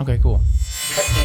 Okay, 0.00 0.18
cool. 0.18 0.40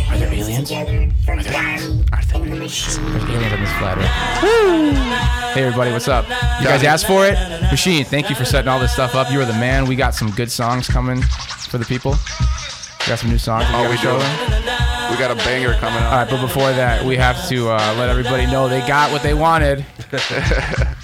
Are 0.09 0.17
there 0.17 0.31
aliens? 0.31 0.71
Are 0.71 0.85
there 0.85 0.95
aliens? 0.95 1.27
Are 1.27 1.35
there 1.43 2.41
aliens? 2.45 2.97
There's 2.97 3.23
aliens 3.25 3.53
on 3.53 3.59
this 3.59 3.71
flat 3.77 3.97
earth. 3.97 5.53
Hey 5.53 5.63
everybody, 5.63 5.91
what's 5.91 6.07
up? 6.07 6.25
You 6.61 6.67
guys 6.67 6.83
asked 6.83 7.05
for 7.05 7.25
it? 7.25 7.33
Machine, 7.69 8.05
thank 8.05 8.29
you 8.29 8.35
for 8.35 8.45
setting 8.45 8.69
all 8.69 8.79
this 8.79 8.93
stuff 8.93 9.13
up. 9.15 9.29
You 9.29 9.41
are 9.41 9.45
the 9.45 9.53
man. 9.53 9.85
We 9.87 9.95
got 9.97 10.15
some 10.15 10.31
good 10.31 10.49
songs 10.49 10.87
coming 10.87 11.21
for 11.21 11.77
the 11.79 11.85
people. 11.85 12.11
We 12.11 13.07
got 13.07 13.19
some 13.19 13.29
new 13.29 13.37
songs. 13.37 13.65
Oh, 13.69 13.89
we 13.89 13.97
do. 13.97 14.13
We 15.11 15.17
got 15.17 15.31
a 15.31 15.35
banger 15.35 15.73
coming 15.73 16.01
All 16.03 16.13
up. 16.13 16.13
right, 16.13 16.29
but 16.29 16.41
before 16.41 16.71
that, 16.71 17.03
we 17.03 17.17
have 17.17 17.45
to 17.49 17.69
uh, 17.69 17.95
let 17.97 18.07
everybody 18.09 18.45
know 18.45 18.69
they 18.69 18.79
got 18.87 19.11
what 19.11 19.21
they 19.21 19.33
wanted. 19.33 19.85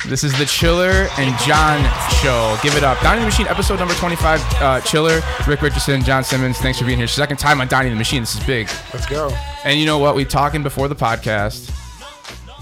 this 0.08 0.24
is 0.24 0.38
the 0.38 0.46
Chiller 0.46 1.08
and 1.18 1.38
John 1.40 1.84
show. 2.22 2.58
Give 2.64 2.76
it 2.76 2.84
up. 2.84 3.00
Donny 3.02 3.20
the 3.20 3.26
Machine, 3.26 3.48
episode 3.48 3.78
number 3.80 3.94
25. 3.96 4.42
Uh, 4.62 4.82
Chiller, 4.82 5.22
Rick 5.48 5.62
Richardson, 5.62 6.02
John 6.02 6.24
Simmons. 6.24 6.58
Thanks 6.60 6.80
for 6.80 6.86
being 6.86 6.98
here. 6.98 7.08
Second 7.08 7.38
time 7.38 7.60
on 7.60 7.68
Donny 7.68 7.90
the 7.90 7.96
Machine. 7.96 8.22
This 8.22 8.36
is 8.36 8.44
big. 8.46 8.68
Let's 8.94 9.06
go. 9.06 9.30
And 9.66 9.78
you 9.80 9.86
know 9.86 9.98
what? 9.98 10.16
We 10.16 10.24
talking 10.24 10.64
before 10.64 10.88
the 10.88 10.96
podcast, 10.96 11.72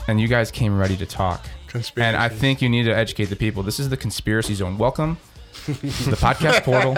and 0.07 0.19
you 0.19 0.27
guys 0.27 0.49
came 0.49 0.77
ready 0.77 0.97
to 0.97 1.05
talk. 1.05 1.45
Conspiracy. 1.67 2.07
And 2.07 2.17
I 2.17 2.29
think 2.29 2.61
you 2.61 2.69
need 2.69 2.83
to 2.83 2.95
educate 2.95 3.25
the 3.25 3.35
people. 3.35 3.61
This 3.61 3.79
is 3.79 3.89
the 3.89 3.97
Conspiracy 3.97 4.55
Zone. 4.55 4.77
Welcome 4.79 5.17
to 5.65 5.71
the 5.73 6.17
podcast 6.17 6.63
portal. 6.63 6.93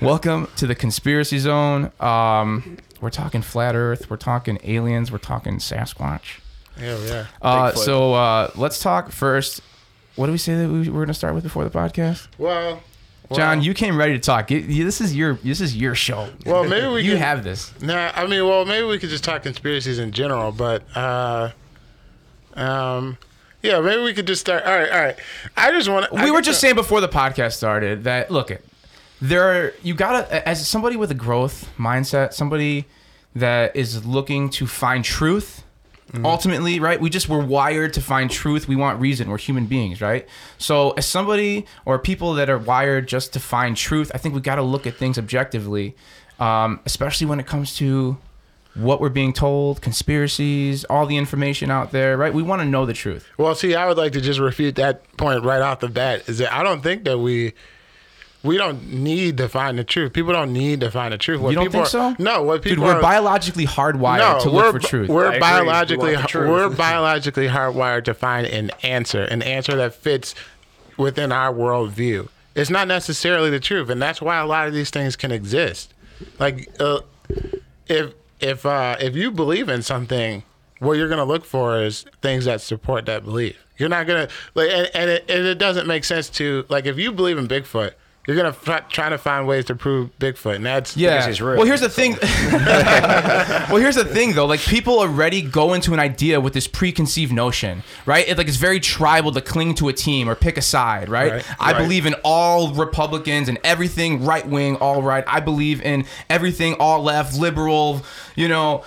Welcome 0.06 0.48
to 0.56 0.66
the 0.66 0.74
Conspiracy 0.74 1.38
Zone. 1.38 1.92
Um, 2.00 2.78
we're 3.00 3.10
talking 3.10 3.42
flat 3.42 3.76
Earth. 3.76 4.10
We're 4.10 4.16
talking 4.16 4.58
aliens. 4.64 5.12
We're 5.12 5.18
talking 5.18 5.58
Sasquatch. 5.58 6.40
Yeah, 6.80 6.98
yeah. 7.04 7.26
Uh, 7.40 7.72
so 7.72 8.14
uh, 8.14 8.50
let's 8.56 8.80
talk 8.82 9.10
first. 9.10 9.60
What 10.16 10.26
do 10.26 10.32
we 10.32 10.38
say 10.38 10.54
that 10.54 10.68
we 10.68 10.88
were 10.88 11.00
going 11.00 11.08
to 11.08 11.14
start 11.14 11.34
with 11.34 11.44
before 11.44 11.64
the 11.64 11.70
podcast? 11.70 12.26
Well, 12.38 12.82
John, 13.32 13.58
well, 13.58 13.66
you 13.66 13.74
came 13.74 13.96
ready 13.96 14.12
to 14.14 14.18
talk. 14.18 14.50
You- 14.50 14.58
you- 14.58 14.84
This 14.84 15.00
is 15.00 15.14
your 15.14 15.34
this 15.44 15.60
is 15.60 15.76
your 15.76 15.94
show. 15.94 16.28
Well, 16.44 16.64
maybe 16.64 16.86
we 16.86 17.02
you 17.02 17.12
can- 17.12 17.20
have 17.22 17.44
this. 17.44 17.72
Nah, 17.80 18.12
I 18.14 18.26
mean, 18.26 18.46
well, 18.46 18.64
maybe 18.64 18.86
we 18.86 18.98
could 18.98 19.10
just 19.10 19.24
talk 19.24 19.42
conspiracies 19.42 19.98
in 19.98 20.12
general, 20.12 20.52
but 20.52 20.82
uh, 20.96 21.50
um, 22.54 23.18
yeah, 23.62 23.80
maybe 23.80 24.02
we 24.02 24.14
could 24.14 24.26
just 24.26 24.40
start. 24.40 24.64
All 24.64 24.72
right, 24.76 24.90
all 24.90 25.00
right. 25.00 25.16
I 25.56 25.70
just 25.72 25.88
want 25.88 26.06
to. 26.10 26.22
we 26.22 26.30
were 26.30 26.40
just 26.40 26.60
saying 26.60 26.74
before 26.76 27.00
the 27.00 27.08
podcast 27.08 27.54
started 27.54 28.04
that 28.04 28.30
look 28.30 28.50
it 28.50 28.64
there 29.20 29.42
are 29.48 29.72
you 29.82 29.94
gotta 29.94 30.46
as 30.48 30.66
somebody 30.68 30.94
with 30.94 31.10
a 31.10 31.14
growth 31.14 31.70
mindset 31.78 32.34
somebody 32.34 32.84
that 33.34 33.74
is 33.74 34.04
looking 34.04 34.50
to 34.50 34.66
find 34.66 35.02
truth 35.04 35.64
ultimately 36.24 36.80
right 36.80 37.00
we 37.00 37.10
just 37.10 37.28
we're 37.28 37.44
wired 37.44 37.92
to 37.94 38.00
find 38.00 38.30
truth. 38.30 38.68
We 38.68 38.76
want 38.76 39.00
reason. 39.00 39.28
We're 39.28 39.38
human 39.38 39.66
beings 39.66 40.00
right? 40.00 40.26
So 40.58 40.92
as 40.92 41.06
somebody 41.06 41.66
or 41.84 41.98
people 41.98 42.34
that 42.34 42.48
are 42.48 42.58
wired 42.58 43.08
just 43.08 43.32
to 43.34 43.40
find 43.40 43.76
truth 43.76 44.10
i 44.14 44.18
think 44.18 44.34
we 44.34 44.40
got 44.40 44.56
to 44.56 44.62
look 44.62 44.86
at 44.86 44.94
things 44.94 45.18
objectively 45.18 45.94
um, 46.38 46.80
especially 46.84 47.26
when 47.26 47.40
it 47.40 47.46
comes 47.46 47.74
to 47.76 48.18
what 48.74 49.00
we're 49.00 49.08
being 49.08 49.32
told 49.32 49.80
conspiracies 49.80 50.84
all 50.84 51.06
the 51.06 51.16
information 51.16 51.70
out 51.70 51.92
there 51.92 52.16
right? 52.16 52.32
We 52.34 52.42
want 52.42 52.60
to 52.62 52.66
know 52.66 52.84
the 52.86 52.92
truth. 52.92 53.26
Well, 53.38 53.54
see, 53.54 53.74
I 53.74 53.86
would 53.86 53.96
like 53.96 54.12
to 54.12 54.20
just 54.20 54.38
refute 54.38 54.74
that 54.76 55.16
point 55.16 55.44
right 55.44 55.62
off 55.62 55.80
the 55.80 55.88
bat. 55.88 56.28
Is 56.28 56.38
that 56.38 56.52
I 56.52 56.62
don't 56.62 56.82
think 56.82 57.04
that 57.04 57.18
we 57.18 57.54
we 58.46 58.56
don't 58.56 58.90
need 58.92 59.36
to 59.38 59.48
find 59.48 59.78
the 59.78 59.84
truth. 59.84 60.12
People 60.12 60.32
don't 60.32 60.52
need 60.52 60.80
to 60.80 60.90
find 60.90 61.12
the 61.12 61.18
truth. 61.18 61.40
What 61.40 61.50
you 61.50 61.56
don't 61.56 61.64
people 61.66 61.84
think 61.84 61.94
are- 61.94 62.16
so 62.16 62.22
No, 62.22 62.42
what 62.42 62.62
dude 62.62 62.78
we're 62.78 62.94
are, 62.94 63.02
biologically 63.02 63.66
hardwired 63.66 64.42
to 64.42 64.50
look 64.50 64.72
for 64.72 64.78
truth 64.78 65.08
We're 65.08 65.32
I 65.32 65.38
biologically 65.38 66.16
we 66.16 66.22
truth. 66.22 66.48
we're 66.48 66.68
biologically 66.76 67.48
hardwired 67.48 68.04
to 68.04 68.14
find 68.14 68.46
an 68.46 68.70
answer, 68.82 69.22
an 69.24 69.42
answer 69.42 69.76
that 69.76 69.94
fits 69.94 70.34
within 70.96 71.32
our 71.32 71.52
worldview. 71.52 72.28
It's 72.54 72.70
not 72.70 72.88
necessarily 72.88 73.50
the 73.50 73.60
truth, 73.60 73.90
and 73.90 74.00
that's 74.00 74.22
why 74.22 74.38
a 74.38 74.46
lot 74.46 74.66
of 74.66 74.72
these 74.72 74.88
things 74.88 75.14
can 75.16 75.30
exist. 75.30 75.92
Like, 76.38 76.70
uh, 76.80 77.00
if 77.86 78.14
if 78.40 78.64
uh, 78.64 78.96
if 79.00 79.14
you 79.14 79.30
believe 79.30 79.68
in 79.68 79.82
something, 79.82 80.42
what 80.78 80.94
you're 80.94 81.08
gonna 81.08 81.24
look 81.24 81.44
for 81.44 81.82
is 81.82 82.06
things 82.22 82.46
that 82.46 82.60
support 82.62 83.04
that 83.06 83.24
belief. 83.24 83.62
You're 83.76 83.90
not 83.90 84.06
gonna 84.06 84.28
like, 84.54 84.70
and, 84.70 84.90
and, 84.94 85.10
it, 85.10 85.24
and 85.30 85.46
it 85.46 85.58
doesn't 85.58 85.86
make 85.86 86.04
sense 86.04 86.30
to 86.30 86.64
like 86.70 86.86
if 86.86 86.96
you 86.98 87.12
believe 87.12 87.36
in 87.38 87.46
Bigfoot. 87.46 87.92
You're 88.26 88.36
gonna 88.36 88.52
try, 88.52 88.80
try 88.80 89.08
to 89.08 89.18
find 89.18 89.46
ways 89.46 89.66
to 89.66 89.74
prove 89.76 90.10
Bigfoot, 90.18 90.56
and 90.56 90.66
that's 90.66 90.96
Yeah. 90.96 91.26
he's 91.26 91.40
real. 91.40 91.56
Well, 91.56 91.66
here's 91.66 91.80
the 91.80 91.88
thing. 91.88 92.16
well, 93.70 93.76
here's 93.76 93.94
the 93.94 94.04
thing 94.04 94.32
though. 94.32 94.46
Like 94.46 94.60
people 94.60 94.98
already 94.98 95.42
go 95.42 95.74
into 95.74 95.92
an 95.94 96.00
idea 96.00 96.40
with 96.40 96.52
this 96.52 96.66
preconceived 96.66 97.32
notion, 97.32 97.82
right? 98.04 98.26
It, 98.28 98.36
like 98.38 98.48
it's 98.48 98.56
very 98.56 98.80
tribal 98.80 99.32
to 99.32 99.40
cling 99.40 99.74
to 99.76 99.88
a 99.88 99.92
team 99.92 100.28
or 100.28 100.34
pick 100.34 100.56
a 100.56 100.62
side, 100.62 101.08
right? 101.08 101.32
Right. 101.32 101.44
I 101.60 101.72
Right. 101.72 101.82
believe 101.82 102.06
in 102.06 102.14
all 102.24 102.72
Republicans 102.72 103.48
and 103.48 103.58
everything 103.64 104.24
right 104.24 104.46
wing, 104.46 104.76
all 104.76 105.02
right. 105.02 105.24
I 105.26 105.40
believe 105.40 105.82
in 105.82 106.04
everything 106.30 106.74
all 106.80 107.02
left, 107.02 107.34
liberal, 107.38 108.02
you 108.34 108.48
know. 108.48 108.84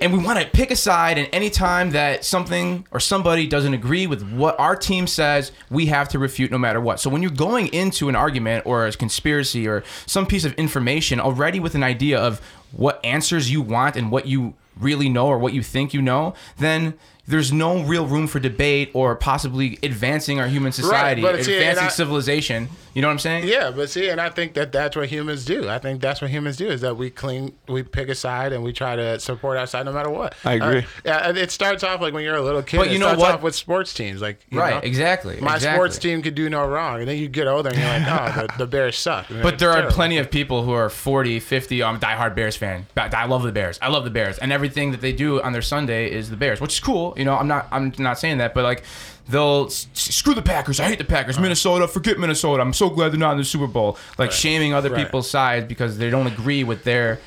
And 0.00 0.12
we 0.12 0.18
want 0.18 0.40
to 0.40 0.46
pick 0.46 0.70
a 0.70 0.76
side, 0.76 1.18
and 1.18 1.28
anytime 1.32 1.90
that 1.90 2.24
something 2.24 2.86
or 2.90 2.98
somebody 3.00 3.46
doesn't 3.46 3.74
agree 3.74 4.06
with 4.06 4.28
what 4.32 4.58
our 4.58 4.74
team 4.74 5.06
says, 5.06 5.52
we 5.70 5.86
have 5.86 6.08
to 6.10 6.18
refute 6.18 6.50
no 6.50 6.58
matter 6.58 6.80
what. 6.80 6.98
So 7.00 7.08
when 7.08 7.22
you're 7.22 7.30
going 7.30 7.68
into 7.68 8.08
an 8.08 8.16
argument 8.16 8.66
or 8.66 8.86
a 8.86 8.92
conspiracy 8.92 9.68
or 9.68 9.84
some 10.06 10.26
piece 10.26 10.44
of 10.44 10.52
information 10.54 11.20
already 11.20 11.60
with 11.60 11.74
an 11.74 11.82
idea 11.82 12.18
of 12.18 12.40
what 12.72 13.00
answers 13.04 13.50
you 13.50 13.62
want 13.62 13.96
and 13.96 14.10
what 14.10 14.26
you 14.26 14.54
really 14.78 15.08
know 15.08 15.28
or 15.28 15.38
what 15.38 15.52
you 15.52 15.62
think 15.62 15.94
you 15.94 16.02
know, 16.02 16.34
then 16.58 16.94
there's 17.26 17.52
no 17.52 17.82
real 17.82 18.06
room 18.06 18.26
for 18.26 18.40
debate 18.40 18.90
or 18.92 19.14
possibly 19.16 19.78
advancing 19.82 20.40
our 20.40 20.48
human 20.48 20.72
society, 20.72 21.24
and 21.24 21.38
advancing 21.38 21.86
I- 21.86 21.88
civilization. 21.88 22.68
You 22.94 23.02
know 23.02 23.08
what 23.08 23.12
I'm 23.12 23.18
saying? 23.18 23.48
Yeah, 23.48 23.70
but 23.74 23.90
see, 23.90 24.08
and 24.08 24.20
I 24.20 24.30
think 24.30 24.54
that 24.54 24.70
that's 24.72 24.94
what 24.96 25.08
humans 25.08 25.44
do. 25.44 25.68
I 25.68 25.78
think 25.78 26.00
that's 26.00 26.22
what 26.22 26.30
humans 26.30 26.56
do 26.56 26.68
is 26.68 26.80
that 26.82 26.96
we 26.96 27.10
cling, 27.10 27.52
we 27.68 27.82
pick 27.82 28.08
a 28.08 28.14
side, 28.14 28.52
and 28.52 28.62
we 28.62 28.72
try 28.72 28.94
to 28.96 29.18
support 29.18 29.58
our 29.58 29.66
side 29.66 29.84
no 29.86 29.92
matter 29.92 30.10
what. 30.10 30.34
I 30.44 30.52
agree. 30.54 30.78
Uh, 30.78 30.82
yeah, 31.04 31.28
it 31.30 31.50
starts 31.50 31.82
off 31.82 32.00
like 32.00 32.14
when 32.14 32.22
you're 32.22 32.36
a 32.36 32.42
little 32.42 32.62
kid. 32.62 32.76
But 32.78 32.86
it 32.86 32.92
you 32.92 32.98
know 33.00 33.06
starts 33.06 33.20
what? 33.20 33.34
Off 33.34 33.42
with 33.42 33.54
sports 33.56 33.92
teams, 33.92 34.22
like 34.22 34.38
you 34.48 34.60
Right, 34.60 34.74
know, 34.74 34.80
exactly. 34.88 35.40
My 35.40 35.56
exactly. 35.56 35.76
sports 35.76 35.98
team 35.98 36.22
could 36.22 36.34
do 36.36 36.48
no 36.48 36.66
wrong, 36.66 37.00
and 37.00 37.08
then 37.08 37.18
you 37.18 37.26
get 37.28 37.46
older 37.48 37.70
and 37.70 37.78
you're 37.78 37.88
like, 37.88 38.36
oh, 38.38 38.46
the, 38.46 38.58
the 38.58 38.66
Bears 38.66 38.96
suck. 38.96 39.28
And 39.28 39.42
But 39.42 39.54
it's 39.54 39.60
there 39.60 39.70
are 39.70 39.76
terrible. 39.78 39.94
plenty 39.94 40.18
of 40.18 40.30
people 40.30 40.62
who 40.62 40.72
are 40.72 40.88
40, 40.88 41.40
50. 41.40 41.82
I'm 41.82 41.96
a 41.96 41.98
diehard 41.98 42.34
Bears 42.36 42.54
fan. 42.56 42.86
I 42.96 43.26
love 43.26 43.42
the 43.42 43.50
Bears. 43.52 43.78
I 43.82 43.88
love 43.88 44.04
the 44.04 44.10
Bears, 44.10 44.38
and 44.38 44.52
everything 44.52 44.92
that 44.92 45.00
they 45.00 45.12
do 45.12 45.42
on 45.42 45.52
their 45.52 45.62
Sunday 45.62 46.10
is 46.12 46.30
the 46.30 46.36
Bears, 46.36 46.60
which 46.60 46.74
is 46.74 46.80
cool. 46.80 47.12
You 47.16 47.24
know, 47.24 47.36
I'm 47.36 47.48
not. 47.48 47.66
I'm 47.72 47.92
not 47.98 48.20
saying 48.20 48.38
that, 48.38 48.54
but 48.54 48.62
like, 48.62 48.84
they'll 49.28 49.68
screw 49.70 50.34
the 50.34 50.42
Packers. 50.42 50.80
I 50.80 50.84
hate 50.88 50.98
the 50.98 51.04
Packers. 51.04 51.38
Minnesota, 51.38 51.88
forget 51.88 52.18
Minnesota. 52.18 52.62
I'm 52.62 52.72
so 52.72 52.90
glad 52.90 53.12
they're 53.12 53.18
not 53.18 53.32
in 53.32 53.38
the 53.38 53.44
Super 53.44 53.66
Bowl. 53.66 53.96
Like 54.18 54.32
shaming 54.32 54.72
other 54.74 54.90
Right. 54.90 55.04
people's 55.04 55.30
sides 55.30 55.66
because 55.66 55.98
they 55.98 56.10
don't 56.10 56.26
agree 56.26 56.64
with 56.64 56.84
their 56.84 57.18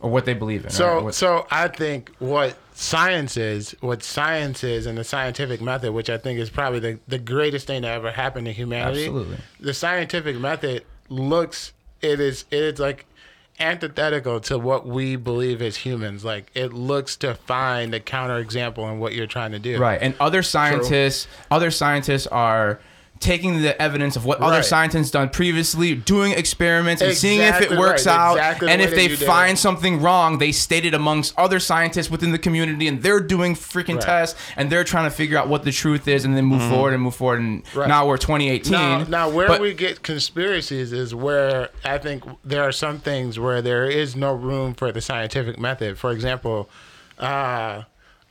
or 0.00 0.10
what 0.10 0.24
they 0.26 0.34
believe 0.34 0.64
in. 0.64 0.70
So, 0.70 1.04
what- 1.04 1.14
so 1.14 1.46
I 1.50 1.68
think 1.68 2.10
what 2.18 2.56
science 2.74 3.36
is, 3.38 3.74
what 3.80 4.02
science 4.02 4.62
is, 4.62 4.84
and 4.86 4.98
the 4.98 5.04
scientific 5.04 5.62
method, 5.62 5.92
which 5.92 6.10
I 6.10 6.18
think 6.18 6.38
is 6.38 6.50
probably 6.50 6.78
the, 6.80 6.98
the 7.08 7.18
greatest 7.18 7.66
thing 7.66 7.82
to 7.82 7.88
ever 7.88 8.10
happen 8.10 8.44
to 8.44 8.52
humanity. 8.52 9.04
Absolutely. 9.06 9.36
The 9.60 9.72
scientific 9.72 10.36
method 10.36 10.84
looks 11.08 11.72
it 12.02 12.20
is 12.20 12.44
it 12.50 12.62
is 12.62 12.78
like 12.80 13.06
antithetical 13.60 14.40
to 14.40 14.58
what 14.58 14.86
we 14.86 15.16
believe 15.16 15.62
as 15.62 15.76
humans. 15.76 16.24
Like 16.24 16.50
it 16.54 16.72
looks 16.72 17.16
to 17.16 17.34
find 17.34 17.94
a 17.94 18.00
counterexample 18.00 18.90
in 18.92 18.98
what 18.98 19.14
you're 19.14 19.26
trying 19.26 19.52
to 19.52 19.58
do. 19.58 19.78
Right, 19.78 19.98
and 20.00 20.14
other 20.20 20.42
scientists, 20.42 21.26
other 21.50 21.70
scientists 21.70 22.26
are 22.26 22.80
taking 23.24 23.62
the 23.62 23.80
evidence 23.80 24.16
of 24.16 24.26
what 24.26 24.38
other 24.40 24.62
scientists 24.62 25.10
done 25.10 25.30
previously, 25.30 25.94
doing 25.94 26.32
experiments 26.32 27.00
and 27.00 27.16
seeing 27.16 27.40
if 27.40 27.60
it 27.62 27.70
works 27.70 28.06
right, 28.06 28.14
out. 28.14 28.32
exactly 28.34 28.68
and 28.70 28.80
way 28.80 28.86
if 28.86 28.94
they 28.94 29.08
find 29.08 29.58
something 29.58 30.02
wrong, 30.02 30.36
they 30.38 30.52
state 30.52 30.84
it 30.84 30.92
amongst 30.92 31.36
other 31.38 31.58
scientists 31.58 32.10
within 32.10 32.32
the 32.32 32.38
community, 32.38 32.86
and 32.86 33.02
they're 33.02 33.20
doing 33.20 33.54
freaking 33.54 33.94
Right. 33.94 34.02
tests, 34.04 34.38
and 34.56 34.70
they're 34.70 34.84
trying 34.84 35.04
to 35.04 35.10
figure 35.10 35.38
out 35.38 35.48
what 35.48 35.64
the 35.64 35.72
truth 35.72 36.06
is, 36.06 36.24
and 36.26 36.36
then 36.36 36.44
move 36.44 36.62
forward 36.68 36.92
and 36.92 37.02
move 37.02 37.14
forward. 37.14 37.40
And 37.40 37.62
Right. 37.74 37.88
now 37.88 38.06
we're 38.06 38.18
2018. 38.18 38.72
Now, 38.72 39.04
now 39.08 39.28
where 39.30 39.48
but- 39.48 39.60
we 39.62 39.72
get 39.72 40.02
conspiracies 40.02 40.92
is 40.92 41.14
where 41.14 41.70
I 41.82 41.96
think 41.96 42.24
there 42.44 42.62
are 42.62 42.72
some 42.72 42.98
things 42.98 43.38
where 43.40 43.62
there 43.62 43.86
is 43.86 44.14
no 44.14 44.34
room 44.34 44.74
for 44.74 44.92
the 44.92 45.00
scientific 45.00 45.58
method. 45.58 45.98
For 45.98 46.10
example, 46.12 46.68
uh, 47.18 47.82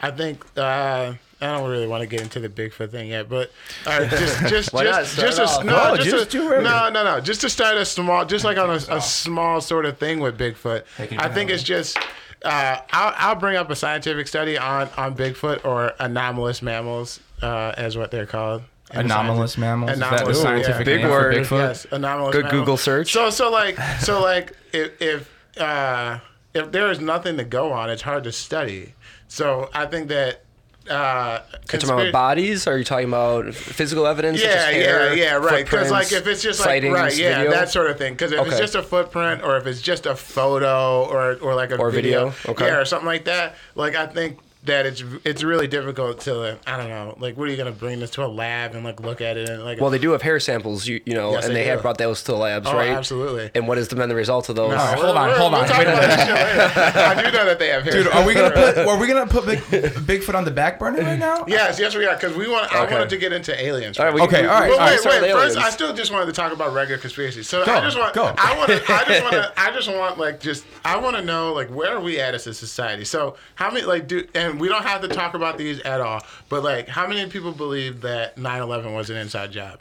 I 0.01 0.11
think 0.11 0.45
uh, 0.55 1.13
I 1.41 1.57
don't 1.57 1.69
really 1.69 1.87
want 1.87 2.01
to 2.01 2.07
get 2.07 2.21
into 2.21 2.39
the 2.39 2.49
Bigfoot 2.49 2.91
thing 2.91 3.09
yet, 3.09 3.29
but 3.29 3.51
all 3.85 3.99
right, 3.99 4.09
just 4.09 4.39
just 4.47 4.71
just 4.71 5.17
just 5.17 5.39
a, 5.39 5.63
no, 5.63 5.95
No, 5.95 5.97
just, 5.97 6.31
just 6.31 6.33
a, 6.35 6.61
no 6.61 6.89
no 6.89 7.03
no 7.03 7.19
just 7.19 7.41
to 7.41 7.49
start 7.49 7.75
a 7.77 7.85
small 7.85 8.25
just 8.25 8.45
like 8.45 8.57
on 8.57 8.69
a, 8.69 8.79
a 8.89 9.01
small 9.01 9.61
sort 9.61 9.85
of 9.85 9.97
thing 9.97 10.19
with 10.19 10.37
Bigfoot. 10.37 10.83
I 10.99 11.29
think 11.29 11.49
it's 11.49 11.63
just. 11.63 11.97
Uh, 12.45 12.77
I'll, 12.91 13.13
I'll 13.15 13.35
bring 13.35 13.55
up 13.55 13.69
a 13.69 13.75
scientific 13.75 14.27
study 14.27 14.57
on, 14.57 14.89
on 14.97 15.15
Bigfoot 15.15 15.63
or 15.63 15.93
anomalous 15.97 16.61
mammals, 16.61 17.21
uh, 17.41 17.73
as 17.77 17.97
what 17.97 18.11
they're 18.11 18.25
called. 18.25 18.63
Anomalous 18.91 19.53
science. 19.53 19.57
mammals? 19.57 19.91
Is 19.91 19.99
that 19.99 20.09
the 20.09 20.15
Anomalous, 20.17 20.41
scientific 20.41 20.85
Big 20.85 20.97
name 20.99 21.07
for 21.07 21.11
word. 21.11 21.35
Bigfoot? 21.35 21.51
Yes, 21.51 21.87
anomalous. 21.89 22.35
Good 22.35 22.43
mammal. 22.45 22.59
Google 22.59 22.77
search. 22.77 23.13
So 23.13 23.29
so 23.29 23.49
like 23.49 23.79
so 24.01 24.21
like 24.21 24.51
if 24.73 25.01
if 25.01 25.57
uh, 25.57 26.19
if 26.53 26.71
there 26.71 26.91
is 26.91 26.99
nothing 26.99 27.37
to 27.37 27.43
go 27.45 27.71
on, 27.71 27.89
it's 27.89 28.01
hard 28.01 28.25
to 28.25 28.31
study. 28.31 28.93
So 29.27 29.69
I 29.73 29.85
think 29.85 30.09
that 30.09 30.43
uh, 30.89 31.39
talking 31.67 31.89
about 31.89 32.11
bodies? 32.11 32.67
Are 32.67 32.77
you 32.77 32.83
talking 32.83 33.07
about 33.07 33.53
physical 33.53 34.05
evidence? 34.05 34.39
such 34.41 34.49
as 34.49 34.75
Yeah, 34.75 34.81
yeah, 34.81 35.13
yeah, 35.13 35.33
right. 35.35 35.63
Because 35.65 35.91
like 35.91 36.11
if 36.11 36.27
it's 36.27 36.41
just 36.41 36.59
like 36.59 36.83
right, 36.83 37.15
yeah, 37.17 37.37
video? 37.39 37.51
that 37.51 37.69
sort 37.69 37.89
of 37.89 37.97
thing. 37.97 38.13
Because 38.13 38.31
if 38.31 38.45
it's 38.47 38.59
just 38.59 38.75
a 38.75 38.83
footprint 38.83 39.43
or 39.43 39.57
if 39.57 39.65
it's 39.67 39.81
just 39.81 40.05
a 40.05 40.15
photo 40.15 41.05
or 41.05 41.35
or 41.35 41.55
like 41.55 41.71
a 41.71 41.77
Or 41.77 41.89
video, 41.89 42.29
video, 42.29 42.51
okay. 42.51 42.67
yeah, 42.67 42.77
or 42.77 42.85
something 42.85 43.07
like 43.07 43.25
that. 43.25 43.55
Like 43.75 43.95
I 43.95 44.07
think 44.07 44.39
that 44.65 44.85
it's 44.85 45.03
it's 45.25 45.43
really 45.43 45.67
difficult 45.67 46.21
to 46.21 46.57
I 46.65 46.77
don't 46.77 46.89
know. 46.89 47.15
Like, 47.19 47.35
what 47.35 47.47
are 47.47 47.51
you 47.51 47.57
gonna 47.57 47.71
bring 47.71 47.99
this 47.99 48.11
to 48.11 48.25
a 48.25 48.27
lab 48.27 48.75
and 48.75 48.83
like 48.85 48.99
look 49.01 49.19
at 49.19 49.35
it 49.37 49.49
and 49.49 49.63
like? 49.63 49.81
Well, 49.81 49.89
they 49.89 49.99
do 49.99 50.11
have 50.11 50.21
hair 50.21 50.39
samples, 50.39 50.87
you, 50.87 51.01
you 51.05 51.13
know, 51.13 51.31
Yes, 51.31 51.45
and 51.45 51.55
they 51.55 51.63
they, 51.63 51.67
have 51.69 51.81
brought 51.81 51.97
those 51.97 52.23
to 52.23 52.31
the 52.31 52.37
labs, 52.37 52.67
Oh, 52.67 52.73
right? 52.75 52.89
absolutely. 52.89 53.51
And 53.55 53.67
what 53.67 53.77
has 53.77 53.89
been 53.89 54.07
the 54.07 54.15
result 54.15 54.47
of 54.49 54.55
those? 54.55 54.69
No, 54.71 54.75
right, 54.77 54.97
hold 54.99 55.17
on, 55.17 55.29
hold 55.37 55.51
we'll 55.51 55.61
on. 55.61 55.67
talk 55.67 55.81
about 55.81 56.01
this 56.01 56.15
shit 56.25 56.33
later. 56.33 56.99
I 56.99 57.21
do 57.23 57.31
know 57.37 57.45
that 57.45 57.59
they 57.59 57.67
have 57.69 57.83
hair. 57.83 57.91
Dude, 57.91 58.07
are 58.07 58.25
we 58.25 58.33
gonna 58.33 58.51
put? 58.51 58.77
Are 58.77 58.97
we 58.97 59.07
gonna 59.07 59.27
put 59.27 59.45
Big, 59.45 59.59
Bigfoot 59.59 60.35
on 60.35 60.45
the 60.45 60.51
back 60.51 60.79
burner 60.79 61.01
right 61.01 61.19
now? 61.19 61.43
Yes, 61.47 61.79
yes, 61.79 61.95
we 61.95 62.05
are. 62.05 62.15
Because 62.15 62.35
we 62.35 62.47
want. 62.47 62.73
I 62.73 62.89
wanted 62.89 63.09
to 63.09 63.17
get 63.17 63.33
into 63.33 63.59
aliens. 63.61 63.99
All 63.99 64.05
right, 64.05 64.13
we, 64.13 64.21
Okay, 64.21 64.43
we- 64.43 64.47
all 64.47 64.61
right, 64.61 64.69
we- 64.69 64.77
But 64.77 64.81
all 64.81 64.87
wait, 64.87 65.21
wait. 65.23 65.31
First, 65.33 65.55
aliens. 65.55 65.57
I 65.57 65.69
still 65.69 65.93
just 65.93 66.11
wanted 66.11 66.27
to 66.27 66.31
talk 66.33 66.53
about 66.53 66.73
regular 66.73 66.99
conspiracies. 66.99 67.49
So 67.49 67.65
Go, 67.65 67.73
I 67.73 67.81
just 67.81 67.97
want, 67.97 68.13
go. 68.13 68.33
I 68.37 68.57
want 68.57 68.69
to, 68.71 68.81
I 68.91 69.03
just 69.05 69.23
want 69.23 69.35
I 69.57 69.71
just 69.71 69.87
want 69.91 70.17
like 70.17 70.39
just, 70.39 70.65
I 70.85 70.97
want 70.97 71.15
to 71.17 71.21
know 71.21 71.53
like 71.53 71.69
where 71.69 71.95
are 71.95 71.99
we 72.01 72.19
at 72.19 72.33
as 72.33 72.47
a 72.47 72.53
society? 72.53 73.03
So 73.05 73.35
how 73.55 73.69
many 73.71 73.85
like 73.85 74.07
do, 74.07 74.25
and 74.33 74.52
we 74.59 74.67
don't 74.69 74.83
have 74.83 75.01
to 75.01 75.07
talk 75.07 75.33
about 75.33 75.57
these 75.57 75.79
at 75.81 76.01
all, 76.01 76.21
but 76.49 76.63
like 76.63 76.87
how 76.87 77.07
many 77.07 77.29
people 77.29 77.51
believe 77.51 78.01
that 78.01 78.35
9/11 78.37 78.93
was 78.93 79.09
an 79.09 79.17
inside 79.17 79.51
job? 79.51 79.79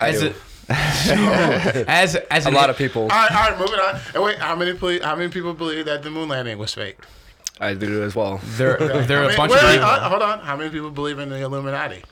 I 0.00 0.08
As 0.10 0.20
do. 0.20 0.26
a, 0.28 0.32
as 1.88 2.14
as 2.30 2.46
a 2.46 2.50
lot 2.50 2.70
of 2.70 2.76
people. 2.76 3.02
All 3.02 3.08
right, 3.08 3.30
all 3.32 3.50
right, 3.50 3.58
moving 3.58 3.80
on. 3.80 4.00
And 4.14 4.22
wait, 4.22 4.38
how 4.38 4.54
many 4.54 4.74
ple- 4.74 5.02
how 5.02 5.16
many 5.16 5.30
people 5.30 5.54
believe 5.54 5.86
that 5.86 6.02
the 6.02 6.10
moon 6.10 6.28
landing 6.28 6.58
was 6.58 6.74
fake? 6.74 6.98
I 7.60 7.74
do 7.74 8.02
as 8.04 8.14
well. 8.14 8.40
there 8.56 8.76
there 8.76 9.22
How 9.22 9.28
are 9.28 9.32
a 9.32 9.36
bunch 9.36 9.52
wait, 9.52 9.58
of 9.58 9.64
wait, 9.64 9.72
people. 9.74 9.88
uh, 9.88 10.08
hold 10.08 10.22
on. 10.22 10.38
How 10.40 10.56
many 10.56 10.70
people 10.70 10.90
believe 10.90 11.18
in 11.18 11.28
the 11.28 11.40
Illuminati? 11.40 12.04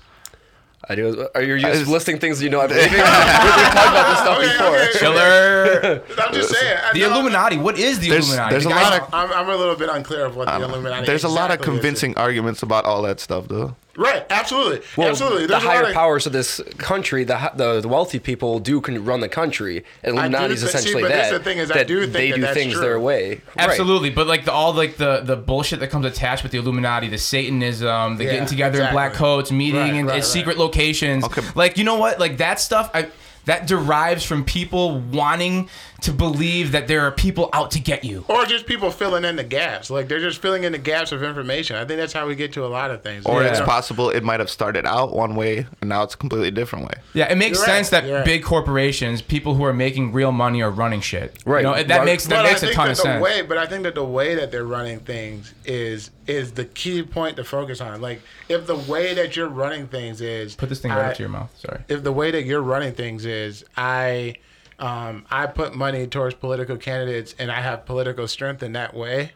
I 0.89 0.95
do. 0.95 1.27
Are 1.35 1.43
you 1.43 1.59
just 1.59 1.81
just- 1.81 1.91
listing 1.91 2.19
things 2.21 2.41
you 2.41 2.49
know 2.49 2.61
I 2.61 2.69
believe 2.69 2.85
in? 2.87 2.91
we, 2.93 2.97
we 2.99 3.03
talked 3.03 3.89
about 3.91 4.09
this 4.11 4.19
stuff 4.21 4.39
Okay, 4.39 4.53
before. 4.53 4.77
okay. 4.77 4.99
Chiller. 4.99 6.03
I'm 6.29 6.33
just 6.35 6.51
saying. 6.55 6.79
The 6.95 7.01
know- 7.01 7.13
Illuminati. 7.15 7.57
What 7.59 7.77
is 7.79 7.99
the 7.99 8.09
There's- 8.11 8.27
Illuminati? 8.29 8.51
there's 8.53 8.65
The 8.65 8.71
a 8.71 8.75
lot 8.75 9.01
of- 9.03 9.15
I'm, 9.15 9.33
I'm 9.33 9.49
a 9.49 9.57
little 9.57 9.75
bit 9.75 9.89
unclear 9.89 10.27
of 10.27 10.37
what 10.37 10.47
the 10.47 10.55
um, 10.55 10.63
Illuminati. 10.63 11.07
There's 11.07 11.25
a 11.25 11.29
lot 11.29 11.51
of 11.51 11.57
exactly 11.57 11.75
is. 11.75 11.81
convincing 11.81 12.17
arguments 12.17 12.63
about 12.63 12.85
all 12.85 13.03
that 13.03 13.19
stuff, 13.21 13.49
though. 13.49 13.75
Right, 13.97 14.25
absolutely, 14.31 14.83
Well, 14.97 15.09
absolutely. 15.09 15.43
the 15.43 15.49
There's 15.49 15.63
a 15.63 15.67
lot 15.67 15.75
higher 15.77 15.87
of- 15.89 15.95
powers 15.95 16.27
of 16.27 16.33
this 16.33 16.61
country, 16.79 17.25
the, 17.25 17.51
the 17.55 17.81
the 17.81 17.89
wealthy 17.89 18.19
people 18.19 18.59
do 18.61 18.81
can 18.81 19.05
run 19.05 19.21
the 19.21 19.29
country, 19.29 19.85
and 20.03 20.19
I 20.19 20.29
do 20.29 20.35
Illuminati 20.37 20.55
is 20.55 20.61
thi- 20.63 20.67
see, 20.69 20.79
essentially 20.79 21.03
but 21.03 21.09
that. 21.09 21.17
that's 21.17 21.31
the 21.33 21.41
thing 21.45 21.59
is 21.59 21.71
I 21.71 21.83
do 21.85 22.01
think 22.03 22.13
they 22.13 22.31
that 22.31 22.37
do 22.37 22.41
that's 22.43 22.55
things 22.55 22.73
true. 22.75 22.83
their 22.83 23.01
way. 23.01 23.29
Right. 23.57 23.69
Absolutely, 23.69 24.11
but 24.11 24.27
like 24.27 24.45
the 24.45 24.53
all 24.53 24.75
like 24.75 24.97
the 24.97 25.21
the 25.21 25.37
bullshit 25.37 25.81
that 25.81 25.89
comes 25.91 26.05
attached 26.07 26.43
with 26.43 26.53
the 26.53 26.59
Illuminati, 26.59 27.09
the 27.09 27.19
Satanism, 27.19 28.17
the 28.19 28.25
Yeah, 28.25 28.31
getting 28.33 28.47
together 28.47 28.83
in 28.83 28.93
black 28.93 29.15
coats, 29.15 29.51
meeting 29.51 29.81
Right, 29.81 29.89
in, 29.91 29.95
right, 29.95 30.01
in 30.01 30.07
right. 30.09 30.25
secret 30.25 30.59
locations. 30.59 31.25
Okay. 31.25 31.43
Like 31.55 31.79
you 31.79 31.85
know 31.85 31.97
what? 31.97 32.19
Like 32.21 32.37
that 32.39 32.61
stuff. 32.61 32.91
I 32.95 33.09
that 33.47 33.67
derives 33.69 34.25
from 34.25 34.45
people 34.45 34.99
wanting 35.01 35.69
to 36.07 36.13
believe 36.13 36.73
that 36.73 36.89
there 36.89 37.03
are 37.03 37.11
people 37.11 37.51
out 37.53 37.71
to 37.73 37.81
get 37.81 38.05
you. 38.05 38.25
Or 38.29 38.45
just 38.45 38.67
people 38.67 38.91
filling 38.91 39.25
in 39.25 39.37
the 39.37 39.45
gaps. 39.45 39.91
Like 39.91 40.09
they're 40.09 40.21
just 40.21 40.41
filling 40.41 40.65
in 40.65 40.73
the 40.73 40.79
gaps 40.79 41.13
of 41.13 41.23
information. 41.23 41.77
I 41.77 41.85
think 41.85 41.99
that's 42.01 42.13
how 42.13 42.27
we 42.27 42.35
get 42.35 42.53
to 42.55 42.65
a 42.65 42.69
lot 42.69 42.91
of 42.91 43.03
things. 43.03 43.27
Or 43.27 43.43
Yeah. 43.43 43.51
it's 43.51 43.61
possible 43.61 44.11
it 44.11 44.23
might 44.25 44.41
have 44.41 44.49
started 44.49 44.87
out 44.87 45.15
one 45.15 45.35
way 45.35 45.67
and 45.81 45.89
now 45.89 46.03
it's 46.05 46.15
a 46.15 46.17
completely 46.17 46.51
different 46.51 46.85
way. 46.87 46.95
Yeah, 47.13 47.31
it 47.31 47.37
makes 47.37 47.59
You're 47.59 47.67
right, 47.67 47.75
sense 47.75 47.91
that 47.91 48.05
you're 48.07 48.17
right. 48.17 48.25
big 48.25 48.45
corporations, 48.45 49.21
people 49.21 49.55
who 49.55 49.65
are 49.65 49.73
making 49.73 50.13
real 50.13 50.33
money, 50.33 50.63
are 50.63 50.71
running 50.71 51.01
shit. 51.01 51.37
Right. 51.45 51.59
You 51.65 51.71
know, 51.71 51.75
that 51.83 51.89
Right. 51.99 52.05
makes 52.05 52.25
that 52.27 52.37
But 52.37 52.43
makes 52.45 52.63
I 52.63 52.67
a 52.67 52.69
think 52.71 52.77
ton 52.77 52.87
that 52.87 52.91
of 52.93 52.97
the 52.99 53.03
sense. 53.03 53.23
way, 53.23 53.43
but 53.43 53.59
I 53.59 53.67
think 53.67 53.83
that 53.83 53.95
the 53.95 54.05
way 54.05 54.35
that 54.37 54.51
they're 54.53 54.65
running 54.65 55.01
things 55.01 55.55
is 55.65 56.11
is 56.27 56.53
the 56.53 56.65
key 56.65 57.03
point 57.03 57.37
to 57.37 57.45
focus 57.45 57.81
on. 57.81 58.01
Like 58.01 58.21
if 58.49 58.67
the 58.67 58.77
way 58.77 59.15
that 59.15 59.37
you're 59.37 59.49
running 59.49 59.89
things 59.89 60.21
is 60.21 60.55
Put 60.55 60.69
this 60.69 60.79
thing 60.81 60.91
right 60.93 61.07
I- 61.07 61.11
up 61.11 61.17
to 61.17 61.23
your 61.23 61.31
mouth. 61.31 61.51
Sorry. 61.59 61.81
if 61.89 62.03
the 62.05 62.13
way 62.13 62.31
that 62.31 62.45
you're 62.45 62.63
running 62.63 62.93
things 62.93 63.25
is 63.25 63.65
I 63.77 64.35
um, 64.79 65.25
I 65.31 65.47
put 65.47 65.75
money 65.75 66.07
towards 66.07 66.35
political 66.35 66.77
candidates 66.77 67.35
and 67.39 67.51
I 67.51 67.61
have 67.61 67.87
political 67.87 68.29
strength 68.29 68.63
in 68.63 68.73
that 68.73 68.95
way, 68.95 69.33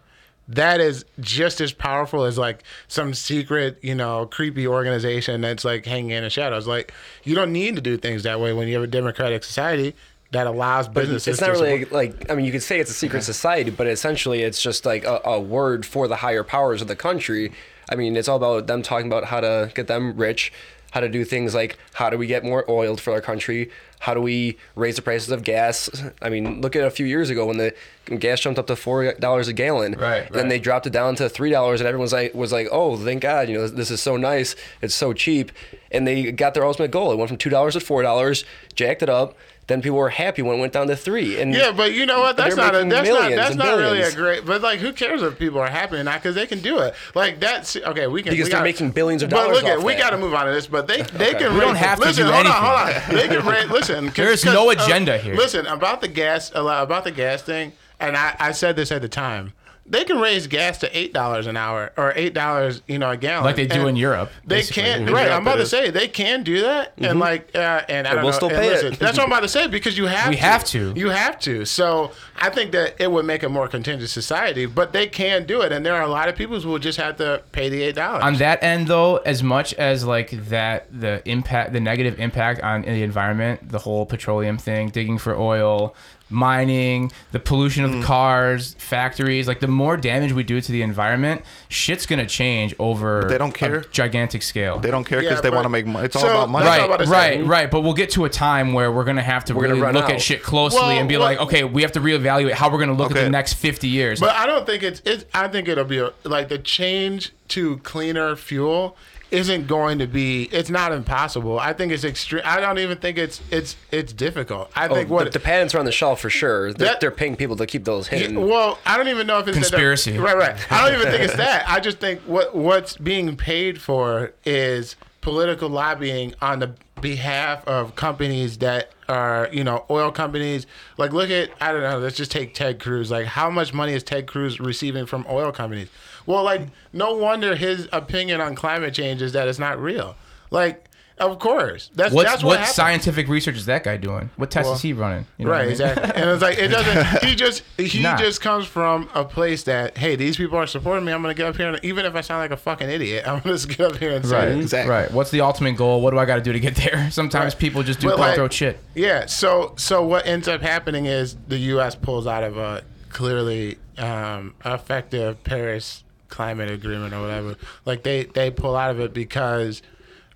that 0.49 0.81
is 0.81 1.05
just 1.21 1.61
as 1.61 1.73
powerful 1.73 2.25
as 2.25 2.37
like 2.37 2.65
some 2.89 3.15
secret, 3.15 3.79
you 3.83 3.95
know, 3.95 4.27
creepy 4.27 4.67
organization 4.67 5.41
that's 5.41 5.65
like 5.65 5.87
hanging 5.87 6.11
in 6.11 6.25
the 6.25 6.31
shadows. 6.31 6.67
Like 6.67 6.93
you 7.25 7.35
don't 7.35 7.53
need 7.53 7.77
to 7.77 7.81
do 7.81 7.97
things 7.97 8.25
that 8.25 8.41
way 8.41 8.53
when 8.53 8.69
you 8.69 8.75
have 8.75 8.83
a 8.83 8.89
democratic 8.89 9.45
society 9.45 9.95
that 10.33 10.47
allows 10.47 10.89
businesses. 10.89 11.29
It's 11.29 11.41
not 11.41 11.51
really 11.51 11.85
support- 11.85 11.93
like 11.93 12.31
I 12.31 12.35
mean 12.35 12.45
you 12.45 12.53
could 12.53 12.63
say 12.63 12.81
it's 12.81 12.91
a 12.91 12.95
secret 12.95 13.23
society, 13.23 13.71
but 13.71 13.87
essentially 13.87 14.43
it's 14.43 14.61
just 14.61 14.85
like 14.85 15.05
a, 15.05 15.21
a 15.25 15.41
word 15.41 15.87
for 15.87 16.09
the 16.09 16.17
higher 16.17 16.45
powers 16.45 16.83
of 16.83 16.89
the 16.89 16.97
country. 16.97 17.53
I 17.89 17.97
mean, 17.97 18.17
it's 18.17 18.29
all 18.29 18.37
about 18.37 18.69
them 18.69 18.83
talking 18.83 19.09
about 19.09 19.25
how 19.25 19.41
to 19.41 19.73
get 19.75 19.89
them 19.89 20.17
rich, 20.17 20.53
how 20.91 21.01
to 21.01 21.09
do 21.09 21.25
things 21.25 21.55
like 21.55 21.79
how 21.95 22.11
do 22.11 22.19
we 22.19 22.27
get 22.27 22.45
more 22.45 22.65
oil 22.69 22.97
for 22.97 23.13
our 23.13 23.21
country, 23.21 23.71
how 24.01 24.15
do 24.15 24.21
we 24.21 24.57
raise 24.75 24.97
the 24.97 25.03
prices 25.03 25.31
of 25.31 25.45
gas. 25.45 25.91
I 26.23 26.29
mean, 26.31 26.61
look 26.61 26.75
at 26.75 26.85
a 26.85 26.91
few 26.91 27.07
years 27.07 27.31
ago 27.31 27.47
when 27.47 27.59
the 27.59 27.75
gas 28.19 28.41
jumped 28.41 28.59
up 28.59 28.67
to 28.67 28.77
four 28.77 29.13
dollars 29.15 29.49
a 29.49 29.53
gallon. 29.53 29.93
Right, 29.93 30.31
Then 30.33 30.49
they 30.49 30.59
dropped 30.59 30.87
it 30.87 30.93
down 30.93 31.17
to 31.17 31.29
three 31.29 31.51
dollars, 31.51 31.81
and 31.81 31.89
everyone's 31.89 32.13
like 32.13 32.35
was 32.35 32.53
like, 32.53 32.69
oh, 32.73 32.97
thank 32.97 33.23
God, 33.23 33.49
you 33.49 33.57
know, 33.59 33.69
this 33.69 33.91
is 33.91 34.01
so 34.01 34.17
nice, 34.17 34.57
it's 34.83 34.95
so 34.95 35.13
cheap, 35.13 35.53
and 35.93 36.07
they 36.07 36.33
got 36.33 36.55
their 36.55 36.65
ultimate 36.65 36.91
goal. 36.91 37.13
It 37.13 37.17
went 37.17 37.29
from 37.29 37.39
two 37.39 37.51
dollars 37.51 37.75
to 37.75 37.81
four 37.81 38.03
dollars, 38.03 38.45
jacked 38.75 39.03
it 39.03 39.09
up. 39.09 39.37
Then 39.71 39.81
people 39.83 39.99
were 39.99 40.09
happy 40.11 40.43
when 40.43 40.57
it 40.59 40.61
went 40.61 40.73
down 40.73 40.89
to 40.89 40.97
three. 40.97 41.41
And 41.41 41.55
Yeah, 41.55 41.71
but 41.71 41.93
you 41.95 42.05
know 42.05 42.19
what? 42.19 42.37
That's 42.37 42.57
not 42.57 42.75
a, 42.75 42.85
that's 42.87 43.09
not 43.09 43.31
that's 43.31 43.51
and 43.51 43.59
not 43.61 43.79
really 43.79 44.03
a 44.03 44.13
great. 44.13 44.45
But 44.45 44.63
like, 44.63 44.81
who 44.81 44.93
cares 44.93 45.23
if 45.23 45.39
people 45.39 45.61
are 45.61 45.69
happy 45.69 45.95
or 45.97 46.03
not? 46.03 46.21
Because 46.21 46.35
they 46.35 46.45
can 46.49 46.59
do 46.59 46.81
it. 46.81 46.93
Like 47.15 47.39
that's 47.39 47.77
okay. 47.77 48.09
We 48.09 48.23
can 48.25 48.33
Because 48.33 48.47
we 48.47 48.51
they're 48.51 48.59
gotta- 48.59 48.65
making 48.65 48.91
billions 48.91 49.23
of 49.23 49.31
But 49.31 49.43
dollars 49.45 49.57
look 49.63 49.65
at 49.67 49.81
we 49.81 49.95
got 49.95 50.11
to 50.11 50.19
move 50.19 50.35
on 50.35 50.47
to 50.47 50.53
this. 50.53 50.67
But 50.67 50.89
they 50.89 51.03
they 51.03 51.35
can. 51.41 51.53
We 51.55 51.61
raise- 51.61 51.69
don't 51.69 51.77
have 51.77 52.01
to 52.01 52.05
listen, 52.07 52.27
do 52.27 52.33
hold 52.33 52.47
anything. 52.47 52.63
On, 52.65 52.93
hold 52.93 52.97
on. 53.11 53.15
They 53.15 53.29
can 53.29 53.47
raise, 53.47 53.71
listen. 53.79 54.07
'cause- 54.09 54.17
There's 54.17 54.45
'cause, 54.45 54.55
no 54.55 54.69
uh, 54.69 54.73
agenda 54.73 55.17
here. 55.19 55.37
Listen 55.37 55.67
about 55.67 56.01
the 56.01 56.09
gas 56.09 56.51
about 56.53 57.05
the 57.05 57.13
gas 57.13 57.43
thing, 57.43 57.73
and 58.01 58.17
I 58.17 58.35
I 58.41 58.51
said 58.53 58.75
this 58.75 58.91
at 58.91 59.03
the 59.03 59.09
time. 59.09 59.53
They 59.91 60.05
can 60.05 60.21
raise 60.21 60.47
gas 60.47 60.79
to 60.79 60.99
eight 60.99 61.13
dollars 61.13 61.47
an 61.49 61.57
hour 61.57 61.93
or 61.97 62.13
eight 62.15 62.33
dollars, 62.33 62.81
you 62.87 62.99
know, 62.99 63.11
a 63.11 63.17
gallon, 63.17 63.45
Like 63.45 63.57
they 63.57 63.67
do 63.67 63.81
And 63.81 63.91
in 63.91 63.97
Europe, 63.97 64.31
They 64.47 64.57
basically. 64.59 64.83
can, 64.85 65.03
In 65.09 65.13
right? 65.13 65.23
Europe 65.25 65.37
I'm 65.37 65.43
about 65.43 65.57
to 65.57 65.63
is. 65.63 65.71
say 65.71 65.91
they 65.91 66.07
can 66.07 66.45
do 66.45 66.61
that, 66.61 66.93
and 66.99 67.19
like, 67.19 67.51
uh, 67.57 67.83
and 67.89 68.07
I 68.07 68.15
don't 68.15 68.23
we'll 68.23 68.31
know. 68.33 68.37
still 68.37 68.49
and 68.51 68.59
pay 68.59 68.69
it. 68.73 68.99
That's 69.01 69.19
what 69.19 69.25
I'm 69.25 69.33
about 69.33 69.41
to 69.41 69.49
say 69.49 69.67
because 69.67 69.99
you 69.99 70.07
have 70.07 70.29
We 70.29 70.37
to. 70.37 70.43
have 70.43 70.65
to. 70.67 70.93
You 70.97 71.11
have 71.11 71.41
to. 71.41 71.65
So 71.65 72.13
I 72.41 72.51
think 72.51 72.71
that 72.73 72.95
it 73.01 73.11
would 73.11 73.25
make 73.27 73.43
a 73.43 73.49
more 73.49 73.67
contingent 73.67 74.11
society, 74.11 74.65
but 74.67 74.93
they 74.93 75.09
can 75.09 75.45
do 75.45 75.61
it, 75.63 75.73
and 75.73 75.85
there 75.85 75.97
are 75.97 76.03
a 76.03 76.09
lot 76.09 76.29
of 76.29 76.37
people 76.37 76.61
who 76.61 76.69
will 76.69 76.79
just 76.79 76.99
have 76.99 77.17
to 77.17 77.43
pay 77.51 77.69
the 77.69 77.83
eight 77.83 77.97
dollars. 77.97 78.23
on 78.23 78.37
that 78.37 78.63
end 78.63 78.87
though 78.87 79.17
as 79.19 79.43
much 79.43 79.75
as 79.75 80.05
like 80.05 80.31
that 80.49 80.87
the 80.93 81.21
impact 81.29 81.73
the 81.73 81.81
negative 81.81 82.19
impact 82.21 82.61
on 82.63 82.83
the 82.83 83.03
environment 83.03 83.69
the 83.71 83.79
whole 83.81 84.07
petroleum 84.07 84.57
thing 84.57 84.89
digging 84.89 85.19
for 85.19 85.37
oil 85.37 85.95
mining 86.31 87.11
the 87.33 87.39
pollution 87.41 87.85
Mm. 87.85 87.99
of 87.99 88.05
cars 88.05 88.75
factories 88.79 89.49
like 89.49 89.61
the 89.61 89.67
more 89.69 89.97
damage 89.97 90.33
we 90.33 90.43
do 90.43 90.61
to 90.61 90.73
the 90.73 90.83
environment 90.83 91.43
shit's 91.69 92.07
gonna 92.07 92.27
change 92.27 92.75
over 92.79 93.25
they 93.29 93.37
don't 93.39 93.53
care. 93.53 93.77
a 93.79 93.85
gigantic 93.89 94.43
scale 94.43 94.79
They 94.79 94.91
don't 94.91 95.05
care 95.05 95.21
because 95.21 95.39
Yeah, 95.39 95.41
they 95.43 95.51
want 95.51 95.65
to 95.65 95.69
make 95.69 95.87
money. 95.87 96.07
It's 96.07 96.17
all 96.17 96.25
about 96.25 96.49
money. 96.51 96.65
that's 96.67 96.79
right 96.81 96.87
about 96.87 97.01
to 97.01 97.07
say. 97.07 97.13
right 97.39 97.47
right 97.47 97.71
but 97.71 97.81
we'll 97.83 97.95
get 97.95 98.11
to 98.11 98.25
a 98.25 98.29
time 98.31 98.73
where 98.73 98.91
we're 98.93 99.05
gonna 99.05 99.23
have 99.23 99.45
to 99.47 99.55
We're 99.55 99.63
gonna 99.69 99.81
really 99.81 99.93
look 99.93 100.05
out. 100.05 100.13
at 100.13 100.23
shit 100.23 100.43
closely 100.43 100.81
Well, 100.81 100.91
and 100.91 101.09
be 101.09 101.17
what- 101.17 101.25
like 101.25 101.39
okay 101.41 101.65
we 101.65 101.83
have 101.83 101.93
to 101.93 102.01
reevaluate 102.01 102.53
how 102.53 102.71
we're 102.71 102.79
gonna 102.81 102.95
look 102.95 103.11
at 103.11 103.17
the 103.17 103.31
next 103.31 103.55
50 103.55 103.89
years 103.89 104.21
But 104.21 104.35
I 104.37 104.47
don't 104.47 104.67
think 104.67 104.83
it's. 104.83 105.03
it's 105.05 105.25
I 105.35 105.49
think 105.49 105.69
it'll 105.69 105.85
be 105.85 105.99
a, 105.99 106.11
like 106.25 106.49
the 106.49 106.59
change 106.59 107.33
to 107.49 107.79
cleaner 107.79 108.37
fuel 108.37 108.97
isn't 109.31 109.67
going 109.67 109.99
to 110.01 110.07
be. 110.07 110.45
It's 110.53 110.71
not 110.71 110.93
impossible. 110.93 111.59
I 111.59 111.73
think 111.73 111.93
it's 111.93 112.05
extreme. 112.05 112.43
I 112.45 112.61
don't 112.61 112.79
even 112.79 112.99
think 112.99 113.17
it's 113.19 113.41
it's 113.51 113.77
it's 113.91 114.13
difficult. 114.13 114.71
I 114.75 114.89
Oh, 114.89 114.95
think 114.95 115.09
what 115.11 115.25
the, 115.25 115.31
the 115.31 115.41
patents 115.41 115.75
are 115.75 115.79
on 115.79 115.85
the 115.85 115.93
shelf 115.93 116.21
for 116.21 116.31
sure. 116.31 116.73
They're, 116.73 116.89
That- 116.89 117.01
they're 117.01 117.11
paying 117.11 117.37
people 117.37 117.57
to 117.57 117.67
keep 117.67 117.85
those 117.85 118.11
Yeah, 118.11 118.19
hidden. 118.19 118.49
well, 118.49 118.79
I 118.85 118.97
don't 118.97 119.09
even 119.09 119.27
know 119.27 119.39
if 119.39 119.49
it's 119.49 119.57
that- 119.59 119.63
Conspiracy. 119.71 120.19
right, 120.19 120.37
right. 120.37 120.73
I 120.73 120.85
don't 120.91 121.01
even 121.01 121.13
think 121.13 121.25
it's 121.25 121.37
that. 121.47 121.65
I 121.69 121.81
just 121.81 121.99
think 121.99 122.21
what 122.23 122.55
what's 122.55 122.97
being 122.97 123.37
paid 123.37 123.81
for 123.81 124.33
is 124.45 124.97
political 125.21 125.69
lobbying 125.69 126.35
on 126.41 126.59
the 126.61 126.75
behalf 127.01 127.67
of 127.67 127.95
companies 127.97 128.59
that 128.59 128.91
are, 129.09 129.49
you 129.53 129.65
know, 129.65 129.85
oil 129.91 130.11
companies. 130.13 130.67
Like, 130.99 131.13
look 131.13 131.31
at 131.31 131.51
I 131.61 131.73
don't 131.73 131.83
know. 131.83 131.99
Let's 131.99 132.17
just 132.17 132.31
take 132.31 132.55
Ted 132.55 132.79
Cruz. 132.81 133.11
Like, 133.11 133.27
how 133.27 133.49
much 133.51 133.73
money 133.75 133.93
is 133.95 134.03
Ted 134.03 134.27
Cruz 134.27 134.61
receiving 134.61 135.07
from 135.07 135.27
oil 135.29 135.51
companies? 135.53 135.89
Well, 136.31 136.45
like, 136.45 136.63
no 136.93 137.15
wonder 137.17 137.55
his 137.57 137.89
opinion 137.93 138.41
on 138.41 138.55
climate 138.55 138.95
change 138.95 139.21
is 139.23 139.33
that 139.33 139.49
it's 139.49 139.59
not 139.59 139.81
real. 139.81 140.17
Like, 140.51 140.87
of 141.19 141.39
course, 141.39 141.91
that's 141.95 142.15
What's, 142.15 142.31
that's 142.31 142.43
what 142.43 142.61
what 142.61 142.69
scientific 142.69 143.29
research 143.29 143.57
is 143.57 143.67
that 143.67 143.85
guy 143.85 143.99
doing? 143.99 144.31
What 144.37 144.51
test 144.51 144.65
Well, 144.65 144.75
is 144.77 144.81
he 144.81 144.95
running? 144.95 145.27
You 145.37 145.45
know 145.45 145.51
what 145.51 145.57
I 145.57 145.59
Right, 145.59 145.65
mean? 145.65 145.73
exactly. 145.73 146.11
And 146.23 146.31
it's 146.31 146.41
like 146.41 146.57
it 146.57 146.69
doesn't. 146.77 147.25
He 147.25 147.35
just 147.35 147.63
he 147.77 148.03
Nah. 148.03 148.17
just 148.17 148.41
comes 148.41 148.65
from 148.67 149.11
a 149.15 149.23
place 149.23 149.65
that 149.65 149.99
hey, 149.99 150.17
these 150.17 150.39
people 150.39 150.57
are 150.57 150.67
supporting 150.67 151.05
me. 151.05 151.13
I'm 151.13 151.21
gonna 151.21 151.35
get 151.35 151.45
up 151.45 151.57
here, 151.59 151.69
and 151.69 151.85
even 151.85 152.07
if 152.07 152.15
I 152.15 152.23
sound 152.23 152.41
like 152.41 152.53
a 152.53 152.57
fucking 152.57 152.89
idiot, 152.89 153.29
I'm 153.29 153.41
gonna 153.41 153.55
just 153.55 153.69
get 153.69 153.81
up 153.81 153.97
here 153.99 154.13
and 154.13 154.25
say, 154.25 154.35
Right, 154.35 154.49
it. 154.49 154.59
Exactly. 154.61 154.91
right. 154.91 155.11
What's 155.13 155.31
the 155.31 155.43
ultimate 155.43 155.77
goal? 155.77 156.01
What 156.01 156.13
do 156.13 156.19
I 156.19 156.25
got 156.25 156.37
to 156.37 156.41
do 156.43 156.55
to 156.55 156.61
get 156.61 156.77
there? 156.77 157.11
Sometimes 157.13 157.53
Right. 157.53 157.61
people 157.61 157.83
just 157.83 158.01
do 158.01 158.09
But, 158.09 158.19
like- 158.19 158.53
shit. 158.53 158.79
yeah. 158.95 159.27
So 159.27 159.75
so 159.77 160.03
what 160.03 160.27
ends 160.27 160.49
up 160.49 160.63
happening 160.63 161.05
is 161.05 161.37
the 161.49 161.59
U.S. 161.59 161.97
pulls 161.97 162.27
out 162.27 162.45
of 162.45 162.57
a 162.57 162.83
clearly 163.11 163.77
um, 163.99 164.55
effective 164.65 165.45
Paris 165.45 166.03
climate 166.31 166.71
agreement 166.71 167.13
or 167.13 167.21
whatever. 167.21 167.57
Like 167.85 168.03
they 168.05 168.25
they 168.25 168.51
pull 168.51 168.77
out 168.77 168.91
of 168.91 169.01
it 169.01 169.13
because, 169.13 169.83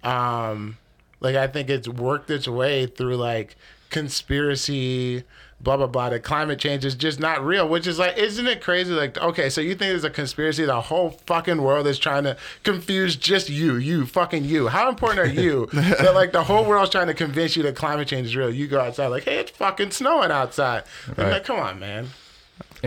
um, 0.02 0.76
like 1.20 1.36
I 1.36 1.46
think 1.46 1.70
it's 1.70 1.88
worked 1.88 2.30
its 2.30 2.46
way 2.46 2.86
through 2.86 3.16
like 3.16 3.56
conspiracy. 3.90 5.24
Blah 5.60 5.78
blah 5.78 5.86
blah. 5.86 6.10
The 6.10 6.20
climate 6.20 6.58
change 6.58 6.84
is 6.84 6.94
just 6.94 7.18
not 7.18 7.42
real, 7.42 7.66
which 7.66 7.86
is 7.86 7.98
like, 7.98 8.18
isn't 8.18 8.46
it 8.46 8.60
crazy? 8.60 8.92
Like, 8.92 9.16
okay, 9.16 9.48
so 9.48 9.62
you 9.62 9.70
think 9.70 9.92
there's 9.92 10.04
a 10.04 10.10
conspiracy? 10.10 10.64
The 10.66 10.78
whole 10.78 11.10
fucking 11.26 11.62
world 11.62 11.86
is 11.86 11.98
trying 11.98 12.24
to 12.24 12.36
confuse 12.64 13.16
just 13.16 13.48
you, 13.48 13.76
you, 13.76 14.04
fucking 14.04 14.44
you. 14.44 14.68
How 14.68 14.90
important 14.90 15.20
are 15.20 15.40
you 15.40 15.66
that 15.72 16.14
like 16.14 16.32
the 16.32 16.44
whole 16.44 16.66
world's 16.66 16.90
trying 16.90 17.06
to 17.06 17.14
convince 17.14 17.56
you 17.56 17.62
that 17.62 17.76
climate 17.76 18.08
change 18.08 18.26
is 18.26 18.36
real? 18.36 18.52
You 18.52 18.66
go 18.66 18.78
outside 18.78 19.06
like, 19.06 19.24
hey, 19.24 19.38
it's 19.38 19.52
fucking 19.52 19.92
snowing 19.92 20.30
outside. 20.30 20.82
Right. 21.16 21.30
like, 21.30 21.44
come 21.44 21.60
on, 21.60 21.78
man. 21.78 22.08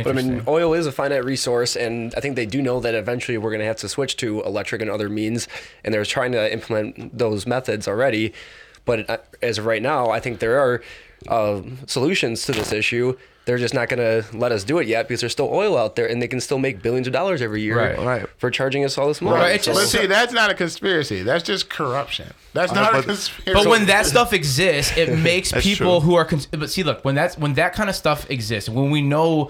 But 0.04 0.18
I 0.18 0.22
mean, 0.22 0.44
oil 0.48 0.74
is 0.74 0.86
a 0.88 0.92
finite 0.92 1.26
resource, 1.26 1.76
and 1.76 2.14
I 2.16 2.20
think 2.20 2.36
they 2.36 2.46
do 2.46 2.62
know 2.62 2.80
that 2.80 2.96
eventually 2.96 3.38
we're 3.38 3.52
going 3.52 3.60
to 3.62 3.66
have 3.66 3.78
to 3.78 3.90
switch 3.90 4.18
to 4.18 4.42
electric 4.44 4.82
and 4.82 4.90
other 4.92 5.10
means, 5.10 5.48
and 5.84 5.94
they're 5.94 6.06
trying 6.06 6.32
to 6.34 6.52
implement 6.52 7.18
those 7.18 7.46
methods 7.46 7.88
already. 7.88 8.34
But 8.86 9.10
uh, 9.10 9.18
as 9.42 9.58
of 9.58 9.66
right 9.66 9.82
now, 9.82 10.10
I 10.10 10.20
think 10.20 10.40
there 10.40 10.60
are 10.60 10.82
uh, 11.28 11.62
solutions 11.88 12.46
to 12.46 12.52
this 12.54 12.72
issue. 12.72 13.18
They're 13.46 13.58
just 13.58 13.74
not 13.74 13.88
going 13.88 14.00
to 14.00 14.38
let 14.38 14.52
us 14.52 14.66
do 14.66 14.78
it 14.80 14.88
yet 14.90 15.08
because 15.08 15.22
there's 15.22 15.32
still 15.32 15.48
oil 15.50 15.78
out 15.78 15.96
there, 15.96 16.06
and 16.06 16.22
they 16.22 16.28
can 16.28 16.42
still 16.42 16.60
make 16.60 16.82
billions 16.82 17.08
of 17.08 17.14
dollars 17.14 17.42
every 17.42 17.62
year 17.62 17.78
Right. 17.78 17.98
Right. 17.98 18.26
for 18.38 18.52
charging 18.52 18.84
us 18.84 18.98
all 18.98 19.08
this 19.08 19.22
money. 19.22 19.38
Right, 19.40 19.64
So- 19.64 19.74
But 19.74 19.86
see, 19.88 20.06
that's 20.06 20.34
not 20.34 20.50
a 20.52 20.54
conspiracy. 20.54 21.24
That's 21.24 21.46
just 21.46 21.70
corruption. 21.70 22.34
That's 22.54 22.74
not 22.74 22.90
a 22.92 22.98
but- 22.98 23.06
conspiracy. 23.06 23.54
But 23.54 23.70
when 23.70 23.86
that 23.86 24.06
stuff 24.06 24.34
exists, 24.34 24.98
it 24.98 25.18
makes 25.24 25.54
people 25.54 26.02
true. 26.02 26.10
who 26.10 26.16
are. 26.16 26.26
Cons- 26.26 26.48
but 26.48 26.70
see, 26.70 26.84
look, 26.84 27.06
when 27.06 27.16
that's 27.16 27.38
when 27.38 27.54
that 27.54 27.72
kind 27.74 27.90
of 27.90 27.96
stuff 27.96 28.30
exists, 28.30 28.68
when 28.70 28.92
we 28.92 29.02
know 29.02 29.50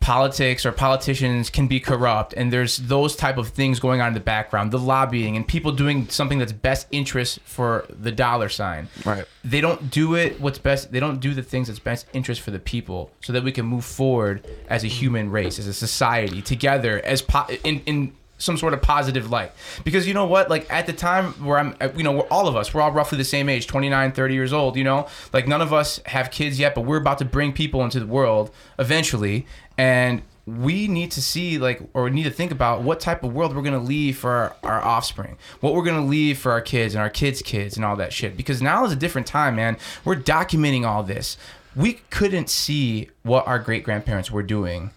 politics 0.00 0.64
or 0.64 0.72
politicians 0.72 1.50
can 1.50 1.66
be 1.66 1.80
corrupt, 1.80 2.34
and 2.34 2.52
there's 2.52 2.76
those 2.76 3.16
type 3.16 3.38
of 3.38 3.48
things 3.48 3.80
going 3.80 4.00
on 4.00 4.08
in 4.08 4.14
the 4.14 4.20
background, 4.20 4.70
the 4.70 4.78
lobbying, 4.78 5.36
and 5.36 5.46
people 5.46 5.72
doing 5.72 6.08
something 6.08 6.38
that's 6.38 6.52
best 6.52 6.86
interest 6.90 7.40
for 7.44 7.86
the 7.88 8.12
dollar 8.12 8.48
sign. 8.48 8.88
Right. 9.04 9.24
They 9.44 9.60
don't 9.60 9.90
do 9.90 10.14
it. 10.14 10.40
What's 10.40 10.58
best? 10.58 10.92
They 10.92 11.00
don't 11.00 11.20
do 11.20 11.34
the 11.34 11.42
things 11.42 11.68
that's 11.68 11.78
best 11.80 12.06
interest 12.12 12.40
for 12.40 12.50
the 12.50 12.58
people, 12.58 13.10
so 13.20 13.32
that 13.32 13.44
we 13.44 13.52
can 13.52 13.66
move 13.66 13.84
forward 13.84 14.46
as 14.68 14.84
a 14.84 14.88
human 14.88 15.30
race, 15.30 15.58
as 15.58 15.66
a 15.66 15.74
society, 15.74 16.42
together, 16.42 17.00
as 17.04 17.22
po- 17.22 17.46
in 17.64 17.80
in 17.86 18.12
some 18.38 18.56
sort 18.56 18.74
of 18.74 18.82
positive 18.82 19.30
light 19.30 19.50
because 19.84 20.06
you 20.06 20.12
know 20.12 20.26
what 20.26 20.50
like 20.50 20.70
at 20.70 20.86
the 20.86 20.92
time 20.92 21.32
where 21.44 21.58
i'm 21.58 21.74
you 21.96 22.02
know 22.02 22.12
we're 22.12 22.28
all 22.28 22.46
of 22.48 22.56
us 22.56 22.74
we're 22.74 22.82
all 22.82 22.92
roughly 22.92 23.16
the 23.16 23.24
same 23.24 23.48
age 23.48 23.66
29 23.66 24.12
30 24.12 24.34
years 24.34 24.52
old 24.52 24.76
you 24.76 24.84
know 24.84 25.06
like 25.32 25.48
none 25.48 25.62
of 25.62 25.72
us 25.72 26.00
have 26.06 26.30
kids 26.30 26.58
yet 26.58 26.74
but 26.74 26.82
we're 26.82 26.98
about 26.98 27.18
to 27.18 27.24
bring 27.24 27.52
people 27.52 27.82
into 27.82 27.98
the 27.98 28.06
world 28.06 28.50
eventually 28.78 29.46
and 29.78 30.22
we 30.46 30.86
need 30.86 31.10
to 31.10 31.20
see 31.20 31.58
like 31.58 31.80
or 31.92 32.04
we 32.04 32.10
need 32.10 32.22
to 32.22 32.30
think 32.30 32.52
about 32.52 32.82
what 32.82 33.00
type 33.00 33.24
of 33.24 33.34
world 33.34 33.54
we're 33.56 33.62
going 33.62 33.72
to 33.72 33.80
leave 33.80 34.16
for 34.16 34.30
our, 34.30 34.56
our 34.62 34.80
offspring 34.80 35.36
what 35.60 35.74
we're 35.74 35.82
going 35.82 36.00
to 36.00 36.06
leave 36.08 36.38
for 36.38 36.52
our 36.52 36.60
kids 36.60 36.94
and 36.94 37.02
our 37.02 37.10
kids 37.10 37.42
kids 37.42 37.74
and 37.76 37.84
all 37.84 37.96
that 37.96 38.12
shit. 38.12 38.36
Because 38.36 38.62
now 38.62 38.84
is 38.84 38.92
a 38.92 38.96
different 38.96 39.26
time 39.26 39.56
man. 39.56 39.76
We're 40.04 40.14
documenting 40.14 40.86
all 40.86 41.02
this. 41.02 41.36
We 41.74 41.94
couldn't 42.10 42.48
see 42.48 43.10
what 43.24 43.46
our 43.48 43.58
great 43.58 43.82
grandparents 43.82 44.30
were 44.30 44.44
doing 44.44 44.90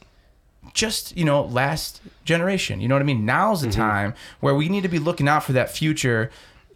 just 0.75 1.17
you 1.17 1.25
know 1.25 1.41
last 1.43 1.99
generation. 2.25 2.79
You 2.79 2.87
know 2.87 2.93
what 2.95 3.01
i 3.01 3.05
mean? 3.05 3.25
Now's 3.25 3.61
the 3.61 3.67
Mm-hmm. 3.69 3.81
time 3.81 4.13
where 4.39 4.53
we 4.53 4.69
need 4.69 4.83
to 4.83 4.89
be 4.89 4.99
looking 4.99 5.27
out 5.27 5.43
for 5.43 5.53
that 5.53 5.71
future 5.71 6.29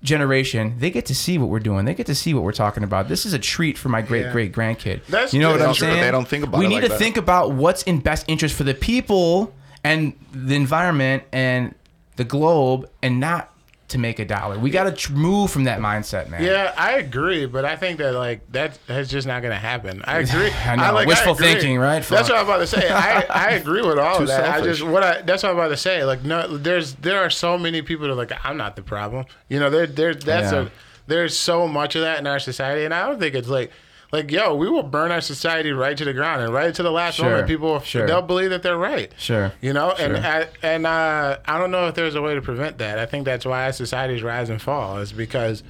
generation 0.04 0.76
they 0.80 0.92
get 0.92 1.06
to 1.08 1.16
see 1.16 1.38
what 1.38 1.50
we're 1.50 1.60
doing. 1.60 1.86
They 1.86 1.94
get 1.94 2.06
to 2.08 2.16
see 2.16 2.34
what 2.34 2.44
we're 2.44 2.52
talking 2.52 2.84
about. 2.84 3.08
This 3.08 3.26
is 3.26 3.34
a 3.34 3.40
treat 3.40 3.78
for 3.78 3.90
my 3.90 4.02
great 4.02 4.24
Yeah. 4.26 4.32
great 4.34 4.52
grandkid 4.54 5.02
That's 5.08 5.34
you 5.34 5.40
know 5.40 5.52
what 5.52 5.62
i'm 5.62 5.68
that's 5.68 5.78
true, 5.78 5.88
saying? 5.88 6.00
But 6.00 6.06
they 6.06 6.12
don't 6.12 6.28
think 6.28 6.44
about 6.46 6.60
we 6.60 6.66
it 6.66 6.70
need 6.70 6.76
like 6.76 6.84
to 6.84 6.90
that. 6.90 7.00
think 7.00 7.18
about 7.18 7.52
what's 7.54 7.84
in 7.84 8.00
best 8.00 8.26
interest 8.28 8.56
for 8.56 8.64
the 8.66 8.74
people 8.74 9.54
and 9.84 10.14
the 10.34 10.56
environment 10.56 11.24
and 11.32 11.74
the 12.18 12.24
globe 12.26 12.90
and 13.02 13.20
not 13.20 13.53
to 13.94 13.98
make 13.98 14.20
a 14.20 14.26
dollar 14.26 14.60
we 14.60 14.70
got 14.70 14.84
to 14.84 14.92
tr- 14.92 15.14
move 15.14 15.50
from 15.50 15.64
that 15.64 15.80
mindset 15.80 16.30
man 16.30 16.44
Yeah, 16.44 16.74
I 16.78 16.94
agree, 16.98 17.46
but 17.46 17.64
I 17.66 17.76
think 17.78 17.98
that 18.00 18.14
like 18.14 18.52
that 18.52 18.78
that's 18.86 19.10
just 19.10 19.26
not 19.26 19.42
gonna 19.42 19.56
happen. 19.56 20.02
I 20.06 20.20
agree. 20.26 20.52
I 20.52 20.76
know, 20.76 20.94
like, 20.94 21.08
wishful 21.08 21.34
agree. 21.34 21.48
thinking, 21.54 21.78
right? 21.80 22.04
That's 22.04 22.30
what 22.30 22.38
I'm 22.38 22.46
about 22.46 22.58
to 22.58 22.68
say. 22.68 22.90
I, 22.90 23.22
I 23.30 23.52
agree 23.52 23.82
with 23.82 23.98
all 23.98 24.18
Too 24.18 24.24
of 24.24 24.28
that. 24.30 24.50
I 24.50 24.62
just 24.62 24.84
what 24.84 25.04
I 25.04 25.22
that's 25.22 25.44
what 25.44 25.50
I'm 25.52 25.56
about 25.58 25.70
to 25.70 25.78
say. 25.78 26.04
Like 26.04 26.24
no, 26.24 26.58
there's 26.58 26.96
there 26.96 27.20
are 27.24 27.30
so 27.30 27.58
many 27.58 27.82
people 27.82 28.06
that 28.08 28.12
are 28.14 28.16
like 28.16 28.34
I'm 28.44 28.58
not 28.58 28.76
the 28.76 28.84
problem. 28.84 29.26
You 29.48 29.60
know, 29.60 29.70
there 29.70 29.88
there 29.88 30.14
that's 30.14 30.52
Yeah. 30.52 30.62
a 30.64 30.68
there's 31.08 31.38
so 31.38 31.68
much 31.68 31.96
of 31.96 32.02
that 32.02 32.20
in 32.20 32.28
our 32.28 32.40
society, 32.40 32.86
and 32.86 32.94
I 32.94 33.08
don't 33.08 33.20
think 33.20 33.36
it's 33.36 33.48
like. 33.50 33.72
Like 34.14 34.30
yo, 34.30 34.54
we 34.54 34.70
will 34.70 34.84
burn 34.84 35.12
our 35.12 35.22
society 35.22 35.72
right 35.72 35.98
to 35.98 36.06
the 36.06 36.14
ground 36.14 36.44
and 36.44 36.54
right 36.54 36.74
to 36.76 36.84
the 36.84 36.92
last 36.92 37.16
Sure, 37.16 37.26
moment. 37.30 37.48
People, 37.48 37.80
sure. 37.80 38.06
they'll 38.06 38.22
believe 38.22 38.52
that 38.52 38.62
they're 38.62 38.78
right. 38.78 39.12
Sure, 39.18 39.52
You 39.60 39.74
know, 39.74 39.90
and 39.92 40.16
sure. 40.16 40.24
I, 40.26 40.48
and 40.62 40.86
uh, 40.86 41.40
I 41.44 41.58
don't 41.58 41.72
know 41.72 41.88
if 41.88 41.96
there's 41.96 42.14
a 42.14 42.22
way 42.22 42.36
to 42.36 42.42
prevent 42.42 42.78
that. 42.78 43.00
I 43.00 43.08
think 43.08 43.26
that's 43.26 43.44
why 43.44 43.72
societies 43.72 44.22
rise 44.22 44.50
and 44.50 44.62
fall 44.62 45.00
is 45.00 45.12
because 45.12 45.64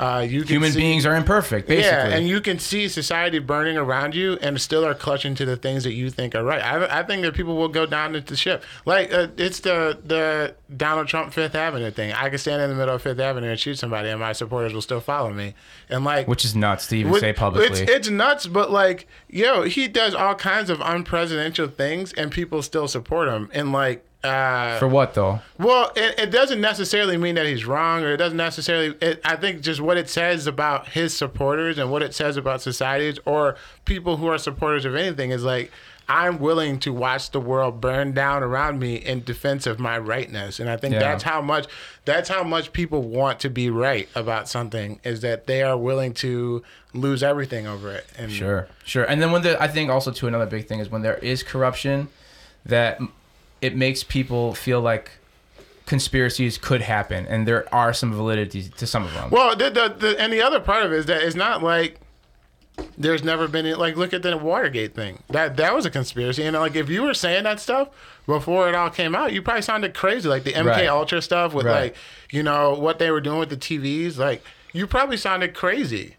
uh, 0.00 0.20
you 0.20 0.40
can 0.40 0.48
human 0.48 0.72
see- 0.72 0.80
beings 0.80 1.04
are 1.04 1.14
imperfect 1.14 1.68
basically 1.68 2.10
yeah, 2.10 2.16
and 2.16 2.26
you 2.26 2.40
can 2.40 2.58
see 2.58 2.88
society 2.88 3.38
burning 3.38 3.76
around 3.76 4.14
you, 4.14 4.38
and 4.40 4.58
still 4.60 4.84
are 4.84 4.94
clutching 4.94 5.34
to 5.34 5.44
the 5.44 5.56
things 5.56 5.84
that 5.84 5.92
you 5.92 6.08
think 6.08 6.34
are 6.34 6.42
right. 6.42 6.62
I, 6.62 7.00
I 7.00 7.02
think 7.02 7.20
that 7.22 7.34
people 7.34 7.54
will 7.56 7.68
go 7.68 7.84
down 7.84 8.16
into 8.16 8.26
the 8.28 8.36
ship. 8.36 8.64
Like 8.86 9.12
uh, 9.12 9.28
it's 9.36 9.60
the 9.60 9.98
the 10.02 10.54
Donald 10.74 11.06
Trump 11.08 11.32
Fifth 11.34 11.54
Avenue 11.54 11.90
thing. 11.90 12.12
I 12.12 12.30
can 12.30 12.38
stand 12.38 12.62
in 12.62 12.70
the 12.70 12.76
middle 12.76 12.94
of 12.94 13.02
Fifth 13.02 13.20
Avenue 13.20 13.50
and 13.50 13.60
shoot 13.60 13.78
somebody, 13.78 14.08
and 14.08 14.18
my 14.18 14.32
supporters 14.32 14.72
will 14.72 14.82
still 14.82 15.00
follow 15.00 15.32
me. 15.32 15.54
And 15.90 16.04
like, 16.04 16.26
which 16.26 16.44
is 16.44 16.56
nuts 16.56 16.86
to 16.88 16.96
even 16.96 17.12
with- 17.12 17.20
say 17.20 17.32
publicly 17.34 17.82
It's, 17.82 17.90
it's 17.90 18.08
nuts, 18.08 18.46
but 18.46 18.70
like, 18.70 19.06
yo, 19.28 19.62
he 19.62 19.86
does 19.86 20.14
all 20.14 20.34
kinds 20.34 20.70
of 20.70 20.78
unpresidential 20.78 21.72
things, 21.72 22.12
and 22.14 22.30
people 22.30 22.62
still 22.62 22.88
support 22.88 23.28
him. 23.28 23.50
And 23.52 23.72
like, 23.72 24.04
uh, 24.22 24.78
for 24.78 24.86
what 24.88 25.14
though 25.14 25.40
well, 25.58 25.92
it, 25.96 26.18
it 26.18 26.30
doesn't 26.30 26.60
necessarily 26.60 27.16
mean 27.16 27.34
that 27.36 27.46
he's 27.46 27.64
wrong, 27.64 28.02
or 28.02 28.12
it 28.12 28.16
doesn't 28.18 28.36
necessarily. 28.36 28.94
It, 29.00 29.20
I 29.24 29.36
think 29.36 29.60
just 29.62 29.80
what 29.80 29.96
it 29.96 30.08
says 30.10 30.46
about 30.46 30.88
his 30.88 31.16
supporters 31.16 31.78
and 31.78 31.90
what 31.90 32.02
it 32.02 32.14
says 32.14 32.36
about 32.36 32.60
societies 32.62 33.18
or 33.24 33.56
people 33.84 34.16
who 34.18 34.26
are 34.26 34.38
supporters 34.38 34.84
of 34.84 34.94
anything 34.94 35.30
is 35.30 35.42
like, 35.42 35.70
I'm 36.08 36.38
willing 36.38 36.78
to 36.80 36.92
watch 36.92 37.30
the 37.30 37.40
world 37.40 37.80
burn 37.80 38.12
down 38.12 38.42
around 38.42 38.78
me 38.78 38.96
in 38.96 39.22
defense 39.22 39.66
of 39.66 39.78
my 39.78 39.96
rightness, 39.98 40.58
and 40.60 40.68
I 40.68 40.76
think 40.76 40.94
Yeah. 40.94 41.00
that's 41.00 41.22
how 41.22 41.40
much 41.40 41.66
that's 42.04 42.28
how 42.28 42.42
much 42.42 42.72
people 42.72 43.02
want 43.02 43.40
to 43.40 43.48
be 43.50 43.70
right 43.70 44.08
about 44.14 44.48
something 44.48 44.98
is 45.04 45.20
that 45.20 45.46
they 45.46 45.62
are 45.62 45.76
willing 45.76 46.12
to 46.14 46.62
lose 46.94 47.22
everything 47.22 47.66
over 47.66 47.92
it. 47.92 48.06
And 48.18 48.32
Sure, 48.32 48.66
sure. 48.84 49.04
And 49.04 49.22
then 49.22 49.30
when 49.32 49.42
the 49.42 49.62
I 49.62 49.68
think 49.68 49.90
also 49.90 50.10
too 50.10 50.26
another 50.26 50.46
big 50.46 50.66
thing 50.66 50.80
is 50.80 50.90
when 50.90 51.02
there 51.02 51.16
is 51.18 51.42
corruption, 51.42 52.08
that 52.66 52.98
it 53.62 53.76
makes 53.76 54.02
people 54.02 54.54
feel 54.54 54.80
like 54.80 55.10
conspiracies 55.86 56.56
could 56.58 56.82
happen, 56.82 57.26
and 57.26 57.46
there 57.46 57.72
are 57.74 57.92
some 57.92 58.12
validity 58.12 58.62
to 58.68 58.86
some 58.86 59.04
of 59.04 59.12
them. 59.14 59.30
Well, 59.30 59.56
the, 59.56 59.70
the, 59.70 59.88
the 59.98 60.20
and 60.20 60.32
the 60.32 60.42
other 60.42 60.60
part 60.60 60.84
of 60.84 60.92
it 60.92 60.96
is 60.98 61.06
that 61.06 61.22
it's 61.22 61.36
not 61.36 61.62
like 61.62 61.98
there's 62.96 63.22
never 63.22 63.46
been 63.48 63.66
any- 63.66 63.74
like 63.74 63.96
look 63.96 64.14
at 64.14 64.22
the 64.22 64.36
Watergate 64.36 64.94
thing. 64.94 65.22
That 65.30 65.56
that 65.56 65.74
was 65.74 65.84
a 65.86 65.90
conspiracy, 65.90 66.44
and 66.44 66.56
like 66.56 66.76
if 66.76 66.88
you 66.88 67.02
were 67.02 67.14
saying 67.14 67.44
that 67.44 67.60
stuff 67.60 67.88
before 68.26 68.68
it 68.68 68.74
all 68.74 68.90
came 68.90 69.14
out, 69.14 69.32
you 69.32 69.42
probably 69.42 69.62
sounded 69.62 69.92
crazy. 69.94 70.28
Like 70.28 70.44
the 70.44 70.52
MK 70.52 70.66
Right. 70.66 70.86
Ultra 70.88 71.20
stuff 71.20 71.52
with 71.52 71.66
Right. 71.66 71.80
like 71.92 71.96
you 72.30 72.42
know 72.42 72.74
what 72.74 72.98
they 72.98 73.10
were 73.10 73.20
doing 73.20 73.38
with 73.38 73.50
the 73.50 73.56
TVs. 73.56 74.16
Like 74.16 74.42
you 74.72 74.86
probably 74.86 75.16
sounded 75.16 75.54
crazy. 75.54 76.16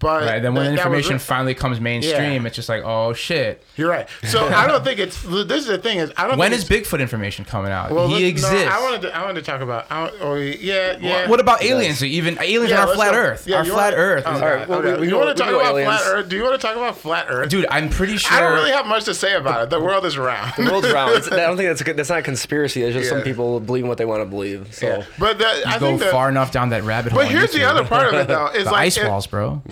But 0.00 0.22
Right. 0.22 0.40
Then 0.40 0.54
when 0.54 0.64
that- 0.64 0.76
that 0.76 0.88
was 0.90 0.98
information 1.00 1.18
finally 1.18 1.54
comes 1.54 1.80
mainstream, 1.80 2.42
Yeah. 2.42 2.46
it's 2.46 2.54
just 2.54 2.68
like, 2.68 2.82
oh 2.84 3.12
shit. 3.14 3.62
you're 3.76 3.88
right. 3.90 4.08
So 4.24 4.46
I 4.54 4.66
don't 4.68 4.84
think 4.84 5.00
it's. 5.00 5.20
This 5.22 5.62
is 5.62 5.66
the 5.66 5.78
thing 5.78 5.98
is 5.98 6.12
I 6.16 6.26
don't. 6.28 6.38
When 6.38 6.52
think 6.52 6.62
is 6.62 6.68
Bigfoot 6.68 7.00
information 7.00 7.44
coming 7.44 7.72
out? 7.72 7.90
Well, 7.90 8.06
he 8.06 8.14
look, 8.14 8.22
no, 8.22 8.28
exists. 8.28 8.68
I 8.70 8.80
wanted 8.82 9.02
to. 9.02 9.16
I 9.16 9.22
wanted 9.24 9.44
to 9.44 9.50
talk 9.50 9.60
about. 9.60 9.86
I, 9.90 10.10
oh 10.20 10.34
yeah, 10.36 10.98
yeah. 11.00 11.28
What 11.28 11.40
about 11.40 11.62
aliens? 11.64 12.02
Even 12.04 12.38
aliens 12.40 12.70
Yeah, 12.70 12.82
on 12.82 12.88
our 12.90 12.94
flat 12.94 13.10
go- 13.12 13.18
Earth. 13.18 13.46
yeah, 13.46 13.56
our 13.56 13.64
flat 13.64 13.74
wanna- 13.92 13.96
Earth. 13.96 14.22
Oh, 14.26 14.34
is- 14.34 14.40
God. 14.40 14.42
All 14.50 14.56
right, 14.56 14.68
well, 14.68 14.78
Okay. 14.78 14.92
we- 14.94 14.98
we 15.00 15.04
you 15.06 15.10
go- 15.10 15.16
want 15.18 15.28
we 15.30 15.34
to 15.34 15.42
talk 15.42 15.50
about 15.52 15.66
aliens. 15.72 16.00
flat 16.00 16.12
Earth? 16.14 16.28
Do 16.28 16.36
you 16.36 16.42
want 16.44 16.60
to 16.60 16.66
talk 16.66 16.76
about 16.76 16.98
flat 16.98 17.26
Earth? 17.28 17.48
Dude, 17.48 17.66
I'm 17.70 17.88
pretty 17.88 18.16
sure. 18.18 18.36
I 18.36 18.40
don't 18.40 18.52
really 18.54 18.70
have 18.70 18.86
much 18.86 19.04
to 19.04 19.14
say 19.14 19.34
about 19.34 19.64
it. 19.64 19.70
The 19.70 19.80
world 19.80 20.04
is 20.06 20.16
round. 20.16 20.52
The 20.56 20.70
world's 20.70 20.92
round. 20.92 21.14
It's, 21.16 21.26
I 21.32 21.36
don't 21.36 21.56
think 21.56 21.68
that's 21.70 21.80
a, 21.80 21.84
good- 21.84 21.96
that's 21.96 22.08
not 22.08 22.18
a 22.18 22.22
conspiracy. 22.22 22.82
It's 22.84 22.94
just 22.94 23.08
some 23.08 23.22
people 23.22 23.58
believing 23.58 23.88
what 23.88 23.98
they 23.98 24.04
want 24.04 24.20
to 24.22 24.26
believe. 24.26 24.68
So 24.74 25.02
But 25.18 25.38
that, 25.40 25.66
I 25.66 25.78
go 25.80 25.98
think 25.98 26.02
far 26.12 26.28
enough 26.28 26.52
down 26.52 26.68
that 26.68 26.84
rabbit 26.84 27.12
hole. 27.12 27.22
But 27.22 27.30
here's 27.32 27.52
the 27.52 27.64
other 27.64 27.84
part 27.84 28.06
of 28.08 28.14
it, 28.14 28.28
though. 28.28 28.46
Is 28.54 28.64
the 28.64 28.70
like 28.70 28.80
ice 28.82 28.96
if, 28.96 29.08
walls, 29.08 29.26
bro. 29.26 29.62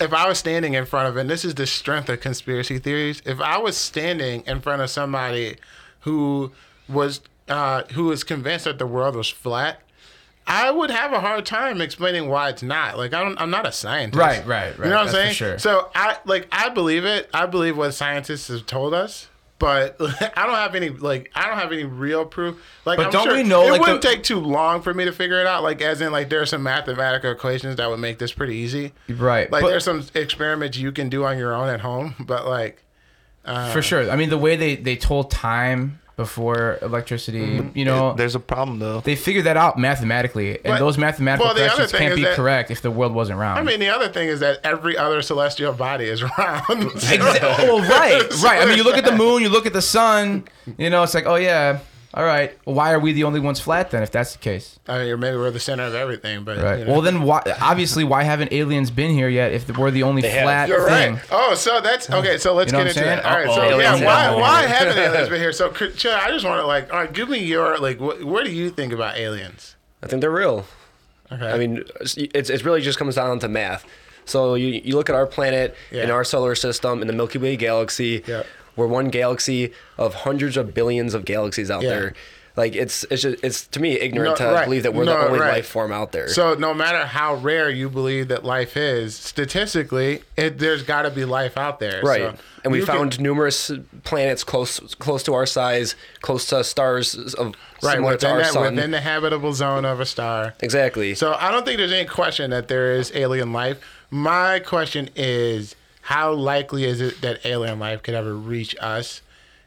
If 0.00 0.12
I 0.12 0.28
was 0.28 0.38
standing 0.38 0.74
in 0.74 0.86
front 0.86 1.08
of 1.08 1.16
and 1.16 1.28
this 1.28 1.44
is 1.44 1.54
the 1.54 1.66
strength 1.66 2.08
of 2.08 2.20
conspiracy 2.20 2.78
theories. 2.78 3.22
If 3.24 3.40
I 3.40 3.58
was 3.58 3.76
standing 3.76 4.42
in 4.46 4.60
front 4.60 4.82
of 4.82 4.90
somebody 4.90 5.56
who 6.00 6.52
was 6.88 7.20
uh, 7.48 7.84
who 7.92 8.04
was 8.04 8.24
convinced 8.24 8.64
that 8.64 8.78
the 8.78 8.86
world 8.86 9.16
was 9.16 9.28
flat, 9.28 9.80
I 10.46 10.70
would 10.70 10.90
have 10.90 11.12
a 11.12 11.20
hard 11.20 11.46
time 11.46 11.80
explaining 11.80 12.28
why 12.28 12.50
it's 12.50 12.62
not. 12.62 12.98
Like 12.98 13.14
I 13.14 13.22
don't, 13.22 13.40
I'm 13.40 13.50
not 13.50 13.66
a 13.66 13.72
scientist. 13.72 14.18
Right, 14.18 14.46
right, 14.46 14.78
right. 14.78 14.84
You 14.84 14.90
know 14.90 14.96
what 14.96 15.06
I'm 15.08 15.12
saying? 15.12 15.34
sure. 15.34 15.58
So 15.58 15.90
I 15.94 16.18
like 16.24 16.48
I 16.52 16.68
believe 16.68 17.04
it. 17.04 17.28
I 17.32 17.46
believe 17.46 17.76
what 17.76 17.92
scientists 17.92 18.48
have 18.48 18.66
told 18.66 18.94
us. 18.94 19.28
But 19.58 19.96
I 20.36 20.46
don't 20.46 20.54
have 20.56 20.74
any 20.74 20.90
like 20.90 21.30
I 21.34 21.46
don't 21.48 21.58
have 21.58 21.72
any 21.72 21.84
real 21.84 22.24
proof. 22.24 22.60
Like, 22.84 22.96
But 22.98 23.06
I'm 23.06 23.12
don't 23.12 23.24
sure 23.24 23.34
we 23.34 23.42
know, 23.44 23.66
it 23.68 23.70
like, 23.70 23.80
wouldn't 23.80 24.02
the- 24.02 24.08
take 24.08 24.22
too 24.22 24.40
long 24.40 24.82
for 24.82 24.92
me 24.92 25.04
to 25.04 25.12
figure 25.12 25.40
it 25.40 25.46
out? 25.46 25.62
Like, 25.62 25.80
as 25.80 26.00
in, 26.00 26.12
like, 26.12 26.28
there 26.28 26.40
are 26.40 26.46
some 26.46 26.62
mathematical 26.62 27.30
equations 27.30 27.76
that 27.76 27.88
would 27.88 28.00
make 28.00 28.18
this 28.18 28.32
pretty 28.32 28.56
easy. 28.56 28.92
Right, 29.08 29.50
Like, 29.50 29.62
but- 29.62 29.68
there's 29.68 29.84
some 29.84 30.04
experiments 30.14 30.76
you 30.76 30.92
can 30.92 31.08
do 31.08 31.24
on 31.24 31.38
your 31.38 31.54
own 31.54 31.68
at 31.68 31.80
home, 31.80 32.14
but 32.20 32.46
like, 32.46 32.82
For 33.44 33.50
uh, 33.50 33.80
sure. 33.80 34.10
I 34.10 34.16
mean, 34.16 34.28
the 34.28 34.38
way 34.38 34.56
they, 34.56 34.74
they 34.76 34.96
told 34.96 35.30
time 35.30 36.00
before 36.16 36.78
electricity. 36.82 37.58
Mm-hmm. 37.58 37.76
You 37.78 37.84
know, 37.84 38.14
There's 38.14 38.34
a 38.34 38.40
problem 38.40 38.78
though. 38.78 39.00
they 39.00 39.16
figured 39.16 39.44
that 39.46 39.56
out 39.56 39.78
mathematically, 39.78 40.50
and 40.56 40.62
But- 40.64 40.78
those 40.78 40.96
mathematical 40.96 41.46
well, 41.46 41.54
the 41.54 41.62
other 41.62 41.70
questions 41.70 41.90
thing 41.92 41.98
can't 42.00 42.12
is 42.12 42.16
be 42.18 42.24
that- 42.24 42.36
correct 42.36 42.70
if 42.70 42.82
the 42.82 42.90
world 42.90 43.14
wasn't 43.14 43.38
round. 43.38 43.58
I 43.58 43.62
mean, 43.62 43.80
the 43.80 43.88
other 43.88 44.08
thing 44.08 44.28
is 44.28 44.40
that 44.40 44.60
every 44.64 44.96
other 44.96 45.22
celestial 45.22 45.72
body 45.72 46.04
is 46.04 46.22
round. 46.38 46.66
Exa- 46.68 47.40
well, 47.58 47.80
right, 47.80 48.22
right. 48.44 48.62
I 48.62 48.66
mean, 48.66 48.76
you 48.76 48.84
look 48.84 48.96
at 48.96 49.04
the 49.04 49.16
moon, 49.16 49.42
you 49.42 49.48
look 49.48 49.66
at 49.66 49.72
the 49.72 49.82
sun. 49.82 50.44
You 50.78 50.90
know, 50.90 51.02
it's 51.02 51.14
like, 51.14 51.26
oh 51.26 51.36
yeah, 51.36 51.80
all 52.14 52.24
right. 52.24 52.56
Well, 52.64 52.76
why 52.76 52.92
are 52.92 52.98
we 53.00 53.12
the 53.12 53.24
only 53.24 53.40
ones 53.40 53.58
flat 53.60 53.90
then? 53.90 54.02
If 54.04 54.12
that's 54.12 54.32
the 54.34 54.38
case, 54.38 54.78
I 54.86 54.98
mean, 55.04 55.18
maybe 55.20 55.36
we're 55.36 55.50
the 55.50 55.58
center 55.60 55.82
of 55.84 55.94
everything, 55.94 56.44
but 56.44 56.58
right? 56.58 56.78
you 56.78 56.84
know. 56.84 56.92
Well, 56.92 57.00
then 57.00 57.22
why? 57.22 57.42
Obviously, 57.60 58.04
why 58.04 58.22
haven't 58.22 58.52
aliens 58.52 58.90
been 58.90 59.10
here 59.10 59.28
yet? 59.28 59.52
If 59.52 59.68
we're 59.76 59.90
the 59.90 60.04
only 60.04 60.22
They 60.22 60.30
have. 60.30 60.44
flat 60.44 60.68
You're 60.68 60.88
thing. 60.88 61.14
right. 61.14 61.24
Oh, 61.32 61.54
so 61.54 61.80
that's 61.80 62.08
okay. 62.08 62.38
So 62.38 62.54
let's 62.54 62.70
You 62.72 62.78
know 62.78 62.84
get 62.84 62.96
what 62.96 63.04
I'm 63.04 63.12
into 63.14 63.22
that. 63.22 63.22
saying? 63.24 63.34
All 63.34 63.38
right. 63.44 63.54
So 63.56 63.62
Uh-oh. 63.62 63.78
yeah, 63.80 63.90
Aliens 63.90 64.04
why 64.04 64.22
have 64.22 64.34
why 64.36 64.60
one. 64.62 64.68
haven't 64.68 64.96
aliens 64.98 65.28
been 65.28 65.40
here? 65.40 65.52
So 65.52 65.70
Chris, 65.70 65.96
Chill, 65.96 66.12
I 66.12 66.28
just 66.30 66.44
want 66.44 66.60
to 66.60 66.66
like, 66.66 66.92
all 66.92 67.00
right, 67.00 67.12
give 67.12 67.28
me 67.28 67.38
your 67.38 67.78
like, 67.78 67.98
what, 68.00 68.22
what 68.24 68.44
do 68.44 68.52
you 68.52 68.70
think 68.70 68.92
about 68.92 69.16
aliens? 69.16 69.74
I 70.02 70.06
think 70.06 70.20
they're 70.20 70.30
real. 70.30 70.66
Okay. 71.32 71.50
I 71.50 71.58
mean, 71.58 71.82
it's 72.00 72.48
it 72.50 72.64
really 72.64 72.80
just 72.80 72.98
comes 72.98 73.16
down 73.16 73.38
to 73.40 73.48
math. 73.48 73.84
So 74.26 74.54
you 74.54 74.80
you 74.84 74.94
look 74.94 75.10
at 75.10 75.16
our 75.16 75.26
planet 75.26 75.74
in 75.90 76.08
Yeah. 76.08 76.10
our 76.14 76.22
solar 76.24 76.54
system 76.54 77.00
in 77.02 77.08
the 77.08 77.12
Milky 77.12 77.38
Way 77.38 77.56
galaxy. 77.56 78.22
Yeah. 78.26 78.44
We're 78.76 78.86
one 78.86 79.08
galaxy 79.08 79.72
of 79.98 80.14
hundreds 80.14 80.56
of 80.56 80.74
billions 80.74 81.14
of 81.14 81.24
galaxies 81.24 81.70
out 81.70 81.82
Yeah. 81.82 81.88
there. 81.90 82.14
Like 82.56 82.76
it's 82.76 83.02
it's 83.10 83.22
just, 83.22 83.42
it's 83.42 83.66
to 83.68 83.80
me 83.80 83.98
ignorant 83.98 84.38
No, 84.38 84.46
to 84.46 84.52
right. 84.54 84.64
believe 84.64 84.84
that 84.84 84.94
we're 84.94 85.02
No, 85.04 85.18
the 85.18 85.26
only 85.26 85.40
right. 85.40 85.54
life 85.54 85.66
form 85.66 85.90
out 85.90 86.12
there. 86.12 86.28
So 86.28 86.54
no 86.54 86.72
matter 86.72 87.04
how 87.04 87.34
rare 87.34 87.68
you 87.68 87.90
believe 87.90 88.28
that 88.28 88.44
life 88.44 88.76
is, 88.76 89.16
statistically, 89.16 90.22
it, 90.36 90.58
there's 90.60 90.84
got 90.84 91.02
to 91.02 91.10
be 91.10 91.24
life 91.24 91.56
out 91.58 91.80
there. 91.80 92.00
right. 92.04 92.20
So 92.20 92.34
and 92.62 92.72
we 92.72 92.78
you 92.78 92.86
can- 92.86 92.94
found 92.96 93.20
numerous 93.20 93.72
planets 94.04 94.44
close 94.44 94.78
close 95.00 95.24
to 95.24 95.34
our 95.34 95.46
size, 95.46 95.96
close 96.20 96.46
to 96.46 96.62
stars 96.62 97.16
of 97.34 97.54
right 97.82 97.94
similar 97.96 98.16
to 98.18 98.28
our 98.28 98.38
that 98.38 98.52
sun. 98.52 98.74
within 98.76 98.92
the 98.92 99.00
habitable 99.00 99.52
zone 99.52 99.84
of 99.84 99.98
a 99.98 100.06
star. 100.06 100.54
exactly. 100.60 101.16
So 101.16 101.34
I 101.34 101.50
don't 101.50 101.64
think 101.64 101.78
there's 101.78 101.90
any 101.92 102.06
question 102.08 102.50
that 102.52 102.68
there 102.68 102.92
is 102.92 103.10
alien 103.16 103.52
life. 103.52 103.78
My 104.10 104.60
question 104.60 105.10
is, 105.16 105.74
how 106.04 106.32
likely 106.32 106.84
is 106.84 107.00
it 107.00 107.20
that 107.22 107.44
alien 107.44 107.78
life 107.78 108.02
could 108.02 108.14
ever 108.14 108.34
reach 108.34 108.76
us? 108.80 109.20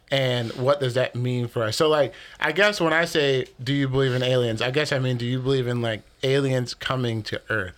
And 0.09 0.51
what 0.53 0.79
does 0.79 0.93
that 0.93 1.15
mean 1.15 1.47
for 1.49 1.63
us? 1.63 1.75
So, 1.75 1.89
like, 1.89 2.13
I 2.39 2.53
guess 2.53 2.79
when 2.79 2.93
I 2.93 3.03
say, 3.03 3.47
do 3.61 3.73
you 3.73 3.89
believe 3.89 4.13
in 4.13 4.23
aliens? 4.23 4.61
I 4.61 4.71
guess 4.71 4.93
I 4.93 4.99
mean, 4.99 5.17
do 5.17 5.25
you 5.25 5.39
believe 5.39 5.67
in 5.67 5.81
like 5.81 6.01
aliens 6.23 6.73
coming 6.73 7.21
to 7.23 7.41
Earth? 7.49 7.75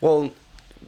Well, 0.00 0.32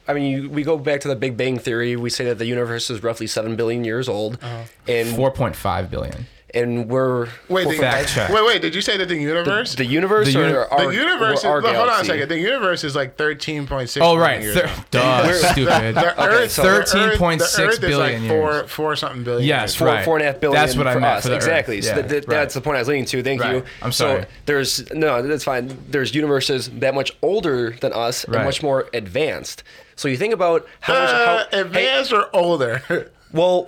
I 0.07 0.13
mean, 0.13 0.31
you, 0.31 0.49
we 0.49 0.63
go 0.63 0.77
back 0.77 0.99
to 1.01 1.07
the 1.07 1.15
Big 1.15 1.37
Bang 1.37 1.57
Theory. 1.59 1.95
We 1.95 2.09
say 2.09 2.25
that 2.25 2.37
the 2.37 2.45
universe 2.47 2.89
is 2.89 3.01
roughly 3.03 3.27
seven 3.27 3.55
billion 3.55 3.83
years 3.85 4.09
old, 4.09 4.39
Uh-huh. 4.41 4.63
and 4.87 5.15
Four 5.15 5.31
point 5.31 5.55
five 5.55 5.89
billion. 5.89 6.25
And 6.53 6.87
we're 6.89 7.27
Wait, 7.49 7.67
the, 7.67 7.77
Fact 7.77 8.09
check. 8.09 8.29
wait, 8.29 8.45
wait! 8.45 8.61
Did 8.61 8.75
you 8.75 8.81
say 8.81 8.97
that 8.97 9.07
the 9.07 9.15
universe? 9.15 9.75
the 9.75 9.85
universe 9.85 10.27
The 10.27 10.39
uni- 10.39 10.51
or 10.53 10.65
our, 10.73 10.87
the 10.87 10.93
universe. 10.95 11.39
Is, 11.39 11.45
or 11.45 11.49
our 11.49 11.61
look, 11.61 11.75
hold 11.75 11.89
on 11.89 12.01
a 12.01 12.05
second. 12.05 12.29
The 12.29 12.39
universe 12.39 12.83
is 12.83 12.95
like 12.95 13.15
thirteen 13.17 13.67
point 13.67 13.89
six. 13.89 14.03
Oh 14.05 14.17
right, 14.17 14.41
Years 14.41 14.55
Thir- 14.55 14.69
old. 14.75 14.89
duh, 14.91 15.33
stupid. 15.51 15.95
The 15.95 16.19
Earth, 16.21 16.55
the 16.55 16.61
Earth- 16.63 16.91
13.6 16.91 17.55
the 17.57 17.63
Earth 17.63 17.73
is 17.73 17.79
billion 17.79 18.21
like 18.21 18.29
four, 18.29 18.51
years. 18.51 18.71
four 18.71 18.95
something 18.95 19.23
billion. 19.23 19.47
Yes, 19.47 19.61
years. 19.71 19.75
Four, 19.75 19.87
Right. 19.87 20.05
four 20.05 20.17
and 20.17 20.23
a 20.27 20.31
half 20.31 20.39
billion. 20.41 20.61
That's 20.61 20.75
what 20.75 20.87
I 20.87 20.93
for 20.93 20.99
meant 20.99 21.15
us. 21.17 21.23
for 21.23 21.29
the 21.29 21.35
Earth. 21.35 21.43
exactly. 21.43 21.75
Yeah, 21.77 21.81
so 21.81 21.95
that, 21.95 22.09
that- 22.09 22.15
right. 22.15 22.27
that's 22.27 22.53
the 22.53 22.61
point 22.61 22.75
I 22.77 22.79
was 22.81 22.87
leading 22.87 23.05
to. 23.05 23.23
Thank 23.23 23.41
Right. 23.41 23.55
you. 23.55 23.63
I'm 23.81 23.91
sorry. 23.91 24.21
So 24.23 24.27
there's 24.45 24.91
no, 24.91 25.21
that's 25.21 25.43
fine. 25.43 25.77
There's 25.89 26.13
universes 26.13 26.69
that 26.69 26.93
much 26.93 27.11
older 27.21 27.71
than 27.79 27.93
us 27.93 28.27
Right. 28.27 28.37
and 28.37 28.45
much 28.45 28.61
more 28.61 28.87
advanced. 28.93 29.63
So 29.95 30.07
you 30.07 30.17
think 30.17 30.33
about 30.33 30.67
how 30.81 30.93
much 30.93 31.09
Uh, 31.09 31.25
how, 31.25 31.45
hey, 31.51 31.61
advanced 31.61 32.11
or 32.11 32.27
older? 32.35 33.11
well, 33.33 33.67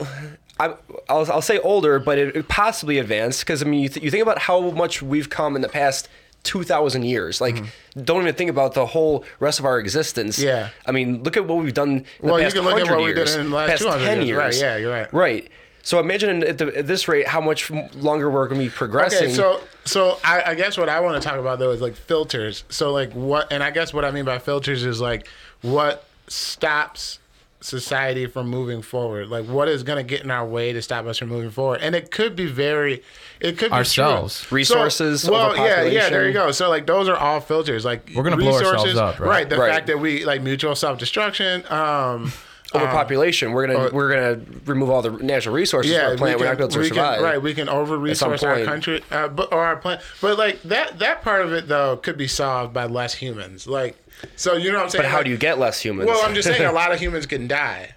I, 0.60 0.76
I'll, 1.10 1.32
I'll 1.32 1.42
say 1.42 1.60
older, 1.60 2.00
but 2.00 2.18
it, 2.18 2.36
it 2.36 2.48
possibly 2.48 3.00
advanced 3.00 3.42
because 3.42 3.62
I 3.62 3.66
mean, 3.66 3.82
you, 3.82 3.90
th- 3.90 4.04
you 4.04 4.12
think 4.12 4.22
about 4.22 4.40
how 4.40 4.70
much 4.72 5.02
we've 5.02 5.30
come 5.30 5.56
in 5.56 5.62
the 5.62 5.70
past 5.70 6.08
two 6.44 6.64
thousand 6.64 7.04
years. 7.06 7.42
Like, 7.42 7.56
don't 8.04 8.22
even 8.22 8.36
think 8.36 8.50
about 8.50 8.74
the 8.74 8.86
whole 8.86 9.24
rest 9.40 9.60
of 9.60 9.66
our 9.66 9.80
existence. 9.80 10.38
Mm-hmm. 10.38 10.48
Yeah. 10.48 10.70
I 10.86 10.92
mean, 10.92 11.24
look 11.24 11.38
at 11.38 11.48
what 11.48 11.64
we've 11.64 11.74
done. 11.74 11.90
In 11.90 12.06
Well, 12.22 12.36
the 12.36 12.44
you 12.44 12.52
can 12.52 12.62
look 12.64 12.74
at 12.80 12.88
100 12.88 12.96
what 12.96 13.06
we 13.06 13.14
did 13.14 13.30
in 13.40 13.50
the 13.50 13.56
last 13.56 13.82
200 13.82 14.06
ten 14.06 14.18
years. 14.18 14.28
years. 14.28 14.38
Right, 14.38 14.56
yeah, 14.56 14.78
you're 14.78 14.92
right. 14.92 15.14
Right. 15.14 15.50
So 15.86 16.00
imagine 16.00 16.44
at, 16.44 16.58
the, 16.60 16.78
at 16.78 16.88
this 16.88 17.10
rate 17.10 17.28
how 17.28 17.42
much 17.42 17.70
longer 17.96 18.30
we're 18.30 18.48
going 18.48 18.62
to 18.62 18.66
be 18.68 18.70
progressing. 18.70 19.26
Okay, 19.26 19.34
so 19.34 19.60
so 19.84 20.18
I, 20.24 20.42
I 20.52 20.56
guess 20.56 20.78
what 20.78 20.88
I 20.88 21.02
want 21.02 21.22
to 21.22 21.28
talk 21.28 21.38
about 21.38 21.60
though 21.60 21.72
is 21.72 21.82
like 21.82 21.96
filters. 21.96 22.64
So 22.70 22.92
like 22.94 23.12
what, 23.12 23.52
and 23.52 23.62
I 23.62 23.72
guess 23.72 23.94
what 23.94 24.06
I 24.06 24.12
mean 24.12 24.24
by 24.24 24.40
filters 24.40 24.86
is 24.86 25.02
like 25.02 25.28
what 25.62 26.06
stops 26.28 27.20
society 27.64 28.26
from 28.28 28.48
moving 28.50 28.82
forward. 28.82 29.30
Like 29.30 29.46
what 29.46 29.68
is 29.68 29.84
going 29.84 29.98
to 29.98 30.04
get 30.04 30.24
in 30.24 30.30
our 30.32 30.46
way 30.46 30.74
to 30.74 30.82
stop 30.82 31.06
us 31.06 31.18
from 31.18 31.30
moving 31.30 31.50
forward? 31.50 31.80
And 31.82 31.96
it 31.96 32.12
could 32.12 32.36
be 32.36 32.46
very, 32.46 33.02
it 33.40 33.58
could 33.58 33.72
be 33.72 33.76
Ourselves. 33.78 34.42
true. 34.42 34.56
Resources, 34.58 35.22
So, 35.24 35.32
well, 35.32 35.56
yeah, 35.56 35.84
yeah. 35.84 36.10
There 36.10 36.28
you 36.28 36.34
go. 36.34 36.52
So 36.52 36.70
like 36.70 36.86
those 36.86 37.08
are 37.10 37.16
all 37.18 37.40
filters. 37.40 37.84
Like 37.86 38.12
We're 38.16 38.24
gonna 38.24 38.38
blow 38.38 38.54
ourselves 38.54 38.84
resources, 38.86 38.98
up, 38.98 39.20
right? 39.20 39.50
The 39.50 39.58
Right. 39.58 39.72
fact 39.74 39.88
that 39.88 40.00
we 40.00 40.26
like 40.26 40.42
mutual 40.42 40.76
self 40.76 41.00
destruction. 41.00 41.64
Um, 41.72 42.32
overpopulation. 42.76 43.52
we're 43.52 43.68
gonna 43.68 43.86
or- 43.88 43.92
we're 43.92 44.10
gonna 44.14 44.42
remove 44.66 44.90
all 44.90 45.02
the 45.02 45.12
natural 45.12 45.54
resources 45.56 45.92
yeah, 45.92 46.08
of 46.08 46.12
our 46.14 46.18
planet. 46.18 46.40
we 46.40 46.44
we 46.46 46.48
are 46.48 46.56
can, 46.56 46.58
not 46.58 46.58
going 46.60 46.72
to 46.72 46.80
we 46.80 46.88
survive. 46.90 47.16
Can, 47.18 47.24
right, 47.24 47.42
we 47.42 47.54
can 47.54 47.70
over 47.70 47.98
resource 47.98 48.44
our 48.44 48.64
country, 48.64 49.04
uh, 49.12 49.28
but 49.28 49.52
or 49.54 49.64
our 49.64 49.76
planet. 49.78 50.04
But 50.22 50.38
like 50.38 50.62
that 50.64 51.00
that 51.00 51.22
part 51.22 51.46
of 51.46 51.54
it 51.54 51.68
though 51.68 51.98
could 51.98 52.18
be 52.18 52.28
solved 52.28 52.74
by 52.74 52.86
less 52.86 53.14
humans. 53.14 53.68
Like, 53.68 53.96
so 54.36 54.56
you 54.56 54.72
know 54.72 54.78
what 54.78 54.86
I'm 54.86 54.90
saying? 54.90 55.04
But 55.04 55.10
how 55.10 55.18
Like, 55.18 55.26
do 55.26 55.32
you 55.32 55.38
get 55.38 55.60
less 55.60 55.80
humans? 55.82 56.08
Well, 56.08 56.26
I'm 56.26 56.34
just 56.36 56.48
saying 56.48 56.64
a 56.66 56.72
lot 56.82 56.92
of 56.92 57.00
humans 57.00 57.26
can 57.26 57.48
die. 57.48 57.96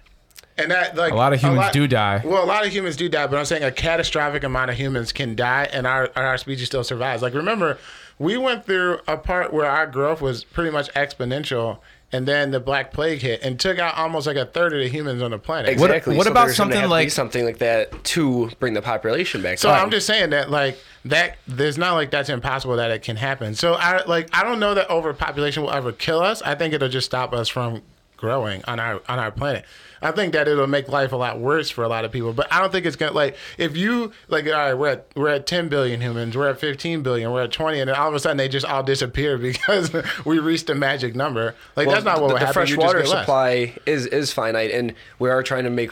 And 0.59 0.71
that 0.71 0.95
like 0.95 1.11
A 1.13 1.15
lot 1.15 1.33
of 1.33 1.39
humans 1.41 1.69
do 1.71 1.87
die. 1.87 2.21
Well, 2.25 2.43
a 2.43 2.45
lot 2.45 2.65
of 2.65 2.73
humans 2.73 2.95
do 2.95 3.07
die, 3.07 3.27
but 3.27 3.37
I'm 3.37 3.45
saying 3.45 3.63
a 3.63 3.71
catastrophic 3.71 4.43
amount 4.43 4.71
of 4.71 4.77
humans 4.77 5.11
can 5.11 5.35
die, 5.35 5.69
and 5.71 5.85
our 5.85 6.05
and 6.15 6.25
our 6.25 6.37
species 6.37 6.65
still 6.65 6.83
survives. 6.83 7.21
Like 7.21 7.35
remember, 7.35 7.77
we 8.17 8.37
went 8.37 8.65
through 8.65 8.99
a 9.07 9.17
part 9.17 9.53
where 9.53 9.69
our 9.69 9.85
growth 9.85 10.19
was 10.19 10.43
pretty 10.43 10.71
much 10.71 10.91
exponential, 10.93 11.77
and 12.13 12.25
then 12.25 12.51
the 12.51 12.59
Black 12.59 12.93
Plague 12.93 13.19
hit 13.21 13.41
and 13.43 13.59
took 13.59 13.79
out 13.79 13.95
almost 13.97 14.27
like 14.27 14.37
a 14.37 14.45
third 14.45 14.73
of 14.73 14.79
the 14.79 14.87
humans 14.87 15.21
on 15.21 15.31
the 15.31 15.37
planet. 15.37 15.77
What- 15.77 15.89
exactly. 15.91 16.15
what 16.15 16.25
So 16.25 16.31
about 16.31 16.49
something 16.51 16.75
have 16.75 16.83
to 16.85 16.87
be 16.87 16.91
like- 16.91 17.11
something 17.11 17.43
like 17.45 17.57
that 17.57 18.03
to 18.05 18.49
bring 18.59 18.73
the 18.73 18.81
population 18.81 19.41
back? 19.41 19.57
So 19.59 19.69
down. 19.69 19.81
I'm 19.81 19.91
just 19.91 20.07
saying 20.07 20.29
that 20.29 20.49
like 20.49 20.77
that 21.05 21.37
there's 21.47 21.77
not 21.77 21.93
like 21.95 22.11
that's 22.11 22.29
impossible 22.29 22.77
that 22.77 22.91
it 22.91 23.01
can 23.01 23.15
happen. 23.17 23.55
So 23.55 23.73
I 23.73 24.03
like 24.05 24.29
I 24.33 24.43
don't 24.43 24.59
know 24.59 24.73
that 24.73 24.89
overpopulation 24.89 25.63
will 25.63 25.71
ever 25.71 25.91
kill 25.91 26.19
us. 26.21 26.41
I 26.41 26.55
think 26.55 26.73
it'll 26.73 26.89
just 26.89 27.05
stop 27.05 27.33
us 27.33 27.49
from 27.49 27.81
growing 28.15 28.63
on 28.67 28.79
our 28.79 29.01
on 29.09 29.19
our 29.19 29.31
planet. 29.31 29.65
I 30.01 30.11
think 30.11 30.33
that 30.33 30.47
it'll 30.47 30.67
make 30.67 30.87
life 30.87 31.11
a 31.11 31.15
lot 31.15 31.39
worse 31.39 31.69
for 31.69 31.83
a 31.83 31.87
lot 31.87 32.05
of 32.05 32.11
people. 32.11 32.33
But 32.33 32.51
I 32.51 32.59
don't 32.59 32.71
think 32.71 32.85
it's 32.85 32.95
gonna 32.95 33.13
like 33.13 33.35
if 33.57 33.75
you 33.75 34.11
like 34.27 34.45
all 34.45 34.51
right, 34.51 34.73
we're 34.73 34.89
at 34.89 35.07
we're 35.15 35.29
at 35.29 35.47
ten 35.47 35.69
billion 35.69 36.01
humans, 36.01 36.35
we're 36.35 36.49
at 36.49 36.59
fifteen 36.59 37.03
billion, 37.03 37.31
we're 37.31 37.43
at 37.43 37.51
twenty, 37.51 37.79
and 37.79 37.89
then 37.89 37.95
all 37.95 38.07
of 38.07 38.15
a 38.15 38.19
sudden 38.19 38.37
they 38.37 38.47
just 38.47 38.65
all 38.65 38.83
disappear 38.83 39.37
because 39.37 39.91
we 40.25 40.39
reached 40.39 40.69
a 40.69 40.75
magic 40.75 41.15
number. 41.15 41.55
Like 41.75 41.87
Well, 41.87 41.95
that's 41.95 42.05
not 42.05 42.21
what 42.21 42.27
the, 42.27 42.33
will 42.33 42.39
the 42.39 42.45
happen. 42.45 42.53
fresh 42.53 42.77
water 42.77 43.05
supply 43.05 43.75
is 43.85 44.05
is 44.07 44.31
finite, 44.33 44.71
and 44.71 44.93
we 45.19 45.29
are 45.29 45.43
trying 45.43 45.63
to 45.63 45.69
make 45.69 45.91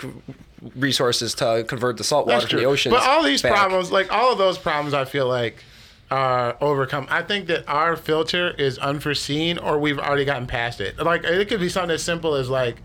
resources 0.76 1.36
to 1.36 1.64
convert 1.68 1.98
the 1.98 2.04
salt 2.04 2.28
water 2.28 2.48
from 2.48 2.58
the 2.58 2.64
true. 2.64 2.72
oceans. 2.72 2.96
But 2.96 3.04
all 3.04 3.24
these 3.24 3.42
back. 3.42 3.54
problems, 3.54 3.92
like 3.92 4.12
all 4.12 4.32
of 4.32 4.38
those 4.38 4.58
problems, 4.58 4.94
I 4.94 5.06
feel 5.06 5.28
like 5.28 5.64
are 6.12 6.56
overcome. 6.62 7.08
I 7.10 7.24
think 7.24 7.48
that 7.48 7.68
our 7.68 7.96
filter 7.96 8.52
is 8.52 8.78
unforeseen, 8.78 9.58
or 9.58 9.80
we've 9.80 10.00
already 10.00 10.26
gotten 10.26 10.48
past 10.48 10.80
it. 10.82 10.98
Like 11.00 11.24
it 11.24 11.48
could 11.48 11.60
be 11.60 11.70
something 11.70 11.92
as 11.92 12.04
simple 12.04 12.36
as 12.36 12.50
like, 12.50 12.78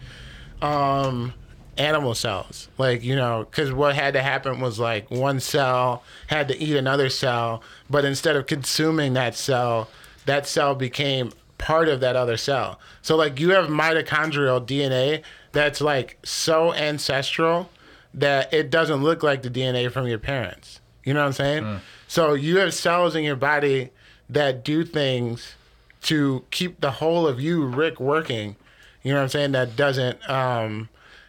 um, 0.63 1.35
animal 1.77 2.15
cells. 2.15 2.69
Like 2.79 3.03
you 3.03 3.17
know, 3.17 3.47
because 3.51 3.73
what 3.73 3.95
had 3.95 4.15
to 4.15 4.23
happen 4.23 4.61
was 4.61 4.79
like 4.79 5.11
one 5.11 5.41
cell 5.41 6.03
had 6.29 6.49
to 6.49 6.59
eat 6.59 6.77
another 6.77 7.09
cell, 7.09 7.63
but 7.89 8.05
instead 8.05 8.37
of 8.37 8.47
consuming 8.47 9.15
that 9.15 9.35
cell, 9.35 9.89
that 10.27 10.47
cell 10.47 10.75
became 10.75 11.33
part 11.59 11.89
of 11.89 12.01
that 12.01 12.17
other 12.17 12.37
cell. 12.37 12.79
So 13.03 13.17
like 13.17 13.39
you 13.39 13.51
have 13.51 13.67
mitochondrial 13.67 14.67
DNA 14.67 15.23
that's 15.53 15.81
like 15.81 16.19
so 16.25 16.73
ancestral 16.73 17.71
that 18.15 18.53
it 18.53 18.71
doesn't 18.71 19.03
look 19.03 19.23
like 19.23 19.43
the 19.43 19.51
DNA 19.51 19.91
from 19.93 20.07
your 20.07 20.19
parents. 20.19 20.81
You 21.05 21.15
know 21.15 21.21
what 21.21 21.27
I'm 21.27 21.33
saying? 21.33 21.81
So 22.09 22.35
you 22.35 22.59
have 22.59 22.75
cells 22.75 23.15
in 23.15 23.25
your 23.25 23.37
body 23.37 23.91
that 24.29 24.65
do 24.65 24.85
things 24.85 25.55
to 26.03 26.45
keep 26.51 26.81
the 26.81 26.93
whole 26.93 27.27
of 27.27 27.41
you, 27.41 27.65
Rick, 27.67 28.01
working. 28.01 28.57
You 29.03 29.13
know 29.13 29.19
what 29.19 29.25
I'm 29.25 29.29
saying? 29.29 29.53
That 29.53 29.77
doesn't 29.77 30.29
um 30.29 30.89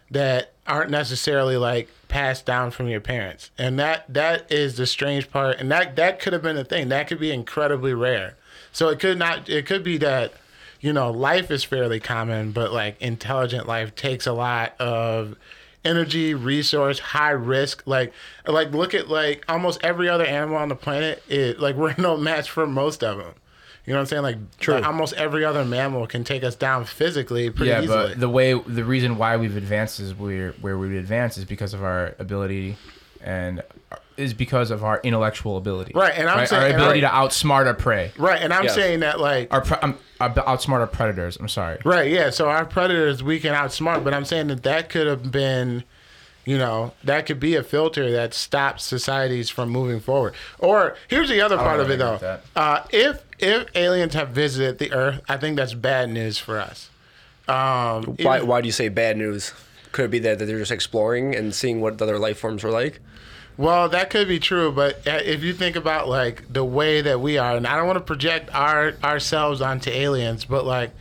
that 0.10 0.54
aren't 0.68 0.92
necessarily 0.92 1.58
like 1.58 1.90
passed 2.08 2.46
down 2.46 2.72
from 2.72 2.88
your 2.88 3.02
parents. 3.02 3.52
And 3.58 3.80
that 3.80 4.12
that 4.14 4.52
is 4.52 4.78
the 4.78 4.86
strange 4.86 5.32
part. 5.32 5.60
And 5.60 5.72
that 5.72 5.96
that 5.96 6.20
could 6.20 6.34
have 6.34 6.42
been 6.42 6.58
a 6.58 6.64
thing. 6.66 6.90
That 6.90 7.08
could 7.08 7.20
be 7.20 7.32
incredibly 7.32 7.94
rare. 7.94 8.36
So 8.72 8.90
it 8.90 9.00
could 9.00 9.18
not 9.18 9.50
it 9.50 9.66
could 9.66 9.84
be 9.84 9.98
that 9.98 10.34
you 10.82 10.92
know, 10.92 11.12
life 11.12 11.52
is 11.52 11.64
fairly 11.64 12.00
common, 12.00 12.52
but 12.52 12.74
like 12.74 13.00
intelligent 13.00 13.68
life 13.68 13.96
takes 13.96 14.26
a 14.26 14.34
lot 14.34 14.74
of 14.82 15.36
energy, 15.86 16.34
resource, 16.34 17.00
high 17.00 17.32
risk. 17.32 17.84
Like, 17.86 18.14
like 18.48 18.72
look 18.72 18.96
at 18.96 19.08
like 19.08 19.46
almost 19.48 19.80
every 19.84 20.10
other 20.10 20.26
animal 20.26 20.58
on 20.58 20.70
the 20.70 20.76
planet. 20.76 21.24
It 21.30 21.60
like 21.60 21.76
we're 21.78 21.96
no 21.98 22.18
match 22.18 22.50
for 22.50 22.66
most 22.66 23.04
of 23.04 23.20
them. 23.20 23.36
You 23.86 23.94
know 23.94 23.98
what 23.98 24.02
I'm 24.02 24.06
saying? 24.08 24.22
Like, 24.24 24.38
like, 24.68 24.86
almost 24.86 25.14
every 25.14 25.44
other 25.44 25.66
mammal 25.66 26.06
can 26.06 26.24
take 26.24 26.44
us 26.44 26.56
down 26.56 26.86
physically 26.86 27.50
pretty 27.50 27.72
yeah, 27.72 27.82
easily. 27.82 28.10
but 28.10 28.20
the 28.20 28.30
way 28.30 28.54
the 28.54 28.84
reason 28.84 29.18
why 29.18 29.38
we've 29.38 29.58
advanced 29.58 30.00
is 30.00 30.14
where 30.14 30.52
where 30.62 30.78
we've 30.78 31.00
advanced 31.00 31.38
is 31.40 31.46
because 31.46 31.74
of 31.74 31.84
our 31.84 32.16
ability 32.20 32.78
and 33.22 33.64
is 34.18 34.34
because 34.36 34.70
of 34.70 34.84
our 34.84 35.00
intellectual 35.04 35.58
ability. 35.58 35.94
Right, 35.96 36.14
and 36.16 36.30
I'm 36.30 36.40
our 36.40 36.46
saying- 36.46 36.62
our 36.74 36.78
ability 36.78 37.02
right. 37.02 37.10
to 37.10 37.16
outsmart 37.16 37.66
our 37.66 37.74
prey, 37.74 38.12
Right, 38.18 38.40
and 38.42 38.54
I'm 38.54 38.66
Yes. 38.66 38.76
saying 38.76 39.00
that 39.00 39.20
like 39.20 39.52
our 39.52 39.62
pre- 39.62 39.78
um, 39.82 39.98
uh, 40.20 40.30
outsmart 40.30 40.80
our 40.82 40.88
predators. 40.88 41.38
I'm 41.38 41.48
sorry. 41.48 41.80
Right, 41.84 42.12
yeah. 42.12 42.30
So 42.30 42.50
our 42.50 42.66
predators 42.66 43.24
we 43.24 43.40
can 43.40 43.56
outsmart, 43.56 44.04
but 44.04 44.14
I'm 44.14 44.26
saying 44.26 44.48
that 44.48 44.62
that 44.64 44.90
could 44.90 45.08
have 45.08 45.32
been, 45.32 45.84
you 46.46 46.58
know, 46.58 46.94
that 47.04 47.26
could 47.26 47.40
be 47.40 47.56
a 47.56 47.64
filter 47.64 48.12
that 48.12 48.34
stops 48.34 48.84
societies 48.84 49.50
from 49.50 49.70
moving 49.70 50.00
forward. 50.00 50.34
Or 50.60 50.96
here's 51.08 51.30
the 51.30 51.42
other 51.42 51.58
part 51.58 51.80
of 51.80 51.90
it 51.90 52.00
though. 52.00 52.40
Uh, 52.56 52.84
if 52.92 53.24
if 53.40 53.68
aliens 53.76 54.14
have 54.14 54.30
visited 54.30 54.78
the 54.80 54.92
Earth, 54.94 55.22
I 55.28 55.38
think 55.38 55.56
that's 55.58 55.74
bad 55.74 56.10
news 56.10 56.38
for 56.38 56.60
us. 56.60 56.90
Um, 57.48 58.16
Why, 58.20 58.38
even- 58.38 58.48
why 58.48 58.62
do 58.62 58.68
you 58.68 58.72
say 58.72 58.90
bad 58.90 59.18
news? 59.18 59.54
Could 59.92 60.06
it 60.06 60.12
be 60.12 60.20
that, 60.20 60.40
that 60.40 60.46
they're 60.46 60.60
just 60.60 60.72
exploring 60.72 61.36
and 61.36 61.54
seeing 61.54 61.82
what 61.82 62.02
other 62.02 62.18
life 62.18 62.38
forms 62.40 62.64
are 62.64 62.72
like? 62.72 63.00
Well, 63.58 63.90
that 63.90 64.10
could 64.10 64.28
be 64.30 64.40
true, 64.40 64.72
but 64.72 65.06
uh, 65.06 65.20
if 65.26 65.44
you 65.44 65.54
think 65.54 65.76
about 65.76 66.08
like 66.08 66.52
the 66.52 66.64
way 66.64 67.02
that 67.02 67.20
we 67.20 67.38
are, 67.38 67.58
and 67.58 67.68
I 67.68 67.76
don't 67.76 67.86
want 67.86 67.98
to 67.98 68.04
project 68.04 68.50
our 68.54 68.94
ourselves 69.04 69.60
onto 69.62 69.90
aliens, 69.90 70.46
but 70.46 70.66
like 70.66 70.92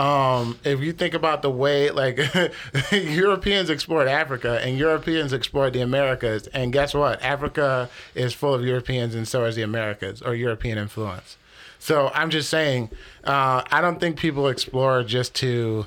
um, 0.00 0.58
if 0.64 0.80
you 0.80 0.94
think 0.94 1.12
about 1.12 1.42
the 1.42 1.50
way 1.50 1.90
like 1.90 2.18
Europeans 2.92 3.68
explored 3.68 4.08
Africa 4.08 4.58
and 4.62 4.78
Europeans 4.78 5.34
explored 5.34 5.74
the 5.74 5.82
Americas, 5.82 6.46
and 6.48 6.72
guess 6.72 6.94
what? 6.94 7.22
Africa 7.22 7.90
is 8.14 8.32
full 8.32 8.54
of 8.54 8.64
Europeans, 8.64 9.14
and 9.14 9.28
so 9.28 9.44
is 9.44 9.56
the 9.56 9.62
Americas 9.62 10.22
or 10.22 10.34
European 10.34 10.78
influence. 10.78 11.36
So 11.78 12.10
I'm 12.14 12.30
just 12.30 12.48
saying, 12.48 12.88
uh, 13.24 13.62
I 13.70 13.82
don't 13.82 14.00
think 14.00 14.18
people 14.18 14.48
explore 14.48 15.02
just 15.02 15.34
to 15.36 15.84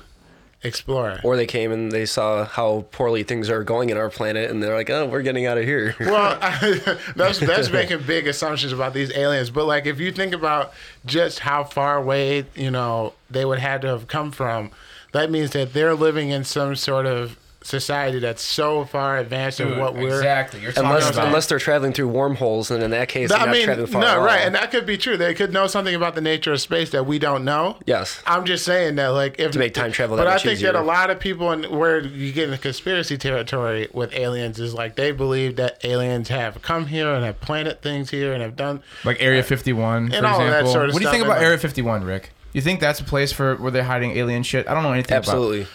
explore. 0.64 1.20
Or 1.22 1.36
they 1.36 1.46
came 1.46 1.70
and 1.70 1.92
they 1.92 2.06
saw 2.06 2.44
how 2.44 2.86
poorly 2.90 3.22
things 3.22 3.48
are 3.50 3.62
going 3.62 3.90
in 3.90 3.96
our 3.96 4.10
planet, 4.10 4.50
and 4.50 4.62
they're 4.62 4.74
like, 4.74 4.90
"Oh, 4.90 5.06
we're 5.06 5.22
getting 5.22 5.46
out 5.46 5.58
of 5.58 5.64
here." 5.64 5.94
Well, 6.00 6.38
that's 7.16 7.38
that's 7.38 7.70
making 7.70 8.02
big 8.06 8.26
assumptions 8.26 8.72
about 8.72 8.94
these 8.94 9.12
aliens. 9.16 9.50
But 9.50 9.66
like, 9.66 9.86
if 9.86 10.00
you 10.00 10.10
think 10.10 10.34
about 10.34 10.72
just 11.06 11.40
how 11.40 11.64
far 11.64 11.98
away 11.98 12.46
you 12.54 12.70
know 12.70 13.12
they 13.30 13.44
would 13.44 13.58
have 13.58 13.82
to 13.82 13.88
have 13.88 14.08
come 14.08 14.32
from, 14.32 14.70
that 15.12 15.30
means 15.30 15.50
that 15.50 15.72
they're 15.72 15.94
living 15.94 16.30
in 16.30 16.44
some 16.44 16.74
sort 16.74 17.06
of 17.06 17.38
society 17.64 18.18
that's 18.18 18.42
so 18.42 18.84
far 18.84 19.16
advanced 19.18 19.58
in 19.58 19.78
what 19.78 19.94
we're. 19.94 20.16
exactly. 20.18 20.60
You're 20.60 20.70
talking 20.72 20.88
unless 20.90 21.10
about 21.10 21.26
unless 21.26 21.46
they're 21.46 21.58
traveling 21.58 21.92
through 21.92 22.08
wormholes, 22.08 22.70
and 22.70 22.82
in 22.82 22.90
that 22.92 23.08
case, 23.08 23.30
they're 23.30 23.38
I 23.38 23.46
not 23.46 23.52
mean, 23.52 23.64
traveling 23.64 23.90
no, 23.90 24.00
far 24.00 24.04
at 24.04 24.18
all. 24.18 24.24
right, 24.24 24.40
and 24.42 24.54
that 24.54 24.70
could 24.70 24.84
be 24.86 24.96
true. 24.98 25.16
They 25.16 25.34
could 25.34 25.52
know 25.52 25.66
something 25.66 25.94
about 25.94 26.14
the 26.14 26.20
nature 26.20 26.52
of 26.52 26.60
space 26.60 26.90
that 26.90 27.06
we 27.06 27.18
don't 27.18 27.44
know. 27.44 27.78
Yes. 27.86 28.22
I'm 28.26 28.44
just 28.44 28.64
saying 28.64 28.96
that, 28.96 29.08
like, 29.08 29.40
if 29.40 29.52
To 29.52 29.58
make 29.58 29.72
time 29.74 29.90
travel 29.92 30.16
But 30.16 30.24
that 30.24 30.30
I 30.30 30.34
much 30.34 30.42
think 30.44 30.60
that 30.60 30.74
a 30.74 30.82
lot 30.82 31.10
of 31.10 31.18
people, 31.18 31.50
in, 31.52 31.64
where 31.76 32.00
you 32.00 32.32
get 32.32 32.44
into 32.50 32.58
conspiracy 32.58 33.16
territory 33.16 33.88
with 33.92 34.12
aliens, 34.14 34.60
is 34.60 34.74
like 34.74 34.96
they 34.96 35.10
believe 35.10 35.56
that 35.56 35.82
aliens 35.84 36.28
have 36.28 36.60
come 36.62 36.86
here 36.86 37.08
and 37.14 37.24
have 37.24 37.40
planted 37.40 37.80
things 37.80 38.10
here 38.10 38.32
and 38.34 38.42
have 38.42 38.56
done. 38.56 38.82
like 39.04 39.16
Area 39.20 39.40
uh, 39.40 39.44
51, 39.44 40.10
for 40.10 40.16
and 40.16 40.26
all 40.26 40.40
of 40.40 40.46
that 40.50 40.60
example. 40.60 40.72
sort 40.72 40.88
of 40.90 40.92
what 40.94 41.00
do 41.00 41.06
you 41.06 41.10
think 41.10 41.24
about 41.24 41.36
like- 41.38 41.46
Area 41.46 41.58
51, 41.58 42.04
Rick? 42.04 42.30
You 42.52 42.60
think 42.60 42.78
that's 42.78 43.00
a 43.00 43.04
place 43.04 43.32
for 43.32 43.56
where 43.56 43.72
they're 43.72 43.82
hiding 43.82 44.12
alien 44.12 44.44
shit? 44.44 44.68
I 44.68 44.74
don't 44.74 44.84
know 44.84 44.92
anything 44.92 45.16
about. 45.16 45.66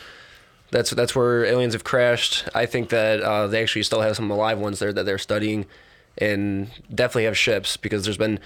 That's 0.71 0.91
that's 0.91 1.15
where 1.15 1.45
aliens 1.45 1.73
have 1.73 1.83
crashed. 1.83 2.47
I 2.53 2.65
think 2.65 2.89
that 2.89 3.21
uh, 3.21 3.47
they 3.47 3.61
actually 3.61 3.83
still 3.83 4.01
have 4.01 4.15
some 4.15 4.29
alive 4.29 4.59
ones 4.59 4.79
there 4.79 4.93
that 4.93 5.03
they're 5.05 5.17
studying, 5.17 5.65
and 6.17 6.69
definitely 6.93 7.23
have 7.25 7.37
ships 7.37 7.75
because 7.77 8.03
there's 8.03 8.17
been 8.17 8.39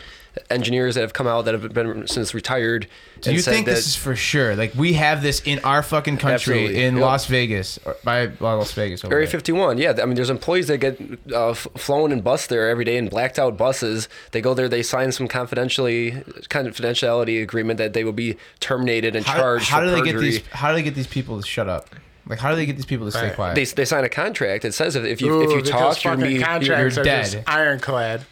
engineers 0.50 0.96
that 0.96 1.02
have 1.02 1.14
come 1.14 1.28
out 1.28 1.46
that 1.46 1.54
have 1.54 1.74
been 1.74 2.08
since 2.08 2.34
retired. 2.34 2.88
Do 3.22 3.32
you 3.34 3.42
think 3.42 3.66
this 3.68 3.86
is 3.88 3.96
for 3.96 4.16
sure? 4.16 4.56
Like 4.56 4.74
we 4.74 4.94
have 4.94 5.22
this 5.22 5.42
in 5.46 5.60
our 5.60 5.84
fucking 5.84 6.18
country 6.18 6.64
Absolutely. 6.64 6.84
in 6.84 6.96
Yep. 6.96 7.04
Las 7.04 7.26
Vegas, 7.28 7.78
or 7.86 7.96
by 8.06 8.32
well, 8.40 8.58
Las 8.58 8.72
Vegas. 8.72 9.04
Over 9.04 9.14
Area 9.14 9.28
there. 9.28 9.32
51, 9.40 9.78
yeah. 9.78 9.94
I 10.02 10.06
mean, 10.06 10.16
there's 10.16 10.30
employees 10.30 10.68
that 10.68 10.78
get 10.80 11.00
uh, 11.32 11.50
f- 11.52 11.68
flown 11.76 12.12
and 12.14 12.24
bus 12.24 12.48
there 12.48 12.70
every 12.70 12.86
day 12.86 12.96
in 12.98 13.10
blacked 13.10 13.38
out 13.38 13.58
buses. 13.58 14.08
They 14.32 14.42
go 14.42 14.54
there, 14.54 14.68
they 14.70 14.82
sign 14.82 15.12
some 15.12 15.28
confidentially 15.28 16.12
confidentiality 16.50 17.42
agreement 17.44 17.78
that 17.80 17.94
they 17.94 18.04
will 18.04 18.12
be 18.14 18.38
terminated 18.60 19.16
and 19.16 19.26
How, 19.26 19.36
charged. 19.38 19.70
how 19.70 19.80
for 19.82 19.86
do 19.88 19.92
they 19.92 20.02
get 20.12 20.20
these? 20.20 20.42
How 20.48 20.70
do 20.70 20.76
they 20.76 20.84
get 20.84 20.96
these 20.96 21.08
people 21.08 21.40
to 21.42 21.46
shut 21.48 21.68
up? 21.70 21.90
Like 22.28 22.40
how 22.40 22.50
do 22.52 22.56
they 22.56 22.66
get 22.66 22.76
these 22.78 22.86
people 22.86 23.06
to 23.06 23.12
stay 23.12 23.28
Right. 23.28 23.36
quiet? 23.36 23.56
They, 23.56 23.66
they 23.66 23.86
sign 23.86 24.04
a 24.04 24.10
contract. 24.10 24.64
It 24.66 24.74
says 24.74 24.96
if, 24.96 25.04
if 25.04 25.22
you 25.22 25.34
Ooh, 25.34 25.42
if 25.44 25.50
you 25.52 25.56
because 25.58 25.70
talk, 25.70 26.04
you're, 26.04 26.14
fucking 26.14 26.26
me, 26.26 26.34
you're, 26.38 26.46
contracts 26.46 26.96
you're 26.96 27.04
are 27.04 27.06
just 27.06 27.34
dead. 27.34 27.44
ironclad. 27.48 28.26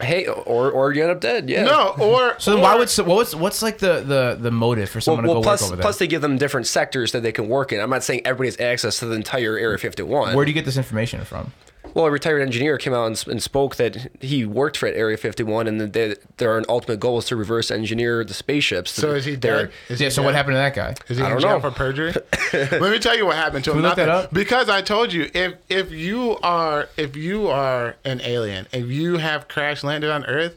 hey, 0.00 0.26
or 0.26 0.70
or 0.70 0.92
you 0.92 1.02
end 1.02 1.10
up 1.10 1.20
dead. 1.20 1.48
Yeah. 1.48 1.64
No, 1.64 1.94
or 1.98 2.38
so 2.38 2.50
then 2.52 2.60
or, 2.60 2.62
why 2.62 2.76
would 2.76 2.88
so, 2.90 3.02
what's 3.04 3.34
what's 3.34 3.62
like 3.62 3.78
the 3.78 4.00
the 4.00 4.36
the 4.40 4.50
motive 4.50 4.90
for 4.90 4.98
Well, 4.98 5.02
someone 5.02 5.24
well 5.26 5.34
to 5.36 5.40
go 5.40 5.42
plus, 5.42 5.62
work 5.62 5.66
over 5.68 5.76
there? 5.76 5.82
plus 5.82 5.98
they 5.98 6.06
give 6.06 6.22
them 6.22 6.36
different 6.38 6.66
sectors 6.66 7.12
that 7.12 7.22
they 7.22 7.32
can 7.32 7.48
work 7.48 7.72
in. 7.72 7.80
I'm 7.80 7.90
not 7.90 8.04
saying 8.04 8.20
everybody 8.24 8.48
has 8.48 8.60
access 8.60 8.98
to 9.00 9.06
the 9.06 9.14
entire 9.16 9.56
Area 9.58 9.78
51. 9.78 10.34
Where 10.36 10.44
do 10.44 10.50
you 10.50 10.54
get 10.54 10.64
this 10.64 10.76
information 10.76 11.24
from? 11.24 11.52
Well, 11.96 12.04
a 12.04 12.10
retired 12.10 12.42
engineer 12.42 12.76
came 12.76 12.92
out 12.92 13.06
and, 13.06 13.24
and 13.26 13.42
spoke 13.42 13.76
that 13.76 14.10
he 14.20 14.44
worked 14.44 14.76
for 14.76 14.86
at 14.86 14.94
Area 14.96 15.16
51 15.16 15.66
and 15.66 15.80
that 15.80 15.94
they, 15.94 16.14
their 16.36 16.62
ultimate 16.68 17.00
goal 17.00 17.16
is 17.16 17.24
to 17.28 17.36
reverse 17.36 17.70
engineer 17.70 18.22
the 18.22 18.34
spaceships. 18.34 18.90
So 18.90 19.12
is 19.12 19.24
he 19.24 19.34
They're- 19.34 19.56
dead? 19.68 19.72
Is 19.88 19.98
Yeah. 20.02 20.08
he 20.08 20.10
So 20.10 20.22
what 20.22 20.34
happened 20.34 20.56
to 20.56 20.58
that 20.58 20.74
guy? 20.74 20.94
Is 21.08 21.16
he 21.16 21.22
I 21.22 21.28
in 21.28 21.32
don't 21.32 21.40
jail 21.40 21.50
know. 21.52 21.60
for 21.60 21.70
perjury? 21.70 22.12
Let 22.52 22.82
me 22.92 22.98
tell 22.98 23.16
you 23.16 23.24
what 23.24 23.36
happened 23.36 23.64
to 23.64 23.70
him. 23.70 23.78
we 23.78 23.82
look 23.82 23.96
that 23.96 24.08
Nothing. 24.08 24.24
up? 24.26 24.34
Because 24.34 24.68
I 24.68 24.82
told 24.82 25.10
you, 25.10 25.30
if 25.32 25.54
if 25.70 25.90
you 25.90 26.36
are 26.42 26.90
if 26.98 27.16
you 27.16 27.48
are 27.48 27.96
an 28.04 28.20
alien, 28.22 28.66
if 28.74 28.88
you 28.88 29.16
have 29.16 29.48
crash 29.48 29.82
landed 29.82 30.10
on 30.10 30.26
Earth, 30.26 30.54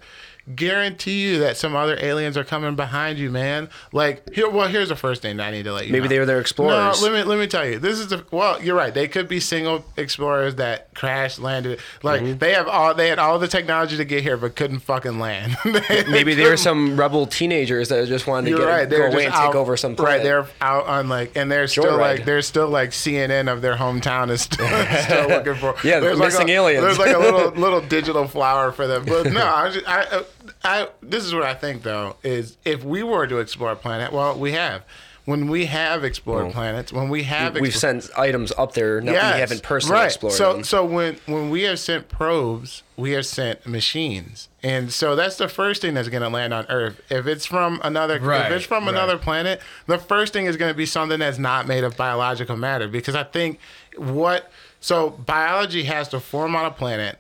guarantee 0.56 1.22
you 1.22 1.40
that 1.40 1.58
some 1.58 1.76
other 1.76 1.98
aliens 2.00 2.38
are 2.38 2.44
coming 2.44 2.76
behind 2.76 3.18
you, 3.20 3.30
man. 3.30 3.70
Like 3.92 4.34
here, 4.34 4.50
well, 4.50 4.68
here's 4.68 4.90
the 4.90 4.96
first 4.96 5.22
thing 5.22 5.38
that 5.38 5.48
I 5.48 5.52
need 5.52 5.64
to 5.64 5.74
let 5.74 5.86
you. 5.88 5.92
Maybe 5.92 6.04
know. 6.06 6.10
they 6.10 6.20
were 6.20 6.26
their 6.26 6.40
explorers. 6.42 7.02
No, 7.02 7.08
let 7.08 7.14
me 7.14 7.24
let 7.24 7.40
me 7.40 7.48
tell 7.48 7.66
you. 7.68 7.80
This 7.80 8.00
is 8.00 8.08
the 8.08 8.26
well. 8.32 8.62
You're 8.62 8.76
right. 8.76 8.94
They 8.94 9.08
could 9.08 9.28
be 9.28 9.40
single 9.40 9.86
explorers 9.98 10.56
that 10.56 10.94
crash 10.94 11.40
landed. 11.40 11.80
Like 12.04 12.22
Mm-hmm. 12.22 12.38
they 12.40 12.54
have 12.54 12.68
all 12.68 12.94
they 12.94 13.08
had 13.10 13.20
all 13.20 13.40
the 13.40 13.48
technology 13.48 13.96
to 13.98 14.06
get 14.06 14.24
here, 14.24 14.36
but 14.38 14.56
couldn't 14.56 14.80
fucking 14.80 15.20
land. 15.20 15.56
Maybe 16.10 16.34
they 16.34 16.50
were 16.50 16.58
some 16.58 17.00
rebel 17.00 17.26
teenagers 17.28 17.90
that 17.90 18.08
just 18.08 18.28
wanted 18.28 18.46
to 18.46 18.58
You're 18.58 18.66
get, 18.66 18.66
right. 18.72 18.90
go 18.90 19.06
away 19.06 19.26
and 19.26 19.34
out, 19.34 19.48
take 19.48 19.56
over 19.56 19.78
some 19.78 19.96
planet. 19.96 20.18
Right. 20.18 20.24
They're 20.24 20.48
out 20.62 20.86
on 20.88 21.08
like, 21.10 21.36
and 21.38 21.52
they're 21.52 21.68
still 21.68 21.84
Joyride. 21.86 22.00
like, 22.00 22.26
they're 22.26 22.42
still 22.42 22.68
like 22.68 22.90
CNN 22.92 23.52
of 23.52 23.62
their 23.62 23.76
hometown 23.76 24.30
is 24.30 24.42
still, 24.42 24.68
still 25.04 25.28
looking 25.30 25.56
for. 25.56 25.76
Yeah, 25.84 26.00
there's 26.00 26.18
like 26.20 26.28
missing 26.34 26.50
a, 26.50 26.54
aliens. 26.54 26.84
There's 26.84 27.00
like 27.00 27.16
a 27.16 27.20
little 27.20 27.52
little 27.52 27.82
digital 27.82 28.28
flower 28.28 28.72
for 28.72 28.88
them. 28.88 29.06
But 29.06 29.32
no, 29.32 29.46
I, 29.46 29.70
just, 29.70 29.88
I, 29.88 30.04
uh, 30.04 30.24
I, 30.64 30.90
this 31.02 31.24
is 31.26 31.34
what 31.34 31.44
I 31.44 31.54
think 31.54 31.84
though 31.84 32.18
is 32.24 32.58
if 32.66 32.84
we 32.84 33.02
were 33.04 33.28
to 33.28 33.38
explore 33.38 33.72
a 33.72 33.76
planet, 33.76 34.12
well, 34.12 34.38
we 34.38 34.52
have. 34.54 34.84
When 35.26 35.48
we 35.48 35.68
have 35.68 36.04
explored 36.04 36.52
planets, 36.54 36.92
when 36.92 37.08
we 37.08 37.22
have 37.24 37.54
We've 37.54 37.66
explored- 37.66 38.02
sent 38.02 38.18
items 38.18 38.52
up 38.58 38.74
there 38.74 39.00
that 39.00 39.06
we 39.06 39.16
haven't 39.16 39.62
personally 39.62 40.00
right. 40.00 40.06
explored. 40.08 40.34
So, 40.34 40.54
them. 40.54 40.64
so 40.64 40.84
when 40.84 41.18
when 41.28 41.52
we 41.52 41.64
have 41.64 41.78
sent 41.80 42.10
probes, 42.10 42.82
we 42.98 43.12
have 43.12 43.28
sent 43.28 43.68
machines, 43.68 44.50
and 44.64 44.92
so 44.92 45.16
that's 45.16 45.38
the 45.38 45.48
first 45.48 45.84
thing 45.84 45.94
that's 45.94 46.10
going 46.10 46.24
to 46.24 46.30
land 46.30 46.52
on 46.52 46.66
Earth. 46.68 47.00
If 47.12 47.28
it's 47.28 47.46
from 47.46 47.80
another, 47.84 48.20
Right, 48.20 48.48
if 48.48 48.58
it's 48.58 48.66
from 48.66 48.86
right. 48.86 48.96
another 48.96 49.20
planet, 49.20 49.62
the 49.86 50.00
first 50.00 50.34
thing 50.34 50.48
is 50.48 50.58
going 50.58 50.72
to 50.74 50.78
be 50.78 50.88
something 50.88 51.20
that's 51.20 51.38
not 51.38 51.68
made 51.68 51.84
of 51.84 51.96
biological 51.96 52.56
matter, 52.58 52.88
because 52.88 53.14
I 53.14 53.24
think 53.24 53.60
what 53.98 54.52
so 54.80 55.12
biology 55.12 55.84
has 55.84 56.08
to 56.10 56.20
form 56.20 56.56
on 56.56 56.66
a 56.66 56.72
planet. 56.72 57.20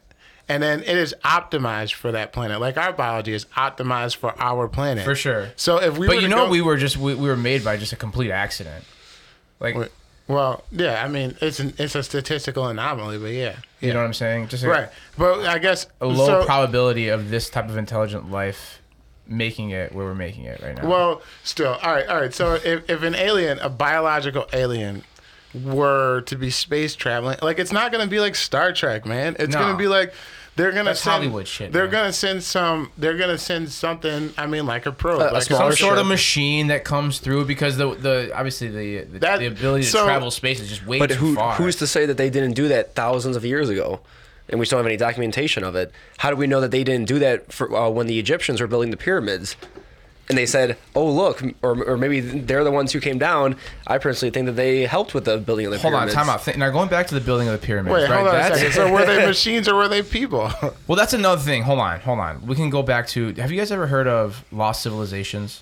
And 0.49 0.61
then 0.63 0.79
it 0.81 0.97
is 0.97 1.13
optimized 1.23 1.93
for 1.93 2.11
that 2.11 2.33
planet. 2.33 2.59
Like 2.59 2.75
our 2.75 2.91
biology 2.91 3.33
is 3.33 3.45
optimized 3.55 4.15
for 4.15 4.33
our 4.41 4.67
planet. 4.67 5.05
For 5.05 5.13
sure. 5.15 5.49
So 5.55 5.77
if 5.79 5.97
we 5.97 6.07
but 6.07 6.21
you 6.21 6.27
know, 6.27 6.45
go- 6.45 6.49
we 6.49 6.61
were 6.61 6.75
just 6.75 6.97
we, 6.97 7.13
we 7.13 7.29
were 7.29 7.37
made 7.37 7.63
by 7.63 7.77
just 7.77 7.93
a 7.93 7.95
complete 7.95 8.31
accident. 8.31 8.83
Like 9.59 9.75
well, 10.27 10.63
yeah, 10.71 11.03
I 11.03 11.07
mean, 11.07 11.35
it's 11.41 11.59
an, 11.59 11.73
it's 11.77 11.95
a 11.95 12.03
statistical 12.03 12.67
anomaly, 12.67 13.17
but 13.17 13.31
yeah, 13.31 13.55
you 13.79 13.93
know 13.93 13.99
what 13.99 14.05
I'm 14.05 14.13
saying? 14.13 14.47
Just 14.49 14.63
a, 14.63 14.69
right. 14.69 14.89
But 15.17 15.45
I 15.45 15.57
guess 15.59 15.87
a 16.01 16.05
low 16.07 16.25
so- 16.41 16.45
probability 16.45 17.09
of 17.09 17.29
this 17.29 17.49
type 17.49 17.69
of 17.69 17.77
intelligent 17.77 18.29
life 18.31 18.81
making 19.27 19.69
it 19.71 19.93
where 19.93 20.05
we're 20.05 20.15
making 20.15 20.45
it 20.45 20.59
right 20.61 20.75
now. 20.75 20.87
Well, 20.89 21.21
still, 21.43 21.77
all 21.83 21.91
right, 21.93 22.07
all 22.07 22.19
right. 22.21 22.33
So 22.33 22.55
if, 22.55 22.89
if 22.89 23.03
an 23.03 23.13
alien, 23.13 23.59
a 23.59 23.69
biological 23.69 24.47
alien, 24.53 25.03
were 25.53 26.21
to 26.21 26.35
be 26.35 26.49
space 26.51 26.95
traveling, 26.95 27.37
like 27.41 27.57
it's 27.59 27.71
not 27.71 27.91
gonna 27.91 28.07
be 28.07 28.19
like 28.19 28.35
Star 28.35 28.71
Trek, 28.71 29.05
man. 29.05 29.35
It's 29.39 29.53
No. 29.53 29.59
gonna 29.61 29.77
be 29.77 29.87
like 29.87 30.13
they're 30.59 30.71
gonna 30.71 30.83
That's 30.91 31.01
send, 31.01 31.13
Hollywood 31.23 31.47
shit, 31.47 31.71
They're 31.71 31.83
man. 31.85 31.91
gonna 31.91 32.13
send 32.13 32.43
some. 32.43 32.91
They're 32.97 33.17
gonna 33.17 33.37
send 33.37 33.71
something. 33.71 34.33
I 34.37 34.45
mean, 34.45 34.65
like 34.65 34.85
a 34.85 34.91
probe, 34.91 35.21
A- 35.21 35.31
a 35.31 35.33
like 35.33 35.43
some 35.43 35.61
Or 35.63 35.71
sort 35.75 35.97
of 35.97 36.05
machine 36.07 36.67
that 36.67 36.83
comes 36.83 37.19
through 37.19 37.45
because 37.45 37.77
the 37.77 37.95
the 37.95 38.31
obviously 38.35 38.67
the 38.67 39.03
the, 39.11 39.19
That- 39.19 39.39
the 39.39 39.45
ability 39.47 39.85
to 39.85 39.89
so- 39.89 40.05
travel 40.05 40.31
space 40.31 40.59
is 40.59 40.69
just 40.69 40.85
way 40.85 40.99
But 40.99 41.09
too 41.11 41.15
who, 41.15 41.35
far. 41.35 41.55
who's 41.55 41.77
to 41.77 41.87
say 41.87 42.05
that 42.05 42.17
they 42.17 42.29
didn't 42.29 42.53
do 42.53 42.67
that 42.67 42.93
thousands 42.95 43.35
of 43.35 43.43
years 43.45 43.69
ago? 43.69 44.01
And 44.51 44.59
we 44.59 44.65
still 44.65 44.77
don't 44.79 44.85
have 44.85 44.89
any 44.89 44.97
documentation 44.97 45.63
of 45.63 45.75
it. 45.75 45.91
How 46.17 46.31
do 46.31 46.35
we 46.35 46.47
know 46.47 46.59
that 46.61 46.71
they 46.71 46.83
didn't 46.83 47.07
do 47.07 47.19
that 47.19 47.53
for 47.53 47.71
uh, 47.75 47.87
when 47.89 48.07
the 48.07 48.17
Egyptians 48.17 48.59
were 48.59 48.65
building 48.67 48.89
the 48.89 48.97
pyramids? 48.97 49.55
And 50.29 50.37
they 50.37 50.45
said, 50.45 50.77
"Oh, 50.95 51.09
look," 51.11 51.41
or, 51.63 51.83
or 51.83 51.97
maybe 51.97 52.19
they're 52.19 52.63
the 52.63 52.69
ones 52.69 52.93
who 52.93 52.99
came 52.99 53.17
down. 53.17 53.55
I 53.87 53.97
personally 53.97 54.29
think 54.31 54.45
that 54.45 54.51
they 54.51 54.85
helped 54.85 55.15
with 55.15 55.25
the 55.25 55.39
building 55.39 55.65
of 55.65 55.71
the 55.71 55.79
Hold 55.79 55.95
on, 55.95 56.01
pyramids. 56.01 56.13
time 56.15 56.29
out. 56.29 56.43
Think- 56.43 56.57
Now 56.57 56.69
going 56.69 56.87
back 56.87 57.07
to 57.07 57.15
the 57.15 57.21
building 57.21 57.47
of 57.47 57.59
the 57.59 57.65
pyramids, 57.65 57.93
Wait, 57.95 58.03
right? 58.03 58.11
hold 58.15 58.27
on 58.27 58.35
a 58.35 58.55
second. 58.55 58.73
So 58.73 58.91
were 58.91 59.03
they 59.05 59.25
machines 59.33 59.67
or 59.67 59.73
were 59.73 59.87
they 59.87 60.03
people? 60.03 60.51
well, 60.87 60.95
that's 60.95 61.13
another 61.13 61.41
thing. 61.41 61.63
Hold 61.63 61.79
on, 61.79 61.99
hold 62.01 62.19
on. 62.19 62.45
We 62.45 62.55
can 62.55 62.69
go 62.69 62.83
back 62.83 63.07
to. 63.07 63.33
Have 63.35 63.51
you 63.51 63.57
guys 63.57 63.71
ever 63.71 63.87
heard 63.87 64.07
of 64.07 64.45
lost 64.51 64.83
civilizations? 64.83 65.61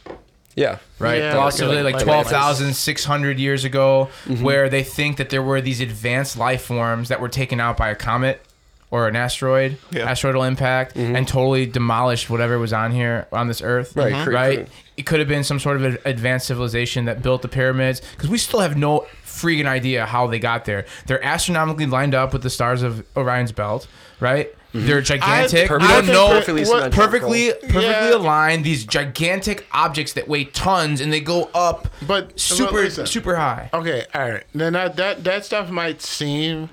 Yeah, 0.58 0.80
right? 0.99 1.19
Yeah, 1.19 1.38
Lost 1.38 1.62
like- 1.62 1.84
like, 1.84 1.93
like- 1.93 2.03
twelve 2.03 2.27
thousand 2.27 2.73
six 2.73 3.06
hundred 3.06 3.39
years 3.39 3.63
ago, 3.63 4.10
Mm-hmm. 4.25 4.43
where 4.43 4.67
they 4.67 4.84
think 4.84 5.15
that 5.15 5.30
there 5.30 5.41
were 5.43 5.62
these 5.62 5.80
advanced 5.80 6.36
life 6.38 6.63
forms 6.63 7.08
that 7.08 7.21
were 7.21 7.30
taken 7.30 7.62
out 7.62 7.77
by 7.77 7.89
a 7.89 7.95
comet. 7.95 8.41
Or 8.89 9.08
an 9.08 9.15
asteroid, 9.15 9.78
Yeah. 9.91 10.10
asteroidal 10.10 10.43
impact, 10.47 10.95
and 10.95 11.28
totally 11.28 11.65
demolished 11.65 12.30
whatever 12.30 12.58
was 12.58 12.71
on 12.71 12.91
here 12.91 13.28
on 13.34 13.47
this 13.47 13.62
Earth. 13.62 13.93
Right, 13.95 14.13
Mhm. 14.13 14.34
right. 14.34 14.67
It 14.95 15.06
could 15.06 15.19
have 15.19 15.28
been 15.28 15.43
some 15.43 15.60
sort 15.60 15.76
of 15.76 15.84
an 15.84 15.97
advanced 16.06 16.47
civilization 16.47 17.06
that 17.06 17.21
built 17.21 17.41
the 17.41 17.47
pyramids 17.50 18.02
because 18.15 18.30
we 18.30 18.38
still 18.38 18.62
have 18.62 18.78
no 18.78 19.06
freaking 19.26 19.67
idea 19.67 20.06
how 20.06 20.26
they 20.28 20.39
got 20.39 20.65
there. 20.65 20.86
They're 21.06 21.23
astronomically 21.23 21.86
lined 21.86 22.15
up 22.15 22.34
with 22.34 22.43
the 22.43 22.50
stars 22.50 22.82
of 22.82 23.04
Orion's 23.15 23.52
belt, 23.52 23.88
right? 24.19 24.50
They're 24.73 25.02
gigantic. 25.02 25.69
I 25.71 25.78
we 25.78 25.88
don't 25.88 26.08
know 26.08 26.28
perfectly 26.30 26.63
what- 26.65 26.91
perfectly 26.91 27.52
perfectly 27.52 27.84
Yeah. 27.86 28.15
aligned 28.15 28.63
these 28.63 28.86
gigantic 28.86 29.65
objects 29.71 30.13
that 30.13 30.28
weigh 30.28 30.43
tons 30.45 31.02
and 31.02 31.12
they 31.12 31.19
go 31.19 31.50
up 31.54 31.88
But- 32.06 32.39
super 32.39 32.71
but 32.73 32.84
listen. 32.84 33.06
super 33.08 33.36
high. 33.36 33.69
Okay, 33.73 34.06
all 34.15 34.30
right. 34.30 34.43
Then 34.54 34.73
that 34.73 34.95
that, 34.97 35.23
that 35.23 35.45
stuff 35.45 35.69
might 35.69 36.02
seem 36.02 36.69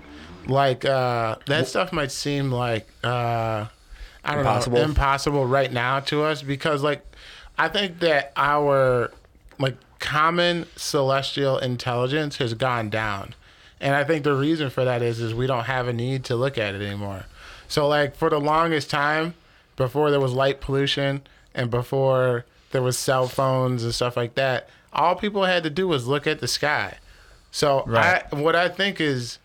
like 0.47 0.85
uh, 0.85 1.37
that 1.47 1.67
stuff 1.67 1.93
might 1.93 2.13
seem 2.13 2.51
like 2.53 2.87
uh, 3.03 3.67
I 4.25 4.31
don't 4.31 4.39
Impossible. 4.41 4.79
know 4.79 4.85
impossible 4.85 5.47
right 5.47 5.73
now 5.73 6.01
to 6.01 6.23
us 6.23 6.43
because 6.43 6.83
like 6.83 7.05
I 7.59 7.69
think 7.69 8.01
that 8.01 8.33
our 8.37 9.11
like 9.59 9.77
common 10.01 10.67
celestial 10.77 11.59
intelligence 11.59 12.37
has 12.39 12.55
gone 12.55 12.91
down, 12.91 13.35
and 13.81 13.95
I 13.95 14.05
think 14.05 14.25
the 14.25 14.35
reason 14.35 14.71
for 14.71 14.85
that 14.85 15.03
is 15.03 15.21
is 15.21 15.35
we 15.35 15.47
don't 15.47 15.65
have 15.65 15.89
a 15.89 15.93
need 15.93 16.25
to 16.25 16.37
look 16.37 16.59
at 16.59 16.75
it 16.75 16.83
anymore. 16.83 17.25
So 17.69 17.89
like 17.89 18.15
for 18.17 18.29
the 18.31 18.41
longest 18.41 18.91
time, 18.91 19.35
before 19.77 20.11
there 20.11 20.21
was 20.21 20.33
light 20.33 20.61
pollution 20.61 21.23
and 21.55 21.71
before 21.71 22.45
there 22.73 22.83
was 22.83 22.99
cell 22.99 23.29
phones 23.29 23.85
and 23.85 23.95
stuff 23.95 24.17
like 24.17 24.35
that, 24.35 24.69
all 24.93 25.15
people 25.15 25.45
had 25.45 25.63
to 25.63 25.71
do 25.71 25.87
was 25.89 26.07
look 26.07 26.27
at 26.27 26.41
the 26.41 26.49
sky. 26.49 26.99
So 27.51 27.85
Right. 27.87 28.23
I, 28.33 28.37
what 28.37 28.57
I 28.57 28.69
think 28.69 29.01
is, 29.01 29.39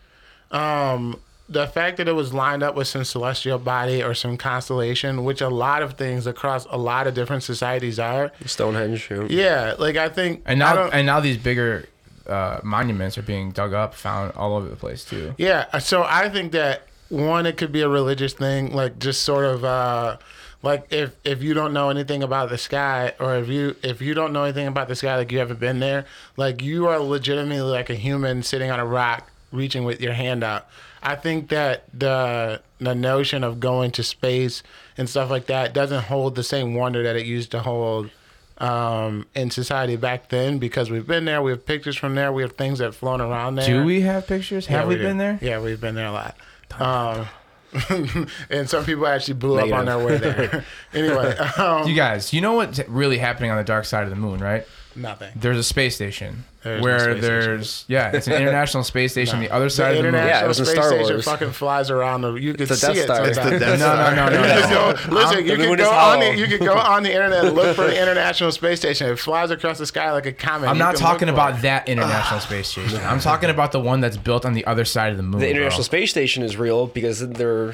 um, 0.51 1.19
the 1.47 1.65
fact 1.67 1.97
that 1.97 2.07
it 2.07 2.13
was 2.13 2.33
lined 2.33 2.61
up 2.61 2.75
with 2.75 2.87
some 2.87 3.03
celestial 3.03 3.57
body 3.57 4.03
or 4.03 4.13
some 4.13 4.37
constellation, 4.37 5.23
which 5.23 5.41
a 5.41 5.49
lot 5.49 5.81
of 5.81 5.93
things 5.93 6.27
across 6.27 6.65
a 6.69 6.77
lot 6.77 7.07
of 7.07 7.13
different 7.15 7.43
societies 7.43 7.99
are. 7.99 8.31
Stonehenge. 8.45 9.09
Yeah. 9.09 9.25
Yeah, 9.29 9.75
like 9.79 9.95
I 9.95 10.09
think, 10.09 10.43
And 10.45 10.59
now 10.59 10.89
and 10.89 11.05
now 11.05 11.19
these 11.19 11.37
bigger 11.37 11.87
uh, 12.27 12.59
monuments 12.63 13.17
are 13.17 13.23
being 13.23 13.51
dug 13.51 13.73
up, 13.73 13.95
found 13.95 14.33
all 14.33 14.55
over 14.55 14.69
the 14.69 14.75
place 14.75 15.03
too. 15.03 15.33
Yeah, 15.37 15.79
so 15.79 16.03
I 16.03 16.29
think 16.29 16.51
that 16.51 16.83
one, 17.09 17.47
it 17.47 17.57
could 17.57 17.71
be 17.71 17.81
a 17.81 17.89
religious 17.89 18.33
thing, 18.33 18.71
like 18.71 18.99
just 18.99 19.23
sort 19.23 19.45
of 19.45 19.63
uh, 19.63 20.17
like 20.61 20.93
if 20.93 21.15
if 21.23 21.41
you 21.41 21.55
don't 21.55 21.73
know 21.73 21.89
anything 21.89 22.21
about 22.21 22.49
the 22.49 22.57
sky, 22.57 23.13
or 23.19 23.35
if 23.37 23.47
you 23.47 23.75
if 23.81 24.01
you 24.01 24.13
don't 24.13 24.31
know 24.31 24.43
anything 24.43 24.67
about 24.67 24.87
the 24.87 24.95
sky, 24.95 25.15
like 25.15 25.31
you 25.31 25.39
haven't 25.39 25.59
been 25.59 25.79
there, 25.79 26.05
like 26.37 26.61
you 26.61 26.87
are 26.87 26.99
legitimately 26.99 27.61
like 27.61 27.89
a 27.89 27.95
human 27.95 28.43
sitting 28.43 28.69
on 28.69 28.79
a 28.79 28.85
rock, 28.85 29.28
reaching 29.51 29.83
with 29.83 30.01
your 30.01 30.13
hand 30.13 30.43
out. 30.43 30.67
I 31.01 31.15
think 31.15 31.49
that 31.49 31.83
the 31.97 32.61
the 32.79 32.95
notion 32.95 33.43
of 33.43 33.59
going 33.59 33.91
to 33.91 34.03
space 34.03 34.63
and 34.97 35.09
stuff 35.09 35.29
like 35.29 35.45
that 35.47 35.73
doesn't 35.73 36.03
hold 36.03 36.35
the 36.35 36.43
same 36.43 36.75
wonder 36.75 37.03
that 37.03 37.15
it 37.15 37.25
used 37.25 37.51
to 37.51 37.59
hold 37.61 38.09
um, 38.57 39.25
in 39.35 39.49
society 39.51 39.95
back 39.95 40.29
then 40.29 40.57
because 40.59 40.91
we've 40.91 41.07
been 41.07 41.25
there. 41.25 41.41
We 41.41 41.51
have 41.51 41.65
pictures 41.65 41.95
from 41.95 42.15
there. 42.15 42.31
We 42.33 42.41
have 42.41 42.53
things 42.53 42.79
that 42.79 42.85
have 42.85 42.95
flown 42.95 43.21
around 43.21 43.55
there. 43.55 43.65
Do 43.65 43.83
we 43.85 44.01
have 44.01 44.27
pictures? 44.27 44.65
Have 44.67 44.81
Yeah, 44.81 44.87
we, 44.87 44.95
do. 44.95 45.03
been 45.03 45.17
there? 45.17 45.39
Yeah, 45.41 45.61
we've 45.61 45.79
been 45.79 45.95
there 45.95 46.07
a 46.07 46.11
lot. 46.11 46.37
Um, 46.77 47.27
and 48.49 48.69
some 48.69 48.83
people 48.83 49.07
actually 49.07 49.35
blew 49.35 49.59
up 49.59 49.71
on 49.71 49.85
their 49.85 49.97
way 49.99 50.17
there. 50.17 50.65
anyway, 50.93 51.37
um, 51.37 51.87
You 51.87 51.95
guys, 51.95 52.33
you 52.33 52.41
know 52.41 52.53
what's 52.53 52.79
really 52.87 53.17
happening 53.19 53.51
on 53.51 53.57
the 53.57 53.63
dark 53.63 53.85
side 53.85 54.03
of 54.03 54.09
the 54.09 54.15
moon, 54.15 54.39
right? 54.39 54.65
nothing. 54.95 55.31
There's 55.35 55.57
a 55.57 55.63
space 55.63 55.95
station 55.95 56.43
There's 56.61 56.81
where 56.83 56.99
space 56.99 57.21
there's 57.21 57.85
yeah, 57.87 58.11
it's 58.11 58.27
an 58.27 58.33
international 58.33 58.83
space 58.83 59.13
station 59.13 59.35
on 59.37 59.41
the 59.41 59.49
other 59.53 59.69
side 59.69 59.93
The 59.95 59.99
of 59.99 60.05
the 60.05 60.11
moon. 60.11 60.13
Yeah, 60.25 60.41
it 60.43 60.43
International 60.43 60.47
was 60.49 60.59
in 60.59 60.65
Space 60.65 60.75
Star 60.75 60.89
Station 60.89 61.13
Wars. 61.13 61.25
fucking 61.25 61.51
flies 61.51 61.89
around. 61.89 62.21
The, 62.21 62.33
you 62.33 62.53
could 62.53 62.67
see 62.67 62.87
Death 62.87 62.97
it. 62.97 63.03
Star. 63.03 63.25
It's 63.27 63.35
sometimes. 63.37 63.59
the 63.61 63.65
Death 63.65 63.79
No, 63.79 63.95
no, 63.95 64.29
no, 64.29 64.41
no, 64.41 64.69
no. 65.09 65.15
listen, 65.15 65.45
you 65.45 65.55
The 65.55 65.65
could 65.67 65.77
go 65.79 65.89
on 65.91 66.19
the 66.19 66.35
you 66.35 66.47
could 66.47 66.59
go 66.59 66.73
on 66.77 67.03
the 67.03 67.13
internet 67.13 67.45
and 67.45 67.55
look 67.55 67.75
for 67.77 67.85
the 67.85 68.01
International 68.01 68.51
Space 68.51 68.79
Station. 68.79 69.07
It 69.09 69.17
flies 69.19 69.51
across 69.51 69.77
the 69.77 69.85
sky 69.85 70.11
like 70.11 70.25
a 70.25 70.33
comet. 70.33 70.67
I'm 70.67 70.77
not 70.77 70.97
talking 70.97 71.29
about 71.29 71.59
it. 71.59 71.61
that 71.61 71.87
international 71.89 72.41
space 72.41 72.67
station. 72.67 72.99
I'm 73.05 73.21
talking 73.21 73.49
about 73.49 73.71
the 73.71 73.79
one 73.79 74.01
that's 74.01 74.17
built 74.17 74.45
on 74.45 74.53
the 74.53 74.65
other 74.65 74.83
side 74.83 75.11
of 75.11 75.17
the 75.17 75.23
moon. 75.23 75.39
The 75.39 75.47
bro. 75.47 75.49
International 75.51 75.83
Space 75.83 76.09
Station 76.11 76.43
is 76.43 76.57
real 76.57 76.87
because 76.87 77.25
they're 77.29 77.73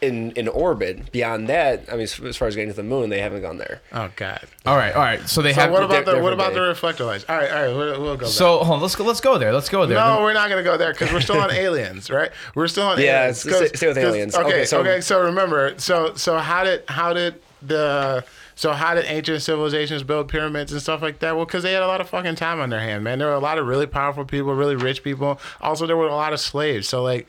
in 0.00 0.30
in 0.32 0.46
orbit. 0.46 1.10
Beyond 1.10 1.48
that, 1.48 1.84
I 1.88 1.92
mean, 1.94 2.02
as 2.02 2.20
as 2.20 2.36
far 2.36 2.46
as 2.46 2.54
getting 2.54 2.70
to 2.70 2.76
the 2.76 2.82
moon, 2.84 3.10
they 3.10 3.20
haven't 3.20 3.42
gone 3.42 3.58
there. 3.58 3.80
Oh 3.92 4.08
God. 4.14 4.40
All 4.66 4.76
right, 4.76 4.94
all 4.94 5.02
right. 5.02 5.28
So 5.28 5.42
they 5.42 5.52
So 5.52 5.62
have. 5.62 5.72
what 5.72 5.82
about 5.82 6.04
the 6.04 6.20
what 6.20 6.32
about 6.32 6.54
the 6.54 6.60
reflector 6.60 7.04
lights? 7.04 7.24
All 7.28 7.36
right, 7.36 7.50
all 7.50 7.62
right, 7.64 7.76
we'll, 7.76 8.00
we'll 8.02 8.16
go. 8.20 8.26
back. 8.26 8.32
so 8.32 8.58
hold 8.58 8.76
on, 8.76 8.80
let's 8.82 8.94
go. 8.96 9.04
Let's 9.04 9.20
go 9.20 9.38
there. 9.38 9.52
Let's 9.52 9.68
go 9.68 9.86
there. 9.86 9.98
No, 9.98 10.20
we're 10.22 10.32
not 10.32 10.48
gonna 10.48 10.62
go 10.62 10.76
there 10.76 10.92
because 10.92 11.12
we're 11.12 11.20
still 11.20 11.40
on 11.40 11.50
aliens, 11.66 12.10
right? 12.10 12.30
We're 12.54 12.68
still 12.68 12.86
on 12.86 13.00
Yeah, 13.00 13.20
aliens. 13.22 13.36
s- 13.38 13.40
stay- 13.42 13.50
'Cause- 13.68 13.76
stay 13.78 13.86
with 13.88 13.96
'cause- 13.96 14.04
aliens. 14.06 14.34
Okay, 14.36 14.46
Okay, 14.48 14.64
so- 14.64 14.80
okay. 14.80 15.00
So 15.00 15.20
remember, 15.22 15.74
so 15.78 16.14
so 16.14 16.38
how 16.38 16.64
did 16.64 16.82
how 16.88 17.12
did 17.12 17.34
the 17.62 18.24
so 18.54 18.72
how 18.72 18.94
did 18.94 19.04
ancient 19.06 19.42
civilizations 19.42 20.02
build 20.02 20.28
pyramids 20.28 20.70
and 20.72 20.80
stuff 20.82 21.00
like 21.02 21.18
that? 21.20 21.34
Well, 21.36 21.44
because 21.46 21.62
they 21.62 21.72
had 21.72 21.82
a 21.82 21.86
lot 21.86 22.00
of 22.00 22.08
fucking 22.08 22.34
time 22.36 22.60
on 22.60 22.70
their 22.70 22.80
hand, 22.80 23.02
man. 23.04 23.18
There 23.18 23.28
were 23.28 23.34
a 23.34 23.38
lot 23.38 23.58
of 23.58 23.66
really 23.66 23.86
powerful 23.86 24.24
people, 24.24 24.54
really 24.54 24.76
rich 24.76 25.02
people. 25.02 25.40
Also, 25.60 25.86
there 25.86 25.96
were 25.96 26.08
a 26.08 26.14
lot 26.14 26.32
of 26.32 26.40
slaves. 26.40 26.86
So 26.88 27.02
like, 27.02 27.26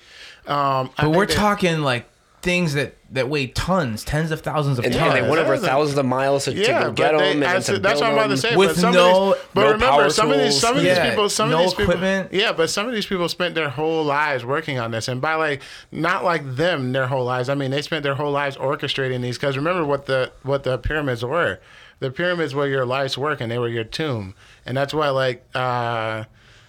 um, 0.47 0.89
I 0.97 1.03
but 1.03 1.09
we're 1.11 1.15
think 1.25 1.29
that- 1.29 1.35
talking 1.37 1.81
like 1.81 2.05
things 2.41 2.73
that 2.73 2.95
that 3.11 3.29
weigh 3.29 3.47
tons, 3.47 4.03
tens 4.03 4.31
of 4.31 4.41
thousands 4.41 4.79
of 4.79 4.85
And 4.85 4.93
tons. 4.93 5.13
yeah, 5.13 5.21
they 5.21 5.27
went 5.29 5.41
over 5.41 5.57
thousands 5.57 5.97
of 5.97 6.05
miles 6.05 6.45
to, 6.45 6.53
to 6.53 6.59
Yeah, 6.59 6.83
go 6.83 6.91
get 6.93 7.11
but 7.11 7.17
them 7.19 7.27
and 7.33 7.41
that's, 7.43 7.65
to 7.67 7.77
that's 7.79 7.99
build 7.99 8.01
what 8.01 8.07
I'm 8.07 8.13
about 8.13 8.23
to 8.23 8.29
them. 8.29 8.37
say. 8.37 8.55
With 8.55 8.69
but 8.69 8.75
some 8.77 8.93
no- 8.93 9.31
of 9.33 9.37
these, 9.37 9.45
but 9.53 9.61
no 9.61 9.65
remember, 9.73 9.85
power 9.85 10.09
some 10.09 10.31
of 10.31 10.37
these, 10.39 10.59
some 10.59 10.77
of 10.77 10.83
these 10.83 10.95
tools. 10.97 11.09
people, 11.09 11.29
some 11.29 11.49
Yeah, 11.49 11.55
of 11.55 11.59
no 11.59 11.63
these 11.65 11.73
people, 11.73 11.83
equipment. 11.93 12.33
yeah, 12.33 12.51
but 12.53 12.69
some 12.69 12.87
of 12.87 12.93
these 12.93 13.05
people 13.05 13.27
spent 13.29 13.53
their 13.55 13.69
whole 13.69 14.03
lives 14.03 14.43
working 14.45 14.79
on 14.79 14.91
this, 14.91 15.07
and 15.07 15.19
by 15.21 15.35
like 15.35 15.61
not 15.91 16.23
like 16.23 16.55
them, 16.55 16.93
their 16.93 17.07
whole 17.07 17.25
lives. 17.25 17.49
I 17.49 17.53
mean, 17.55 17.69
they 17.71 17.81
spent 17.81 18.03
their 18.03 18.15
whole 18.15 18.31
lives 18.31 18.57
orchestrating 18.57 19.21
these. 19.21 19.37
Because 19.37 19.55
remember 19.57 19.85
what 19.85 20.05
the 20.07 20.31
what 20.43 20.63
the 20.63 20.77
pyramids 20.77 21.23
were. 21.23 21.59
The 21.99 22.09
pyramids 22.09 22.55
were 22.55 22.65
your 22.67 22.85
life's 22.85 23.17
work, 23.17 23.41
and 23.41 23.51
they 23.51 23.59
were 23.59 23.67
your 23.69 23.83
tomb, 23.83 24.33
and 24.65 24.75
that's 24.75 24.93
why 24.93 25.09
like. 25.09 25.45
uh 25.53 26.23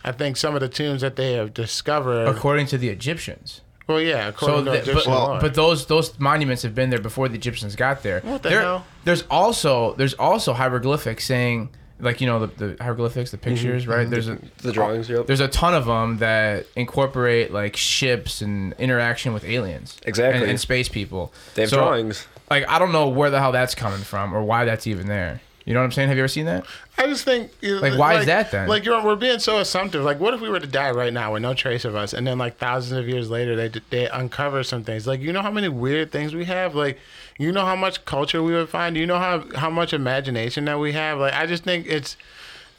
I 0.04 0.11
think 0.11 0.37
some 0.37 0.56
of 0.56 0.61
the 0.61 0.68
tombs 0.68 1.00
that 1.02 1.14
they 1.14 1.35
have 1.35 1.54
discovered. 1.54 2.26
according 2.26 2.66
to 2.66 2.76
the 2.76 2.88
Egyptians. 2.88 3.61
Well, 3.87 4.01
yeah, 4.01 4.33
So, 4.38 4.64
to 4.64 4.71
the, 4.71 4.92
but, 4.95 5.07
well, 5.07 5.38
but 5.40 5.55
those 5.55 5.87
those 5.87 6.18
monuments 6.18 6.62
have 6.62 6.75
been 6.75 6.90
there 6.90 7.01
before 7.01 7.29
the 7.29 7.35
Egyptians 7.35 7.77
got 7.77 8.03
there. 8.03 8.21
What 8.21 8.42
the 8.42 8.49
There- 8.51 8.61
hell? 8.61 8.87
There's 9.05 9.23
also 9.31 9.95
there's 9.95 10.14
also 10.14 10.53
hieroglyphics 10.53 11.25
saying 11.25 11.71
like 12.01 12.21
you 12.21 12.27
know 12.27 12.47
the, 12.47 12.66
the 12.66 12.83
hieroglyphics, 12.83 13.31
the 13.31 13.38
mhm. 13.38 13.42
pictures, 13.42 13.87
right? 13.87 14.07
Mhm. 14.07 14.11
There's 14.11 14.29
a 14.29 14.38
The 14.59 14.73
drawings, 14.73 15.09
yep. 15.09 15.27
There's 15.27 15.40
a 15.40 15.49
ton 15.49 15.75
of 15.75 15.87
them 15.87 16.18
that 16.18 16.66
incorporate 16.77 17.53
like 17.53 17.77
ships 17.77 18.42
and 18.42 18.75
interaction 18.79 19.33
with 19.33 19.45
aliens, 19.45 19.99
Exactly. 20.05 20.40
and, 20.42 20.51
and 20.51 20.61
space 20.61 20.88
people. 20.88 21.33
They 21.55 21.62
have 21.62 21.71
So, 21.71 21.77
drawings. 21.79 22.27
Like 22.51 22.68
I 22.68 22.79
don't 22.79 22.92
know 22.92 23.09
where 23.09 23.31
the 23.31 23.40
hell 23.40 23.53
that's 23.53 23.75
coming 23.75 24.01
from 24.01 24.35
or 24.35 24.42
why 24.42 24.64
that's 24.64 24.87
even 24.87 25.07
there. 25.07 25.40
You 25.64 25.75
know 25.75 25.81
what 25.81 25.85
I'm 25.85 25.92
saying? 25.92 26.09
Have 26.09 26.16
you 26.16 26.22
ever 26.22 26.29
seen 26.29 26.46
that? 26.46 26.66
I 26.98 27.07
just 27.07 27.25
think 27.25 27.53
Like, 27.62 27.98
why 27.98 28.18
is 28.18 28.27
that 28.27 28.51
then? 28.51 28.68
Like 28.68 28.85
you're, 28.85 29.03
we're 29.03 29.16
being 29.16 29.38
so 29.38 29.59
assumptive. 29.59 30.03
Like, 30.03 30.18
what 30.18 30.35
if 30.35 30.40
we 30.40 30.48
were 30.48 30.61
to 30.61 30.66
die 30.66 30.90
right 30.90 31.12
now 31.12 31.33
with 31.33 31.42
no 31.42 31.55
trace 31.55 31.85
of 31.85 31.94
us, 31.94 32.12
and 32.12 32.27
then 32.27 32.38
like 32.38 32.59
thousands 32.59 32.98
of 32.98 33.09
years 33.09 33.31
later, 33.31 33.55
they 33.57 33.81
they 33.90 34.09
uncover 34.09 34.62
some 34.62 34.85
things. 34.85 35.07
Like, 35.07 35.20
you 35.20 35.33
know 35.33 35.42
how 35.42 35.51
many 35.51 35.68
weird 35.68 36.11
things 36.11 36.35
we 36.35 36.44
have. 36.46 36.75
Like, 36.75 36.98
you 37.38 37.53
know 37.53 37.64
how 37.64 37.77
much 37.77 38.05
culture 38.05 38.42
we 38.42 38.53
would 38.53 38.68
find. 38.68 38.96
You 38.96 39.07
know 39.07 39.18
how 39.18 39.44
how 39.55 39.70
much 39.70 39.92
imagination 39.92 40.64
that 40.64 40.79
we 40.79 40.92
have. 40.92 41.18
Like, 41.18 41.35
I 41.35 41.46
just 41.46 41.64
think 41.64 41.87
it's 41.87 42.16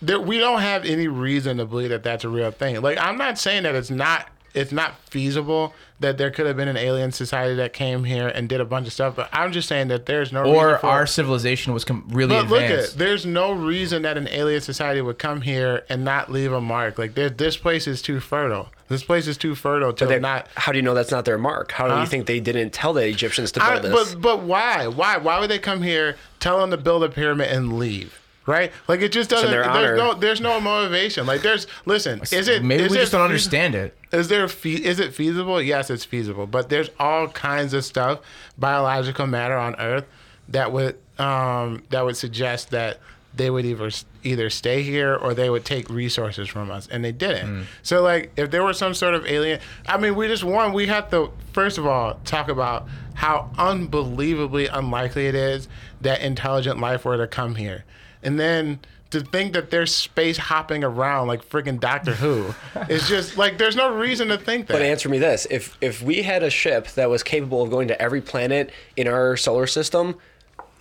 there. 0.02 0.20
We 0.20 0.40
don't 0.40 0.62
have 0.62 0.86
any 0.86 1.08
reason 1.08 1.58
to 1.58 1.66
believe 1.66 1.90
that 1.90 2.04
that's 2.04 2.24
a 2.24 2.30
real 2.30 2.52
thing. 2.52 2.82
Like, 2.82 2.98
I'm 2.98 3.18
not 3.18 3.38
saying 3.38 3.64
that 3.64 3.76
it's 3.76 3.90
not. 3.90 4.28
It's 4.54 4.72
not 4.72 4.94
feasible 5.10 5.74
that 6.04 6.18
there 6.18 6.30
could 6.32 6.46
have 6.46 6.56
been 6.56 6.68
an 6.68 6.78
alien 6.78 7.12
society 7.12 7.56
that 7.56 7.74
came 7.74 8.04
here 8.04 8.28
and 8.28 8.48
did 8.48 8.62
a 8.62 8.66
bunch 8.66 8.86
of 8.88 8.94
stuff, 8.94 9.16
but 9.16 9.28
I'm 9.34 9.52
just 9.52 9.68
saying 9.68 9.88
that 9.88 10.06
there's 10.06 10.32
no 10.32 10.44
reason 10.44 10.56
Or 10.56 10.78
for 10.78 10.88
our 10.88 11.08
civilization 11.08 11.74
was 11.74 11.84
com- 11.84 12.06
really 12.10 12.36
but 12.36 12.48
look 12.48 12.62
at 12.62 12.92
There's 12.92 13.26
no 13.26 13.52
reason 13.52 14.04
that 14.04 14.18
an 14.18 14.28
alien 14.30 14.62
society 14.62 15.02
would 15.02 15.18
come 15.18 15.42
here 15.42 15.84
and 15.90 16.06
not 16.06 16.32
leave 16.32 16.54
a 16.54 16.62
mark. 16.62 16.98
Like 17.00 17.16
this 17.16 17.58
place 17.58 17.88
is 17.88 18.02
too 18.02 18.20
fertile. 18.20 18.70
This 18.90 19.04
place 19.04 19.28
is 19.28 19.38
too 19.38 19.56
fertile 19.56 19.92
to 19.94 20.06
They- 20.06 20.20
not. 20.20 20.48
how 20.56 20.72
do 20.72 20.78
you 20.78 20.82
know 20.84 20.94
that's 20.94 21.10
not 21.12 21.26
their 21.26 21.38
mark? 21.40 21.72
How 21.72 21.88
do 21.88 21.94
Huh? 21.96 22.02
you 22.02 22.06
think 22.06 22.28
they 22.28 22.40
didn't 22.40 22.72
tell 22.72 22.94
the 22.94 23.08
Egyptians 23.08 23.52
to 23.54 23.64
I, 23.64 23.80
build 23.80 23.94
this? 23.96 24.14
but 24.14 24.22
but 24.22 24.40
why? 24.44 24.86
Why? 24.88 25.18
Why 25.18 25.40
would 25.40 25.50
they 25.50 25.58
come 25.60 25.82
here, 25.82 26.16
tell 26.40 26.60
them 26.60 26.70
to 26.72 26.78
build 26.78 27.04
a 27.04 27.10
pyramid 27.10 27.50
and 27.50 27.80
leave? 27.80 28.20
Right? 28.46 28.72
Like 28.88 29.02
it 29.02 29.12
just 29.12 29.30
doesn't. 29.30 29.50
their 29.50 29.64
honor. 29.70 29.82
There's 29.82 29.98
no. 29.98 30.14
There's 30.16 30.42
no 30.42 30.60
motivation. 30.60 31.26
Like 31.26 31.42
there's. 31.42 31.66
Listen. 31.86 32.22
Is 32.32 32.48
it? 32.48 32.64
Maybe 32.64 32.84
is 32.84 32.92
we 32.92 32.98
it 32.98 33.02
just 33.02 33.12
don't 33.14 33.22
understand 33.22 33.74
it. 33.76 33.96
Is 34.12 34.28
there 34.28 34.48
fe- 34.48 34.84
is 34.84 35.00
it 35.00 35.14
feasible? 35.14 35.62
Yes, 35.62 35.90
it's 35.90 36.04
feasible. 36.06 36.46
But 36.46 36.70
there's 36.70 36.90
all 37.00 37.30
kinds 37.30 37.74
of 37.74 37.86
stuff, 37.86 38.20
biological 38.58 39.28
matter 39.28 39.58
on 39.58 39.76
Earth, 39.80 40.06
that 40.50 40.72
would 40.72 40.98
um, 41.20 41.84
that 41.90 42.04
would 42.04 42.18
suggest 42.18 42.72
that 42.72 43.00
they 43.36 43.50
would 43.50 43.66
either 43.66 43.90
either 44.24 44.50
stay 44.50 44.84
here 44.84 45.16
or 45.16 45.34
they 45.34 45.50
would 45.50 45.66
take 45.66 45.90
resources 45.90 46.48
from 46.48 46.70
us, 46.70 46.88
and 46.92 47.04
they 47.04 47.12
didn't. 47.12 47.66
So 47.82 48.02
like, 48.02 48.32
if 48.38 48.52
there 48.52 48.64
were 48.64 48.74
some 48.74 48.94
sort 48.94 49.16
of 49.16 49.26
alien, 49.26 49.60
I 49.88 49.98
mean, 49.98 50.16
we 50.16 50.28
just 50.28 50.44
one 50.44 50.74
we 50.74 50.88
have 50.88 51.10
to 51.12 51.32
first 51.54 51.78
of 51.78 51.88
all 51.88 52.20
talk 52.26 52.50
about 52.50 52.88
how 53.16 53.50
unbelievably 53.58 54.68
unlikely 54.68 55.28
it 55.28 55.36
is 55.36 55.68
that 56.02 56.22
intelligent 56.22 56.80
life 56.80 57.06
were 57.06 57.18
to 57.18 57.28
come 57.28 57.56
here. 57.56 57.86
And 58.24 58.40
then 58.40 58.80
to 59.12 59.20
think 59.22 59.54
that 59.54 59.70
they're 59.70 59.86
space 59.86 60.38
hopping 60.38 60.84
around 60.84 61.28
like 61.28 61.48
freaking 61.48 61.80
Doctor 61.80 62.16
Who 62.16 62.54
is 62.90 63.08
just 63.08 63.38
like 63.38 63.58
there's 63.58 63.76
no 63.76 63.94
reason 63.96 64.28
to 64.30 64.38
think 64.38 64.68
that. 64.68 64.74
But 64.74 64.82
answer 64.82 65.08
me 65.10 65.20
this: 65.20 65.46
if 65.52 65.78
if 65.82 66.02
we 66.02 66.24
had 66.24 66.42
a 66.44 66.50
ship 66.50 66.88
that 66.96 67.10
was 67.10 67.22
capable 67.24 67.62
of 67.62 67.70
going 67.70 67.88
to 67.90 68.02
every 68.02 68.22
planet 68.22 68.72
in 68.98 69.08
our 69.08 69.38
solar 69.38 69.68
system, 69.68 70.16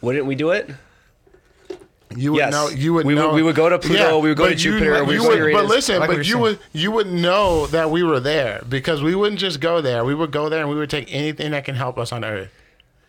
wouldn't 0.01 0.27
we 0.27 0.35
do 0.35 0.51
it? 0.51 0.71
You 2.15 2.33
would 2.33 2.39
Yes. 2.39 2.53
know. 2.53 2.69
You 2.69 2.93
would 2.95 3.07
We 3.07 3.15
would- 3.15 3.21
know. 3.23 3.33
we 3.33 3.43
would 3.43 3.55
go 3.57 3.71
to 3.71 3.79
Pluto, 3.79 3.95
Yeah, 4.17 4.17
we 4.19 4.29
would 4.29 4.37
go 4.37 4.47
to 4.49 4.55
Jupiter, 4.55 4.99
You, 4.99 5.05
we 5.05 5.19
would 5.19 5.41
would, 5.41 5.53
but 5.55 5.65
listen, 5.65 5.99
like 5.99 6.11
but 6.11 6.27
you 6.29 6.39
would 6.39 6.59
you 6.75 6.91
would 6.91 7.07
know 7.11 7.67
that 7.69 7.91
we 7.91 8.03
were 8.03 8.21
there 8.21 8.63
because 8.69 9.03
we 9.03 9.15
wouldn't 9.15 9.41
just 9.41 9.61
go 9.61 9.81
there. 9.81 10.05
We 10.05 10.15
would 10.15 10.31
go 10.31 10.51
there 10.51 10.61
and 10.61 10.69
we 10.69 10.77
would 10.77 10.91
take 10.91 11.13
anything 11.15 11.53
that 11.53 11.65
can 11.65 11.75
help 11.75 11.99
us 11.99 12.13
on 12.13 12.23
Earth. 12.25 12.51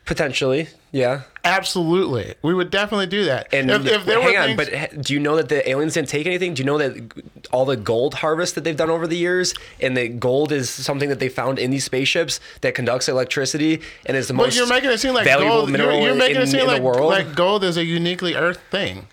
Potentially, 0.06 0.68
yeah. 0.92 1.22
Absolutely, 1.46 2.36
we 2.42 2.54
would 2.54 2.70
definitely 2.70 3.08
do 3.08 3.24
that. 3.26 3.54
And 3.54 3.72
if, 3.72 3.86
if 3.86 4.06
there 4.06 4.22
hang 4.22 4.34
were 4.34 4.40
on, 4.40 4.58
things, 4.58 4.90
but 4.94 5.02
do 5.02 5.14
you 5.14 5.20
know 5.20 5.38
that 5.38 5.48
the 5.48 5.68
aliens 5.70 5.94
didn't 5.94 6.10
take 6.10 6.26
anything? 6.26 6.54
Do 6.54 6.62
you 6.62 6.66
know 6.66 6.78
that 6.78 7.24
all 7.52 7.64
the 7.64 7.78
gold 7.78 8.16
harvest 8.16 8.56
that 8.56 8.66
they've 8.66 8.76
done 8.76 8.90
over 8.90 9.08
the 9.08 9.16
years, 9.18 9.54
and 9.80 9.96
that 9.96 10.20
gold 10.20 10.52
is 10.52 10.70
something 10.70 11.08
that 11.08 11.20
they 11.20 11.30
found 11.30 11.58
in 11.58 11.72
these 11.72 11.86
spaceships 11.86 12.42
that 12.62 12.76
conducts 12.76 13.08
electricity 13.08 13.82
and 14.06 14.18
is 14.18 14.28
the 14.28 14.34
but 14.34 14.44
most 14.44 14.58
you're 14.58 14.68
making 14.68 14.90
it 14.90 15.00
seem 15.00 15.14
like 15.14 15.24
valuable 15.24 15.56
gold. 15.58 15.70
You're, 15.70 15.78
mineral 15.78 16.02
you're 16.02 16.16
making 16.16 16.36
in, 16.36 16.42
it 16.44 16.48
seem 16.48 16.68
like 16.68 16.78
the 16.78 16.84
world. 16.84 17.10
like 17.10 17.34
gold 17.36 17.64
is 17.64 17.78
a 17.78 17.86
uniquely 17.86 18.36
Earth 18.36 18.60
thing. 18.70 19.08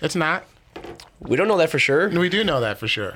It's 0.00 0.14
not. 0.14 0.44
we 1.20 1.36
don't 1.36 1.48
know 1.48 1.56
that 1.58 1.70
for 1.70 1.78
sure. 1.78 2.08
We 2.08 2.28
do 2.28 2.44
know 2.44 2.60
that 2.60 2.78
for 2.78 2.86
sure. 2.86 3.14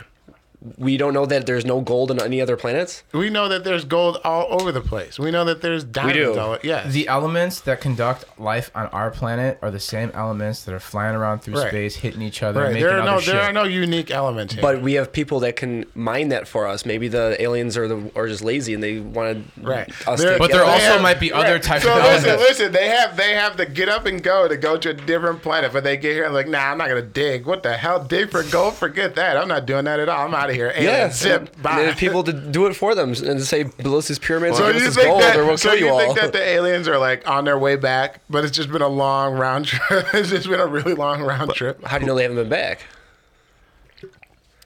We 0.77 0.99
don't 0.99 1.15
know 1.15 1.25
that 1.25 1.47
there's 1.47 1.65
no 1.65 1.81
gold 1.81 2.11
on 2.11 2.21
any 2.21 2.41
other 2.41 2.55
planets. 2.57 3.03
We 3.13 3.31
know 3.31 3.49
that 3.49 3.65
there's 3.65 3.87
gold 3.87 4.19
all 4.25 4.47
over 4.61 4.71
the 4.73 4.83
place. 4.83 5.19
We 5.19 5.31
know 5.31 5.45
that 5.47 5.63
there's 5.63 5.85
diamonds. 5.85 6.17
do. 6.17 6.39
All, 6.39 6.59
yes. 6.63 6.93
The 6.93 7.09
elements 7.09 7.61
that 7.63 7.81
conduct 7.81 8.27
life 8.39 8.71
on 8.75 8.87
our 8.89 9.11
planet 9.11 9.59
are 9.63 9.71
the 9.71 9.81
same 9.81 10.11
elements 10.13 10.65
that 10.65 10.75
are 10.75 10.81
flying 10.81 11.17
around 11.17 11.39
through 11.41 11.55
Right. 11.55 11.69
space, 11.69 11.97
hitting 11.97 12.21
each 12.21 12.43
other, 12.43 12.61
right. 12.61 12.73
making 12.75 12.87
There 12.87 12.97
are 12.99 13.01
other 13.01 13.11
no 13.13 13.21
shit. 13.21 13.33
there 13.35 13.43
are 13.43 13.53
no 13.55 13.65
unique 13.65 14.11
elements 14.11 14.53
here. 14.53 14.61
But 14.63 14.83
we 14.83 14.93
have 14.95 15.13
people 15.13 15.41
that 15.41 15.57
can 15.57 15.87
mine 15.95 16.29
that 16.29 16.47
for 16.47 16.67
us. 16.67 16.85
Maybe 16.85 17.09
the 17.09 17.41
aliens 17.41 17.79
are 17.79 17.89
the 17.89 18.11
are 18.15 18.29
just 18.29 18.45
lazy 18.45 18.75
and 18.75 18.83
they 18.83 18.99
want 19.01 19.55
to. 19.57 19.61
Right. 19.67 19.89
us 20.07 20.21
There- 20.21 20.35
to. 20.35 20.39
But 20.39 20.49
get 20.51 20.57
there 20.59 20.65
us. 20.67 20.83
also 20.83 21.01
might 21.03 21.21
be 21.21 21.33
other 21.33 21.59
types 21.59 21.85
so 21.85 21.91
of 21.91 22.03
listen, 22.03 22.29
elements. 22.29 22.51
listen. 22.51 22.73
They 22.73 22.89
have 22.89 23.17
they 23.17 23.33
have 23.35 23.57
to 23.57 23.65
get 23.65 23.89
up 23.89 24.05
and 24.05 24.23
go 24.23 24.47
to 24.47 24.59
go 24.59 24.77
to 24.77 24.91
a 24.91 24.95
different 24.95 25.41
planet, 25.43 25.73
but 25.73 25.85
they 25.85 25.97
get 25.97 26.13
here 26.13 26.25
and 26.25 26.35
like, 26.35 26.49
nah, 26.49 26.71
I'm 26.71 26.77
not 26.79 26.89
gonna 26.89 27.01
dig. 27.01 27.47
What 27.47 27.63
the 27.63 27.73
hell? 27.79 28.05
Dig 28.05 28.31
for 28.31 28.43
gold? 28.43 28.75
Forget 28.75 29.15
that. 29.15 29.39
I'm 29.39 29.49
not 29.49 29.65
doing 29.65 29.85
that 29.87 29.99
at 30.01 30.09
all. 30.11 30.27
I'm 30.27 30.35
out 30.35 30.50
of 30.51 30.57
here. 30.57 30.73
Alien, 30.75 30.85
yeah, 30.85 31.11
zip. 31.11 31.51
and 31.55 31.63
Bye. 31.63 31.93
people 31.97 32.23
to 32.25 32.33
do 32.33 32.67
it 32.67 32.75
for 32.75 32.95
them 32.95 33.11
and 33.13 33.43
say 33.43 33.63
build 33.65 33.97
us 33.97 34.09
these 34.09 34.19
pyramids 34.19 34.59
So 34.59 34.67
you 34.67 34.75
think 34.81 34.85
this 34.95 34.97
gold 35.05 35.23
that? 35.23 35.37
or 35.37 35.47
we'll 35.47 35.57
so 35.57 35.71
kill 35.71 35.79
you, 35.79 35.87
you 35.87 35.93
all. 35.93 35.99
think 36.01 36.21
that 36.21 36.33
the 36.33 36.43
aliens 36.43 36.87
are 36.89 36.99
like 36.99 37.27
on 37.29 37.45
their 37.45 37.59
way 37.59 37.77
back, 37.77 38.21
but 38.29 38.45
it's 38.45 38.55
just 38.57 38.71
been 38.71 38.83
a 38.83 38.89
long 38.89 39.35
round 39.35 39.65
trip. 39.67 40.07
it's 40.15 40.31
just 40.31 40.49
been 40.49 40.61
a 40.61 40.67
really 40.67 40.95
long 40.95 41.23
round 41.23 41.55
trip. 41.55 41.83
How 41.85 41.99
do 41.99 42.03
you 42.05 42.09
know 42.09 42.15
they 42.15 42.23
haven't 42.23 42.37
been 42.39 42.49
back? 42.49 42.81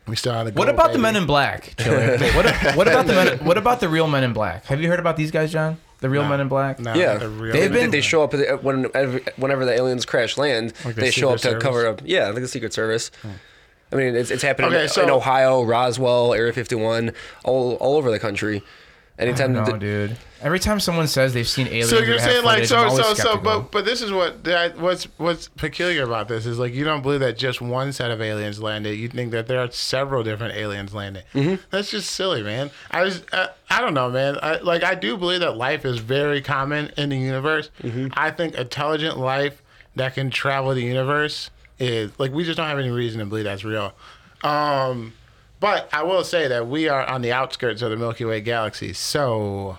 We 0.06 0.16
still 0.16 0.34
have 0.34 0.44
the. 0.46 0.52
What 0.52 0.66
gold, 0.66 0.68
about 0.78 0.92
the. 0.92 0.98
Men 0.98 1.16
in 1.16 1.24
Black? 1.26 1.74
Chiller. 1.78 2.18
what, 2.34 2.76
what 2.76 2.88
about 2.88 3.06
the 3.06 3.14
men, 3.14 3.38
What 3.44 3.56
about 3.56 3.80
the 3.80 3.88
real 3.88 4.06
Men 4.06 4.22
in 4.22 4.32
Black? 4.34 4.66
Have 4.66 4.82
you 4.82 4.88
heard 4.88 4.98
about 5.00 5.16
these 5.16 5.30
guys, 5.30 5.50
John? 5.50 5.78
The 6.00 6.10
real 6.10 6.28
Men 6.28 6.40
in 6.40 6.48
Black. 6.48 6.78
No, 6.78 6.92
Yeah. 6.92 7.16
the 7.16 7.30
real 7.30 7.54
They've 7.54 7.72
They, 7.72 7.80
been- 7.80 7.90
they 7.90 8.02
show 8.02 8.22
up 8.22 8.34
at- 8.34 8.62
when 8.62 8.84
whenever 9.36 9.64
the 9.64 9.72
aliens 9.72 10.04
crash 10.04 10.36
land. 10.36 10.74
Like 10.84 10.96
the 10.96 11.00
they 11.00 11.10
show 11.10 11.30
up 11.30 11.36
to 11.38 11.42
Secret 11.48 11.62
cover 11.62 11.86
up. 11.86 12.02
Yeah, 12.04 12.26
like 12.28 12.42
the 12.42 12.48
Secret 12.48 12.74
Service. 12.74 13.10
Hmm. 13.22 13.30
I 13.94 13.96
mean, 13.96 14.16
it's, 14.16 14.30
it's 14.30 14.42
happening 14.42 14.72
Okay, 14.72 14.82
in, 14.82 14.88
so- 14.88 15.04
in 15.04 15.10
Ohio, 15.10 15.62
Roswell, 15.62 16.34
Area 16.34 16.52
51, 16.52 17.12
all 17.44 17.74
all 17.74 17.96
over 17.96 18.10
the 18.10 18.18
country. 18.18 18.62
Anytime, 19.16 19.52
No, 19.52 19.64
the- 19.64 19.78
dude. 19.78 20.16
Every 20.42 20.58
time 20.58 20.80
someone 20.80 21.06
says 21.06 21.32
they've 21.32 21.48
seen 21.48 21.68
aliens, 21.68 21.88
So 21.88 22.00
you're 22.00 22.18
saying 22.18 22.44
like 22.44 22.64
footage, 22.64 22.68
so 22.68 22.78
I'm 22.78 22.90
so 22.90 23.14
so 23.14 23.36
but 23.38 23.70
but 23.70 23.84
this 23.86 24.02
is 24.02 24.12
what 24.12 24.44
that 24.44 24.76
what's 24.76 25.04
what's 25.16 25.48
peculiar 25.48 26.02
about 26.02 26.28
this 26.28 26.44
is 26.44 26.58
like 26.58 26.74
you 26.74 26.84
don't 26.84 27.00
believe 27.00 27.20
that 27.20 27.38
just 27.38 27.62
one 27.62 27.92
set 27.92 28.10
of 28.10 28.20
aliens 28.20 28.60
landed. 28.60 28.96
You 28.98 29.08
think 29.08 29.30
that 29.30 29.46
there 29.46 29.60
are 29.60 29.70
several 29.70 30.22
different 30.24 30.54
aliens 30.56 30.92
landing. 30.92 31.22
Mm-hmm. 31.32 31.62
That's 31.70 31.90
just 31.90 32.10
silly, 32.10 32.42
man. 32.42 32.70
I 32.90 33.02
was 33.02 33.22
I, 33.32 33.48
I 33.70 33.80
don't 33.80 33.94
know, 33.94 34.10
man. 34.10 34.36
I, 34.42 34.56
like 34.58 34.82
I 34.82 34.96
do 34.96 35.16
believe 35.16 35.40
that 35.40 35.56
life 35.56 35.84
is 35.86 35.98
very 36.00 36.42
common 36.42 36.90
in 36.98 37.08
the 37.08 37.16
universe. 37.16 37.70
Mm-hmm. 37.82 38.08
I 38.14 38.32
think 38.32 38.56
intelligent 38.56 39.16
life 39.16 39.62
that 39.96 40.12
can 40.14 40.28
travel 40.28 40.74
the 40.74 40.82
universe 40.82 41.48
is 41.78 42.12
like 42.18 42.32
we 42.32 42.44
just 42.44 42.56
don't 42.56 42.68
have 42.68 42.78
any 42.78 42.90
reason 42.90 43.20
to 43.20 43.26
believe 43.26 43.44
that's 43.44 43.64
real. 43.64 43.92
Um, 44.42 45.12
but 45.60 45.88
I 45.92 46.02
will 46.02 46.24
say 46.24 46.48
that 46.48 46.68
we 46.68 46.88
are 46.88 47.06
on 47.06 47.22
the 47.22 47.32
outskirts 47.32 47.82
of 47.82 47.90
the 47.90 47.96
Milky 47.96 48.24
Way 48.24 48.40
galaxy, 48.40 48.92
so 48.92 49.78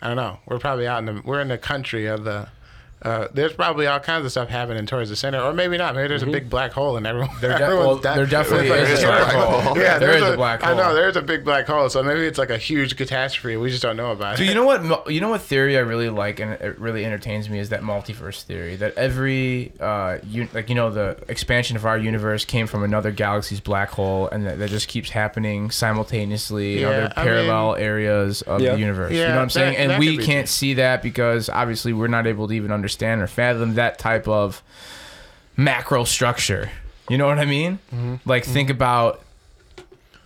I 0.00 0.08
don't 0.08 0.16
know. 0.16 0.38
We're 0.46 0.58
probably 0.58 0.86
out 0.86 0.98
in 1.00 1.06
the 1.06 1.22
we're 1.24 1.40
in 1.40 1.48
the 1.48 1.58
country 1.58 2.06
of 2.06 2.24
the. 2.24 2.48
Uh, 3.02 3.28
there's 3.32 3.52
probably 3.54 3.86
all 3.86 3.98
kinds 3.98 4.24
of 4.26 4.30
stuff 4.30 4.48
happening 4.50 4.84
towards 4.84 5.08
the 5.08 5.16
center, 5.16 5.40
or 5.40 5.52
maybe 5.54 5.78
not. 5.78 5.94
Maybe 5.94 6.08
there's 6.08 6.22
a 6.22 6.26
big 6.26 6.50
black 6.50 6.72
hole 6.72 6.96
and 6.98 7.06
everyone. 7.06 7.30
There 7.40 7.50
de- 7.58 7.64
everyone's 7.64 7.86
well, 7.86 7.96
dying. 7.98 8.16
there 8.18 8.26
definitely 8.26 8.68
There's 8.68 8.90
is 8.90 9.02
a 9.04 9.08
like- 9.08 9.32
black 9.32 9.32
hole. 9.64 9.78
Yeah, 9.78 9.98
There 9.98 10.08
there's 10.10 10.22
is 10.22 10.28
a 10.30 10.36
black 10.36 10.62
hole. 10.62 10.74
I 10.74 10.76
know 10.76 10.94
there's 10.94 11.16
a 11.16 11.22
big 11.22 11.42
black 11.44 11.66
hole, 11.66 11.88
so 11.88 12.02
maybe 12.02 12.20
it's 12.26 12.38
like 12.38 12.50
a 12.50 12.58
huge 12.58 12.96
catastrophe. 12.96 13.56
We 13.56 13.70
just 13.70 13.82
don't 13.82 13.96
know 13.96 14.10
about 14.12 14.36
So 14.36 14.42
it. 14.42 14.48
you 14.50 14.54
know 14.54 14.64
what? 14.66 15.10
You 15.10 15.20
know 15.22 15.30
what 15.30 15.40
theory 15.40 15.78
I 15.78 15.80
really 15.80 16.10
like 16.10 16.40
and 16.40 16.52
it 16.52 16.78
really 16.78 17.04
entertains 17.06 17.48
me 17.48 17.58
is 17.58 17.70
that 17.70 17.80
multiverse 17.80 18.42
theory. 18.42 18.76
That 18.76 18.94
every, 18.98 19.72
uh, 19.80 20.18
un- 20.34 20.50
like 20.52 20.68
you 20.68 20.74
know, 20.74 20.90
the 20.90 21.16
expansion 21.28 21.76
of 21.76 21.86
our 21.86 21.96
universe 21.96 22.44
came 22.44 22.66
from 22.66 22.82
another 22.82 23.10
galaxy's 23.12 23.60
black 23.60 23.88
hole, 23.90 24.28
and 24.28 24.44
that, 24.46 24.58
that 24.58 24.68
just 24.68 24.88
keeps 24.88 25.08
happening 25.08 25.70
simultaneously 25.70 26.76
in 26.76 26.80
Yeah, 26.82 26.88
other 26.88 27.12
I 27.16 27.24
parallel 27.24 27.76
areas 27.76 28.42
of 28.42 28.60
Yeah. 28.60 28.72
the 28.72 28.78
universe. 28.78 29.12
you 29.12 29.22
know 29.22 29.36
what 29.36 29.38
I'm 29.38 29.50
saying? 29.50 29.74
that- 29.74 29.80
and 29.80 29.90
that 29.92 30.00
we 30.00 30.18
can't 30.18 30.46
true. 30.46 30.52
see 30.52 30.74
that 30.74 31.02
because 31.02 31.48
obviously 31.48 31.92
we're 31.92 32.06
not 32.08 32.26
able 32.26 32.46
to 32.48 32.52
even 32.54 32.70
understand 32.72 32.89
or 33.20 33.26
fathom 33.26 33.74
that 33.74 33.98
type 33.98 34.26
of 34.28 34.62
macro 35.56 36.04
structure. 36.04 36.70
You 37.08 37.18
know 37.18 37.26
what 37.26 37.38
I 37.38 37.44
mean? 37.44 37.78
Mm-hmm. 37.92 38.16
Like 38.24 38.44
think 38.44 38.70
about 38.70 39.22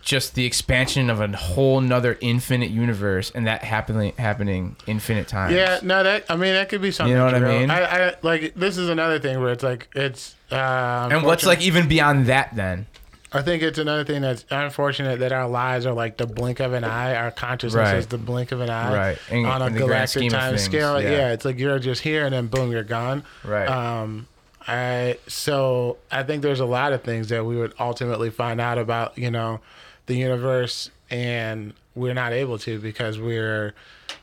just 0.02 0.34
the 0.34 0.44
expansion 0.44 1.08
of 1.08 1.20
a 1.20 1.28
whole 1.34 1.80
nother 1.80 2.18
infinite 2.20 2.70
universe 2.70 3.30
and 3.34 3.46
that 3.46 3.64
happening 3.64 4.12
happening 4.18 4.76
infinite 4.86 5.26
times. 5.26 5.54
Yeah, 5.54 5.80
no, 5.82 6.02
that 6.02 6.24
I 6.28 6.36
mean 6.36 6.52
that 6.52 6.68
could 6.68 6.82
be 6.82 6.90
something. 6.90 7.10
You 7.10 7.16
know 7.16 7.24
what 7.24 7.34
I 7.34 7.40
mean? 7.40 7.70
I, 7.70 8.08
I 8.08 8.14
like 8.22 8.54
this 8.54 8.76
is 8.76 8.88
another 8.88 9.18
thing 9.18 9.40
where 9.40 9.52
it's 9.52 9.62
like 9.62 9.88
it's. 9.94 10.34
Uh, 10.52 11.08
And 11.10 11.22
what's 11.24 11.46
like 11.46 11.62
even 11.62 11.88
beyond 11.88 12.26
that 12.26 12.54
then? 12.54 12.86
I 13.34 13.42
think 13.42 13.62
it's 13.62 13.78
another 13.78 14.04
thing 14.04 14.22
that's 14.22 14.44
unfortunate 14.50 15.18
that 15.18 15.32
our 15.32 15.48
lives 15.48 15.84
are 15.86 15.92
like 15.92 16.16
the 16.16 16.26
blink 16.26 16.60
of 16.60 16.72
an 16.72 16.84
eye. 16.84 17.14
Our 17.16 17.30
consciousness 17.30 17.88
Right. 17.88 17.96
is 17.96 18.06
the 18.06 18.16
blink 18.18 18.52
of 18.52 18.60
an 18.60 18.70
eye. 18.70 19.16
Right. 19.28 19.32
On 19.44 19.60
a 19.62 19.66
in 19.66 19.72
the 19.74 19.80
grand 19.80 20.10
galactic 20.12 20.30
time 20.30 20.56
scale. 20.58 21.02
yeah. 21.02 21.10
Yeah. 21.10 21.32
it's 21.32 21.44
like 21.44 21.58
you're 21.58 21.78
just 21.78 22.02
here 22.02 22.24
and 22.24 22.32
then 22.34 22.46
boom, 22.46 22.70
you're 22.70 22.82
gone. 22.84 23.24
Right. 23.42 23.68
Um, 23.68 24.28
I 24.66 25.18
so 25.26 25.98
I 26.10 26.22
think 26.22 26.42
there's 26.42 26.60
a 26.60 26.64
lot 26.66 26.92
of 26.92 27.02
things 27.02 27.28
that 27.28 27.44
we 27.44 27.56
would 27.56 27.74
ultimately 27.78 28.30
find 28.30 28.60
out 28.60 28.78
about, 28.78 29.18
you 29.18 29.30
know, 29.30 29.60
the 30.06 30.14
universe, 30.14 30.90
and 31.10 31.74
we're 31.94 32.14
not 32.14 32.32
able 32.32 32.58
to 32.58 32.78
because 32.78 33.18
we're, 33.18 33.74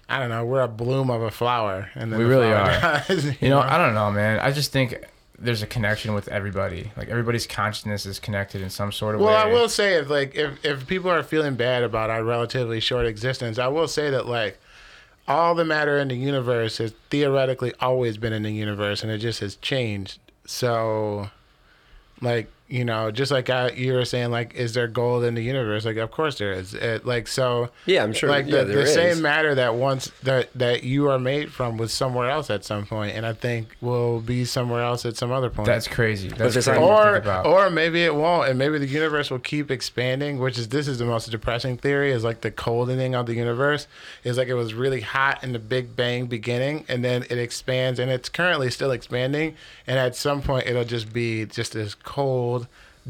I 0.10 0.20
don't 0.20 0.30
know, 0.30 0.44
we're 0.46 0.62
a 0.62 0.68
bloom 0.68 1.10
of 1.10 1.22
a 1.22 1.32
flower, 1.32 1.90
and 1.96 2.12
then 2.12 2.20
We 2.20 2.26
really 2.26 2.52
are. 2.52 2.66
dies, 3.08 3.42
You 3.42 3.50
know, 3.50 3.60
I 3.60 3.78
don't 3.78 3.94
know, 3.94 4.12
man. 4.12 4.40
I 4.40 4.52
just 4.52 4.72
think 4.72 4.96
there's 5.42 5.64
a 5.64 5.68
connection 5.68 6.14
with 6.14 6.28
everybody. 6.28 6.92
Like 6.96 7.10
everybody's 7.10 7.48
consciousness 7.48 8.06
is 8.06 8.20
connected 8.20 8.62
in 8.62 8.70
some 8.70 8.92
sort 8.92 9.16
of 9.16 9.22
Well, 9.22 9.30
way. 9.30 9.36
Well, 9.36 9.48
I 9.48 9.52
will 9.52 9.70
say 9.70 9.96
if 9.96 10.10
like 10.10 10.36
if 10.36 10.64
if 10.64 10.88
people 10.88 11.10
are 11.10 11.24
feeling 11.24 11.56
bad 11.56 11.84
about 11.84 12.10
our 12.10 12.24
relatively 12.24 12.80
short 12.80 13.06
existence, 13.06 13.58
I 13.58 13.68
will 13.68 13.88
say 13.88 14.10
that 14.12 14.28
like 14.28 14.60
all 15.28 15.56
the 15.56 15.66
matter 15.66 15.98
in 15.98 16.08
the 16.10 16.16
universe 16.16 16.78
has 16.78 16.94
theoretically 17.10 17.74
always 17.80 18.18
been 18.18 18.34
in 18.34 18.44
the 18.44 18.52
universe, 18.52 19.04
and 19.04 19.12
it 19.12 19.20
just 19.20 19.40
has 19.40 19.56
changed. 19.56 20.20
So, 20.46 21.30
like 22.22 22.52
you 22.72 22.86
know, 22.86 23.12
just 23.12 23.32
like 23.32 23.50
I, 23.50 23.70
you 23.72 23.94
were 23.94 24.06
saying, 24.06 24.32
like, 24.32 24.56
is 24.56 24.74
there 24.74 24.88
gold 24.88 25.24
in 25.24 25.36
the 25.36 25.44
universe? 25.44 25.84
Like, 25.86 25.98
of 25.98 26.10
course 26.12 26.38
there 26.38 26.54
is. 26.54 26.74
It, 26.74 27.06
like 27.06 27.28
so. 27.28 27.70
Yeah, 27.86 28.04
I'm 28.04 28.14
sure- 28.14 28.30
Like 28.30 28.46
yeah, 28.46 28.60
the, 28.60 28.66
there 28.66 28.76
the 28.78 28.82
is. 28.84 28.94
same 28.94 29.22
matter 29.22 29.54
that 29.56 29.76
once 29.76 30.12
that 30.24 30.50
that 30.56 30.84
you 30.84 31.10
are 31.10 31.20
made 31.20 31.52
from 31.52 31.78
was 31.78 31.94
somewhere 31.94 32.30
else 32.30 32.50
at 32.50 32.64
some 32.64 32.86
point, 32.86 33.16
and 33.16 33.26
I 33.26 33.34
think 33.34 33.76
will 33.82 34.20
be 34.22 34.46
somewhere 34.46 34.82
else 34.82 35.06
at 35.06 35.18
some 35.18 35.32
other 35.32 35.50
point 35.50 35.66
That's 35.68 35.88
crazy. 35.88 36.30
That's 36.30 36.54
crazy 36.54 36.72
or 36.72 37.22
or 37.46 37.70
maybe 37.70 38.04
it 38.04 38.16
won't, 38.16 38.50
and 38.50 38.58
maybe 38.58 38.78
the 38.78 38.88
universe 38.88 39.30
will 39.30 39.40
keep 39.40 39.70
expanding. 39.70 40.40
Which 40.40 40.58
is 40.58 40.70
this 40.70 40.88
is 40.88 41.00
the 41.00 41.06
most 41.06 41.30
depressing 41.30 41.78
theory 41.78 42.12
is 42.12 42.24
like 42.24 42.42
the 42.42 42.52
coldening 42.52 43.14
of 43.20 43.26
the 43.26 43.34
universe 43.34 43.88
is 44.24 44.38
like 44.38 44.48
it 44.48 44.54
was 44.54 44.74
really 44.74 45.02
hot 45.02 45.44
in 45.44 45.52
the 45.54 45.60
Big 45.60 45.96
Bang 45.96 46.28
beginning, 46.28 46.86
and 46.88 47.04
then 47.04 47.24
it 47.30 47.38
expands, 47.38 48.00
and 48.00 48.10
it's 48.10 48.30
currently 48.30 48.70
still 48.72 48.92
expanding, 48.92 49.56
and 49.88 50.00
at 50.00 50.16
some 50.16 50.42
point 50.42 50.68
it'll 50.68 50.86
just 50.86 51.12
be 51.12 51.46
just 51.46 51.74
this 51.74 51.96
cold, 51.96 52.61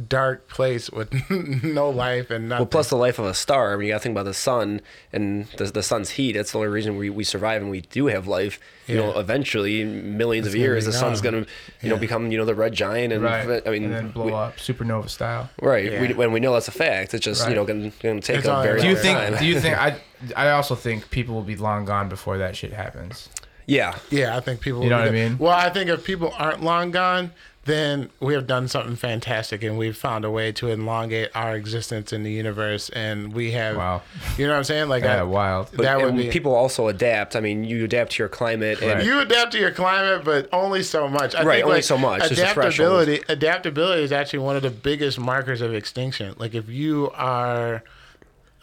dark 0.08 0.48
place 0.48 0.90
with 0.90 1.12
no 1.64 1.90
life 1.90 2.30
and 2.32 2.48
nothing. 2.48 2.62
Well, 2.62 2.66
plus 2.68 2.90
the 2.90 2.96
life 2.96 3.20
of 3.20 3.26
a 3.26 3.34
star. 3.34 3.74
I 3.74 3.76
mean, 3.76 3.88
you 3.88 3.94
got 3.94 3.98
to 3.98 4.04
think 4.04 4.14
about 4.14 4.24
the 4.24 4.34
sun 4.34 4.80
and 5.12 5.48
the, 5.58 5.66
the 5.66 5.84
sun's 5.84 6.12
heat. 6.12 6.32
That's 6.32 6.54
the 6.54 6.60
only 6.60 6.70
reason 6.70 6.96
we, 6.96 7.10
we 7.10 7.26
survive 7.26 7.62
and 7.62 7.70
we 7.70 7.82
do 7.82 8.08
have 8.08 8.26
life. 8.26 8.58
You 8.88 8.96
know, 8.96 9.14
Yeah. 9.14 9.20
eventually, 9.20 9.84
millions 9.84 10.48
It's 10.48 10.56
of 10.56 10.60
years, 10.62 10.86
the 10.86 10.94
sun's 10.94 11.20
going 11.20 11.44
to, 11.44 11.50
you 11.82 11.90
know, 11.90 11.98
become, 11.98 12.32
you 12.32 12.38
know, 12.38 12.46
the 12.46 12.56
red 12.56 12.72
giant. 12.74 13.12
And 13.12 13.22
right. 13.22 13.62
I 13.68 13.70
mean, 13.70 13.84
and 13.84 13.94
then 13.94 14.12
blow 14.12 14.26
we- 14.28 14.32
up 14.32 14.56
supernova 14.58 15.10
style. 15.10 15.50
Right. 15.62 15.92
Yeah. 15.92 16.02
We, 16.02 16.14
when 16.14 16.32
we 16.32 16.40
know 16.40 16.54
that's 16.54 16.70
a 16.70 16.72
fact, 16.72 17.14
it's 17.14 17.26
just, 17.26 17.42
Right. 17.42 17.50
you 17.50 17.56
know, 17.56 17.66
going 17.66 17.92
to 17.92 18.22
take 18.22 18.38
It's 18.38 18.48
a 18.48 18.62
very 18.64 18.80
Do 18.80 18.88
you 18.88 18.94
long 18.94 19.02
think? 19.04 19.18
time. 19.20 19.38
Do 19.40 19.46
you 19.46 19.60
think? 19.60 19.78
I 19.78 19.98
I 20.38 20.52
also 20.52 20.76
think 20.76 21.10
people 21.10 21.36
will 21.36 21.42
be 21.44 21.56
long 21.58 21.84
gone 21.84 22.08
before 22.08 22.38
that 22.38 22.56
shit 22.56 22.72
happens. 22.72 23.28
yeah. 23.66 23.98
Yeah, 24.10 24.38
I 24.38 24.40
think 24.40 24.62
people. 24.62 24.84
You 24.84 24.90
know 24.92 25.00
what 25.00 25.08
I 25.08 25.12
mean? 25.12 25.38
Well, 25.38 25.52
I 25.52 25.70
think 25.70 25.90
if 25.90 26.06
people 26.06 26.32
aren't 26.38 26.64
long 26.64 26.92
gone, 26.92 27.32
then 27.66 28.10
we 28.20 28.34
have 28.34 28.48
done 28.48 28.68
something 28.68 28.96
fantastic 28.96 29.62
and 29.62 29.78
we've 29.78 29.96
found 29.96 30.26
a 30.26 30.32
way 30.32 30.52
to 30.52 30.68
elongate 30.70 31.30
our 31.36 31.56
existence 31.56 32.12
in 32.12 32.24
the 32.24 32.32
universe 32.32 32.90
and 32.90 33.34
we 33.34 33.52
have 33.52 33.78
Wow. 33.78 34.02
you 34.36 34.48
know 34.48 34.54
what 34.54 34.58
i'm 34.58 34.64
saying 34.64 34.90
like 34.90 35.04
Yeah, 35.04 35.20
I- 35.20 35.24
wild. 35.24 35.70
But 35.76 35.84
that 35.84 36.02
would 36.02 36.16
be 36.18 36.30
people 36.30 36.56
also 36.56 36.88
adapt. 36.88 37.36
I 37.36 37.40
mean, 37.40 37.64
you 37.64 37.84
adapt 37.86 38.14
to 38.14 38.24
your 38.24 38.30
climate, 38.30 38.82
and 38.82 39.06
you 39.06 39.20
adapt 39.20 39.52
to 39.52 39.60
your 39.60 39.70
climate, 39.72 40.24
but 40.26 40.50
only 40.52 40.82
so 40.82 41.08
much. 41.08 41.36
I 41.36 41.44
Right, 41.44 41.56
think, 41.58 41.66
only 41.66 41.76
like, 41.78 41.84
so 41.84 41.98
much. 42.00 42.32
Adaptability, 42.32 43.22
adaptability 43.30 44.02
is 44.04 44.12
actually 44.12 44.40
one 44.40 44.56
of 44.56 44.64
the 44.64 44.72
biggest 44.72 45.20
markers 45.20 45.62
of 45.62 45.74
extinction. 45.74 46.34
Like 46.40 46.56
if 46.56 46.68
you 46.68 47.12
are, 47.14 47.84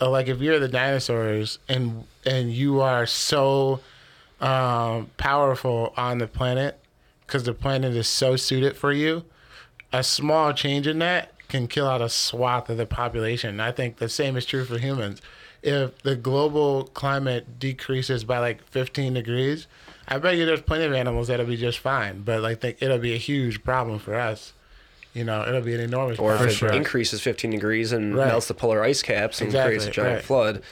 uh, 0.00 0.10
like 0.10 0.26
if 0.28 0.40
you're 0.40 0.58
the 0.58 0.68
dinosaurs 0.68 1.58
and 1.68 2.04
and 2.26 2.52
you 2.52 2.80
are 2.80 3.06
so 3.06 3.80
um, 4.40 5.08
powerful 5.16 5.92
on 5.96 6.18
the 6.18 6.26
planet 6.26 6.78
because 7.28 7.44
the 7.44 7.52
planet 7.52 7.94
is 7.94 8.08
so 8.08 8.36
suited 8.36 8.74
for 8.74 8.90
you, 8.90 9.22
a 9.92 10.02
small 10.02 10.52
change 10.54 10.86
in 10.86 10.98
that 11.00 11.30
can 11.48 11.68
kill 11.68 11.86
out 11.86 12.00
a 12.00 12.08
swath 12.08 12.70
of 12.70 12.78
the 12.78 12.86
population. 12.86 13.50
And 13.50 13.62
I 13.62 13.70
think 13.70 13.98
the 13.98 14.08
same 14.08 14.34
is 14.36 14.46
true 14.46 14.64
for 14.64 14.78
humans. 14.78 15.20
If 15.62 15.98
the 16.02 16.16
global 16.16 16.84
climate 16.94 17.58
decreases 17.58 18.24
by 18.24 18.38
like 18.38 18.62
15 18.68 19.12
degrees, 19.14 19.66
I 20.08 20.16
bet 20.18 20.36
you 20.36 20.46
there's 20.46 20.62
plenty 20.62 20.84
of 20.86 20.94
animals 20.94 21.28
that'll 21.28 21.44
be 21.44 21.56
just 21.58 21.78
fine. 21.80 22.22
But 22.22 22.40
like, 22.40 22.60
think 22.60 22.78
it'll 22.80 22.98
be 22.98 23.12
a 23.14 23.18
huge 23.18 23.62
problem 23.62 23.98
for 23.98 24.14
us. 24.14 24.54
You 25.12 25.24
know, 25.24 25.46
it'll 25.46 25.60
be 25.60 25.74
an 25.74 25.80
enormous 25.80 26.18
or 26.18 26.30
problem. 26.30 26.48
if 26.48 26.54
it 26.54 26.56
sure. 26.56 26.72
increases 26.72 27.20
15 27.20 27.50
degrees 27.50 27.92
and 27.92 28.16
Right. 28.16 28.28
melts 28.28 28.48
the 28.48 28.54
polar 28.54 28.82
ice 28.82 29.02
caps 29.02 29.40
and 29.40 29.48
Exactly, 29.48 29.76
creates 29.76 29.86
a 29.86 29.90
giant 29.90 30.14
right. 30.16 30.24
flood. 30.24 30.62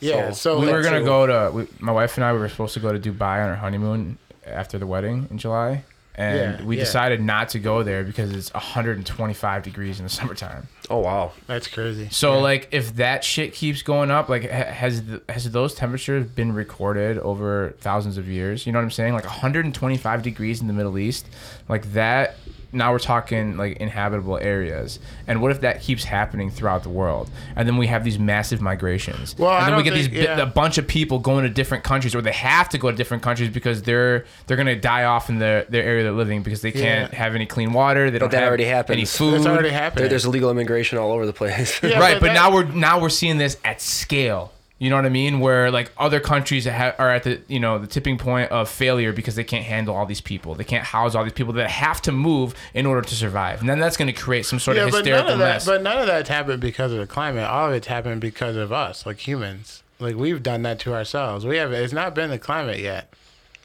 yeah, 0.00 0.30
so 0.30 0.60
we 0.60 0.72
were 0.72 0.82
gonna 0.82 1.00
see. 1.00 1.04
go 1.04 1.26
to 1.26 1.50
we, 1.54 1.66
my 1.78 1.92
wife 1.92 2.16
and 2.16 2.24
I 2.24 2.32
we 2.32 2.38
were 2.38 2.48
supposed 2.48 2.74
to 2.74 2.80
go 2.80 2.96
to 2.96 2.98
Dubai 2.98 3.42
on 3.44 3.50
our 3.50 3.56
honeymoon 3.56 4.18
after 4.46 4.78
the 4.78 4.86
wedding 4.86 5.26
in 5.30 5.38
July, 5.38 5.84
and 6.14 6.60
Yeah, 6.60 6.64
we 6.66 6.76
yeah. 6.76 6.84
decided 6.84 7.20
not 7.20 7.50
to 7.50 7.58
go 7.58 7.82
there 7.82 8.02
because 8.04 8.32
it's 8.32 8.52
125 8.52 9.62
degrees 9.62 9.98
in 9.98 10.04
the 10.04 10.10
summertime. 10.10 10.68
Oh 10.88 10.98
wow! 10.98 11.32
That's 11.46 11.68
crazy. 11.68 12.08
So 12.10 12.40
like 12.40 12.68
if 12.72 12.96
that 12.96 13.22
shit 13.24 13.54
keeps 13.54 13.82
going 13.82 14.10
up, 14.10 14.28
like 14.28 14.42
has 14.42 15.04
the, 15.04 15.22
has 15.28 15.50
those 15.50 15.74
temperatures 15.74 16.26
been 16.26 16.52
recorded 16.52 17.18
over 17.18 17.74
thousands 17.78 18.18
of 18.18 18.28
years? 18.28 18.66
You 18.66 18.72
know 18.72 18.78
what 18.80 18.84
I'm 18.84 18.90
saying? 18.90 19.14
Like 19.14 19.24
125 19.24 20.22
degrees 20.22 20.60
in 20.60 20.66
the 20.66 20.72
Middle 20.72 20.98
East, 20.98 21.26
like 21.68 21.92
that. 21.92 22.36
Now 22.72 22.92
we're 22.92 22.98
talking 23.00 23.56
like 23.56 23.78
inhabitable 23.78 24.38
areas, 24.38 25.00
and 25.26 25.42
what 25.42 25.50
if 25.50 25.60
that 25.62 25.80
keeps 25.80 26.04
happening 26.04 26.50
throughout 26.50 26.82
the 26.84 26.88
world? 26.88 27.28
And 27.56 27.66
then 27.66 27.76
we 27.76 27.88
have 27.88 28.04
these 28.04 28.18
massive 28.18 28.60
migrations, 28.60 29.36
Well, 29.36 29.50
and 29.50 29.66
then 29.66 29.76
we 29.76 29.82
don't 29.82 29.84
get 29.84 29.94
these 29.94 30.06
think- 30.06 30.28
bi- 30.28 30.36
yeah. 30.36 30.42
a 30.42 30.46
bunch 30.46 30.78
of 30.78 30.86
people 30.86 31.18
going 31.18 31.42
to 31.44 31.50
different 31.50 31.82
countries, 31.82 32.14
or 32.14 32.22
they 32.22 32.30
have 32.32 32.68
to 32.68 32.78
go 32.78 32.90
to 32.90 32.96
different 32.96 33.22
countries 33.24 33.50
because 33.50 33.82
they're 33.82 34.24
they're 34.46 34.56
gonna 34.56 34.76
die 34.76 35.04
off 35.04 35.28
in 35.28 35.38
their 35.40 35.64
their 35.64 35.82
area 35.82 36.04
they're 36.04 36.12
living 36.12 36.42
because 36.42 36.60
they 36.62 36.70
can't 36.72 37.12
Yeah. 37.12 37.18
have 37.18 37.34
any 37.34 37.46
clean 37.46 37.72
water. 37.72 38.10
They 38.10 38.18
don't 38.18 38.30
that 38.30 38.38
have 38.40 38.48
already 38.48 38.64
any 38.66 38.72
happens. 38.72 39.16
food. 39.16 39.34
It's 39.34 39.46
already 39.46 39.70
There, 39.70 39.78
happening. 39.78 40.08
there's 40.08 40.24
illegal 40.24 40.50
immigration 40.50 40.98
all 40.98 41.10
over 41.12 41.26
the 41.26 41.32
place. 41.32 41.80
Yeah, 41.82 41.98
right 41.98 42.14
but 42.14 42.20
but, 42.20 42.26
that- 42.28 42.34
now 42.34 42.52
we're 42.54 42.64
now 42.64 43.00
we're 43.00 43.08
seeing 43.08 43.38
this 43.38 43.56
at 43.64 43.80
scale 43.80 44.52
you 44.80 44.90
know 44.90 44.96
what 44.96 45.06
i 45.06 45.08
mean 45.08 45.38
where 45.38 45.70
like 45.70 45.92
other 45.98 46.18
countries 46.18 46.66
ha- 46.66 46.94
are 46.98 47.10
at 47.10 47.22
the 47.22 47.40
you 47.46 47.60
know 47.60 47.78
the 47.78 47.86
tipping 47.86 48.18
point 48.18 48.50
of 48.50 48.68
failure 48.68 49.12
because 49.12 49.36
they 49.36 49.44
can't 49.44 49.64
handle 49.64 49.94
all 49.94 50.06
these 50.06 50.20
people 50.20 50.56
they 50.56 50.64
can't 50.64 50.84
house 50.84 51.14
all 51.14 51.22
these 51.22 51.32
people 51.32 51.52
that 51.52 51.70
have 51.70 52.00
to 52.02 52.10
move 52.10 52.54
in 52.74 52.86
order 52.86 53.02
to 53.02 53.14
survive 53.14 53.60
and 53.60 53.68
then 53.68 53.78
that's 53.78 53.96
going 53.96 54.12
to 54.12 54.20
create 54.20 54.44
some 54.46 54.58
sort 54.58 54.76
yeah, 54.76 54.84
of 54.84 54.90
but 54.90 55.04
none 55.04 55.04
hysterical 55.04 55.32
of 55.34 55.38
that. 55.38 55.44
mess 55.54 55.66
But 55.66 55.82
none 55.82 55.98
of 55.98 56.06
that's 56.06 56.28
happened 56.28 56.60
because 56.60 56.92
of 56.92 56.98
the 56.98 57.06
climate. 57.06 57.44
All 57.44 57.68
of 57.68 57.74
it's 57.74 57.86
happened 57.86 58.20
because 58.20 58.56
of 58.56 58.72
us, 58.72 59.04
like 59.06 59.18
humans. 59.28 59.82
Like 59.98 60.16
we've 60.16 60.42
done 60.42 60.62
that 60.62 60.78
to 60.80 60.94
ourselves. 60.94 61.44
We 61.44 61.58
have. 61.58 61.72
It's 61.72 61.92
not 61.92 62.14
been 62.14 62.30
the 62.30 62.38
climate 62.38 62.78
yet. 62.78 63.12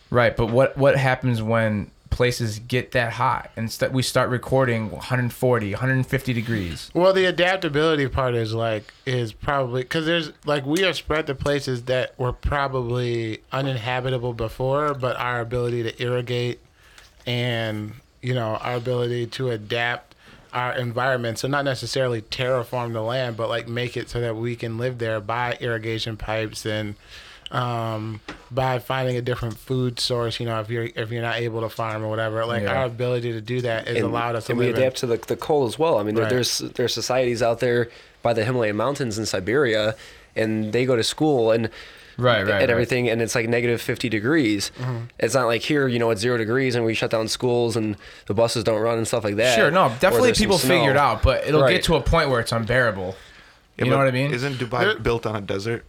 right 0.09 0.35
but 0.35 0.47
what 0.47 0.77
what 0.77 0.97
happens 0.97 1.41
when 1.41 1.89
places 2.15 2.59
get 2.59 2.93
that 2.93 3.11
hot 3.11 3.51
and 3.57 3.69
st- 3.69 3.91
we 3.91 4.01
start 4.01 4.29
recording 4.29 4.89
140 4.89 5.71
150 5.71 6.31
degrees. 6.33 6.89
Well, 6.93 7.11
the 7.11 7.25
adaptability 7.25 8.07
part 8.07 8.35
is 8.35 8.53
like 8.53 8.93
is 9.05 9.33
probably 9.33 9.81
because 9.81 10.05
there's 10.05 10.31
like 10.45 10.65
we 10.65 10.85
are 10.85 10.93
spread 10.93 11.27
to 11.27 11.35
places 11.35 11.83
that 11.83 12.17
were 12.17 12.31
probably 12.31 13.41
uninhabitable 13.51 14.31
before, 14.31 14.93
but 14.93 15.17
our 15.17 15.41
ability 15.41 15.83
to 15.83 16.01
irrigate 16.01 16.59
and 17.25 17.91
you 18.21 18.33
know 18.33 18.55
our 18.61 18.75
ability 18.77 19.27
to 19.27 19.49
adapt 19.49 20.15
our 20.53 20.71
environment, 20.73 21.37
so 21.37 21.49
not 21.49 21.65
necessarily 21.65 22.21
terraform 22.21 22.93
the 22.93 23.01
land, 23.01 23.35
but 23.35 23.49
like 23.49 23.67
make 23.67 23.97
it 23.97 24.09
so 24.09 24.21
that 24.21 24.37
we 24.37 24.55
can 24.55 24.77
live 24.77 24.99
there 24.99 25.19
by 25.19 25.57
irrigation 25.59 26.15
pipes 26.15 26.65
and 26.65 26.95
um, 27.51 28.21
by 28.51 28.79
finding 28.79 29.17
a 29.17 29.21
different 29.21 29.57
food 29.57 29.99
source. 29.99 30.39
You 30.39 30.45
know, 30.45 30.59
if 30.59 30.69
you're 30.69 30.89
if 30.95 31.11
you're 31.11 31.21
not 31.21 31.37
able 31.37 31.61
to 31.61 31.69
farm 31.69 32.03
or 32.03 32.09
whatever, 32.09 32.45
like 32.45 32.63
Yeah. 32.63 32.79
our 32.79 32.85
ability 32.85 33.31
to 33.33 33.41
do 33.41 33.61
that 33.61 33.87
has 33.87 33.97
and, 33.97 34.05
allowed 34.05 34.35
us 34.35 34.45
to 34.47 34.51
and 34.53 34.59
we 34.59 34.65
live 34.67 34.75
in- 34.75 34.81
adapt 34.81 34.97
to 34.97 35.07
the, 35.07 35.17
the 35.17 35.35
cold 35.35 35.67
as 35.69 35.77
well. 35.79 35.97
I 35.97 36.03
mean, 36.03 36.15
there, 36.15 36.23
Right. 36.25 36.29
there's 36.31 36.59
there's 36.59 36.93
societies 36.93 37.41
out 37.41 37.59
there 37.59 37.89
by 38.21 38.33
the 38.33 38.43
Himalayan 38.45 38.75
mountains 38.75 39.17
in 39.19 39.25
Siberia, 39.25 39.95
and 40.35 40.73
they 40.73 40.85
go 40.85 40.95
to 40.95 41.03
school 41.03 41.51
and 41.51 41.69
Right, 42.17 42.37
right, 42.37 42.39
and 42.43 42.49
right. 42.61 42.69
everything, 42.69 43.09
and 43.09 43.21
it's 43.21 43.35
like 43.35 43.49
negative 43.49 43.81
50 43.81 44.07
degrees. 44.07 44.71
It's 45.19 45.33
not 45.33 45.47
like 45.47 45.61
here, 45.61 45.85
you 45.89 45.99
know, 45.99 46.11
it's 46.11 46.21
zero 46.21 46.37
degrees, 46.37 46.73
and 46.73 46.85
we 46.85 46.93
shut 46.93 47.11
down 47.11 47.27
schools 47.27 47.75
and 47.75 47.97
the 48.27 48.33
buses 48.33 48.63
don't 48.63 48.79
run 48.79 48.97
and 48.97 49.05
stuff 49.05 49.25
like 49.25 49.35
that. 49.35 49.53
sure 49.57 49.69
no 49.69 49.93
definitely 49.99 50.31
people 50.31 50.57
figure 50.57 50.91
it 50.91 50.95
out 50.97 51.21
but 51.21 51.45
it'll 51.45 51.61
Right. 51.63 51.71
get 51.73 51.83
to 51.83 51.95
a 51.95 52.01
point 52.01 52.29
where 52.29 52.39
it's 52.39 52.53
unbearable 52.53 53.17
Yeah, 53.77 53.83
you 53.85 53.91
know 53.91 53.97
what 53.97 54.07
i 54.07 54.11
mean 54.11 54.33
Isn't 54.33 54.53
Dubai 54.55 55.03
built 55.03 55.25
on 55.25 55.35
a 55.35 55.41
desert? 55.41 55.83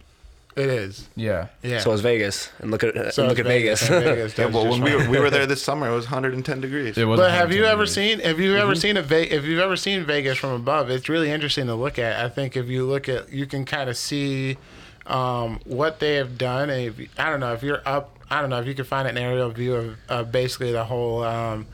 It 0.57 0.69
is. 0.69 1.07
yeah 1.15 1.47
Yeah. 1.61 1.79
So 1.79 1.91
is 1.91 2.01
Vegas, 2.01 2.49
and 2.59 2.71
look 2.71 2.83
at 2.83 3.13
So 3.13 3.27
look 3.27 3.39
at 3.39 3.45
Vegas. 3.45 3.87
Vegas 3.87 4.37
Yeah, 4.37 4.47
well, 4.47 4.67
when 4.69 4.81
we 4.81 4.95
were, 4.95 5.09
we 5.09 5.19
were 5.19 5.29
there 5.29 5.45
this 5.45 5.61
summer, 5.63 5.87
it 5.89 5.93
was 5.95 6.05
110 6.05 6.61
degrees. 6.61 6.97
It 6.97 7.05
was 7.05 7.19
But 7.19 7.31
have 7.31 7.51
you 7.53 7.65
ever 7.65 7.83
degrees. 7.85 7.93
seen? 7.93 8.19
Have 8.21 8.39
you 8.39 8.57
ever 8.57 8.71
Mm-hmm. 8.73 8.79
seen 8.79 8.97
a 8.97 9.01
Ve- 9.03 9.29
If 9.29 9.45
you've 9.45 9.59
ever 9.59 9.75
seen 9.77 10.03
Vegas 10.05 10.37
from 10.37 10.51
above, 10.51 10.89
it's 10.89 11.09
really 11.09 11.29
interesting 11.31 11.67
to 11.67 11.75
look 11.75 11.99
at. 11.99 12.23
I 12.23 12.29
think 12.29 12.55
if 12.57 12.67
you 12.67 12.85
look 12.87 13.07
at, 13.07 13.31
you 13.31 13.45
can 13.45 13.65
kind 13.65 13.89
of 13.89 13.95
see 13.97 14.57
um, 15.05 15.59
what 15.65 15.99
they 15.99 16.15
have 16.15 16.37
done. 16.37 16.69
And 16.69 16.81
if, 16.99 17.09
I 17.19 17.29
don't 17.29 17.39
know 17.39 17.53
if 17.53 17.63
you're 17.63 17.81
up. 17.85 18.13
I 18.29 18.41
don't 18.41 18.49
know 18.49 18.59
if 18.59 18.67
you 18.67 18.73
can 18.75 18.83
find 18.83 19.07
an 19.07 19.17
aerial 19.17 19.49
view 19.51 19.73
of, 19.75 19.95
of 20.09 20.31
basically 20.33 20.73
the 20.73 20.83
whole 20.83 21.23
um, 21.23 21.65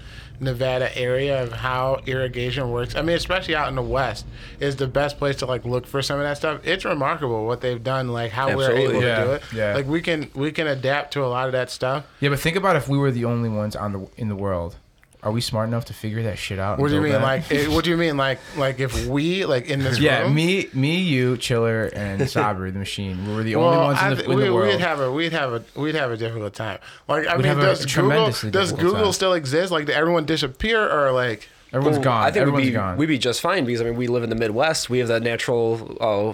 Nevada 0.43 0.95
area 0.97 1.41
of 1.43 1.51
how 1.51 1.99
irrigation 2.05 2.69
works. 2.71 2.95
I 2.95 3.01
mean, 3.01 3.15
especially 3.15 3.55
out 3.55 3.67
in 3.69 3.75
the 3.75 3.81
west, 3.81 4.25
is 4.59 4.75
the 4.75 4.87
best 4.87 5.17
place 5.17 5.37
to 5.37 5.45
like 5.45 5.65
look 5.65 5.87
for 5.87 6.01
some 6.01 6.17
of 6.19 6.23
that 6.23 6.37
stuff. 6.37 6.61
It's 6.65 6.85
remarkable 6.85 7.45
what 7.45 7.61
they've 7.61 7.83
done, 7.83 8.09
like 8.09 8.31
how 8.31 8.49
Absolutely. 8.49 8.83
we're 8.87 8.89
able 8.91 9.01
Yeah, 9.03 9.17
to 9.19 9.23
do 9.25 9.31
it. 9.31 9.41
yeah. 9.53 9.73
Like 9.75 9.87
we 9.87 10.01
can 10.01 10.29
we 10.35 10.51
can 10.51 10.67
adapt 10.67 11.13
to 11.13 11.23
a 11.23 11.27
lot 11.27 11.47
of 11.47 11.53
that 11.53 11.69
stuff. 11.71 12.05
Yeah, 12.19 12.29
but 12.29 12.39
think 12.39 12.55
about 12.57 12.75
if 12.75 12.87
we 12.87 12.97
were 12.97 13.11
the 13.11 13.25
only 13.25 13.49
ones 13.49 13.75
on 13.75 13.93
the 13.93 14.07
in 14.17 14.29
the 14.29 14.35
world. 14.35 14.75
Are 15.23 15.31
we 15.31 15.39
smart 15.41 15.69
enough 15.69 15.85
to 15.85 15.93
figure 15.93 16.23
that 16.23 16.37
shit 16.37 16.59
out? 16.59 16.79
What 16.79 16.89
do 16.89 16.95
you 16.95 17.01
mean, 17.01 17.13
that? 17.13 17.21
like? 17.21 17.51
eh, 17.51 17.67
What 17.67 17.85
do 17.85 17.91
you 17.91 17.97
mean, 17.97 18.17
like? 18.17 18.39
Like 18.57 18.79
if 18.79 19.05
we, 19.07 19.45
like 19.45 19.67
in 19.69 19.79
this 19.79 19.97
Yeah, 20.01 20.23
room? 20.23 20.35
me, 20.35 20.67
me, 20.73 20.97
you, 20.99 21.37
Chiller, 21.37 21.85
and 21.95 22.21
Sabri, 22.23 22.73
the 22.73 22.79
machine. 22.79 23.25
We 23.27 23.33
were 23.35 23.43
the 23.43 23.55
only 23.55 23.69
Well, 23.77 23.85
ones 23.85 23.99
in 23.99 24.05
I 24.05 24.09
the, 24.11 24.15
th- 24.17 24.29
in 24.29 24.35
we, 24.37 24.43
the 24.43 24.53
world. 24.53 24.67
we'd 24.67 24.79
have 24.81 24.99
a 24.99 25.11
we'd 25.11 25.31
have 25.33 25.53
a 25.53 25.63
we'd 25.79 25.95
have 25.95 26.11
a 26.11 26.17
difficult 26.17 26.53
time. 26.53 26.79
Like 27.07 27.25
I 27.27 27.37
We'd 27.37 27.45
mean, 27.45 27.55
does 27.57 27.85
Google 27.85 28.31
does 28.51 28.71
Google 28.73 29.03
time. 29.03 29.13
still 29.13 29.33
exist? 29.33 29.71
Like 29.71 29.85
did 29.85 29.95
everyone 29.95 30.25
disappear 30.25 30.87
or 30.89 31.11
like? 31.11 31.47
Everyone's 31.73 31.97
Well, 31.97 32.03
gone. 32.03 32.23
I 32.23 32.31
think 32.31 32.41
Everyone's 32.41 32.65
we'd 32.65 32.69
be, 32.69 32.75
gone. 32.75 32.97
we'd 32.97 33.05
be 33.07 33.17
just 33.17 33.41
fine 33.41 33.65
because 33.65 33.81
I 33.81 33.85
mean 33.85 33.95
we 33.95 34.05
live 34.05 34.21
in 34.23 34.29
the 34.29 34.35
Midwest. 34.35 34.91
We 34.91 34.99
have 34.99 35.07
the 35.07 35.19
natural 35.19 35.97
uh, 35.99 36.33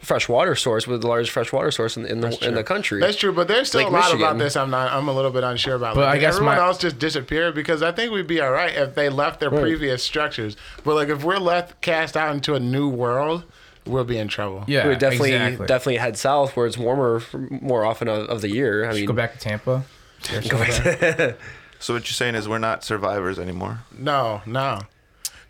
fresh 0.00 0.28
water 0.28 0.54
source 0.54 0.86
with 0.86 1.00
the 1.00 1.06
largest 1.08 1.32
fresh 1.32 1.52
water 1.54 1.70
source 1.70 1.96
in, 1.96 2.04
in 2.04 2.20
the 2.20 2.46
in 2.46 2.54
the 2.54 2.62
country. 2.62 3.00
That's 3.00 3.16
true, 3.16 3.32
but 3.32 3.48
there's 3.48 3.68
still 3.68 3.80
Lake 3.80 3.88
a 3.88 3.92
lot 3.92 4.14
about 4.14 4.36
this. 4.38 4.56
I'm 4.56 4.68
not. 4.70 4.92
I'm 4.92 5.08
a 5.08 5.12
little 5.14 5.30
bit 5.30 5.42
unsure 5.42 5.74
about. 5.76 5.94
But 5.94 6.02
Like, 6.04 6.16
I 6.16 6.18
guess 6.18 6.34
everyone 6.34 6.56
my- 6.58 6.62
else 6.66 6.76
just 6.78 6.98
disappeared 6.98 7.54
because 7.54 7.82
I 7.82 7.92
think 7.92 8.12
we'd 8.12 8.26
be 8.26 8.42
all 8.42 8.50
right 8.52 8.74
if 8.74 8.94
they 8.94 9.08
left 9.08 9.40
their 9.40 9.50
previous 9.50 10.02
structures. 10.04 10.54
But 10.84 10.96
like 10.96 11.08
if 11.08 11.24
we're 11.24 11.38
left 11.38 11.80
cast 11.80 12.14
out 12.16 12.34
into 12.34 12.54
a 12.54 12.60
new 12.60 12.88
world, 12.90 13.44
we'll 13.86 14.04
be 14.04 14.18
in 14.18 14.28
trouble. 14.28 14.64
yeah, 14.66 14.86
we 14.86 14.96
definitely 14.96 15.32
exactly. 15.32 15.66
definitely 15.66 15.96
head 15.96 16.18
south 16.18 16.56
where 16.56 16.66
it's 16.66 16.76
warmer 16.76 17.22
more 17.48 17.86
often 17.86 18.08
of, 18.08 18.28
of 18.28 18.42
the 18.42 18.50
year. 18.50 18.88
I 18.88 18.92
mean, 18.92 19.06
Go 19.06 19.14
back 19.14 19.32
to 19.32 19.38
Tampa. 19.38 19.84
So 21.84 21.92
what 21.92 22.04
you're 22.04 22.14
saying 22.14 22.34
is 22.34 22.48
we're 22.48 22.56
not 22.56 22.82
survivors 22.82 23.38
anymore. 23.38 23.80
No, 23.92 24.40
no. 24.46 24.80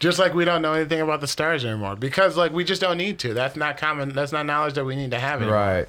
Just 0.00 0.18
like 0.18 0.34
we 0.34 0.44
don't 0.44 0.62
know 0.62 0.72
anything 0.72 1.00
about 1.00 1.20
the 1.20 1.28
stars 1.28 1.64
anymore 1.64 1.94
because 1.94 2.36
like 2.36 2.50
we 2.50 2.64
just 2.64 2.80
don't 2.80 2.98
need 2.98 3.20
to. 3.20 3.34
That's 3.34 3.54
not 3.54 3.76
common. 3.76 4.08
That's 4.08 4.32
not 4.32 4.44
knowledge 4.44 4.74
that 4.74 4.84
we 4.84 4.96
need 4.96 5.12
to 5.12 5.20
have 5.20 5.42
anymore. 5.42 5.56
Right. 5.56 5.88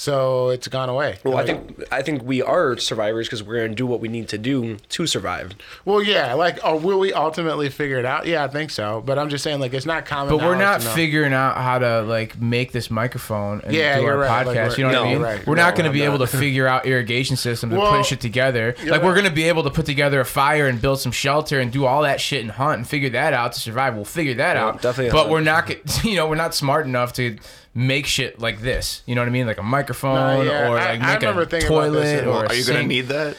So 0.00 0.50
it's 0.50 0.68
gone 0.68 0.88
away. 0.88 1.18
Well, 1.24 1.36
I 1.36 1.44
think 1.44 1.82
I 1.90 2.02
think 2.02 2.22
we 2.22 2.40
are 2.40 2.76
survivors 2.76 3.26
because 3.26 3.42
we're 3.42 3.56
gonna 3.62 3.74
do 3.74 3.84
what 3.84 3.98
we 3.98 4.06
need 4.06 4.28
to 4.28 4.38
do 4.38 4.76
to 4.90 5.08
survive. 5.08 5.54
Well, 5.84 6.00
yeah. 6.00 6.34
Like, 6.34 6.64
or 6.64 6.78
will 6.78 7.00
we 7.00 7.12
ultimately 7.12 7.68
figure 7.68 7.98
it 7.98 8.04
out? 8.04 8.24
Yeah, 8.24 8.44
I 8.44 8.46
think 8.46 8.70
so. 8.70 9.02
But 9.04 9.18
I'm 9.18 9.28
just 9.28 9.42
saying, 9.42 9.58
like, 9.58 9.74
it's 9.74 9.86
not 9.86 10.06
common. 10.06 10.32
But 10.38 10.44
we're 10.46 10.54
not 10.54 10.84
figuring 10.84 11.32
out 11.32 11.56
how 11.56 11.80
to 11.80 12.02
like 12.02 12.40
make 12.40 12.70
this 12.70 12.92
microphone 12.92 13.60
and 13.62 13.74
Yeah, 13.74 13.96
do 13.98 14.02
our 14.04 14.06
you're 14.12 14.18
right. 14.20 14.46
Like, 14.46 14.56
podcast. 14.56 14.68
we're- 14.68 14.74
you 14.78 14.92
know 14.92 15.00
what 15.02 15.08
I 15.08 15.12
mean? 15.14 15.20
right. 15.22 15.46
We're 15.48 15.56
No, 15.56 15.62
not 15.62 15.74
going 15.74 15.84
to 15.86 15.90
we're 15.90 15.94
be 15.94 16.02
able 16.02 16.18
to 16.20 16.28
figure 16.28 16.68
out 16.68 16.86
irrigation 16.86 17.34
systems 17.34 17.72
and 17.72 17.82
Well, 17.82 17.90
put 17.90 18.06
shit 18.06 18.20
together. 18.20 18.76
you're 18.80 18.92
Like 18.92 19.02
we're 19.02 19.08
right. 19.08 19.14
going 19.22 19.28
to 19.28 19.34
be 19.34 19.48
able 19.48 19.64
to 19.64 19.70
put 19.70 19.84
together 19.84 20.20
a 20.20 20.24
fire 20.24 20.68
and 20.68 20.80
build 20.80 21.00
some 21.00 21.10
shelter 21.10 21.58
and 21.58 21.72
do 21.72 21.86
all 21.86 22.02
that 22.02 22.20
shit 22.20 22.42
and 22.42 22.52
hunt 22.52 22.76
and 22.78 22.86
figure 22.88 23.10
that 23.10 23.32
out 23.32 23.54
to 23.54 23.58
survive. 23.58 23.96
We'll 23.96 24.04
figure 24.04 24.34
that 24.34 24.54
Yeah, 24.54 24.64
out. 24.64 24.80
definitely 24.80 25.10
But 25.10 25.22
hunt. 25.22 25.30
we're 25.30 25.40
not, 25.40 25.66
get- 25.66 26.04
you 26.04 26.14
know, 26.14 26.28
we're 26.28 26.36
not 26.36 26.54
smart 26.54 26.86
enough 26.86 27.14
to 27.14 27.36
make 27.74 28.06
shit 28.06 28.40
like 28.40 28.60
this. 28.60 29.02
You 29.06 29.14
know 29.14 29.20
what 29.20 29.28
I 29.28 29.32
mean? 29.32 29.46
Like 29.46 29.58
a 29.58 29.62
microphone 29.62 30.14
Nah, 30.14 30.42
yeah, 30.42 30.68
or 30.68 30.74
like 30.74 31.00
I 31.00 31.12
make 31.14 31.20
remember 31.20 31.42
a 31.42 31.46
this 31.46 31.64
toilet 31.64 32.24
or 32.24 32.30
Well, 32.30 32.40
a 32.42 32.46
are 32.46 32.54
you 32.54 32.64
gonna 32.64 32.78
sink. 32.80 32.88
need 32.88 33.08
that? 33.08 33.36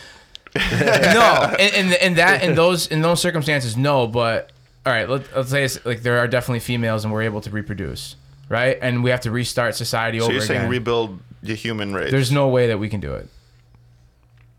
no, 0.56 1.56
in, 1.60 1.74
in, 1.88 1.94
in 2.02 2.14
that 2.16 2.44
in 2.44 2.56
those 2.56 2.88
in 2.88 3.02
those 3.02 3.22
circumstances, 3.22 3.78
no. 3.78 4.08
But 4.08 4.52
all 4.86 4.92
right, 4.94 5.08
let, 5.08 5.36
let's 5.36 5.50
say 5.50 5.64
it's 5.64 5.84
like 5.86 6.02
there 6.02 6.18
are 6.20 6.28
definitely 6.28 6.60
females 6.62 7.04
and 7.06 7.14
we're 7.14 7.22
able 7.24 7.42
to 7.42 7.50
reproduce, 7.50 8.16
right? 8.50 8.78
And 8.82 9.04
we 9.04 9.12
have 9.12 9.22
to 9.22 9.32
restart 9.32 9.76
society 9.76 10.20
So 10.20 10.26
over 10.26 10.34
you're 10.34 10.42
saying 10.42 10.62
again. 10.62 10.72
rebuild 10.72 11.20
the 11.44 11.54
human 11.56 11.94
race? 11.94 12.12
There's 12.12 12.32
no 12.32 12.48
way 12.48 12.68
that 12.68 12.80
we 12.80 12.90
can 12.90 13.00
do 13.00 13.14
it. 13.14 13.30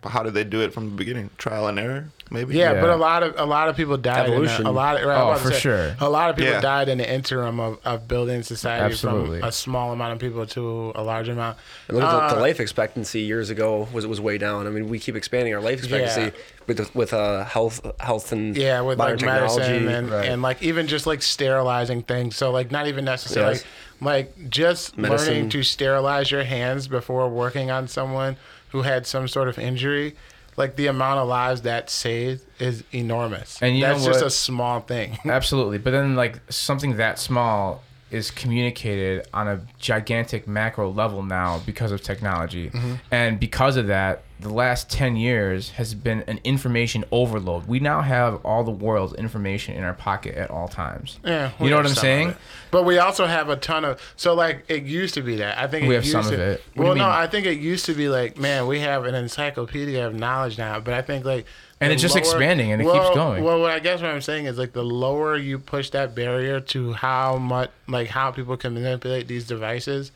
But 0.02 0.10
how 0.10 0.22
did 0.22 0.32
they 0.34 0.44
do 0.44 0.62
it 0.62 0.72
from 0.72 0.86
the 0.90 0.96
beginning? 0.96 1.28
Trial 1.36 1.66
and 1.66 1.78
error, 1.78 2.08
maybe. 2.30 2.54
Yeah, 2.56 2.72
Yeah. 2.72 2.80
but 2.80 2.88
a 2.90 2.96
lot 2.96 3.22
of 3.22 3.34
a 3.36 3.44
lot 3.44 3.68
of 3.68 3.76
people 3.76 3.98
died. 3.98 4.30
Evolution. 4.30 4.58
In 4.58 4.64
the, 4.64 4.70
a 4.70 4.72
lot 4.72 4.96
of 4.98 5.06
right, 5.06 5.14
Oh, 5.14 5.26
I 5.28 5.30
was 5.32 5.40
about 5.42 5.48
to 5.48 5.48
for 5.50 5.54
say, 5.54 5.60
sure. 5.60 5.96
A 6.00 6.08
lot 6.08 6.30
of 6.30 6.36
people 6.36 6.52
Yeah. 6.52 6.60
died 6.62 6.88
in 6.88 6.96
the 6.96 7.12
interim 7.12 7.60
of, 7.60 7.78
of 7.84 8.08
building 8.08 8.42
society 8.42 8.84
Absolutely. 8.84 9.40
from 9.40 9.48
a 9.48 9.52
small 9.52 9.92
amount 9.92 10.14
of 10.14 10.18
people 10.20 10.46
to 10.46 10.92
a 10.94 11.02
large 11.02 11.28
amount. 11.28 11.58
And 11.88 11.98
look 11.98 12.06
at 12.06 12.12
the, 12.12 12.34
the 12.34 12.36
Uh, 12.38 12.40
life 12.40 12.60
expectancy 12.60 13.20
years 13.20 13.50
ago 13.50 13.88
was 13.92 14.06
was 14.06 14.22
way 14.22 14.38
down. 14.38 14.66
I 14.66 14.70
mean, 14.70 14.88
we 14.88 14.98
keep 14.98 15.16
expanding 15.16 15.54
our 15.54 15.60
life 15.60 15.80
expectancy 15.80 16.20
Yeah. 16.22 16.30
with 16.66 16.94
with 16.94 17.12
uh, 17.12 17.44
health 17.44 17.84
health 18.00 18.32
and 18.32 18.56
Yeah, 18.56 18.80
with 18.80 18.96
modern 18.96 19.18
like 19.18 19.20
technology. 19.20 19.58
medicine 19.58 19.88
and, 19.88 20.10
Right. 20.10 20.28
and 20.30 20.40
like 20.40 20.62
even 20.62 20.86
just 20.86 21.06
like 21.06 21.20
sterilizing 21.20 22.02
things. 22.04 22.36
So 22.36 22.50
like 22.50 22.70
not 22.70 22.86
even 22.86 23.04
necessarily 23.04 23.56
Yes. 23.56 23.64
like 24.00 24.32
just 24.48 24.96
Medicine. 24.96 25.28
learning 25.34 25.48
to 25.50 25.62
sterilize 25.62 26.30
your 26.30 26.44
hands 26.44 26.88
before 26.88 27.28
working 27.28 27.70
on 27.70 27.86
someone 27.86 28.36
who 28.72 28.82
had 28.82 29.06
some 29.06 29.28
sort 29.28 29.48
of 29.48 29.58
injury. 29.58 30.16
Like 30.56 30.76
the 30.76 30.88
amount 30.88 31.20
of 31.20 31.28
lives 31.28 31.62
that 31.62 31.88
saved 31.88 32.44
is 32.58 32.84
enormous. 32.92 33.62
And 33.62 33.80
that's 33.82 34.04
just 34.04 34.22
a 34.22 34.30
small 34.30 34.80
thing. 34.80 35.18
Absolutely. 35.24 35.78
But 35.78 35.92
then 35.92 36.16
like 36.16 36.40
something 36.50 36.96
that 36.96 37.18
small 37.18 37.82
is 38.10 38.30
communicated 38.30 39.26
on 39.32 39.48
a 39.48 39.60
gigantic 39.78 40.46
macro 40.46 40.90
level 40.90 41.22
now 41.22 41.60
because 41.64 41.92
of 41.92 42.02
technology. 42.02 42.70
Mm-hmm. 42.70 42.94
And 43.10 43.38
because 43.38 43.76
of 43.76 43.86
that, 43.86 44.22
the 44.40 44.48
last 44.52 44.90
10 44.90 45.16
years 45.16 45.70
has 45.70 45.94
been 45.94 46.22
an 46.22 46.40
information 46.44 47.04
overload. 47.12 47.66
We 47.66 47.78
now 47.78 48.00
have 48.00 48.44
all 48.44 48.64
the 48.64 48.70
world's 48.70 49.14
information 49.14 49.74
in 49.76 49.84
our 49.84 49.92
pocket 49.92 50.34
at 50.34 50.50
all 50.50 50.66
times. 50.66 51.18
Yeah, 51.24 51.50
you 51.60 51.68
know 51.68 51.76
what 51.76 51.86
I'm 51.86 51.94
saying? 51.94 52.34
But 52.70 52.84
we 52.84 52.98
also 52.98 53.26
have 53.26 53.48
a 53.48 53.56
ton 53.56 53.84
of 53.84 54.00
so 54.16 54.34
like 54.34 54.64
it 54.68 54.84
used 54.84 55.14
to 55.14 55.22
be 55.22 55.36
that 55.36 55.58
I 55.58 55.66
think 55.66 55.88
We 55.88 55.94
have 55.94 56.04
used 56.04 56.12
some 56.12 56.24
to, 56.24 56.34
of 56.34 56.40
it. 56.40 56.62
What 56.74 56.84
Well, 56.84 56.94
no. 56.96 57.08
I 57.08 57.26
think 57.26 57.46
it 57.46 57.58
used 57.58 57.84
to 57.86 57.94
be 57.94 58.08
like 58.08 58.38
man, 58.38 58.66
we 58.66 58.80
have 58.80 59.04
an 59.04 59.14
encyclopedia 59.14 60.06
of 60.06 60.14
knowledge 60.14 60.56
now. 60.56 60.80
But 60.80 60.94
I 60.94 61.02
think 61.02 61.24
like 61.24 61.46
And 61.80 61.92
it's 61.92 62.02
just 62.02 62.16
expanding 62.16 62.72
and 62.72 62.82
it 62.82 62.84
keeps 62.84 63.10
going. 63.14 63.42
Well, 63.42 63.60
what 63.60 63.70
I 63.70 63.78
guess 63.78 64.02
what 64.02 64.10
I'm 64.10 64.20
saying 64.20 64.44
is 64.44 64.58
like 64.58 64.72
the 64.72 64.84
lower 64.84 65.36
you 65.36 65.58
push 65.58 65.90
that 65.90 66.14
barrier 66.14 66.60
to 66.60 66.92
how 66.92 67.36
much 67.38 67.70
like 67.88 68.08
how 68.08 68.30
people 68.30 68.56
can 68.56 68.74
manipulate 68.74 69.28
these 69.28 69.46
devices, 69.46 70.12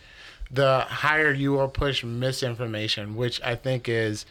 the 0.50 0.80
higher 0.80 1.32
you 1.32 1.52
will 1.52 1.68
push 1.68 2.04
misinformation, 2.04 3.16
which 3.16 3.40
I 3.42 3.54
think 3.56 3.88
is. 3.88 4.26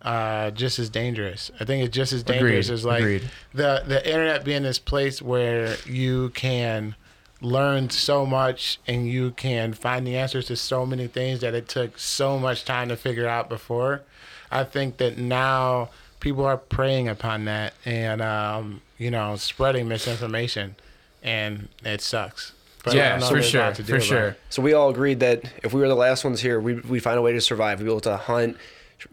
Uh, 0.00 0.50
just 0.50 0.80
as 0.80 0.90
dangerous. 0.90 1.52
I 1.60 1.64
think 1.64 1.86
it's 1.86 1.94
just 1.94 2.12
as 2.12 2.24
dangerous 2.24 2.66
Agreed, 2.66 2.74
as 2.74 2.84
like 2.84 2.98
agreed. 3.02 3.30
the 3.54 3.84
the 3.86 4.04
internet 4.04 4.44
being 4.44 4.64
this 4.64 4.80
place 4.80 5.22
where 5.22 5.76
you 5.86 6.30
can 6.30 6.96
learn 7.40 7.88
so 7.88 8.26
much 8.26 8.80
and 8.88 9.06
you 9.06 9.30
can 9.30 9.72
find 9.72 10.04
the 10.04 10.16
answers 10.16 10.46
to 10.46 10.56
so 10.56 10.84
many 10.84 11.06
things 11.06 11.40
that 11.40 11.54
it 11.54 11.68
took 11.68 12.00
so 12.00 12.36
much 12.36 12.64
time 12.64 12.88
to 12.88 12.96
figure 12.96 13.28
out 13.28 13.48
before. 13.48 14.02
I 14.50 14.64
think 14.64 14.96
that 14.96 15.18
now 15.18 15.90
people 16.22 16.46
are 16.46 16.56
preying 16.56 17.08
upon 17.08 17.44
that 17.44 17.74
and 17.84 18.22
um, 18.22 18.80
you 18.96 19.10
know 19.10 19.36
spreading 19.36 19.86
misinformation, 19.88 20.76
and 21.22 21.68
it 21.84 22.00
sucks. 22.00 22.52
But 22.84 22.94
yeah, 22.94 23.18
for 23.18 23.34
there's 23.34 23.54
a 23.54 23.58
lot 23.58 23.76
sure. 23.76 23.84
to 23.84 23.92
For 23.92 24.00
sure. 24.00 24.28
it. 24.30 24.40
So 24.50 24.62
we 24.62 24.72
all 24.72 24.88
agreed 24.90 25.20
that 25.20 25.42
if 25.62 25.72
we 25.74 25.80
were 25.82 25.88
the 25.88 25.94
last 25.94 26.24
ones 26.24 26.40
here, 26.40 26.58
we 26.58 26.74
we 26.74 26.98
find 26.98 27.18
a 27.18 27.22
way 27.22 27.32
to 27.32 27.40
survive. 27.40 27.78
We'd 27.78 27.84
be 27.84 27.90
able 27.90 28.00
to 28.00 28.16
hunt, 28.16 28.56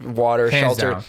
water, 0.01 0.49
Hands 0.49 0.65
shelter. 0.77 0.91
down. 0.93 1.03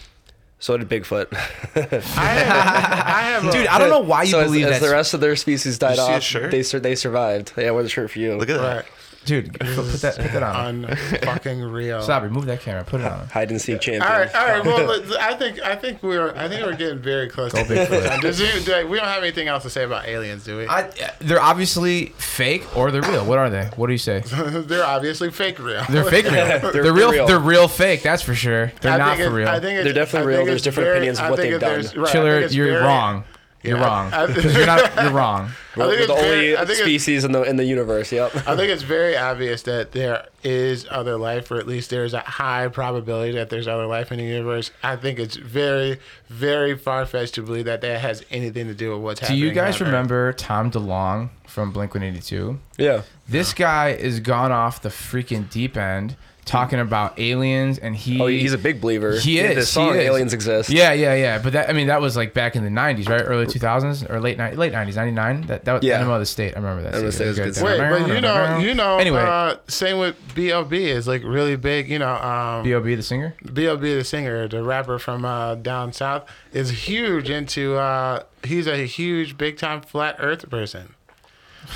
So 0.59 0.77
did 0.77 0.91
Bigfoot. 0.91 1.29
I 1.35 1.39
have, 1.79 2.17
I 2.17 3.21
have 3.23 3.45
a- 3.47 3.53
Dude, 3.53 3.67
I 3.67 3.79
don't 3.79 3.89
know 3.89 4.01
why 4.01 4.25
you 4.25 4.33
so 4.33 4.45
believe 4.45 4.67
as, 4.67 4.73
as 4.73 4.81
that. 4.81 4.87
the 4.89 4.93
rest 4.93 5.15
of 5.15 5.21
their 5.21 5.35
species 5.37 5.79
died 5.79 5.93
You 5.93 6.21
see 6.21 6.39
a 6.39 6.45
off, 6.45 6.51
they 6.51 6.63
sur- 6.63 6.81
they 6.81 6.95
survived. 6.95 7.55
Yeah, 7.57 7.69
I 7.69 7.71
wear 7.71 7.83
the 7.83 7.89
shirt 7.89 8.11
for 8.11 8.19
you. 8.19 8.35
Look 8.37 8.51
at 8.51 8.59
that. 8.61 8.77
Right. 8.77 8.85
Dude, 9.27 9.53
put 9.53 9.61
that, 10.01 10.17
put 10.17 10.33
that 10.33 10.43
on. 10.43 10.85
Unfucking 10.87 11.71
real. 11.73 12.03
Stop, 12.03 12.23
remove 12.23 12.47
that 12.47 12.61
camera. 12.61 12.83
Put 12.85 13.01
it 13.03 13.07
on. 13.07 13.27
Hide 13.29 13.51
and 13.51 13.61
seek 13.61 13.81
champion. 13.81 14.03
All 14.03 14.09
right, 14.19 14.35
all 14.35 14.47
right. 14.47 14.65
Well, 14.65 15.03
I 15.21 15.35
think 15.35 15.61
I 15.61 15.77
think 15.77 16.03
we're 16.03 16.35
I 16.35 16.49
think 16.49 16.65
we're 16.65 16.75
getting 16.75 16.99
very 17.01 17.29
close. 17.29 17.53
Go 17.53 17.63
to. 17.63 17.69
Bigfoot. 17.69 18.21
Does 18.23 18.41
you- 18.41 18.49
do- 18.65 18.89
we 18.89 18.97
don't 18.97 19.07
have 19.07 19.23
anything 19.23 19.47
else 19.49 19.63
to 19.65 19.71
say 19.71 19.85
about 19.85 20.07
aliens, 20.09 20.45
do 20.45 20.57
we? 20.59 20.67
I, 20.67 20.91
they're 21.21 21.41
obviously 21.41 22.07
fake 22.17 22.77
or 22.77 22.91
they're 22.91 23.03
real. 23.03 23.25
What 23.27 23.39
are 23.39 23.51
they? 23.51 23.67
What 23.77 23.87
do 23.89 23.93
you 23.93 23.99
say? 23.99 24.21
They're 24.31 24.85
obviously 24.85 25.31
fake 25.31 25.59
real. 25.59 25.83
They're 25.89 26.05
fake 26.05 26.25
real. 26.25 26.33
they're, 26.47 26.59
They're 26.73 26.93
real. 26.93 27.13
real. 27.13 27.27
They're 27.27 27.39
real 27.39 27.69
fake. 27.69 28.03
That's 28.03 28.23
for 28.23 28.35
sure. 28.35 28.73
They're 28.81 28.93
I 28.93 28.97
not 28.97 29.17
think 29.17 29.29
for 29.29 29.35
real. 29.37 29.49
I 29.49 29.61
think 29.61 29.77
it's, 29.79 29.85
They're 29.85 29.93
definitely 29.93 30.21
I 30.21 30.29
real. 30.29 30.37
think 30.39 30.49
There's 30.49 30.63
different 30.63 30.87
very- 30.87 30.97
opinions 30.99 31.21
of 31.21 31.31
what 31.31 31.37
they've 31.37 31.61
done. 31.61 31.85
right, 32.03 32.13
Chiller, 32.13 32.47
you're 32.47 32.67
very- 32.69 32.83
wrong. 32.85 33.25
You're 33.63 33.77
Yeah, 33.79 33.85
wrong. 33.85 34.13
I- 34.13 34.23
I- 34.25 34.27
'Cause 34.33 34.57
you're 34.57 34.67
not. 34.67 34.95
You're 35.03 35.11
wrong. 35.13 35.51
We're, 35.77 35.85
I 35.85 35.89
think 35.89 36.01
we're 36.01 36.07
the 36.07 36.13
it's 36.15 36.23
only 36.23 36.23
very- 36.23 36.55
I 36.57 36.61
think 36.61 36.71
it's- 36.71 36.79
species 36.87 37.25
in 37.25 37.33
the 37.33 37.43
in 37.43 37.57
the 37.57 37.65
universe. 37.65 38.11
Yep. 38.11 38.35
I 38.49 38.57
think 38.57 38.71
it's 38.71 38.83
very 38.83 39.17
obvious 39.17 39.63
that 39.63 39.93
there 39.93 40.27
is 40.43 40.87
other 40.91 41.17
life, 41.19 41.51
or 41.51 41.57
at 41.59 41.67
least 41.67 41.91
there's 41.91 42.15
a 42.15 42.21
high 42.21 42.69
probability 42.69 43.33
that 43.33 43.51
there's 43.51 43.69
other 43.69 43.87
life 43.87 44.11
in 44.11 44.19
the 44.19 44.25
universe. 44.25 44.71
I 44.83 44.97
think 44.97 45.19
it's 45.19 45.37
very, 45.37 45.99
very 46.31 46.77
far 46.77 47.05
fetched 47.05 47.35
to 47.35 47.43
believe 47.43 47.67
that 47.67 47.83
that 47.83 48.01
has 48.01 48.25
anything 48.31 48.67
to 48.69 48.75
do 48.75 48.93
with 48.95 49.01
what's 49.03 49.21
Do 49.21 49.27
happening. 49.27 49.43
you 49.43 49.53
guys 49.53 49.75
on 49.77 49.83
Earth. 49.83 49.93
remember 49.93 50.33
Tom 50.33 50.71
DeLonge 50.71 51.29
from 51.47 51.71
Blink 51.73 51.93
182? 51.95 52.59
Yeah. 52.79 53.03
This 53.29 53.53
guy 53.53 53.91
is 53.91 54.21
gone 54.21 54.51
off 54.53 54.81
the 54.81 54.89
freaking 54.89 55.51
deep 55.51 55.77
end 55.77 56.17
talking 56.51 56.81
about 56.81 57.19
aliens, 57.19 57.79
and 57.79 57.95
he. 57.95 58.21
Oh, 58.21 58.27
he's 58.27 58.53
a 58.53 58.59
big 58.59 58.81
believer. 58.81 59.17
He 59.19 59.37
had 59.37 59.53
is. 59.53 59.57
This 59.57 59.71
song, 59.71 59.95
he 59.95 60.01
is. 60.01 60.07
"Aliens 60.07 60.35
Exist." 60.35 60.69
Yeah, 60.71 60.93
yeah, 60.93 61.15
yeah. 61.15 61.39
But 61.39 61.53
that, 61.55 61.71
I 61.71 61.73
mean, 61.73 61.87
that 61.87 62.01
was 62.01 62.17
like 62.17 62.35
back 62.35 62.57
in 62.57 62.65
the 62.65 62.71
'90s, 62.71 63.09
right? 63.09 63.23
Early 63.23 63.47
2000s 63.47 64.11
or 64.11 64.21
late 64.21 64.37
ni- 64.37 64.53
late 64.57 64.73
'90s, 64.73 64.97
'99. 64.97 65.43
That 65.47 65.65
that 65.65 65.73
was 65.73 65.83
Yeah. 65.85 65.97
Enema 65.97 66.15
of 66.15 66.21
the 66.21 66.27
State. 66.27 66.55
I 66.57 66.61
remember 66.61 66.83
that. 66.83 66.95
Enema 66.95 67.09
of 67.09 67.15
State 67.15 67.27
was 67.29 67.39
a 67.39 67.43
good. 67.45 67.63
Wait, 67.63 67.79
but 67.79 68.09
you 68.09 68.21
know, 68.21 68.59
you 68.59 68.75
know. 68.75 68.99
Anyway, 68.99 69.23
uh, 69.23 69.57
same 69.69 69.99
with 69.99 70.17
B.O.B. 70.35 70.85
is 70.91 71.07
like 71.07 71.23
really 71.25 71.57
big. 71.57 71.89
You 71.89 72.01
know, 72.01 72.15
um, 72.17 72.65
B.O.B. 72.65 72.95
the 72.97 73.03
singer. 73.03 73.35
B.O.B. 73.53 73.95
the 73.95 74.05
singer, 74.05 74.49
the 74.49 74.63
rapper 74.63 74.99
from 74.99 75.25
uh, 75.25 75.55
down 75.55 75.93
south, 75.93 76.25
is 76.53 76.71
huge 76.89 77.31
into. 77.31 77.77
Uh, 77.77 78.25
he's 78.45 78.67
a 78.67 78.85
huge, 78.87 79.39
big 79.39 79.57
time 79.57 79.81
flat 79.81 80.17
Earth 80.19 80.49
person. 80.51 80.95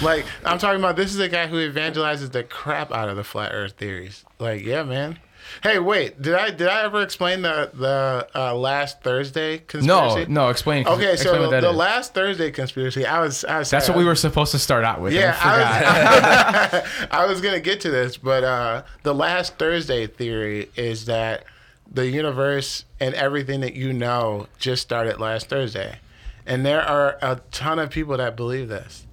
Like 0.03 0.26
I'm 0.45 0.59
talking 0.59 0.80
about, 0.80 0.97
this 0.97 1.12
is 1.12 1.20
a 1.20 1.28
guy 1.28 1.47
who 1.47 1.57
evangelizes 1.57 2.32
the 2.32 2.42
crap 2.42 2.92
out 2.92 3.09
of 3.09 3.16
the 3.16 3.24
flat 3.24 3.53
Earth 3.53 3.72
theories. 3.72 4.24
Like, 4.38 4.64
yeah, 4.64 4.82
man. 4.82 5.18
Hey, 5.62 5.78
wait, 5.78 6.20
did 6.20 6.34
I 6.34 6.51
did 6.51 6.68
I 6.68 6.84
ever 6.84 7.03
explain 7.03 7.42
the 7.42 7.70
the 7.72 8.28
uh, 8.34 8.55
last 8.55 9.03
Thursday 9.03 9.59
conspiracy? 9.59 10.26
no. 10.30 10.45
no. 10.45 10.49
Explain. 10.49 10.86
Okay, 10.86 11.12
explain 11.12 11.51
so 11.51 11.61
the 11.61 11.72
last 11.72 12.14
Thursday 12.14 12.51
conspiracy, 12.51 13.07
I 13.07 13.20
was, 13.20 13.45
I 13.45 13.59
was 13.59 13.70
That's 13.70 13.88
what 13.88 13.99
we 13.99 14.05
were 14.05 14.14
supposed 14.14 14.53
to 14.53 14.59
start 14.59 14.84
out 14.84 15.01
with. 15.01 15.12
yeah, 15.12 15.38
I. 15.40 16.72
I 16.72 16.78
was, 16.78 17.09
I 17.11 17.26
was 17.26 17.40
gonna 17.40 17.61
get 17.61 17.80
to 17.82 17.90
this, 17.90 18.16
but 18.16 18.45
uh, 18.45 18.82
the 19.03 19.14
last 19.14 19.59
Thursday 19.59 20.07
theory 20.07 20.70
is 20.76 21.07
that 21.07 21.45
the 21.90 22.09
universe 22.09 22.84
and 22.99 23.14
everything 23.14 23.61
that 23.61 23.74
you 23.74 23.92
know 23.92 24.49
just 24.59 24.82
started 24.82 25.20
last 25.20 25.49
Thursday, 25.49 25.99
and 26.47 26.64
there 26.64 26.82
are 26.82 27.18
a 27.22 27.40
ton 27.51 27.78
of 27.78 27.90
people 27.90 28.16
that 28.16 28.36
believe 28.36 28.68
this. 28.68 29.07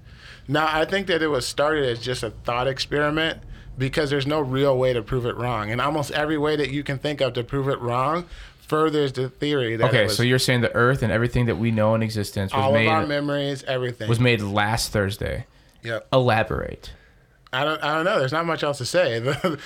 Now, 0.47 0.67
I 0.71 0.85
think 0.85 1.07
that 1.07 1.21
it 1.21 1.27
was 1.27 1.45
started 1.45 1.85
as 1.85 1.99
just 1.99 2.23
a 2.23 2.31
thought 2.31 2.67
experiment 2.67 3.39
because 3.77 4.09
there's 4.09 4.27
no 4.27 4.41
real 4.41 4.77
way 4.77 4.93
to 4.93 5.01
prove 5.01 5.25
it 5.25 5.35
wrong, 5.37 5.71
and 5.71 5.79
almost 5.79 6.11
every 6.11 6.37
way 6.37 6.55
that 6.55 6.71
you 6.71 6.83
can 6.83 6.97
think 6.97 7.21
of 7.21 7.33
to 7.33 7.43
prove 7.43 7.67
it 7.67 7.79
wrong 7.79 8.25
furthers 8.71 9.11
the 9.11 9.27
theory 9.27 9.75
that 9.75 9.83
it 9.83 9.87
okay, 9.89 10.07
so 10.07 10.23
you're 10.23 10.39
saying 10.39 10.61
the 10.61 10.73
Earth 10.73 11.03
and 11.03 11.11
everything 11.11 11.47
that 11.47 11.57
we 11.57 11.71
know 11.71 11.93
in 11.93 12.01
existence 12.01 12.53
was 12.53 12.63
all 12.63 12.71
made 12.71 12.87
of 12.87 12.93
our 12.93 13.05
memories, 13.05 13.63
everything. 13.65 14.07
was 14.07 14.19
made 14.19 14.41
last 14.41 14.93
Thursday. 14.93 15.45
Yep. 15.83 16.07
Elaborate. 16.13 16.93
I 17.51 17.65
don't. 17.65 17.83
I 17.83 17.95
don't 17.95 18.05
know. 18.05 18.19
There's 18.19 18.31
not 18.31 18.45
much 18.45 18.63
else 18.63 18.77
to 18.77 18.85
say. 18.85 19.21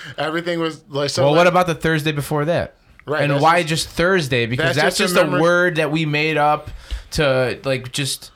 Everything 0.18 0.60
was 0.60 0.84
like 0.90 1.12
so. 1.12 1.24
well, 1.24 1.32
like, 1.34 1.38
what 1.38 1.48
about 1.48 1.68
the 1.68 1.76
Thursday 1.76 2.12
before 2.12 2.46
that? 2.46 2.74
Right, 3.06 3.22
And 3.22 3.34
that's 3.34 3.44
why 3.44 3.62
just- 3.62 3.88
Thursday? 3.88 4.48
Because 4.48 4.76
that's 4.76 4.98
that's, 4.98 4.98
just 4.98 5.16
just, 5.16 5.28
a 5.34 5.40
word 5.40 5.76
that 5.76 5.92
we 5.92 6.08
made 6.08 6.38
up 6.38 6.72
to 7.12 7.60
like 7.64 7.92
just 7.92 8.32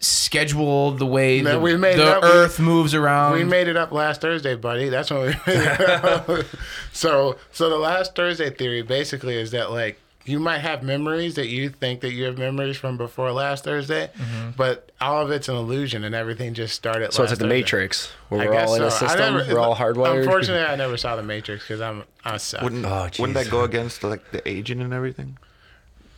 schedule 0.00 0.92
the 0.92 1.06
way 1.06 1.42
Man, 1.42 1.54
the, 1.54 1.60
we 1.60 1.76
made 1.76 1.98
the 1.98 2.16
up. 2.16 2.22
We- 2.22 2.28
Earth 2.28 2.60
moves 2.60 2.94
around. 2.94 3.32
We 3.32 3.44
made 3.44 3.68
it 3.68 3.76
up 3.76 3.92
last 3.92 4.20
Thursday, 4.20 4.54
buddy. 4.54 4.88
That's 4.88 5.10
when 5.10 5.20
we. 5.20 5.26
Made 5.26 5.36
it 5.46 6.46
so, 6.92 7.36
so 7.52 7.68
the 7.70 7.76
last 7.78 8.14
Thursday 8.14 8.50
theory 8.50 8.82
basically 8.82 9.36
is 9.36 9.50
that 9.52 9.70
like 9.70 9.98
you 10.24 10.38
might 10.38 10.58
have 10.58 10.82
memories 10.82 11.36
that 11.36 11.46
you 11.48 11.70
think 11.70 12.02
that 12.02 12.12
you 12.12 12.24
have 12.24 12.36
memories 12.36 12.76
from 12.76 12.96
before 12.98 13.32
last 13.32 13.64
Thursday, 13.64 14.10
Mm-hmm. 14.18 14.50
but 14.56 14.90
all 15.00 15.22
of 15.22 15.30
it's 15.30 15.48
an 15.48 15.54
illusion 15.56 16.04
and 16.04 16.14
everything 16.14 16.52
just 16.54 16.74
started. 16.74 17.12
So 17.14 17.22
it's 17.22 17.30
last 17.30 17.30
like 17.30 17.38
the 17.38 17.44
Thursday. 17.44 17.54
Matrix, 17.60 18.10
where 18.28 18.42
I 18.42 18.46
we're 18.46 18.52
guess 18.52 18.68
all 18.68 18.74
in 18.74 18.82
a 18.82 18.90
system. 18.90 19.18
never- 19.34 19.54
we're 19.54 19.58
all 19.60 19.74
hardwired. 19.82 20.18
Unfortunately, 20.20 20.64
I 20.66 20.76
never 20.76 20.96
saw 20.96 21.16
the 21.16 21.22
Matrix 21.22 21.64
because 21.64 21.80
I'm 21.80 22.04
I 22.24 22.36
suck. 22.36 22.62
Wouldn't 22.62 22.84
Oh, 22.84 23.08
wouldn't 23.18 23.34
that 23.34 23.50
go 23.50 23.64
against 23.64 24.04
like 24.04 24.30
the 24.30 24.46
aging 24.48 24.80
and 24.80 24.92
everything? 24.92 25.38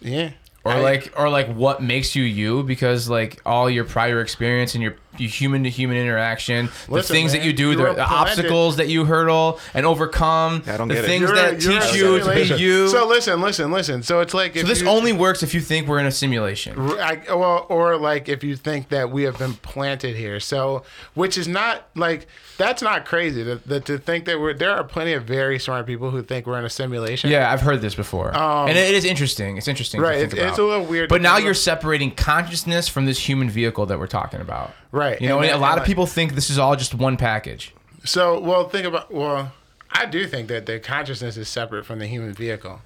yeah. 0.01 0.31
Or 0.65 0.73
I- 0.73 0.81
like 0.81 1.13
or 1.17 1.29
like 1.29 1.49
what 1.55 1.83
makes 1.83 2.15
you 2.15 2.23
you? 2.23 2.63
Because 2.63 3.09
like 3.09 3.41
all 3.47 3.69
your 3.71 3.85
prior 3.85 4.21
experience 4.21 4.75
and 4.75 4.83
your 4.83 4.93
your 4.93 4.97
human 5.19 5.65
to 5.65 5.71
human 5.71 5.97
interaction, 5.97 6.67
the 6.87 6.93
Listen, 6.95 7.15
things 7.15 7.33
that 7.33 7.43
you 7.45 7.53
do, 7.53 7.71
you 7.71 7.77
the, 7.77 7.83
the 7.85 7.95
planted- 7.95 8.13
obstacles 8.13 8.77
that 8.77 8.89
you 8.89 9.05
hurdle 9.05 9.59
and 9.75 9.85
overcome, 9.85 10.63
I 10.67 10.77
don't 10.77 10.89
the 10.89 10.95
get 10.95 11.05
it. 11.05 11.07
things 11.07 11.21
You're 11.23 11.35
that 11.35 11.55
a- 11.55 11.61
you're 11.63 11.79
a 11.79 11.81
teach 11.83 11.95
you 11.95 12.19
to 12.21 12.35
be 12.57 12.63
you. 12.63 12.89
So 12.89 13.01
So, 13.01 13.07
listen, 13.09 13.41
listen, 13.41 13.71
listen. 13.73 14.03
So 14.03 14.21
it's 14.21 14.35
like 14.35 14.57
if 14.57 14.67
this 14.67 14.83
you, 14.83 14.89
only 14.89 15.13
works 15.13 15.43
if 15.43 15.53
you 15.55 15.61
think 15.61 15.89
we're 15.89 15.99
in 15.99 16.07
a 16.07 16.13
simulation. 16.13 16.79
I, 16.79 17.21
well, 17.29 17.67
or 17.69 17.97
like 17.97 18.29
if 18.29 18.45
you 18.45 18.57
think 18.57 18.89
that 18.91 19.11
we 19.11 19.25
have 19.25 19.39
been 19.39 19.55
planted 19.55 20.17
here, 20.17 20.41
so 20.41 20.83
which 21.15 21.37
is 21.37 21.49
not 21.49 21.87
like 21.95 22.27
that's 22.57 22.83
not 22.83 23.05
crazy 23.05 23.43
to, 23.45 23.57
that 23.67 23.85
to 23.87 23.99
think 23.99 24.25
that 24.27 24.39
we're 24.41 24.55
there 24.55 24.71
are 24.73 24.85
plenty 24.85 25.13
of 25.15 25.25
very 25.25 25.59
smart 25.59 25.87
people 25.87 26.11
who 26.11 26.23
think 26.23 26.47
we're 26.47 26.59
in 26.59 26.65
a 26.65 26.71
simulation. 26.71 27.31
Yeah, 27.31 27.51
I've 27.51 27.63
heard 27.63 27.81
this 27.81 27.95
before, 27.95 28.35
and 28.37 28.77
it 28.77 28.95
is 28.95 29.05
interesting. 29.05 29.57
It's 29.57 29.69
interesting, 29.69 30.01
Um, 30.01 30.05
Right, 30.07 30.13
To 30.15 30.21
think 30.21 30.33
it's- 30.35 30.49
it's 30.51 30.59
about. 30.59 30.65
a 30.65 30.69
little 30.69 30.85
weird 30.87 31.09
But 31.09 31.23
now 31.23 31.37
you're 31.39 31.55
separating 31.55 32.11
consciousness 32.13 32.89
from 32.89 33.07
this 33.07 33.29
human 33.29 33.51
vehicle 33.51 33.87
that 33.87 33.99
we're 33.99 34.07
talking 34.07 34.41
about. 34.41 34.73
Right, 34.93 35.21
You 35.21 35.29
know, 35.29 35.39
and 35.39 35.47
and 35.47 35.55
a 35.57 35.59
lot 35.59 35.71
and 35.73 35.79
of 35.79 35.83
like- 35.83 35.87
people 35.87 36.07
think 36.07 36.35
this 36.35 36.51
is 36.51 36.59
all 36.59 36.75
just 36.77 36.95
one 36.95 37.17
package. 37.17 37.73
So 38.05 38.41
well, 38.41 38.69
think 38.69 38.87
about 38.87 39.13
well. 39.13 39.53
I 39.93 40.07
do 40.07 40.27
think 40.27 40.49
that 40.49 40.67
the 40.67 40.79
consciousness 40.81 41.37
is 41.37 41.49
separate 41.49 41.85
from 41.85 41.99
the 41.99 42.07
human 42.07 42.33
vehicle. 42.33 42.81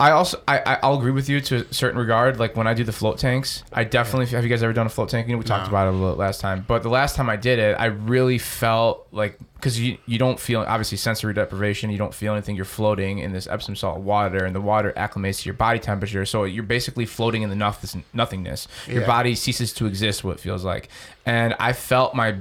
I 0.00 0.12
also 0.12 0.42
I, 0.48 0.78
I'll 0.82 0.94
agree 0.98 1.10
with 1.10 1.28
you 1.28 1.42
to 1.42 1.56
a 1.66 1.74
certain 1.74 1.98
regard. 1.98 2.38
Like 2.38 2.56
when 2.56 2.66
I 2.66 2.72
do 2.72 2.84
the 2.84 2.92
float 2.92 3.18
tanks, 3.18 3.62
I 3.70 3.84
definitely 3.84 4.26
have 4.34 4.42
you 4.42 4.48
guys 4.48 4.62
ever 4.62 4.72
done 4.72 4.86
a 4.86 4.90
float 4.90 5.10
tank? 5.10 5.28
You 5.28 5.34
know, 5.34 5.38
we 5.38 5.44
talked 5.44 5.68
about 5.68 5.88
it 5.88 5.90
a 5.94 5.96
little 5.96 6.16
last 6.16 6.40
time. 6.40 6.64
But 6.66 6.82
the 6.82 6.88
last 6.88 7.16
time 7.16 7.28
I 7.28 7.36
did 7.36 7.58
it, 7.58 7.74
I 7.78 7.86
really 7.86 8.38
felt 8.38 9.06
like 9.12 9.38
because 9.54 9.78
you 9.78 9.98
you 10.06 10.18
don't 10.18 10.40
feel 10.40 10.62
obviously 10.62 10.96
sensory 10.96 11.34
deprivation. 11.34 11.90
You 11.90 11.98
don't 11.98 12.14
feel 12.14 12.32
anything. 12.32 12.56
You're 12.56 12.64
floating 12.64 13.18
in 13.18 13.32
this 13.32 13.46
Epsom 13.46 13.76
salt 13.76 14.00
water, 14.00 14.46
and 14.46 14.56
the 14.56 14.60
water 14.62 14.94
acclimates 14.96 15.40
to 15.42 15.44
your 15.46 15.54
body 15.54 15.78
temperature. 15.78 16.24
So 16.24 16.44
you're 16.44 16.62
basically 16.62 17.04
floating 17.04 17.42
in 17.42 17.50
the 17.50 17.56
noth- 17.56 17.94
nothingness. 18.14 18.68
Your 18.88 19.02
Yeah. 19.02 19.06
body 19.06 19.34
ceases 19.34 19.74
to 19.74 19.86
exist. 19.86 20.24
What 20.24 20.38
it 20.38 20.40
feels 20.40 20.64
like, 20.64 20.88
and 21.26 21.54
I 21.60 21.74
felt 21.74 22.14
my, 22.14 22.36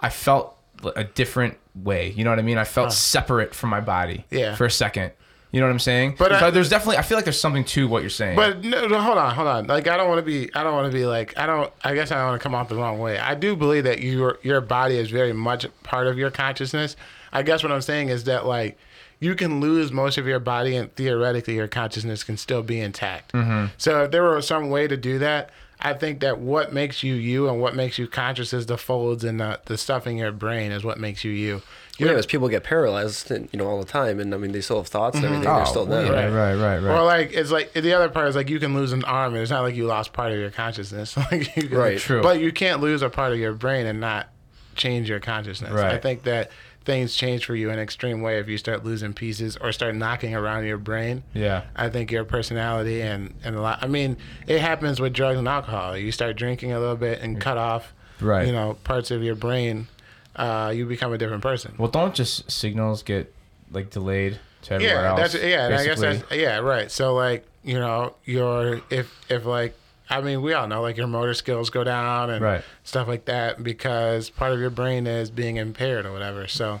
I 0.00 0.08
felt 0.08 0.56
a 0.96 1.04
different 1.04 1.56
way. 1.76 2.10
You 2.10 2.24
know 2.24 2.30
what 2.30 2.40
I 2.40 2.42
mean? 2.42 2.58
I 2.58 2.64
felt 2.64 2.92
separate 2.92 3.54
from 3.54 3.70
my 3.70 3.80
body. 3.80 4.24
Yeah. 4.30 4.56
For 4.56 4.64
a 4.66 4.70
second. 4.72 5.12
You 5.52 5.60
know 5.60 5.66
what 5.66 5.72
I'm 5.72 5.78
saying? 5.80 6.14
But 6.18 6.32
I- 6.32 6.50
there's 6.50 6.68
definitely 6.68 6.98
I 6.98 7.02
feel 7.02 7.18
like 7.18 7.24
there's 7.24 7.40
something 7.40 7.64
to 7.64 7.88
what 7.88 8.02
you're 8.02 8.10
saying. 8.10 8.36
But 8.36 8.62
no, 8.64 8.86
no, 8.86 9.00
hold 9.00 9.18
on, 9.18 9.34
hold 9.34 9.48
on. 9.48 9.66
Like 9.66 9.88
I 9.88 9.96
don't 9.96 10.08
want 10.08 10.18
to 10.18 10.24
be. 10.24 10.54
I 10.54 10.62
don't 10.62 10.74
want 10.74 10.90
to 10.90 10.96
be 10.96 11.06
like. 11.06 11.36
I 11.36 11.46
don't. 11.46 11.72
I 11.82 11.94
guess 11.94 12.12
I 12.12 12.16
don't 12.16 12.28
want 12.28 12.40
to 12.40 12.42
come 12.42 12.54
off 12.54 12.68
the 12.68 12.76
wrong 12.76 12.98
way. 12.98 13.18
I 13.18 13.34
do 13.34 13.56
believe 13.56 13.84
that 13.84 14.00
your 14.00 14.38
your 14.42 14.60
body 14.60 14.96
is 14.96 15.10
very 15.10 15.32
much 15.32 15.66
part 15.82 16.06
of 16.06 16.18
your 16.18 16.30
consciousness. 16.30 16.96
I 17.32 17.42
guess 17.42 17.62
what 17.62 17.72
I'm 17.72 17.80
saying 17.82 18.08
is 18.10 18.24
that 18.24 18.46
like 18.46 18.78
you 19.18 19.34
can 19.34 19.60
lose 19.60 19.92
most 19.92 20.18
of 20.18 20.26
your 20.26 20.40
body 20.40 20.76
and 20.76 20.94
theoretically 20.94 21.54
your 21.54 21.68
consciousness 21.68 22.24
can 22.24 22.36
still 22.36 22.62
be 22.62 22.80
intact. 22.80 23.32
Mm-hmm. 23.32 23.66
So 23.76 24.04
if 24.04 24.10
there 24.10 24.22
were 24.22 24.40
some 24.42 24.70
way 24.70 24.88
to 24.88 24.96
do 24.96 25.18
that, 25.18 25.50
I 25.78 25.94
think 25.94 26.20
that 26.20 26.38
what 26.38 26.72
makes 26.72 27.02
you 27.02 27.14
you 27.14 27.48
and 27.48 27.60
what 27.60 27.74
makes 27.74 27.98
you 27.98 28.06
conscious 28.06 28.52
is 28.52 28.66
the 28.66 28.78
folds 28.78 29.24
and 29.24 29.40
the, 29.40 29.60
the 29.66 29.76
stuff 29.76 30.06
in 30.06 30.16
your 30.16 30.32
brain 30.32 30.72
is 30.72 30.84
what 30.84 30.98
makes 30.98 31.24
you 31.24 31.32
you. 31.32 31.62
Yeah, 32.06 32.12
because 32.12 32.26
people 32.26 32.48
get 32.48 32.64
paralyzed, 32.64 33.30
and, 33.30 33.48
you 33.52 33.58
know, 33.58 33.66
all 33.66 33.78
the 33.78 33.86
time, 33.86 34.20
and 34.20 34.34
I 34.34 34.38
mean, 34.38 34.52
they 34.52 34.60
still 34.60 34.78
have 34.78 34.88
thoughts 34.88 35.16
and 35.16 35.24
mm-hmm. 35.24 35.34
everything. 35.34 35.54
They're 35.54 35.62
oh, 35.62 35.66
still 35.66 35.86
well, 35.86 36.04
them. 36.04 36.12
yeah, 36.12 36.24
right, 36.26 36.54
right, 36.54 36.78
right. 36.78 36.98
Or 36.98 37.04
like 37.04 37.32
it's 37.32 37.50
like 37.50 37.72
the 37.72 37.92
other 37.92 38.08
part 38.08 38.28
is 38.28 38.36
like 38.36 38.48
you 38.48 38.58
can 38.58 38.74
lose 38.74 38.92
an 38.92 39.04
arm 39.04 39.34
and 39.34 39.42
it's 39.42 39.50
not 39.50 39.62
like 39.62 39.74
you 39.74 39.86
lost 39.86 40.12
part 40.12 40.32
of 40.32 40.38
your 40.38 40.50
consciousness. 40.50 41.16
like 41.32 41.56
you 41.56 41.68
can, 41.68 41.78
Right. 41.78 41.98
True. 41.98 42.22
But 42.22 42.40
you 42.40 42.52
can't 42.52 42.80
lose 42.80 43.02
a 43.02 43.10
part 43.10 43.32
of 43.32 43.38
your 43.38 43.52
brain 43.52 43.86
and 43.86 44.00
not 44.00 44.28
change 44.76 45.08
your 45.08 45.20
consciousness. 45.20 45.72
Right. 45.72 45.94
I 45.94 45.98
think 45.98 46.22
that 46.24 46.50
things 46.84 47.14
change 47.14 47.44
for 47.44 47.54
you 47.54 47.68
in 47.68 47.74
an 47.74 47.80
extreme 47.80 48.22
way 48.22 48.38
if 48.38 48.48
you 48.48 48.56
start 48.56 48.84
losing 48.84 49.12
pieces 49.12 49.56
or 49.58 49.70
start 49.70 49.94
knocking 49.94 50.34
around 50.34 50.64
your 50.64 50.78
brain. 50.78 51.22
Yeah. 51.34 51.64
I 51.76 51.88
think 51.88 52.10
your 52.10 52.24
personality 52.24 53.02
and 53.02 53.34
and 53.44 53.56
a 53.56 53.60
lot. 53.60 53.78
I 53.82 53.86
mean, 53.86 54.16
it 54.46 54.60
happens 54.60 55.00
with 55.00 55.12
drugs 55.12 55.38
and 55.38 55.48
alcohol. 55.48 55.96
You 55.96 56.12
start 56.12 56.36
drinking 56.36 56.72
a 56.72 56.80
little 56.80 56.96
bit 56.96 57.20
and 57.20 57.40
cut 57.40 57.58
off, 57.58 57.92
Right. 58.20 58.46
You 58.46 58.52
know, 58.52 58.76
parts 58.84 59.10
of 59.10 59.22
your 59.22 59.34
brain. 59.34 59.88
Uh, 60.36 60.72
you 60.74 60.86
become 60.86 61.12
a 61.12 61.18
different 61.18 61.42
person. 61.42 61.74
Well, 61.76 61.90
don't 61.90 62.14
just 62.14 62.50
signals 62.50 63.02
get 63.02 63.34
like 63.72 63.90
delayed 63.90 64.38
to 64.62 64.74
everywhere 64.74 65.02
yeah, 65.02 65.10
else? 65.10 65.32
that's 65.32 65.44
yeah. 65.44 65.66
And 65.66 65.74
I 65.74 65.84
guess 65.84 66.00
that's 66.00 66.24
yeah, 66.32 66.58
right. 66.58 66.90
So 66.90 67.14
like 67.14 67.46
you 67.64 67.78
know, 67.78 68.14
your 68.24 68.80
if 68.90 69.12
if 69.28 69.44
like 69.44 69.74
I 70.08 70.20
mean, 70.20 70.42
we 70.42 70.52
all 70.54 70.66
know 70.66 70.82
like 70.82 70.96
your 70.96 71.06
motor 71.06 71.34
skills 71.34 71.70
go 71.70 71.84
down 71.84 72.30
and 72.30 72.42
Right. 72.42 72.64
stuff 72.84 73.06
like 73.06 73.26
that 73.26 73.62
because 73.62 74.28
part 74.30 74.52
of 74.52 74.60
your 74.60 74.70
brain 74.70 75.06
is 75.06 75.30
being 75.30 75.56
impaired 75.56 76.04
or 76.06 76.12
whatever. 76.12 76.48
So 76.48 76.80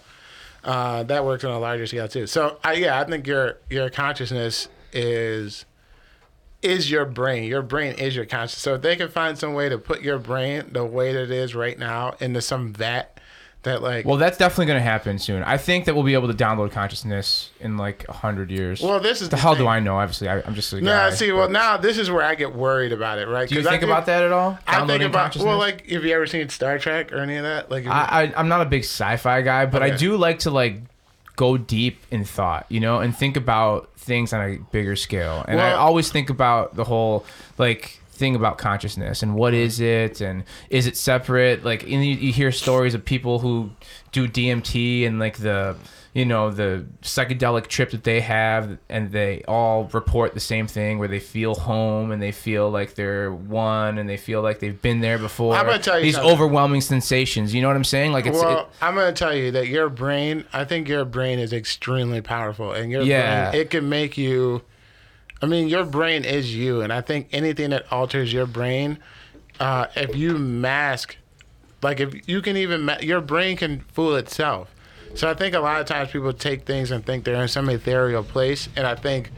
uh, 0.64 1.04
that 1.04 1.24
works 1.24 1.44
on 1.44 1.52
a 1.52 1.58
larger 1.58 1.86
scale 1.86 2.08
too. 2.08 2.26
So 2.26 2.58
I 2.64 2.74
yeah, 2.74 3.00
I 3.00 3.04
think 3.04 3.26
your 3.26 3.58
your 3.68 3.90
consciousness 3.90 4.68
is 4.92 5.64
is 6.62 6.90
your 6.90 7.04
brain. 7.06 7.44
Your 7.44 7.62
brain 7.62 7.94
is 7.94 8.14
your 8.14 8.26
conscious. 8.26 8.58
So 8.58 8.74
if 8.74 8.82
they 8.82 8.96
can 8.96 9.08
find 9.08 9.38
some 9.38 9.54
way 9.54 9.68
to 9.68 9.78
put 9.78 10.02
your 10.02 10.18
brain 10.18 10.64
the 10.72 10.84
way 10.84 11.12
that 11.12 11.22
it 11.24 11.30
is 11.30 11.54
right 11.54 11.78
now 11.78 12.14
into 12.20 12.40
some 12.40 12.72
vat 12.72 13.18
that 13.62 13.82
like 13.82 14.06
Well, 14.06 14.16
that's 14.16 14.38
definitely 14.38 14.66
going 14.66 14.78
to 14.78 14.82
happen 14.82 15.18
soon. 15.18 15.42
I 15.42 15.56
think 15.58 15.84
that 15.84 15.94
we'll 15.94 16.04
be 16.04 16.14
able 16.14 16.28
to 16.28 16.34
download 16.34 16.70
consciousness 16.72 17.50
in 17.60 17.76
like 17.76 18.06
a 18.08 18.12
hundred 18.12 18.50
years. 18.50 18.80
Well, 18.80 19.00
this 19.00 19.20
is 19.20 19.28
the, 19.28 19.36
the 19.36 19.42
hell 19.42 19.54
thing. 19.54 19.64
do 19.64 19.68
I 19.68 19.80
know? 19.80 19.98
Obviously, 19.98 20.28
I, 20.28 20.40
I'm 20.40 20.54
just 20.54 20.72
a 20.72 20.80
No, 20.80 20.90
guy. 20.92 21.10
see, 21.10 21.30
well, 21.32 21.48
now 21.50 21.76
this 21.76 21.98
is 21.98 22.10
where 22.10 22.22
I 22.22 22.34
get 22.34 22.54
worried 22.54 22.92
about 22.92 23.18
it, 23.18 23.28
right? 23.28 23.48
do 23.48 23.54
you 23.56 23.60
I 23.60 23.70
think 23.70 23.82
about 23.82 24.06
that 24.06 24.22
at 24.22 24.32
all? 24.32 24.50
I 24.50 24.54
think 24.54 24.66
Downloading 24.78 25.06
about 25.08 25.22
consciousness? 25.24 25.46
well, 25.46 25.58
like, 25.58 25.86
have 25.90 26.04
you 26.04 26.14
ever 26.14 26.26
seen 26.26 26.48
Star 26.48 26.78
Trek 26.78 27.12
or 27.12 27.18
any 27.18 27.36
of 27.36 27.42
that? 27.42 27.70
Like, 27.70 27.84
you- 27.84 27.90
I, 27.90 28.22
I 28.24 28.32
I'm 28.36 28.48
not 28.48 28.62
a 28.62 28.66
big 28.66 28.82
sci-fi 28.84 29.42
guy, 29.42 29.66
but 29.66 29.82
I 29.82 29.90
do 29.90 30.16
like 30.16 30.38
to 30.40 30.50
like 30.50 30.78
go 31.36 31.56
deep 31.58 31.98
in 32.10 32.24
thought, 32.24 32.66
you 32.70 32.80
know, 32.80 33.00
and 33.00 33.16
think 33.16 33.36
about 33.36 33.90
things 33.96 34.32
on 34.32 34.40
a 34.42 34.56
bigger 34.72 34.96
scale. 34.96 35.44
And 35.48 35.60
I 35.60 35.72
always 35.72 36.10
think 36.10 36.30
about 36.30 36.76
the 36.76 36.84
whole 36.84 37.24
like 37.58 37.99
thing 38.20 38.36
about 38.36 38.58
consciousness 38.58 39.22
and 39.22 39.34
what 39.34 39.52
mm-hmm. 39.52 39.62
is 39.62 39.80
it 39.80 40.20
and 40.20 40.44
is 40.70 40.86
it 40.86 40.96
separate? 40.96 41.64
Like, 41.64 41.86
you, 41.88 41.98
you 41.98 42.32
hear 42.32 42.52
stories 42.52 42.94
of 42.94 43.04
people 43.04 43.40
who 43.40 43.70
do 44.12 44.28
DMT 44.28 45.06
and 45.06 45.18
like 45.18 45.38
the 45.38 45.76
you 46.12 46.24
know 46.24 46.50
the 46.50 46.84
psychedelic 47.02 47.68
trip 47.68 47.92
that 47.92 48.02
they 48.02 48.20
have 48.20 48.78
and 48.88 49.12
they 49.12 49.44
all 49.46 49.84
report 49.92 50.34
the 50.34 50.40
same 50.40 50.66
thing 50.66 50.98
where 50.98 51.06
they 51.06 51.20
feel 51.20 51.54
home 51.54 52.10
and 52.10 52.20
they 52.20 52.32
feel 52.32 52.68
like 52.68 52.96
they're 52.96 53.32
one 53.32 53.96
and 53.96 54.08
they 54.08 54.16
feel 54.16 54.42
like 54.42 54.58
they've 54.58 54.82
been 54.82 55.00
there 55.00 55.18
before 55.18 55.54
I'm 55.54 55.66
gonna 55.66 55.78
tell 55.78 56.00
you 56.00 56.06
these 56.06 56.14
something. 56.16 56.32
overwhelming 56.32 56.80
sensations 56.80 57.54
you 57.54 57.62
know 57.62 57.68
what 57.68 57.76
i'm 57.76 57.84
saying 57.84 58.10
like 58.10 58.26
it's 58.26 58.40
well, 58.40 58.62
it, 58.62 58.66
I'm 58.82 58.96
gonna 58.96 59.12
tell 59.12 59.36
you 59.36 59.52
that 59.52 59.68
your 59.68 59.88
brain. 59.88 60.44
I 60.52 60.64
think 60.64 60.88
your 60.88 61.04
brain 61.04 61.38
is 61.38 61.52
extremely 61.52 62.20
powerful, 62.20 62.72
and 62.72 62.90
your 62.90 63.02
Yeah. 63.02 63.50
brain 63.50 63.60
it 63.60 63.70
can 63.70 63.88
make 63.88 64.18
you. 64.18 64.62
I 65.42 65.46
mean, 65.46 65.68
your 65.68 65.84
brain 65.84 66.24
is 66.24 66.54
you, 66.54 66.80
and 66.80 66.92
I 66.92 67.00
think 67.00 67.28
anything 67.32 67.70
that 67.70 67.90
alters 67.92 68.32
your 68.32 68.46
brain, 68.46 68.98
uh, 69.58 69.86
if 69.96 70.14
you 70.14 70.38
mask, 70.38 71.16
like 71.82 72.00
if 72.00 72.28
you 72.28 72.42
can 72.42 72.56
even, 72.56 72.82
ma- 72.82 72.98
your 73.00 73.20
brain 73.20 73.56
can 73.56 73.80
fool 73.92 74.16
itself. 74.16 74.74
So 75.14 75.28
I 75.28 75.34
think 75.34 75.54
a 75.54 75.60
lot 75.60 75.80
of 75.80 75.86
times 75.86 76.10
people 76.10 76.32
take 76.32 76.66
things 76.66 76.90
and 76.90 77.04
think 77.04 77.24
they're 77.24 77.42
in 77.42 77.48
some 77.48 77.68
ethereal 77.68 78.22
place, 78.22 78.68
and 78.76 78.86
I 78.86 78.94
think 78.94 79.30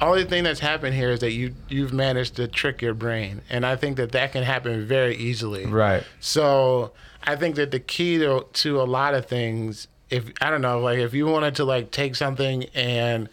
only 0.00 0.24
thing 0.24 0.44
that's 0.44 0.60
happened 0.60 0.94
here 0.94 1.10
is 1.10 1.20
that 1.20 1.32
you 1.32 1.54
you've 1.68 1.92
managed 1.92 2.36
to 2.36 2.48
trick 2.48 2.82
your 2.82 2.94
brain, 2.94 3.42
and 3.48 3.64
I 3.64 3.76
think 3.76 3.96
that 3.96 4.12
that 4.12 4.32
can 4.32 4.42
happen 4.42 4.86
very 4.86 5.16
easily. 5.16 5.66
right 5.66 6.02
So 6.20 6.92
I 7.22 7.36
think 7.36 7.56
that 7.56 7.70
the 7.70 7.80
key 7.80 8.18
to 8.18 8.46
to 8.52 8.80
a 8.80 8.84
lot 8.84 9.14
of 9.14 9.26
things, 9.26 9.88
if 10.10 10.30
I 10.40 10.50
don't 10.50 10.62
know, 10.62 10.80
like 10.80 10.98
if 10.98 11.14
you 11.14 11.26
wanted 11.26 11.54
to 11.56 11.64
like 11.64 11.90
take 11.90 12.16
something 12.16 12.64
and 12.74 13.28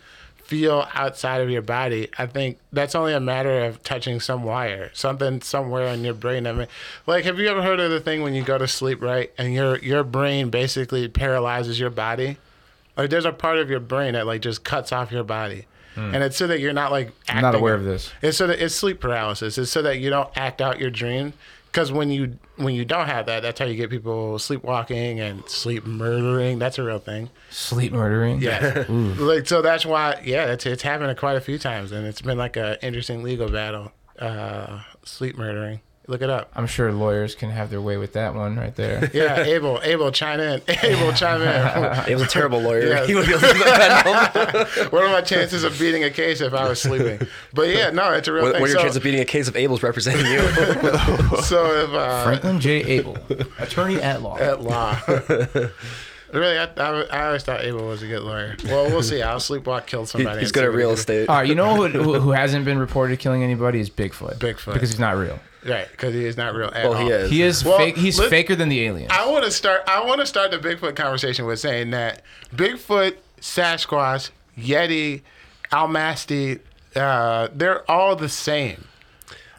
feel 0.52 0.86
outside 0.94 1.40
of 1.40 1.50
your 1.50 1.62
body, 1.62 2.10
I 2.18 2.26
think 2.26 2.58
that's 2.74 2.94
only 2.94 3.14
a 3.14 3.22
matter 3.22 3.64
of 3.64 3.82
touching 3.84 4.20
some 4.20 4.44
wire, 4.44 4.92
something 4.94 5.40
somewhere 5.40 5.88
in 5.88 6.04
your 6.04 6.14
brain. 6.14 6.46
I 6.46 6.52
mean, 6.52 6.68
like 7.08 7.24
have 7.24 7.40
you 7.40 7.48
ever 7.48 7.64
heard 7.64 7.80
of 7.80 7.90
the 7.90 8.02
thing 8.02 8.22
when 8.22 8.34
you 8.34 8.44
go 8.44 8.58
to 8.58 8.68
sleep, 8.68 9.02
right, 9.02 9.32
and 9.38 9.54
your 9.54 9.78
your 9.78 10.04
brain 10.04 10.50
basically 10.50 11.08
paralyzes 11.08 11.80
your 11.80 11.90
body? 11.90 12.36
Like 12.98 13.10
there's 13.10 13.24
a 13.24 13.32
part 13.32 13.60
of 13.60 13.70
your 13.70 13.80
brain 13.80 14.12
that 14.12 14.28
like 14.28 14.42
just 14.42 14.66
cuts 14.66 14.92
off 14.92 15.10
your 15.10 15.24
body. 15.24 15.68
Hmm. 15.96 16.16
And 16.16 16.22
it's 16.22 16.36
so 16.36 16.48
that 16.48 16.60
you're 16.60 16.74
not 16.74 16.92
like 16.92 17.14
acting. 17.30 17.38
i'm 17.38 17.42
not 17.44 17.56
aware 17.56 17.76
of 17.76 17.86
this 17.86 18.12
It's 18.22 18.38
so 18.38 18.46
that 18.48 18.60
it's 18.60 18.76
sleep 18.76 19.00
paralysis. 19.00 19.58
It's 19.58 19.72
so 19.72 19.82
that 19.84 20.00
you 20.00 20.10
don't 20.10 20.30
act 20.36 20.60
out 20.60 20.82
your 20.82 20.90
dream. 20.90 21.32
Because 21.72 21.92
when 21.92 22.12
you 22.12 22.38
when 22.58 22.76
you 22.76 22.84
don't 22.84 23.08
have 23.08 23.28
that, 23.28 23.42
that's 23.44 23.60
how 23.60 23.66
you 23.66 23.76
get 23.76 23.90
people 23.90 24.38
sleepwalking 24.38 25.20
and 25.22 25.48
sleep 25.50 25.86
murdering. 25.86 26.60
That's 26.60 26.78
a 26.78 26.84
real 26.84 27.00
thing. 27.00 27.30
sleep 27.50 27.94
murdering 27.94 28.42
Yeah. 28.42 28.86
like 28.90 29.48
so 29.48 29.62
that's 29.62 29.86
why 29.86 30.22
yeah, 30.26 30.52
it's 30.52 30.66
it's 30.66 30.84
happened 30.84 31.18
quite 31.18 31.38
a 31.38 31.42
few 31.42 31.58
times 31.58 31.92
and 31.92 32.06
it's 32.06 32.22
been 32.22 32.38
like 32.38 32.58
a 32.58 32.84
interesting 32.86 33.24
legal 33.24 33.50
battle. 33.50 33.92
Uh, 34.20 34.82
sleep 35.04 35.38
murdering. 35.38 35.80
Look 36.12 36.22
it 36.22 36.30
up. 36.30 36.52
i'm 36.56 36.68
sure 36.68 36.92
lawyers 36.92 37.36
can 37.36 37.50
have 37.52 37.70
their 37.70 37.80
way 37.80 37.96
with 37.96 38.12
that 38.14 38.36
one 38.36 38.58
right 38.58 38.76
there 38.76 39.10
Yeah, 39.14 39.40
Abel, 39.44 39.80
Abel, 39.82 40.12
chime 40.12 40.42
in. 40.42 40.62
Abel, 40.84 41.14
chime 41.14 41.42
in. 41.42 42.04
He 42.06 42.14
was 42.14 42.24
a 42.24 42.28
terrible 42.28 42.60
lawyer. 42.60 42.88
Yeah. 42.90 43.06
He 43.06 43.16
would 43.16 43.26
be 43.28 43.32
able 43.34 43.48
to 43.48 43.54
defend 43.54 44.06
him. 44.76 44.88
what 44.92 45.04
are 45.06 45.10
my 45.10 45.22
chances 45.22 45.64
of 45.64 45.80
beating 45.80 46.04
a 46.04 46.10
case 46.10 46.42
if 46.42 46.54
I 46.54 46.68
was 46.68 46.82
sleeping? 46.82 47.26
But 47.54 47.70
yeah, 47.70 47.92
no, 47.92 48.12
it's 48.12 48.28
a 48.28 48.34
real 48.34 48.44
What, 48.44 48.52
thing. 48.54 48.62
what 48.62 48.70
are 48.70 48.74
your 48.74 48.80
So- 48.80 48.84
chances 48.84 48.98
of 48.98 49.04
beating 49.04 49.22
a 49.22 49.26
case 49.26 49.48
of 49.48 49.56
Abel's 49.56 49.84
representing 49.84 50.26
you? 50.26 50.40
so 51.44 51.66
if 51.86 51.90
uh, 51.94 52.24
franklin 52.26 52.60
j 52.60 52.84
abel 52.84 53.18
attorney 53.60 54.02
at 54.02 54.22
law 54.22 54.38
at 54.38 54.62
law. 54.62 55.00
Really, 56.34 56.58
I, 56.58 56.66
I, 56.78 57.02
I 57.12 57.26
always 57.28 57.44
thought 57.44 57.62
Abel 57.62 57.86
was 57.88 58.02
a 58.04 58.08
good 58.08 58.22
lawyer. 58.22 58.56
Well, 58.66 58.86
we'll 58.90 59.04
see. 59.04 59.22
I'll 59.22 59.38
sleepwalk 59.40 59.86
kill 59.86 60.02
He- 60.02 60.08
somebody. 60.08 60.40
he's 60.40 60.50
and 60.50 60.54
good 60.54 60.60
see 60.62 60.66
at 60.66 60.70
what 60.70 60.78
real 60.78 60.90
he 60.90 60.94
can- 60.96 61.00
estate. 61.00 61.30
All 61.30 61.36
right, 61.38 61.48
you 61.48 61.56
know 61.56 61.76
who, 61.76 61.88
who, 61.88 62.20
who 62.20 62.32
hasn't 62.32 62.66
been 62.66 62.80
reported 62.80 63.20
killing 63.20 63.44
anybody 63.44 63.80
is 63.80 63.90
Bigfoot. 63.90 64.38
Bigfoot. 64.38 64.74
because 64.74 64.90
he's 64.90 65.00
not 65.00 65.18
real. 65.18 65.40
Right, 65.66 65.88
because 65.92 66.14
he 66.16 66.26
is 66.26 66.38
not 66.38 66.56
real 66.56 66.70
at 66.74 66.84
Well, 66.90 66.94
all. 66.96 67.06
he 67.06 67.10
is. 67.12 67.30
He 67.30 67.42
is 67.44 67.64
Well, 67.64 67.78
fake. 67.78 67.96
He's 67.98 68.18
let- 68.18 68.30
faker 68.30 68.56
than 68.56 68.70
the 68.70 68.82
alien. 68.86 69.12
I 69.12 69.30
want 69.30 69.46
to 69.46 69.52
start. 69.52 69.82
I 69.88 70.04
want 70.06 70.20
to 70.22 70.26
start 70.26 70.52
the 70.52 70.58
Bigfoot 70.58 70.96
conversation 70.96 71.46
with 71.46 71.60
saying 71.60 71.92
that 71.92 72.24
Bigfoot, 72.56 73.16
Sasquatch, 73.40 74.32
Yeti, 74.58 75.22
Almasty, 75.72 76.60
uh, 76.96 77.48
they're 77.54 77.90
all 77.90 78.16
the 78.16 78.30
same. 78.30 78.86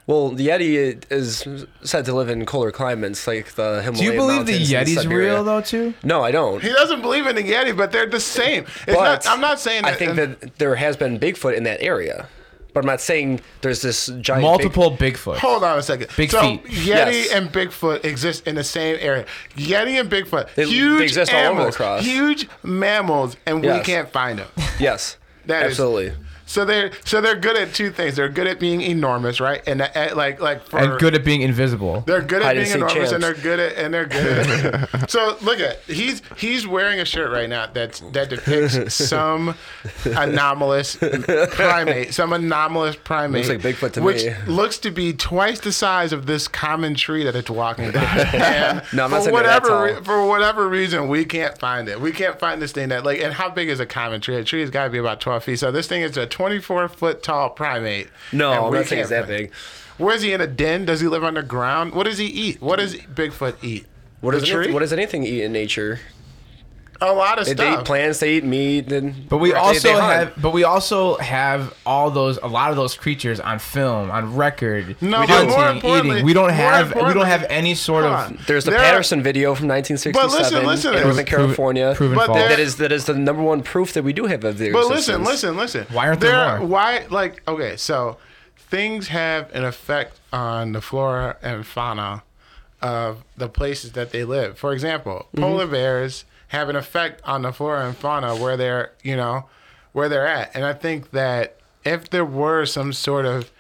Well, 0.06 0.30
the 0.30 0.48
Yeti 0.48 1.04
is 1.12 1.46
said 1.84 2.04
to 2.06 2.12
live 2.14 2.28
in 2.28 2.44
colder 2.44 2.72
climates 2.72 3.26
like 3.26 3.52
the 3.54 3.82
Himalayan 3.82 3.94
Do 3.94 4.04
you 4.04 4.12
believe 4.12 4.46
the 4.46 4.52
mountains 4.52 4.72
in 4.72 4.78
Yeti's 4.96 5.02
Siberia. 5.02 5.34
real 5.34 5.44
though 5.44 5.60
too? 5.60 5.94
No, 6.02 6.22
I 6.22 6.32
don't. 6.32 6.60
He 6.60 6.72
doesn't 6.72 7.02
believe 7.02 7.26
in 7.26 7.36
the 7.36 7.42
Yeti, 7.44 7.76
but 7.76 7.92
they're 7.92 8.06
the 8.06 8.18
same. 8.20 8.64
It's 8.64 8.96
But 8.96 9.24
not, 9.24 9.28
I'm 9.28 9.40
not 9.40 9.60
saying 9.60 9.82
that. 9.84 9.92
I 9.92 9.96
think 9.96 10.16
that 10.16 10.58
there 10.58 10.74
has 10.74 10.96
been 10.96 11.20
Bigfoot 11.20 11.56
in 11.56 11.62
that 11.64 11.80
area, 11.80 12.26
but 12.74 12.80
I'm 12.80 12.86
not 12.86 13.00
saying 13.00 13.42
there's 13.60 13.80
this 13.80 14.06
giant 14.20 14.42
Multiple 14.42 14.90
Bigfoot. 14.90 15.36
Hold 15.36 15.62
on 15.62 15.78
a 15.78 15.82
second. 15.82 16.08
Big 16.16 16.32
so 16.32 16.40
feet. 16.40 16.64
Yeti 16.64 16.84
Yes. 16.86 17.32
and 17.32 17.52
Bigfoot 17.52 18.04
exist 18.04 18.48
in 18.48 18.56
the 18.56 18.64
same 18.64 18.96
area. 19.00 19.24
Yeti 19.56 20.00
and 20.00 20.10
Bigfoot, 20.10 20.52
They- 20.56 20.64
huge 20.66 20.98
they 20.98 21.04
exist 21.04 21.32
all 21.32 21.38
over 21.38 21.46
the 21.48 21.54
animals, 21.54 21.76
cross. 21.76 22.04
huge 22.04 22.48
mammals, 22.64 23.36
and 23.46 23.62
we 23.62 23.78
can't 23.82 24.10
find 24.10 24.40
them. 24.40 24.48
Big, 24.56 24.64
yes, 24.80 25.16
That 25.46 25.62
is- 25.66 25.70
absolutely. 25.78 26.14
So 26.52 26.66
they're 26.66 26.90
so 27.06 27.22
they're 27.22 27.34
good 27.34 27.56
at 27.56 27.72
two 27.72 27.90
things. 27.90 28.16
They're 28.16 28.28
good 28.28 28.46
at 28.46 28.60
being 28.60 28.82
enormous, 28.82 29.40
right? 29.40 29.62
And 29.66 29.80
uh, 29.80 30.10
like 30.14 30.38
like 30.38 30.62
for 30.66 30.78
and 30.80 31.00
good 31.00 31.14
at 31.14 31.24
being 31.24 31.40
invisible. 31.40 32.02
They're 32.02 32.20
good 32.20 32.42
at 32.42 32.48
Hide 32.48 32.54
being 32.56 32.66
seek 32.66 32.76
enormous, 32.76 33.10
and 33.12 33.22
they're 33.22 33.32
good 33.32 33.58
at 33.58 33.76
and 33.78 33.94
they're 33.94 34.04
good. 34.04 34.74
At, 34.92 35.10
so 35.10 35.38
look 35.40 35.60
at 35.60 35.80
he's 35.84 36.20
he's 36.36 36.66
wearing 36.66 37.00
a 37.00 37.06
shirt 37.06 37.32
right 37.32 37.48
now 37.48 37.68
that's 37.72 38.00
that 38.12 38.28
depicts 38.28 38.94
some 38.94 39.54
anomalous 40.04 40.96
primate, 40.96 42.12
some 42.14 42.32
anomalous 42.32 42.96
primate. 42.96 43.46
Looks 43.46 43.64
like 43.64 43.74
Bigfoot 43.76 43.92
to 43.94 44.02
which 44.02 44.24
me. 44.24 44.34
looks 44.46 44.78
to 44.80 44.90
be 44.90 45.12
twice 45.14 45.60
the 45.60 45.72
size 45.72 46.12
of 46.12 46.26
this 46.26 46.48
common 46.48 46.94
tree 46.94 47.24
that 47.24 47.34
it's 47.34 47.50
walking 47.50 47.92
by. 47.92 48.02
And 48.42 48.82
No, 48.92 49.04
I'm 49.04 49.10
not 49.10 49.18
for 49.18 49.22
saying 49.22 49.24
that 49.24 49.32
whatever 49.32 49.68
tall. 49.68 49.84
re- 49.84 50.04
for 50.04 50.26
whatever 50.26 50.68
reason 50.68 51.08
we 51.08 51.24
can't 51.24 51.56
find 51.58 51.88
it. 51.88 52.00
We 52.00 52.12
can't 52.12 52.38
find 52.38 52.60
this 52.60 52.72
thing 52.72 52.88
that 52.90 53.04
like. 53.04 53.20
And 53.20 53.32
how 53.32 53.48
big 53.48 53.68
is 53.68 53.80
a 53.80 53.86
common 53.86 54.20
tree? 54.20 54.36
A 54.36 54.44
tree 54.44 54.60
has 54.60 54.70
got 54.70 54.84
to 54.84 54.90
be 54.90 54.98
about 54.98 55.20
twelve 55.20 55.44
feet. 55.44 55.58
So 55.58 55.70
this 55.70 55.86
thing 55.86 56.02
is 56.02 56.16
a 56.16 56.26
twenty-four 56.42 56.88
foot 56.88 57.22
tall 57.22 57.50
primate. 57.50 58.08
No, 58.32 58.66
I'm 58.66 58.72
not 58.72 58.86
saying 58.86 59.02
it's 59.02 59.10
that 59.10 59.28
big. 59.28 59.52
Where 59.98 60.14
is 60.14 60.22
he 60.22 60.32
in 60.32 60.40
a 60.40 60.46
den? 60.46 60.84
Does 60.84 61.00
he 61.00 61.06
live 61.06 61.22
underground? 61.22 61.94
What 61.94 62.04
does 62.04 62.18
he 62.18 62.26
eat? 62.26 62.60
What 62.60 62.80
does 62.80 62.96
Bigfoot 62.96 63.62
eat? 63.62 63.86
What 64.20 64.32
does 64.32 64.44
tree? 64.44 64.54
anything, 64.56 64.74
what 64.74 64.80
does 64.80 64.92
anything 64.92 65.22
eat 65.22 65.42
in 65.44 65.52
nature? 65.52 66.00
A 67.02 67.12
lot 67.12 67.38
of 67.38 67.46
They, 67.46 67.54
they 67.54 67.64
stuff. 67.64 67.80
eat 67.80 67.84
plants, 67.86 68.20
they 68.20 68.34
eat 68.34 68.44
meat, 68.44 68.90
and 68.92 69.28
But 69.28 69.38
we 69.38 69.50
they- 69.50 69.56
also 69.56 69.88
they 69.88 70.00
hunt. 70.00 70.12
have, 70.30 70.32
but 70.42 70.52
we 70.52 70.64
also 70.64 71.16
have 71.18 71.74
all 71.84 72.10
those, 72.10 72.38
a 72.42 72.46
lot 72.46 72.70
of 72.70 72.76
those 72.76 72.94
creatures 72.96 73.40
on 73.40 73.58
film, 73.58 74.10
on 74.10 74.34
record. 74.36 74.96
No, 75.02 75.20
we 75.20 75.26
but 75.26 75.40
do. 75.42 75.46
more 75.48 75.56
hunting, 75.58 75.76
importantly- 75.76 76.10
eating. 76.16 76.26
We 76.26 76.32
don't 76.32 76.50
have, 76.50 76.94
we 76.94 77.12
don't 77.14 77.26
have 77.26 77.44
any 77.50 77.74
sort 77.74 78.04
of. 78.04 78.46
There's 78.46 78.64
the 78.64 78.70
There 78.70 78.80
are- 78.80 78.82
Patterson 78.84 79.22
video 79.22 79.54
from 79.54 79.66
1967 79.68 80.12
But 80.12 80.32
listen, 80.38 80.88
in 80.88 80.92
Northern 81.02 81.08
listen. 81.16 81.24
California. 81.26 81.92
Proven 81.96 82.16
But 82.16 82.26
false. 82.26 82.38
that 82.38 82.58
is 82.60 82.76
that 82.76 82.92
is 82.92 83.04
the 83.06 83.14
number 83.14 83.42
one 83.42 83.62
proof 83.62 83.92
that 83.94 84.02
we 84.04 84.12
do 84.12 84.26
have 84.26 84.44
a 84.44 84.52
the 84.52 84.70
But 84.72 84.86
listen, 84.86 85.24
listen, 85.24 85.56
listen. 85.56 85.86
Why 85.92 86.06
aren't 86.08 86.20
there 86.20 86.58
more? 86.58 86.66
Why, 86.68 87.06
like, 87.10 87.42
okay, 87.48 87.76
so 87.76 88.16
things 88.56 89.08
have 89.08 89.54
an 89.54 89.64
effect 89.64 90.18
on 90.32 90.72
the 90.72 90.80
flora 90.80 91.36
and 91.42 91.66
fauna 91.66 92.22
of 92.80 93.22
the 93.36 93.48
places 93.48 93.92
that 93.92 94.10
they 94.12 94.24
live. 94.24 94.58
For 94.58 94.72
example, 94.72 95.26
Mm-hmm. 95.36 95.42
polar 95.42 95.66
bears 95.66 96.24
have 96.52 96.68
an 96.68 96.76
effect 96.76 97.22
on 97.24 97.40
the 97.40 97.50
flora 97.50 97.86
and 97.86 97.96
fauna 97.96 98.36
where 98.36 98.58
they're, 98.58 98.92
you 99.02 99.16
know, 99.16 99.46
where 99.92 100.10
they're 100.10 100.26
at. 100.26 100.54
And 100.54 100.66
I 100.66 100.74
think 100.74 101.10
that 101.12 101.56
if 101.82 102.10
there 102.10 102.26
were 102.26 102.66
some 102.66 102.92
sort 102.92 103.24
of, 103.24 103.50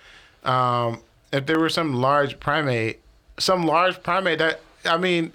um, 0.44 1.00
if 1.32 1.46
there 1.46 1.58
were 1.58 1.70
some 1.70 1.94
large 1.94 2.38
primate, 2.38 3.00
some 3.38 3.62
large 3.64 4.02
primate 4.02 4.38
that, 4.40 4.60
I 4.84 4.98
mean, 4.98 5.32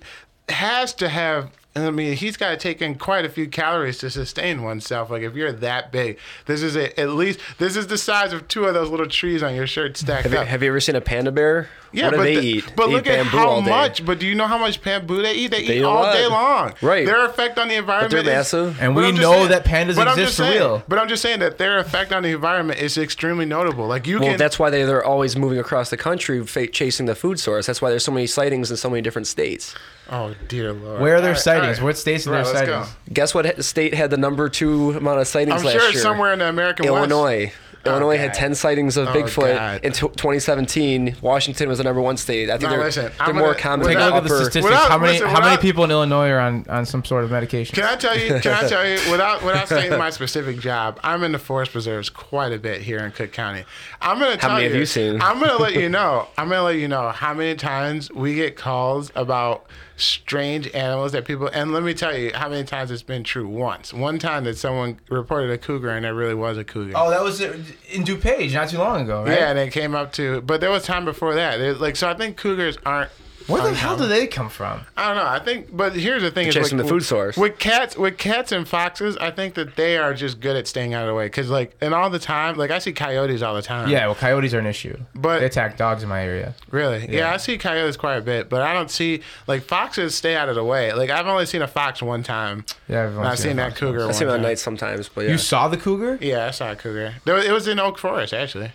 has 0.49 0.93
to 0.95 1.09
have. 1.09 1.49
I 1.75 1.91
mean, 1.91 2.15
he's 2.15 2.37
got 2.37 2.49
to 2.49 2.57
take 2.57 2.81
in 2.81 2.95
quite 2.95 3.23
a 3.23 3.29
few 3.29 3.47
calories 3.47 3.99
to 3.99 4.09
sustain 4.09 4.63
oneself. 4.63 5.11
Like 5.11 5.21
if 5.21 5.35
you're 5.35 5.51
that 5.51 5.91
big, 5.91 6.17
this 6.45 6.63
is 6.63 6.75
a, 6.75 6.99
at 6.99 7.09
least 7.09 7.39
this 7.59 7.75
is 7.75 7.85
the 7.85 7.99
size 7.99 8.33
of 8.33 8.47
two 8.47 8.65
of 8.65 8.73
those 8.73 8.89
little 8.89 9.05
trees 9.07 9.43
on 9.43 9.53
your 9.53 9.67
shirt 9.67 9.95
stacked 9.95 10.23
Have 10.23 10.33
you, 10.33 10.39
up. 10.39 10.47
have 10.47 10.63
you 10.63 10.69
ever 10.69 10.79
seen 10.79 10.95
a 10.95 11.01
panda 11.01 11.31
bear? 11.31 11.69
Yeah, 11.97 12.05
what 12.05 12.11
do 12.11 12.17
but 12.17 12.23
they 12.23 12.35
the- 12.35 12.41
eat? 12.47 12.73
But 12.75 12.87
They 12.87 12.93
look 12.93 13.07
eat 13.07 13.11
at 13.11 13.25
how 13.25 13.59
much. 13.59 14.05
But 14.05 14.19
do 14.19 14.27
you 14.27 14.35
know 14.35 14.47
how 14.47 14.57
much 14.57 14.81
bamboo 14.81 15.21
they 15.21 15.33
eat? 15.33 15.51
They, 15.51 15.65
They 15.65 15.73
eat 15.75 15.77
eat 15.79 15.83
all 15.83 16.03
lot. 16.03 16.13
day 16.13 16.27
long. 16.27 16.73
Right. 16.81 17.05
Their 17.05 17.25
effect 17.25 17.57
on 17.57 17.67
the 17.67 17.75
environment. 17.75 18.11
they're 18.11 18.19
is- 18.21 18.25
massive. 18.25 18.81
And 18.81 18.95
but 18.95 19.03
we 19.03 19.11
know 19.11 19.31
saying- 19.33 19.49
that 19.49 19.65
pandas 19.65 19.95
but 19.95 20.07
I'm 20.07 20.19
exist 20.19 20.27
just 20.27 20.37
for 20.37 20.43
saying- 20.43 20.59
real. 20.59 20.83
But 20.87 20.99
I'm 20.99 21.07
just 21.07 21.21
saying 21.21 21.39
that 21.39 21.57
their 21.57 21.79
effect 21.79 22.13
on 22.13 22.23
the 22.23 22.29
environment 22.29 22.79
is 22.79 22.97
extremely 22.97 23.45
notable. 23.45 23.87
Like 23.87 24.07
you 24.07 24.19
Well, 24.19 24.29
can. 24.29 24.37
that's 24.37 24.57
why 24.59 24.69
they, 24.69 24.83
they're 24.83 25.03
always 25.03 25.35
moving 25.35 25.59
across 25.59 25.89
the 25.89 25.97
country 25.97 26.45
fa- 26.45 26.67
chasing 26.67 27.05
the 27.07 27.15
food 27.15 27.39
source. 27.39 27.65
That's 27.65 27.81
why 27.81 27.89
there's 27.89 28.05
so 28.05 28.11
many 28.11 28.27
sightings 28.27 28.69
in 28.71 28.77
so 28.77 28.89
many 28.89 29.01
different 29.01 29.27
states. 29.27 29.73
oh 30.11 30.33
dear 30.47 30.71
lord. 30.71 31.01
Where 31.01 31.15
are 31.15 31.21
their 31.21 31.31
All 31.31 31.33
right, 31.33 31.41
sightings? 31.41 31.79
all 31.79 31.83
right. 31.85 31.89
What 31.89 31.97
states 31.97 32.25
are 32.27 32.31
Right, 32.31 32.45
there 32.45 32.53
let's 32.53 32.67
sightings? 32.69 32.87
go. 33.07 33.13
Guess 33.13 33.33
what 33.35 33.63
state 33.65 33.93
had 33.93 34.09
the 34.09 34.17
number 34.17 34.47
two 34.49 34.91
amount 34.91 35.19
of 35.19 35.27
sightings 35.27 35.59
I'm 35.61 35.65
last 35.65 35.73
sure 35.73 35.81
year? 35.83 35.91
it's 35.91 36.01
somewhere 36.01 36.31
in 36.33 36.39
the 36.39 36.47
American 36.47 36.85
West. 36.85 36.95
Illinois. 36.97 37.51
Oh, 37.85 37.91
Illinois 37.91 38.17
had 38.17 38.33
10 38.33 38.53
sightings 38.55 38.97
of 38.97 39.07
Oh, 39.07 39.13
Bigfoot 39.13 39.55
God. 39.55 39.79
in 39.83 39.93
t- 39.93 39.99
2017. 40.01 41.15
Washington 41.21 41.69
was 41.69 41.77
the 41.77 41.83
number 41.87 42.01
one 42.01 42.17
state. 42.17 42.49
I 42.49 42.57
think 42.57 42.63
No, 42.63 42.69
they're, 42.77 42.85
listen, 42.85 43.03
they're 43.05 43.13
I'm 43.27 43.35
more 43.35 43.47
gonna- 43.53 43.59
common 43.59 43.87
Take 43.87 43.97
a 43.97 44.01
look 44.01 44.13
at 44.13 44.23
the 44.23 44.29
statistics. 44.29 44.63
Without- 44.65 44.89
how 44.89 44.97
many 44.97 45.13
listen, 45.13 45.27
how 45.29 45.39
many 45.41 45.57
people 45.61 45.83
in 45.83 45.91
Illinois 45.91 46.29
are 46.29 46.39
on, 46.39 46.65
on 46.69 46.85
some 46.85 47.03
sort 47.05 47.23
of 47.23 47.31
medication? 47.31 47.73
Can 47.75 47.85
I 47.85 47.95
tell 47.95 48.17
you? 48.17 48.39
Can 48.39 48.53
I 48.53 48.67
tell 48.67 48.87
you 48.87 48.95
without 49.11 49.43
without 49.43 49.65
stating 49.71 49.97
my 49.97 50.09
specific 50.09 50.59
job? 50.59 50.99
I'm 51.03 51.23
in 51.23 51.31
the 51.31 51.39
forest 51.39 51.71
preserves 51.71 52.09
quite 52.09 52.51
a 52.53 52.59
bit 52.59 52.81
here 52.81 52.99
in 52.99 53.11
Cook 53.11 53.31
County. 53.31 53.63
I'm 54.01 54.19
gonna 54.19 54.37
tell 54.37 54.51
many 54.51 54.63
you. 54.65 54.69
have 54.71 54.79
you 54.79 54.85
seen? 54.85 55.21
I'm 55.21 55.39
gonna 55.39 55.57
let 55.57 55.73
you 55.73 55.89
know. 55.97 56.27
I'm 56.37 56.49
gonna 56.49 56.63
let 56.63 56.75
you 56.77 56.87
know 56.87 57.09
how 57.09 57.33
many 57.33 57.55
times 57.55 58.11
we 58.11 58.35
get 58.35 58.55
calls 58.57 59.11
about 59.15 59.65
strange 59.97 60.67
animals 60.73 61.11
that 61.11 61.25
people. 61.25 61.49
And 61.51 61.73
let 61.73 61.83
me 61.83 61.93
tell 61.93 62.15
you 62.15 62.31
how 62.33 62.47
many 62.49 62.63
times 62.63 62.91
it's 62.91 63.03
been 63.03 63.23
true. 63.23 63.47
Once, 63.47 63.93
one 63.93 64.19
time 64.19 64.43
that 64.45 64.57
someone 64.57 64.99
reported 65.09 65.49
a 65.51 65.57
cougar 65.57 65.89
and 65.89 66.05
there 66.05 66.13
really 66.13 66.35
was 66.35 66.57
a 66.57 66.63
cougar. 66.63 66.93
Oh, 66.95 67.09
that 67.09 67.21
was 67.23 67.41
in 67.41 67.63
DuPage 68.03 68.53
not 68.53 68.69
too 68.69 68.77
long 68.77 69.01
ago, 69.01 69.23
right? 69.23 69.37
Yeah, 69.37 69.49
and 69.49 69.59
it 69.59 69.71
came 69.71 69.95
up 69.95 70.13
to, 70.13 70.41
but 70.41 70.61
there 70.61 70.69
was 70.71 70.83
time 70.85 71.03
before 71.05 71.35
that. 71.35 71.59
It- 71.59 71.81
like, 71.81 71.95
so 71.95 72.09
I 72.09 72.13
think 72.13 72.37
cougars 72.37 72.77
aren't. 72.85 73.11
Where 73.47 73.61
the 73.61 73.73
hell 73.73 73.93
uncommon. 73.93 74.09
do 74.09 74.15
they 74.15 74.27
come 74.27 74.49
from? 74.49 74.81
I 74.95 75.07
don't 75.07 75.17
know. 75.17 75.29
I 75.29 75.39
think, 75.39 75.75
but 75.75 75.95
here's 75.95 76.21
the 76.21 76.31
thing: 76.31 76.47
is 76.47 76.53
chasing 76.53 76.77
like, 76.77 76.85
the 76.85 76.93
food 76.93 77.03
source. 77.03 77.37
with 77.37 77.57
cats. 77.59 77.97
With 77.97 78.17
cats 78.17 78.51
and 78.51 78.67
foxes, 78.67 79.17
I 79.17 79.31
think 79.31 79.55
that 79.55 79.75
they 79.75 79.97
are 79.97 80.13
just 80.13 80.39
good 80.39 80.55
at 80.55 80.67
staying 80.67 80.93
out 80.93 81.03
of 81.03 81.07
the 81.07 81.13
way. 81.13 81.27
Because 81.27 81.49
like, 81.49 81.75
and 81.81 81.93
all 81.93 82.09
the 82.09 82.19
time, 82.19 82.57
like 82.57 82.71
I 82.71 82.79
see 82.79 82.93
coyotes 82.93 83.41
all 83.41 83.55
the 83.55 83.61
time. 83.61 83.89
Yeah, 83.89 84.05
well, 84.07 84.15
coyotes 84.15 84.53
are 84.53 84.59
an 84.59 84.65
issue. 84.65 84.97
But- 85.15 85.39
they 85.39 85.45
attack 85.45 85.77
dogs 85.77 86.03
in 86.03 86.09
my 86.09 86.21
area. 86.23 86.55
really. 86.71 87.05
Yeah. 87.07 87.19
Yeah. 87.19 87.33
I 87.33 87.37
see 87.37 87.57
coyotes 87.57 87.97
quite 87.97 88.17
a 88.17 88.21
bit, 88.21 88.49
but 88.49 88.61
I 88.61 88.73
don't 88.73 88.91
see 88.91 89.21
like 89.47 89.63
foxes 89.63 90.15
stay 90.15 90.35
out 90.35 90.49
of 90.49 90.55
the 90.55 90.63
way. 90.63 90.93
Like 90.93 91.09
I've 91.09 91.27
only 91.27 91.45
seen 91.45 91.61
a 91.61 91.67
fox 91.67 92.01
one 92.01 92.23
time. 92.23 92.65
Yeah, 92.87 93.07
and 93.07 93.19
I've 93.19 93.39
seen 93.39 93.55
that 93.57 93.75
cougar. 93.75 94.01
I 94.01 94.05
one 94.05 94.13
see 94.13 94.25
them 94.25 94.35
at 94.35 94.41
night 94.41 94.59
sometimes, 94.59 95.09
but 95.09 95.25
yeah. 95.25 95.31
You 95.31 95.37
saw 95.37 95.67
the 95.67 95.77
cougar? 95.77 96.17
Yeah, 96.21 96.47
I 96.47 96.51
saw 96.51 96.71
a 96.71 96.75
cougar. 96.75 97.15
There 97.25 97.37
it 97.37 97.51
was 97.51 97.67
in 97.67 97.79
Oak 97.79 97.97
Forest 97.97 98.33
actually. 98.33 98.71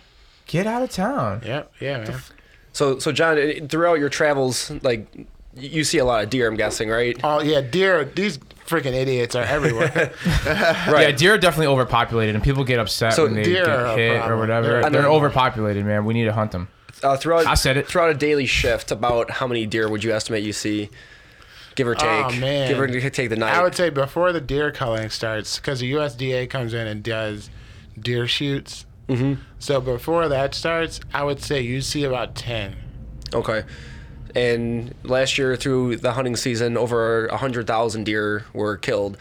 Get 0.47 0.67
out 0.67 0.81
of 0.81 0.89
town. 0.89 1.41
Yep. 1.45 1.71
Yeah, 1.79 1.97
man. 1.99 2.21
So, 2.73 2.99
so 2.99 3.11
John, 3.11 3.37
eh, 3.37 3.59
throughout 3.69 3.99
your 3.99 4.09
travels, 4.09 4.71
like 4.81 5.07
you 5.55 5.83
see 5.83 5.99
a 5.99 6.05
lot 6.05 6.23
of 6.23 6.29
deer, 6.29 6.47
I'm 6.47 6.55
guessing, 6.57 6.89
right? 6.89 7.17
Oh 7.23 7.41
yeah, 7.41 7.61
deer. 7.61 8.03
These 8.05 8.39
freaking 8.65 8.93
idiots 8.93 9.35
are 9.35 9.43
everywhere. 9.43 10.11
right. 10.45 11.09
Yeah, 11.09 11.11
deer 11.11 11.35
are 11.35 11.37
definitely 11.37 11.67
overpopulated, 11.67 12.35
and 12.35 12.43
people 12.43 12.63
get 12.63 12.79
upset 12.79 13.13
So 13.13 13.25
when 13.25 13.35
they 13.35 13.43
deer 13.43 13.65
get 13.65 13.79
a 13.79 13.95
hit 13.95 14.21
or 14.21 14.37
whatever. 14.37 14.81
They're- 14.81 14.89
They're, 14.89 15.07
overpopulated, 15.07 15.85
man. 15.85 16.05
We 16.05 16.13
need 16.13 16.25
to 16.25 16.33
hunt 16.33 16.51
them. 16.51 16.67
Uh, 17.03 17.17
throughout, 17.17 17.45
I 17.45 17.55
said 17.55 17.75
it. 17.77 17.87
Throughout 17.87 18.11
a 18.11 18.13
daily 18.13 18.45
shift, 18.45 18.89
about 18.91 19.29
how 19.29 19.45
many 19.45 19.65
deer 19.65 19.89
would 19.89 20.03
you 20.03 20.13
estimate 20.13 20.43
you 20.43 20.53
see, 20.53 20.89
give 21.75 21.87
or 21.87 21.95
take? 21.95 22.07
Oh, 22.09 22.31
man. 22.39 22.69
Give 22.69 22.79
or 22.79 22.87
take 23.09 23.29
the 23.29 23.35
night. 23.35 23.53
I 23.53 23.61
would 23.61 23.75
say 23.75 23.89
before 23.89 24.31
the 24.31 24.39
deer 24.41 24.71
culling 24.71 25.09
starts, 25.09 25.57
because 25.59 25.81
the 25.81 25.91
USDA 25.93 26.49
comes 26.49 26.73
in 26.73 26.87
and 26.87 27.03
does 27.03 27.49
deer 27.99 28.25
shoots. 28.25 28.85
Mm-hmm. 29.13 29.41
So 29.59 29.79
before 29.81 30.27
that 30.27 30.53
starts, 30.55 30.99
I 31.13 31.23
would 31.23 31.41
say 31.41 31.61
you 31.61 31.81
see 31.81 32.03
about 32.03 32.35
ten. 32.35 32.75
Okay. 33.33 33.63
And 34.35 34.95
last 35.03 35.37
year, 35.37 35.55
through 35.55 35.97
the 35.97 36.11
hunting 36.13 36.35
season, 36.35 36.75
over 36.77 37.29
hundred 37.31 37.67
thousand 37.67 38.05
deer 38.05 38.45
were 38.53 38.77
killed 38.77 39.17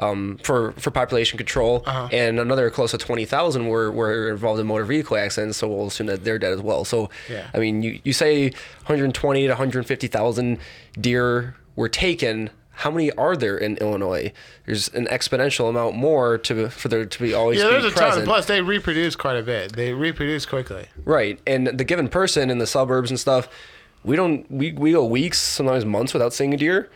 um, 0.00 0.38
for 0.42 0.72
for 0.72 0.90
population 0.90 1.36
control, 1.38 1.82
Uh-huh. 1.86 2.08
and 2.12 2.40
another 2.40 2.68
close 2.70 2.90
to 2.90 2.98
twenty 2.98 3.24
thousand 3.24 3.68
were, 3.68 3.90
were 3.92 4.28
involved 4.30 4.60
in 4.60 4.66
motor 4.66 4.84
vehicle 4.84 5.16
accidents. 5.16 5.58
So 5.58 5.68
we'll 5.68 5.86
assume 5.86 6.08
that 6.08 6.24
they're 6.24 6.38
dead 6.38 6.52
as 6.52 6.60
well. 6.60 6.84
So, 6.84 7.08
Yeah. 7.30 7.46
I 7.54 7.58
mean, 7.58 7.82
you, 7.82 8.00
you 8.04 8.12
say 8.12 8.44
one 8.50 8.52
hundred 8.84 9.14
twenty 9.14 9.42
to 9.42 9.48
one 9.50 9.56
hundred 9.56 9.86
fifty 9.86 10.08
thousand 10.08 10.58
deer 11.00 11.54
were 11.76 11.88
taken. 11.88 12.50
How 12.78 12.92
many 12.92 13.10
are 13.12 13.36
there 13.36 13.58
in 13.58 13.76
Illinois? 13.78 14.32
There's 14.64 14.86
an 14.94 15.06
exponential 15.06 15.68
amount 15.68 15.96
more 15.96 16.38
to 16.38 16.70
for 16.70 16.86
there 16.86 17.04
to 17.04 17.18
be 17.20 17.34
always 17.34 17.58
Yeah, 17.58 17.70
there's 17.70 17.84
a 17.84 17.90
present. 17.90 18.18
ton. 18.18 18.24
Plus, 18.24 18.46
they 18.46 18.62
reproduce 18.62 19.16
quite 19.16 19.36
a 19.36 19.42
bit. 19.42 19.72
They 19.74 19.92
reproduce 19.92 20.46
quickly. 20.46 20.86
Right. 21.04 21.40
And 21.44 21.66
the 21.66 21.82
given 21.82 22.06
person 22.08 22.50
in 22.50 22.58
the 22.58 22.68
suburbs 22.68 23.10
and 23.10 23.18
stuff, 23.18 23.48
we 24.04 24.14
don't 24.14 24.48
we, 24.48 24.70
we 24.70 24.92
go 24.92 25.04
weeks, 25.04 25.38
sometimes 25.38 25.84
months 25.84 26.12
without 26.14 26.32
seeing 26.32 26.54
a 26.54 26.56
deer. 26.56 26.88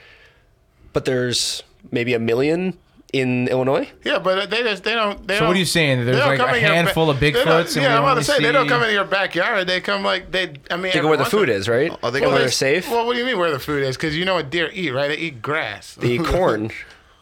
But 0.92 1.04
there's 1.04 1.64
maybe 1.90 2.14
a 2.14 2.20
million 2.20 2.78
in 3.12 3.48
Illinois. 3.48 3.90
Yeah, 4.04 4.18
but 4.18 4.50
they 4.50 4.62
just 4.62 4.84
they 4.84 4.94
don't. 4.94 5.26
They 5.26 5.34
So 5.34 5.40
don't, 5.40 5.46
So, 5.46 5.46
what 5.48 5.56
are 5.56 5.58
you 5.58 5.64
saying? 5.66 6.04
There's 6.04 6.18
like 6.18 6.38
a 6.38 6.54
in 6.56 6.62
your 6.62 6.72
handful 6.72 7.10
of 7.10 7.20
they 7.20 7.32
Bigfoots 7.32 7.76
Yeah, 7.76 7.96
I'm 7.96 8.02
about 8.02 8.04
to 8.04 8.10
only 8.10 8.22
say 8.24 8.40
they 8.40 8.52
don't 8.52 8.68
come 8.68 8.82
into 8.82 8.94
your 8.94 9.04
backyard. 9.04 9.66
They 9.66 9.80
come 9.80 10.02
like 10.02 10.30
they. 10.30 10.54
I 10.70 10.76
mean, 10.76 10.92
They 10.92 11.00
go 11.00 11.08
where 11.08 11.18
the 11.18 11.24
food 11.24 11.48
is, 11.48 11.68
right? 11.68 11.94
Oh, 12.02 12.10
they 12.10 12.20
Where 12.20 12.38
they're 12.38 12.50
safe. 12.50 12.90
Well, 12.90 13.06
what 13.06 13.12
do 13.14 13.18
you 13.18 13.26
mean 13.26 13.38
where 13.38 13.50
the 13.50 13.58
food 13.58 13.82
is? 13.82 13.96
Because 13.96 14.16
you 14.16 14.24
know 14.24 14.34
what 14.34 14.50
deer 14.50 14.70
eat, 14.72 14.90
right? 14.90 15.08
They 15.08 15.16
eat 15.18 15.42
grass. 15.42 15.94
They 15.94 16.12
eat 16.12 16.24
corn. 16.24 16.70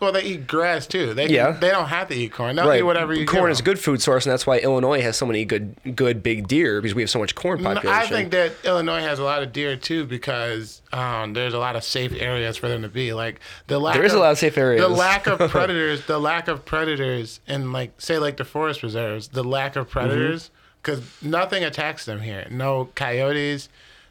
Well, 0.01 0.13
they 0.13 0.23
eat 0.23 0.47
grass 0.47 0.87
too. 0.87 1.13
They 1.13 1.29
Yeah. 1.29 1.53
They 1.53 1.69
don't 1.69 1.89
have 1.89 2.09
to 2.09 2.15
eat 2.15 2.33
corn. 2.33 2.57
They'll 2.57 2.67
right. 2.67 2.81
eat 2.81 2.85
whatever 2.85 3.15
you 3.15 3.27
corn 3.27 3.45
give 3.45 3.51
is 3.51 3.61
a 3.61 3.63
good 3.63 3.79
food 3.79 4.01
source, 4.01 4.25
and 4.25 4.33
that's 4.33 4.47
why 4.47 4.59
Illinois 4.59 5.03
has 5.03 5.17
so 5.17 5.27
many 5.27 5.45
good, 5.45 5.77
good 5.95 6.23
big 6.23 6.49
deer 6.49 6.81
because 6.81 6.95
we 6.95 7.03
have 7.03 7.11
so 7.11 7.19
much 7.19 7.35
corn 7.35 7.63
population. 7.63 7.89
I 7.91 8.07
think 8.07 8.31
that 8.31 8.53
Illinois 8.65 9.03
has 9.03 9.19
a 9.19 9.25
lot 9.25 9.43
of 9.43 9.53
deer 9.53 9.77
too 9.77 10.07
because 10.07 10.81
um, 10.93 11.35
there's 11.35 11.53
a 11.55 11.59
lot 11.59 11.77
of 11.77 11.85
safe 11.85 12.13
areas 12.19 12.57
for 12.57 12.69
them 12.69 12.83
to 12.83 12.89
be. 12.89 13.13
Like 13.13 13.41
the 13.67 13.79
lack 13.79 13.95
There 13.95 14.05
is 14.05 14.15
a 14.15 14.19
lot 14.19 14.33
of 14.33 14.39
safe 14.39 14.57
areas. 14.57 14.83
The 14.83 14.89
lack 14.89 15.27
of 15.27 15.39
predators, 15.51 16.07
the 16.07 16.19
lack 16.19 16.49
of 16.49 16.65
predators, 16.65 17.41
in 17.47 17.73
like 17.73 18.01
say 18.01 18.19
like 18.19 18.39
the 18.39 18.45
forest 18.45 18.83
reserves, 18.83 19.29
the 19.29 19.45
lack 19.45 19.77
of 19.77 19.89
predators 19.91 20.45
Mm-hmm. 20.45 20.55
because 20.83 21.23
nothing 21.23 21.63
attacks 21.65 22.05
them 22.07 22.21
here. 22.21 22.47
No 22.51 22.87
coyotes. 22.95 23.69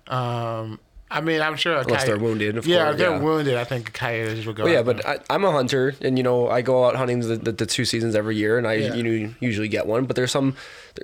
Um, 0.08 0.80
I 1.12 1.22
mean, 1.22 1.42
I'm 1.42 1.56
sure 1.56 1.74
a 1.74 1.80
Unless 1.80 2.04
coyote- 2.04 2.08
they're 2.08 2.18
wounded, 2.20 2.58
of 2.58 2.68
yeah, 2.68 2.84
course, 2.84 2.92
if 2.94 2.98
they're 3.00 3.10
yeah. 3.12 3.20
wounded, 3.20 3.56
I 3.58 3.64
think 3.64 3.94
coyotes 3.94 4.46
will 4.46 4.54
go. 4.54 4.64
Well, 4.66 4.74
yeah, 4.74 4.84
but. 4.84 5.04
I, 5.06 5.20
I'm 5.30 5.44
a 5.44 5.52
hunter, 5.52 5.96
and 6.02 6.18
you 6.18 6.24
know 6.24 6.50
I 6.50 6.62
go 6.62 6.86
out 6.86 6.96
hunting 6.96 7.22
the, 7.22 7.36
the, 7.36 7.52
the 7.52 7.66
two 7.66 7.84
seasons 7.84 8.14
every 8.16 8.36
year, 8.36 8.58
and 8.60 8.68
I 8.68 8.74
Yeah. 8.74 8.94
you 8.94 9.04
know 9.04 9.34
usually 9.40 9.68
get 9.70 9.88
one. 9.88 10.06
But 10.06 10.16
there's 10.16 10.32
some, 10.32 10.56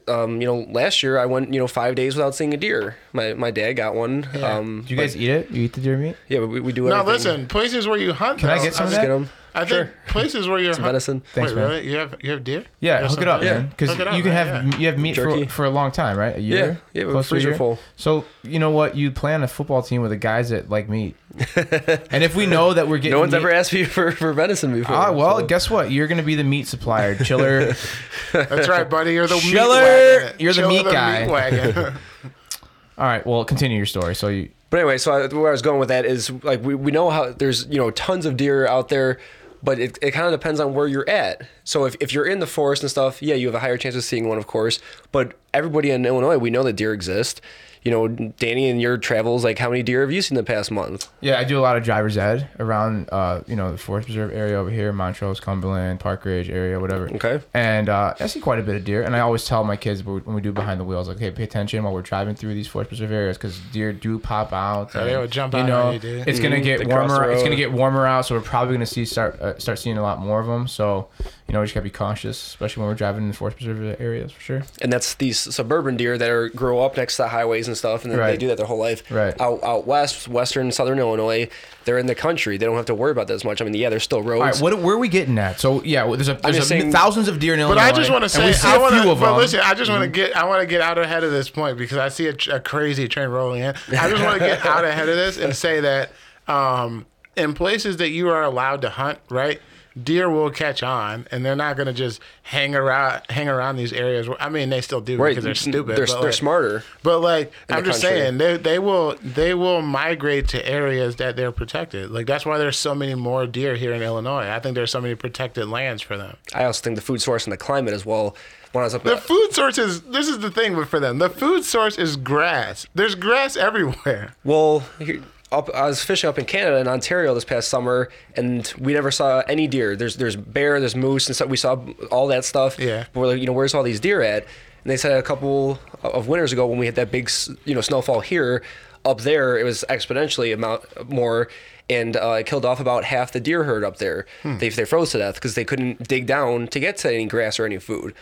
um, 0.08 0.42
you 0.42 0.48
know, 0.48 0.68
last 0.70 1.02
year 1.02 1.18
I 1.18 1.26
went 1.26 1.52
you 1.54 1.60
know 1.60 1.68
five 1.68 1.96
days 1.96 2.16
without 2.16 2.36
seeing 2.36 2.54
a 2.54 2.58
deer. 2.58 2.98
My 3.14 3.34
my 3.34 3.50
dad 3.50 3.74
got 3.74 3.96
one. 3.96 4.28
Yeah. 4.36 4.58
Um, 4.58 4.84
Do 4.88 4.94
you 4.94 5.00
guys 5.00 5.18
eat 5.18 5.30
it? 5.30 5.50
You 5.50 5.64
eat 5.64 5.74
the 5.74 5.82
deer 5.82 5.98
meat? 5.98 6.16
yeah, 6.28 6.40
but 6.40 6.48
we, 6.50 6.60
we 6.60 6.72
do. 6.72 6.84
no, 6.88 7.00
everything. 7.00 7.14
listen, 7.14 7.48
places 7.48 7.88
where 7.88 7.98
you 7.98 8.14
hunt. 8.14 8.40
Can 8.40 8.50
I 8.50 8.62
get 8.62 8.74
some 8.76 8.86
of 8.88 8.94
think- 8.94 9.08
that? 9.08 9.30
Get 9.64 9.72
'em. 9.72 9.78
I 9.82 9.84
think 9.86 9.90
places 10.08 10.48
where 10.48 10.60
you're 10.60 10.74
Some 10.74 10.84
hunt- 10.84 10.92
venison. 10.94 11.24
Thanks, 11.34 11.52
Wait, 11.52 11.56
man. 11.60 11.70
really? 11.70 11.90
You 11.92 11.98
have 11.98 12.16
you 12.22 12.32
have 12.32 12.44
deer? 12.44 12.66
Yeah, 12.80 13.08
hook 13.08 13.22
it 13.22 13.28
up, 13.28 13.42
something? 13.42 13.58
man. 13.58 13.68
Because 13.70 13.90
Hook 13.90 14.00
it 14.02 14.08
up, 14.08 14.16
you 14.18 14.22
can 14.24 14.34
man, 14.34 14.48
have 14.48 14.74
yeah. 14.74 14.80
you 14.80 14.88
have 14.88 15.00
meat 15.00 15.16
for, 15.16 15.24
Jerky. 15.26 15.46
for 15.48 15.66
a 15.66 15.70
long 15.70 15.92
time, 15.92 16.18
right? 16.18 16.36
A 16.36 16.42
year. 16.42 16.80
Yeah, 16.94 17.04
yeah, 17.06 17.12
Close 17.12 17.14
to 17.30 17.36
a 17.36 17.38
freezer 17.38 17.50
year? 17.50 17.58
full. 17.58 17.80
So 17.96 18.26
you 18.44 18.60
know 18.60 18.70
what? 18.72 18.96
You 18.96 19.12
plan 19.12 19.42
a 19.44 19.48
football 19.48 19.82
team 19.82 20.02
with 20.02 20.12
the 20.12 20.18
guys 20.18 20.50
that 20.50 20.70
like 20.70 20.90
meat, 20.90 21.16
and 21.56 22.24
if 22.24 22.36
we 22.36 22.46
know 22.46 22.74
that 22.74 22.88
we're 22.88 22.98
getting 22.98 23.12
No 23.14 23.20
one's 23.22 23.32
meat- 23.32 23.40
ever 23.40 23.52
asked 23.54 23.74
me 23.74 23.84
for, 23.86 24.12
for 24.12 24.34
venison 24.34 24.74
before. 24.74 24.96
Ah, 24.96 25.12
well, 25.12 25.40
so- 25.40 25.46
guess 25.46 25.70
what? 25.70 25.92
You're 25.92 26.08
gonna 26.08 26.22
be 26.24 26.36
the 26.36 26.44
meat 26.44 26.68
supplier, 26.68 27.16
chiller. 27.16 27.74
That's 28.34 28.68
right, 28.68 28.90
buddy. 28.90 29.14
You're 29.14 29.28
the 29.28 29.36
meat 29.36 29.42
Chiller, 29.52 29.82
wagon. 29.82 30.36
you're 30.40 30.54
the 30.54 30.62
Chiller 30.62 30.84
meat 30.84 30.92
guy. 30.92 31.28
wagon. 31.28 31.94
All 32.98 33.06
right, 33.06 33.26
well, 33.28 33.44
continue 33.44 33.76
your 33.78 33.86
story. 33.86 34.16
So 34.16 34.30
you, 34.30 34.50
But 34.70 34.80
anyway, 34.80 34.98
so 34.98 35.12
I, 35.12 35.28
where 35.28 35.50
I 35.50 35.52
was 35.52 35.62
going 35.62 35.80
with 35.80 35.90
that 35.90 36.06
is 36.06 36.30
like 36.44 36.64
we, 36.64 36.76
we 36.76 36.92
know 36.92 37.10
how 37.10 37.32
there's 37.34 37.66
you 37.68 37.78
know 37.78 37.92
tons 37.92 38.26
of 38.26 38.38
deer 38.38 38.66
out 38.68 38.88
there, 38.88 39.20
but 39.66 39.80
it, 39.80 39.98
it 40.02 40.12
kind 40.12 40.28
of 40.28 40.32
depends 40.32 40.60
on 40.60 40.76
where 40.76 40.88
you're 40.88 41.10
at. 41.10 41.42
So 41.64 41.86
if, 41.86 41.96
if 42.00 42.14
you're 42.14 42.26
in 42.26 42.40
the 42.40 42.48
forest 42.48 42.84
and 42.84 42.90
stuff, 42.90 43.22
yeah, 43.22 43.34
you 43.34 43.48
have 43.48 43.56
a 43.56 43.60
higher 43.60 43.78
chance 43.78 43.96
of 43.96 44.04
seeing 44.04 44.30
one, 44.30 44.38
of 44.38 44.46
course. 44.46 44.80
But 45.12 45.38
everybody 45.54 45.90
in 45.90 46.06
Illinois, 46.06 46.38
we 46.38 46.52
know 46.52 46.64
that 46.64 46.74
deer 46.74 46.94
exist. 46.94 47.42
You 47.86 47.92
know, 47.92 48.08
Danny, 48.08 48.68
in 48.68 48.80
your 48.80 48.98
travels, 48.98 49.44
like 49.44 49.60
how 49.60 49.70
many 49.70 49.84
deer 49.84 50.02
have 50.02 50.12
you 50.12 50.20
seen 50.24 50.36
in 50.36 50.44
the 50.44 50.48
past 50.52 50.72
month? 50.72 51.08
yeah, 51.22 51.38
I 51.38 51.44
do 51.44 51.60
a 51.60 51.62
lot 51.62 51.78
of 51.78 51.84
driver's 51.84 52.18
ed 52.18 52.50
around, 52.60 53.08
uh, 53.12 53.42
you 53.46 53.56
know, 53.56 53.72
the 53.72 53.78
Forest 53.78 54.08
Preserve 54.08 54.34
area 54.34 54.56
over 54.58 54.72
here, 54.72 54.92
Montrose, 54.92 55.40
Cumberland, 55.40 56.00
Park 56.00 56.26
Ridge 56.26 56.50
area, 56.50 56.80
whatever. 56.80 57.08
Okay. 57.14 57.42
And 57.54 57.88
uh, 57.88 58.16
I 58.20 58.26
see 58.26 58.40
quite 58.40 58.58
a 58.58 58.64
bit 58.64 58.76
of 58.76 58.84
deer, 58.86 59.04
and 59.04 59.16
I 59.16 59.20
always 59.20 59.46
tell 59.46 59.64
my 59.64 59.76
kids 59.76 60.04
when 60.04 60.24
we 60.34 60.42
do 60.42 60.52
behind 60.52 60.80
the 60.80 60.84
wheels, 60.84 61.08
like, 61.08 61.20
hey, 61.20 61.30
pay 61.30 61.44
attention 61.44 61.84
while 61.84 61.94
we're 61.94 62.02
driving 62.02 62.34
through 62.34 62.56
these 62.56 62.68
Forest 62.68 62.90
Preserve 62.90 63.12
areas 63.12 63.38
because 63.38 63.60
deer 63.72 63.94
do 63.94 64.18
pop 64.18 64.52
out. 64.52 64.90
Yeah, 64.96 65.04
they 65.04 65.12
and, 65.14 65.22
will 65.22 65.28
jump 65.28 65.54
you 65.54 65.60
out 65.60 65.68
know, 65.68 65.82
on 65.90 65.94
you, 65.94 66.00
dude. 66.00 66.28
It's 66.28 66.40
gonna 66.40 66.56
Mhm. 66.56 66.64
get 66.64 66.80
They 66.80 66.86
cross 66.86 67.08
the 67.12 67.18
warmer. 67.20 67.32
It's 67.34 67.44
gonna 67.44 67.56
get 67.56 67.72
warmer 67.72 68.08
out, 68.08 68.26
so 68.26 68.34
we're 68.34 68.42
probably 68.42 68.74
gonna 68.74 68.88
see 68.88 69.06
start 69.06 69.40
uh, 69.40 69.60
start 69.60 69.78
seeing 69.78 70.00
a 70.00 70.02
lot 70.02 70.18
more 70.20 70.40
of 70.40 70.48
them. 70.48 70.68
So, 70.68 71.10
you 71.48 71.54
know, 71.54 71.60
we 71.60 71.66
just 71.68 71.76
gotta 71.76 71.84
be 71.84 71.92
cautious, 71.92 72.48
especially 72.48 72.82
when 72.82 72.90
we're 72.90 72.96
driving 72.96 73.22
in 73.22 73.28
the 73.30 73.36
Forest 73.36 73.58
Preserve 73.58 74.02
areas 74.02 74.32
for 74.32 74.42
sure. 74.42 74.64
And 74.82 74.92
that's 74.92 75.14
these 75.14 75.38
suburban 75.38 75.96
deer 75.96 76.18
that 76.18 76.28
are 76.30 76.50
grow 76.50 76.80
up 76.84 76.98
next 76.98 77.18
to 77.18 77.22
the 77.24 77.28
highways 77.28 77.68
and 77.68 77.78
stuff, 77.78 78.04
and 78.04 78.12
then 78.12 78.20
they 78.20 78.36
do 78.36 78.48
that 78.48 78.58
their 78.58 78.66
whole 78.66 78.80
life. 78.80 79.04
Right. 79.12 79.40
Out 79.40 79.64
out 79.64 79.86
west, 79.86 80.28
western, 80.28 80.72
southern 80.72 80.98
Illinois, 80.98 81.48
they're 81.84 82.00
in 82.00 82.08
the 82.08 82.16
country. 82.16 82.58
They 82.58 82.66
don't 82.66 82.76
have 82.78 82.88
to 82.88 82.96
worry 82.96 83.12
about 83.12 83.28
that 83.28 83.36
as 83.36 83.44
much. 83.44 83.62
I 83.62 83.66
mean, 83.66 83.76
yeah, 83.76 83.90
there's 83.90 84.02
still 84.02 84.24
roads. 84.24 84.40
All 84.42 84.48
right, 84.48 84.60
what 84.76 84.84
where 84.84 84.96
are 84.96 84.98
we 84.98 85.08
getting 85.08 85.38
at? 85.38 85.60
So 85.60 85.84
yeah, 85.84 86.04
there's 86.16 86.30
a 86.30 86.34
there's 86.34 86.58
a, 86.58 86.62
saying- 86.64 86.92
thousands 86.92 87.28
of 87.28 87.38
deer 87.40 87.54
in 87.54 87.60
Illinois. 87.60 87.76
But 87.80 87.94
I 87.94 87.96
just 87.96 88.10
want 88.10 88.24
to 88.24 88.30
say, 88.30 88.52
see 88.52 88.68
I 88.68 88.78
a 88.78 88.80
want 88.80 88.94
few 88.96 89.04
to. 89.04 89.12
of 89.12 89.20
But 89.20 89.28
them. 89.28 89.38
listen, 89.38 89.60
I 89.64 89.76
just 89.76 89.92
want 89.92 90.02
to 90.02 90.10
get. 90.10 90.36
I 90.36 90.46
want 90.46 90.62
to 90.62 90.68
get 90.68 90.82
out 90.82 90.98
ahead 90.98 91.24
of 91.24 91.32
this 91.32 91.48
point 91.52 91.78
because 91.78 91.98
I 92.00 92.10
see 92.10 92.28
a, 92.28 92.36
a 92.56 92.60
crazy 92.60 93.08
train 93.08 93.30
rolling 93.30 93.62
in. 93.62 93.76
I 93.92 94.10
just 94.10 94.24
want 94.24 94.40
to 94.40 94.48
get 94.48 94.66
out 94.66 94.84
ahead 94.84 95.08
of 95.10 95.16
this 95.16 95.38
and 95.38 95.56
say 95.56 95.80
that 95.82 96.10
um, 96.48 97.06
in 97.36 97.54
places 97.54 97.98
that 97.98 98.10
you 98.10 98.30
are 98.30 98.42
allowed 98.44 98.82
to 98.82 98.90
hunt, 98.90 99.20
right? 99.30 99.62
Deer 100.02 100.30
will 100.30 100.50
catch 100.50 100.84
on, 100.84 101.26
and 101.32 101.46
they're 101.46 101.56
not 101.56 101.78
going 101.78 101.88
to 101.88 101.94
just 101.94 102.20
hang 102.44 102.76
around 102.76 103.22
hang 103.30 103.48
around 103.48 103.78
these 103.78 103.94
areas. 103.94 104.28
I 104.40 104.50
mean, 104.50 104.70
they 104.70 104.82
still 104.82 105.00
do 105.00 105.18
right? 105.18 105.30
because 105.30 105.46
they're 105.46 105.56
stupid. 105.56 105.96
They're, 105.96 106.06
but, 106.06 106.14
they're 106.16 106.24
like- 106.24 106.34
smarter. 106.34 106.84
But 107.02 107.20
like 107.20 107.54
I'm 107.70 107.86
just 107.86 108.02
country. 108.02 108.20
saying, 108.20 108.38
they 108.38 108.58
they 108.58 108.80
will 108.80 109.16
they 109.24 109.54
will 109.54 109.82
migrate 109.82 110.50
to 110.50 110.68
areas 110.68 111.16
that 111.16 111.38
they're 111.38 111.54
protected. 111.54 112.12
Like 112.12 112.26
that's 112.26 112.46
why 112.46 112.58
there's 112.58 112.78
so 112.78 112.94
many 112.94 113.16
more 113.16 113.48
deer 113.48 113.76
here 113.76 113.94
in 113.94 114.02
Illinois. 114.02 114.50
I 114.50 114.60
think 114.60 114.76
there's 114.76 114.92
so 114.92 115.00
many 115.00 115.16
protected 115.16 115.68
lands 115.70 116.02
for 116.02 116.18
them. 116.18 116.36
I 116.54 116.66
also 116.66 116.82
think 116.82 116.98
the 116.98 117.02
food 117.02 117.22
source 117.22 117.46
and 117.46 117.54
the 117.54 117.58
climate 117.58 117.94
as 117.94 118.06
well. 118.06 118.36
When 118.74 118.82
I 118.82 118.88
was 118.88 118.96
up 118.96 119.04
The 119.04 119.16
food 119.16 119.54
source 119.54 119.78
is 119.78 120.02
this 120.02 120.28
is 120.28 120.40
the 120.40 120.52
thing 120.52 120.76
with 120.76 120.90
for 120.90 121.00
them. 121.00 121.20
The 121.20 121.30
food 121.30 121.64
source 121.64 121.98
is 121.98 122.18
grass. 122.18 122.86
There's 122.94 123.16
grass 123.16 123.56
everywhere. 123.56 124.36
Well, 124.44 124.84
here, 125.00 125.22
up, 125.52 125.70
I 125.74 125.86
was 125.86 126.04
fishing 126.04 126.28
up 126.30 126.40
in 126.40 126.46
Canada 126.46 126.78
in 126.78 126.88
Ontario 126.88 127.34
this 127.34 127.46
past 127.46 127.70
summer, 127.70 128.10
and 128.36 128.72
we 128.80 128.94
never 128.94 129.12
saw 129.12 129.40
any 129.48 129.68
deer. 129.68 129.96
There's 129.96 130.18
there's 130.18 130.36
bear, 130.36 130.80
there's 130.80 130.96
moose, 130.96 131.28
and 131.28 131.36
stuff. 131.36 131.50
We 131.50 131.58
saw 131.58 131.78
all 132.12 132.28
that 132.28 132.46
stuff. 132.46 132.80
Yeah. 132.80 133.06
But 133.14 133.20
we're 133.20 133.28
like, 133.28 133.40
you 133.40 133.46
know, 133.46 133.54
where's 133.54 133.74
all 133.74 133.84
these 133.84 134.00
deer 134.00 134.22
at? 134.22 134.44
And 134.44 134.92
they 134.92 134.98
said 134.98 135.18
a 135.18 135.24
couple 135.24 135.80
of 136.04 136.28
winters 136.28 136.52
ago 136.54 136.68
when 136.68 136.78
we 136.78 136.86
had 136.86 136.96
that 136.96 137.12
big, 137.12 137.30
you 137.66 137.74
know, 137.74 137.82
snowfall 137.82 138.20
here, 138.20 138.64
up 139.04 139.22
there 139.22 139.58
it 139.58 139.64
was 139.64 139.86
exponentially 139.90 140.54
amount 140.54 141.10
more, 141.10 141.48
and 141.90 142.18
uh, 142.18 142.38
it 142.40 142.46
killed 142.46 142.66
off 142.66 142.80
about 142.80 143.06
half 143.06 143.32
the 143.32 143.40
deer 143.40 143.64
herd 143.64 143.84
up 143.84 143.98
there. 143.98 144.26
They 144.44 144.70
they 144.70 144.86
froze 144.86 145.12
to 145.12 145.20
death 145.20 145.36
because 145.36 145.56
they 145.56 145.66
couldn't 145.66 146.08
dig 146.08 146.26
down 146.26 146.68
to 146.68 146.80
get 146.80 146.98
to 146.98 147.14
any 147.14 147.26
grass 147.26 147.60
or 147.60 147.66
any 147.66 147.78
food. 147.78 148.14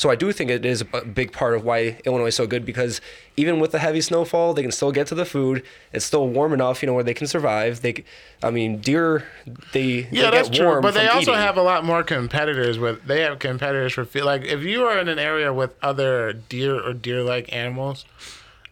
So 0.00 0.08
I 0.08 0.14
do 0.16 0.32
think 0.32 0.48
it 0.50 0.64
is 0.64 0.82
a 0.94 1.04
big 1.04 1.30
part 1.30 1.52
of 1.54 1.62
why 1.62 1.98
Illinois 2.06 2.28
is 2.28 2.34
so 2.34 2.46
good 2.46 2.64
because 2.64 3.02
even 3.36 3.60
with 3.60 3.72
the 3.72 3.78
heavy 3.78 4.00
snowfall, 4.00 4.54
they 4.54 4.62
can 4.62 4.72
still 4.72 4.92
get 4.92 5.06
to 5.08 5.14
the 5.14 5.26
food. 5.26 5.62
It's 5.92 6.06
still 6.06 6.26
warm 6.26 6.54
enough, 6.54 6.82
you 6.82 6.86
know, 6.86 6.94
where 6.94 7.04
they 7.04 7.12
can 7.12 7.26
survive. 7.26 7.82
They, 7.82 8.04
I 8.42 8.50
mean, 8.50 8.78
deer, 8.80 9.26
they 9.74 10.08
Yeah, 10.10 10.30
they 10.30 10.38
that's 10.38 10.48
get 10.48 10.56
true. 10.56 10.80
But 10.80 10.94
they 10.94 11.06
also 11.06 11.32
eating. 11.32 11.42
have 11.42 11.58
a 11.58 11.62
lot 11.62 11.84
more 11.84 12.02
competitors 12.02 12.78
with. 12.78 13.04
They 13.04 13.20
have 13.20 13.38
competitors 13.40 13.92
for 13.92 14.06
fe- 14.06 14.22
like 14.22 14.42
if 14.46 14.62
you 14.62 14.84
are 14.84 14.98
in 14.98 15.08
an 15.08 15.18
area 15.18 15.52
with 15.52 15.74
other 15.82 16.32
deer 16.32 16.80
or 16.82 16.94
deer-like 16.94 17.52
animals. 17.52 18.06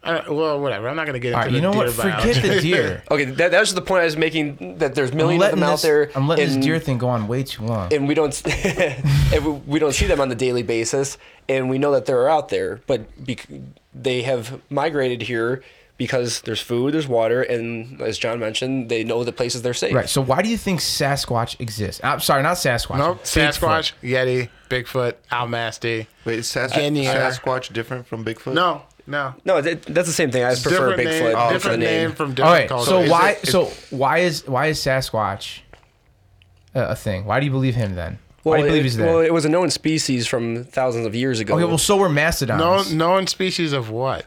Uh, 0.09 0.25
well, 0.35 0.61
whatever. 0.61 0.89
I'm 0.89 0.97
not 0.97 1.07
gonna 1.07 1.19
get 1.19 1.29
into 1.29 1.39
All 1.39 1.45
right, 1.45 1.51
the 1.51 1.57
you 1.57 1.63
know 1.63 1.73
deer 1.73 1.85
what? 1.85 1.93
Forget 1.93 2.19
biology. 2.19 2.49
the 2.49 2.61
deer. 2.61 3.03
Okay, 3.11 3.25
that, 3.25 3.51
that 3.51 3.61
was 3.61 3.75
the 3.75 3.83
point 3.83 4.03
I 4.03 4.05
was 4.05 4.17
making. 4.17 4.79
That 4.79 4.95
there's 4.95 5.13
millions 5.13 5.43
of 5.43 5.47
letting 5.47 5.61
them 5.61 5.69
out 5.69 5.83
there. 5.83 6.11
I'm 6.15 6.27
letting 6.29 6.47
and, 6.47 6.57
this 6.57 6.65
deer 6.65 6.79
thing 6.79 6.99
go 6.99 7.09
on 7.09 7.29
way 7.29 7.43
too 7.43 7.65
long. 7.65 7.93
and 7.93 8.09
we 8.09 8.15
don't 8.15 8.35
and 8.67 9.45
we, 9.45 9.53
we 9.67 9.79
don't 9.79 9.93
see 9.93 10.07
them 10.07 10.21
on 10.21 10.29
the 10.29 10.35
daily 10.35 10.63
basis, 10.63 11.19
and 11.49 11.69
we 11.71 11.79
know 11.79 11.93
that 11.93 12.07
they're 12.07 12.29
out 12.29 12.49
there, 12.49 12.81
but 12.87 13.03
bec- 13.25 13.49
they 13.95 14.23
have 14.23 14.61
migrated 14.71 15.23
here 15.23 15.63
because 15.99 16.43
there's 16.43 16.61
food, 16.61 16.95
there's 16.95 17.09
water, 17.09 17.43
and 17.43 18.01
as 18.01 18.17
John 18.19 18.39
mentioned, 18.39 18.89
they 18.89 19.03
know 19.03 19.25
the 19.25 19.33
places 19.33 19.63
they're 19.63 19.75
safe. 19.75 19.93
Right. 19.93 20.09
So 20.09 20.23
why 20.23 20.43
do 20.43 20.49
you 20.49 20.57
think 20.57 20.79
Sasquatch 20.81 21.61
exists? 21.61 22.01
I'm 22.05 22.21
sorry, 22.21 22.43
not 22.45 22.57
Sasquatch. 22.57 22.99
Nope. 22.99 23.25
Bigfoot. 23.25 23.59
Sasquatch, 23.59 23.93
Yeti, 24.03 24.49
Bigfoot, 24.71 25.15
Almasty. 25.33 26.07
Wait, 26.25 26.39
is 26.39 26.47
Sas- 26.49 26.73
Guinea. 26.73 27.05
Sasquatch 27.05 27.73
different 27.73 28.07
from 28.07 28.25
Bigfoot? 28.25 28.55
No, 28.55 28.83
no. 29.09 29.35
No, 29.45 29.61
that, 29.61 29.83
that's 29.83 30.07
the 30.07 30.15
same 30.15 30.31
thing. 30.31 30.45
I 30.45 30.51
just 30.51 30.63
prefer 30.63 30.95
different 30.95 31.09
Bigfoot. 31.09 31.23
name, 31.23 31.33
for 31.33 31.47
the 31.47 31.53
different 31.53 31.81
name. 31.81 32.09
name 32.09 32.13
from 32.13 32.35
different 32.35 32.53
right. 32.53 32.69
cultures. 32.69 32.89
So 32.89 33.01
is 33.01 33.11
why? 33.11 33.31
it- 33.31 33.47
so 33.49 33.65
why 33.91 34.19
is 34.19 34.47
why 34.47 34.67
is 34.67 34.79
Sasquatch 34.79 35.61
a, 36.75 36.91
a 36.91 36.95
thing? 36.97 37.25
Why 37.25 37.41
do 37.41 37.47
you 37.47 37.53
believe 37.53 37.75
him 37.75 37.95
then? 37.95 38.19
why 38.43 38.59
do 38.59 38.63
you 38.63 38.69
believe 38.69 38.83
it, 38.83 38.85
he's 38.85 38.97
there? 38.97 39.07
well, 39.07 39.21
it 39.21 39.33
was 39.33 39.45
a 39.45 39.49
known 39.49 39.71
species 39.71 40.27
from 40.27 40.65
thousands 40.65 41.07
of 41.07 41.15
years 41.15 41.41
ago. 41.41 41.55
okay. 41.55 41.65
Well, 41.65 41.79
so 41.79 41.97
were 41.97 42.09
mastodons. 42.09 42.61
No, 42.93 42.97
known 42.97 43.27
species 43.27 43.73
of 43.73 43.91
what? 43.91 44.27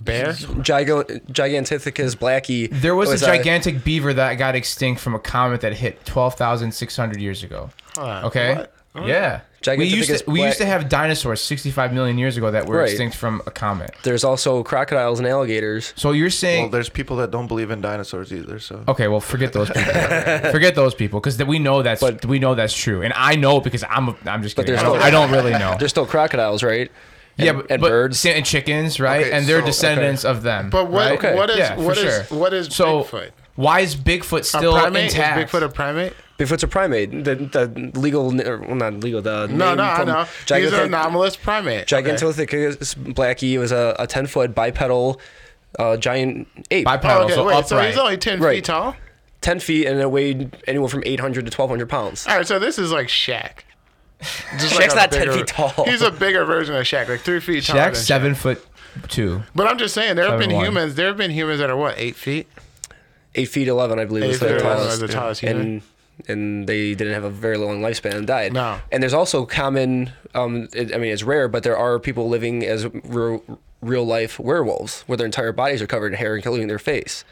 Bear. 0.00 0.32
Giga- 0.32 1.20
Gigantopithecus 1.26 2.16
blacki. 2.16 2.68
There 2.70 2.94
was, 2.94 3.10
a 3.10 3.24
uh, 3.24 3.36
gigantic 3.36 3.84
beaver 3.84 4.12
that 4.12 4.34
got 4.34 4.54
extinct 4.54 5.00
from 5.00 5.14
a 5.14 5.18
comet 5.18 5.62
that 5.62 5.72
hit 5.72 6.04
12,600 6.04 7.20
years 7.20 7.42
ago. 7.42 7.70
Hold 7.96 8.08
on. 8.08 8.24
Okay. 8.24 8.54
What? 8.92 9.06
Yeah. 9.06 9.40
We 9.66 9.84
used 9.86 10.24
to 10.24 10.30
we 10.30 10.42
used 10.42 10.58
to 10.58 10.66
have 10.66 10.88
dinosaurs 10.88 11.40
65 11.40 11.92
million 11.92 12.18
years 12.18 12.36
ago 12.36 12.50
that 12.50 12.66
were 12.66 12.78
Right. 12.78 12.88
extinct 12.90 13.16
from 13.16 13.42
a 13.46 13.50
comet. 13.50 13.94
There's 14.02 14.24
also 14.24 14.62
crocodiles 14.62 15.18
and 15.18 15.26
alligators. 15.28 15.92
So 15.96 16.12
you're 16.12 16.26
Well, 16.26 16.30
saying 16.30 16.70
there's 16.70 16.88
people 16.88 17.16
that 17.16 17.30
don't 17.30 17.46
believe 17.46 17.70
in 17.70 17.80
dinosaurs 17.80 18.32
either. 18.32 18.58
So 18.58 18.84
Okay, 18.88 19.08
well, 19.08 19.20
forget 19.20 19.52
those 19.52 19.68
people. 19.70 19.92
forget 20.52 20.74
those 20.74 20.94
people 20.94 21.20
because 21.20 21.38
we 21.44 21.58
know 21.58 21.82
that's 21.82 22.00
But- 22.00 22.24
we 22.24 22.38
know 22.38 22.54
that's 22.54 22.74
true, 22.74 23.02
and 23.02 23.12
I 23.16 23.36
know 23.36 23.60
because 23.60 23.84
I'm 23.88 24.08
a, 24.08 24.16
I'm 24.26 24.42
just 24.42 24.56
But 24.56 24.66
kidding. 24.66 24.78
I 24.78 24.82
there's 24.82 24.92
don't, 24.92 24.98
no- 25.00 25.04
I 25.06 25.10
don't 25.10 25.30
really 25.30 25.52
know. 25.52 25.76
There's 25.78 25.90
still 25.90 26.06
crocodiles, 26.06 26.62
right? 26.62 26.90
And, 27.36 27.46
yeah, 27.46 27.52
but, 27.54 27.66
and 27.70 27.80
but- 27.80 27.88
birds. 27.88 28.24
and 28.26 28.44
chickens, 28.46 29.00
right? 29.00 29.22
Okay, 29.26 29.32
and 29.32 29.46
they're 29.46 29.60
so- 29.60 29.66
descendants 29.66 30.24
of 30.24 30.42
them. 30.42 30.70
But 30.70 30.88
what? 30.88 31.00
right? 31.10 31.18
Okay. 31.18 31.34
What 31.34 31.50
is? 31.50 31.58
Yeah, 31.58 31.74
for 31.76 31.82
what 31.82 31.98
is? 31.98 32.26
sure. 32.28 32.38
What 32.38 32.52
is 32.54 32.74
So 32.74 33.02
Bigfoot? 33.04 33.30
why 33.56 33.80
is 33.80 33.96
Bigfoot 33.96 34.44
still 34.44 34.60
A 34.60 34.62
still 34.62 34.72
primate? 34.80 35.10
intact? 35.10 35.38
Is 35.54 35.60
Bigfoot 35.60 35.64
a 35.64 35.68
primate? 35.68 36.12
Bigfoot's 36.38 36.62
a 36.64 36.68
primate. 36.68 37.10
The, 37.24 37.34
the 37.36 37.98
legal, 37.98 38.26
well, 38.34 38.74
not 38.74 38.94
legal. 39.00 39.22
The 39.22 39.46
No, 39.46 39.68
name 39.68 39.76
no, 39.76 39.82
I 39.84 39.96
from 39.96 40.08
know. 40.08 40.24
He's 40.24 40.50
an 40.50 40.62
Gigantopithecus- 40.80 40.84
anomalous 40.86 41.36
primate. 41.36 41.92
Okay. 41.92 42.02
Gigantopithecus 42.10 42.94
blacki 43.14 43.58
was 43.58 43.70
a, 43.72 43.94
a 44.00 44.06
10 44.06 44.26
foot 44.26 44.54
bipedal 44.54 45.20
uh, 45.78 45.96
giant 45.96 46.48
ape. 46.70 46.84
Bipedal, 46.86 47.16
Oh, 47.18 47.24
okay, 47.24 47.34
so 47.34 47.44
wait. 47.44 47.52
upright. 47.54 47.66
So 47.68 47.80
he's 47.80 47.98
only 47.98 48.16
ten 48.16 48.40
Right. 48.40 48.56
feet 48.56 48.64
tall. 48.64 48.96
10 49.42 49.60
feet 49.60 49.86
and 49.86 50.00
it 50.00 50.10
weighed 50.10 50.56
anywhere 50.66 50.88
from 50.88 51.02
800 51.06 51.46
to 51.46 51.50
1200 51.56 51.88
pounds. 51.88 52.26
All 52.26 52.36
right, 52.36 52.46
so 52.46 52.58
this 52.58 52.78
is 52.78 52.90
like 52.90 53.08
Shaq. 53.08 53.58
Just 54.58 54.74
Shaq's 54.74 54.94
a 54.94 54.96
not 54.96 55.12
10 55.12 55.32
feet 55.32 55.46
tall. 55.46 55.84
He's 55.84 56.00
a 56.02 56.10
bigger 56.10 56.44
version 56.44 56.74
of 56.74 56.82
Shaq, 56.84 57.08
like 57.08 57.20
three 57.20 57.40
feet 57.40 57.62
taller. 57.64 57.80
Shaq's 57.80 57.98
than 57.98 58.04
seven 58.06 58.32
Shaq. 58.34 58.36
foot 58.38 58.66
two. 59.08 59.42
But 59.54 59.68
I'm 59.68 59.76
just 59.78 59.92
saying, 59.94 60.16
there 60.16 60.28
have 60.30 60.38
been 60.40 60.50
7'1". 60.50 60.64
humans. 60.64 60.94
There 60.94 61.06
have 61.08 61.16
been 61.16 61.30
humans 61.30 61.58
that 61.60 61.68
are 61.70 61.76
what 61.76 61.94
eight 61.98 62.16
feet. 62.16 62.48
8 63.36 63.44
feet 63.46 63.68
11, 63.68 63.98
I 63.98 64.04
believe, 64.04 64.24
Eight 64.24 64.28
was 64.28 64.38
feet 64.38 64.46
the 64.46 64.54
eleven 64.60 64.76
tallest. 64.76 64.90
was 64.90 65.00
the 65.00 65.08
tallest 65.08 65.40
human. 65.40 65.60
and 65.60 65.82
and 66.28 66.66
they 66.68 66.94
didn't 66.94 67.14
have 67.14 67.24
a 67.24 67.30
very 67.30 67.56
long 67.56 67.80
lifespan 67.82 68.14
and 68.14 68.26
died. 68.26 68.52
No. 68.52 68.78
And 68.92 69.02
there's 69.02 69.14
also 69.14 69.44
common, 69.46 70.12
um, 70.34 70.68
it, 70.72 70.94
I 70.94 70.98
mean, 70.98 71.12
it's 71.12 71.22
rare, 71.22 71.48
but 71.48 71.62
there 71.62 71.76
are 71.76 71.98
people 71.98 72.28
living 72.28 72.64
as 72.64 72.86
real, 73.04 73.42
real 73.82 74.04
life 74.04 74.38
werewolves 74.38 75.02
where 75.06 75.16
their 75.16 75.26
entire 75.26 75.52
bodies 75.52 75.82
are 75.82 75.86
covered 75.86 76.12
in 76.12 76.18
hair, 76.18 76.36
including 76.36 76.68
their 76.68 76.78
face. 76.78 77.24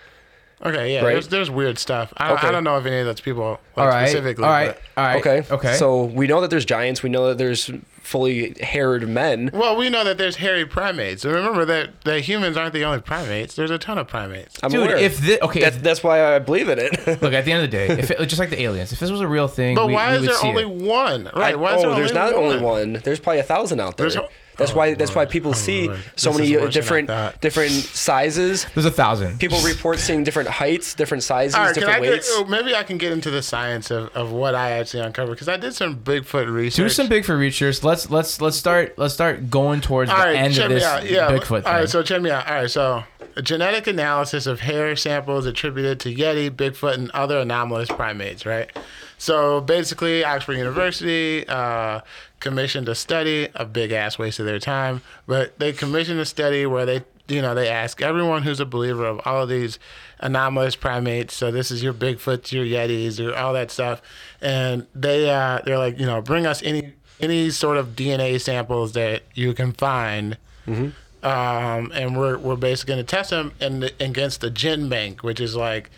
Okay, 0.65 0.95
yeah. 0.95 1.01
Right. 1.03 1.13
There's 1.15 1.27
there's 1.29 1.51
weird 1.51 1.77
stuff. 1.77 2.13
I, 2.17 2.33
Okay. 2.35 2.47
I 2.47 2.53
don't 2.53 2.63
know 2.63 2.77
if 2.79 2.87
any 2.87 2.99
of 3.01 3.07
that's 3.07 3.21
people 3.21 3.59
like, 3.77 3.85
All 3.85 3.87
right. 3.89 4.09
specifically. 4.09 4.45
All 4.45 4.51
right. 4.51 4.77
but- 4.95 5.01
All 5.03 5.09
right. 5.09 5.27
Okay. 5.27 5.55
Okay. 5.55 5.75
So 5.75 6.05
we 6.05 6.29
know 6.29 6.41
that 6.41 6.51
there's 6.51 6.65
giants. 6.65 7.03
We 7.03 7.11
know 7.11 7.27
that 7.29 7.39
there's 7.39 7.69
fully 8.13 8.55
haired 8.61 9.09
men. 9.09 9.51
Well, 9.53 9.75
we 9.77 9.89
know 9.89 10.05
that 10.05 10.19
there's 10.19 10.37
hairy 10.37 10.67
primates. 10.67 11.25
And 11.25 11.35
remember 11.35 11.65
that, 11.65 12.03
that 12.03 12.21
humans 12.21 12.57
aren't 12.57 12.75
the 12.75 12.85
only 12.85 13.01
primates. 13.01 13.55
There's 13.57 13.71
a 13.71 13.79
ton 13.79 13.97
of 13.99 14.07
primates. 14.07 14.59
I'm 14.63 14.71
Dude, 14.71 14.83
aware. 14.85 14.97
if 14.99 15.19
thi- 15.19 15.41
okay, 15.41 15.61
that's, 15.61 15.77
if- 15.77 15.83
that's 15.83 16.05
why 16.05 16.35
I 16.35 16.39
believe 16.39 16.69
in 16.69 16.79
it. 16.79 16.93
look 17.23 17.33
at 17.33 17.45
the 17.47 17.53
end 17.53 17.65
of 17.65 17.71
the 17.71 17.77
day, 17.77 17.89
if 17.89 18.11
it, 18.11 18.19
just 18.27 18.39
like 18.39 18.51
the 18.51 18.61
aliens, 18.63 18.93
if 18.93 19.01
this 19.01 19.11
was 19.11 19.21
a 19.23 19.27
real 19.27 19.49
thing, 19.49 19.75
But 19.75 19.87
we, 19.89 19.95
why 19.95 20.11
we 20.11 20.17
is 20.17 20.21
would 20.23 20.31
there 20.31 20.45
only 20.45 20.63
it. 20.65 20.69
one? 20.87 21.31
Right. 21.35 21.59
Why 21.59 21.73
oh, 21.73 21.77
is 21.77 21.83
there 21.83 21.95
there's 21.95 22.13
only 22.13 22.33
not 22.33 22.35
one? 22.41 22.53
only 22.53 22.63
one. 22.63 22.93
There's 23.03 23.19
probably 23.19 23.41
a 23.41 23.45
thousand 23.45 23.81
out 23.81 23.97
there. 23.97 24.11
There's- 24.11 24.31
that's 24.57 24.73
oh, 24.73 24.77
why. 24.77 24.95
That's 24.95 25.15
why 25.15 25.25
people 25.27 25.51
Oh, 25.51 25.55
see 25.55 25.89
Lord. 25.89 26.01
so 26.17 26.31
This 26.31 26.39
many 26.39 26.57
uh, 26.57 26.61
worse 26.61 26.63
than 26.63 26.69
I 26.69 26.71
different 26.73 27.41
different 27.41 27.73
sizes. 27.73 28.67
There's 28.75 28.85
a 28.87 28.91
thousand. 28.91 29.39
People 29.39 29.61
report 29.61 29.99
seeing 29.99 30.25
different 30.25 30.49
heights, 30.49 30.95
different 30.95 31.23
sizes, 31.23 31.55
All 31.55 31.65
right, 31.65 31.75
can 31.75 31.85
I 31.85 31.87
different 31.87 32.05
get, 32.05 32.11
weights. 32.13 32.29
oh, 32.33 32.45
maybe 32.45 32.75
I 32.75 32.83
can 32.83 32.99
get 32.99 33.13
into 33.13 33.31
the 33.31 33.43
science 33.43 33.91
of, 33.91 34.09
of 34.17 34.33
what 34.33 34.55
I 34.55 34.73
actually 34.73 35.03
uncovered 35.03 35.33
because 35.33 35.49
I 35.49 35.57
did 35.57 35.75
some 35.75 35.97
Bigfoot 35.97 36.53
research. 36.53 36.77
Do 36.85 36.89
some 36.89 37.09
Bigfoot 37.09 37.39
research. 37.39 37.83
Let's 37.83 38.11
let's 38.11 38.41
let's 38.41 38.57
start 38.57 38.99
let's 38.99 39.15
start 39.15 39.51
going 39.51 39.81
towards 39.81 40.11
All 40.11 40.19
the 40.19 40.25
right, 40.25 40.37
end 40.37 40.55
check 40.55 40.65
of 40.65 40.71
me 40.71 40.75
this 40.77 40.85
out. 40.85 41.09
Yeah. 41.09 41.31
Bigfoot 41.31 41.65
All 41.67 41.73
right, 41.73 41.79
thing. 41.81 41.87
so 41.89 42.03
check 42.03 42.21
me 42.23 42.31
out. 42.31 42.47
All 42.49 42.55
right, 42.55 42.71
so 42.71 43.05
a 43.37 43.43
genetic 43.43 43.87
analysis 43.87 44.47
of 44.47 44.61
hair 44.61 44.95
samples 44.97 45.47
attributed 45.47 45.99
to 46.01 46.15
Yeti, 46.15 46.51
Bigfoot, 46.51 46.95
and 46.95 47.11
other 47.13 47.39
anomalous 47.39 47.89
primates. 47.89 48.45
Right. 48.45 48.71
So 49.23 49.61
basically, 49.61 50.25
Oxford 50.25 50.55
University 50.55 51.47
uh, 51.47 52.01
commissioned 52.41 52.89
a 52.89 52.97
study, 52.97 53.47
a 53.55 53.65
big 53.65 53.93
ass 53.93 54.19
waste 54.19 54.41
of 54.41 54.47
their 54.47 54.59
time, 54.59 55.01
but 55.29 55.57
they 55.61 55.73
commissioned 55.73 56.19
a 56.19 56.25
study 56.25 56.67
where 56.67 56.85
they, 56.85 57.05
you 57.29 57.41
know, 57.41 57.55
they 57.55 57.69
ask 57.69 58.03
everyone 58.03 58.43
who's 58.43 58.59
a 58.59 58.67
believer 58.67 59.07
of 59.07 59.21
all 59.25 59.45
of 59.45 59.49
these 59.49 59.79
anomalous 60.19 60.75
primates. 60.75 61.35
So 61.37 61.53
this 61.53 61.71
is 61.71 61.85
your 61.85 61.95
Bigfoots, 61.95 62.51
your 62.51 62.65
Yetis, 62.65 63.21
your 63.21 63.37
all 63.37 63.53
that 63.53 63.71
stuff, 63.71 64.03
and 64.41 64.89
they 64.93 65.31
uh, 65.31 65.61
they're 65.65 65.79
like, 65.79 66.01
you 66.01 66.07
know, 66.07 66.21
bring 66.21 66.45
us 66.45 66.61
any 66.65 66.93
any 67.21 67.51
sort 67.51 67.77
of 67.77 67.91
DNA 67.95 68.41
samples 68.41 68.91
that 68.95 69.23
you 69.35 69.55
can 69.55 69.71
find 69.71 70.37
um, 71.23 71.93
and 71.95 72.17
we're 72.17 72.39
we're 72.39 72.57
basically 72.57 72.95
going 72.95 73.07
to 73.07 73.09
test 73.09 73.31
them 73.31 73.53
in 73.61 73.81
the, 73.81 73.93
against 74.01 74.41
the 74.41 74.51
GenBank, 74.51 75.23
which 75.23 75.39
is 75.41 75.55
like, 75.55 75.91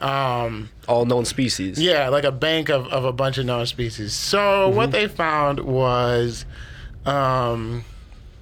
um, 0.00 0.68
All 0.88 1.04
known 1.06 1.24
species. 1.24 1.80
yeah, 1.80 2.08
like 2.08 2.24
a 2.24 2.32
bank 2.32 2.68
of, 2.68 2.86
of 2.88 3.04
a 3.04 3.12
bunch 3.12 3.38
of 3.38 3.46
known 3.46 3.66
species. 3.66 4.12
So 4.12 4.68
what 4.68 4.90
they 4.92 5.08
found 5.08 5.60
was, 5.60 6.44
um, 7.04 7.84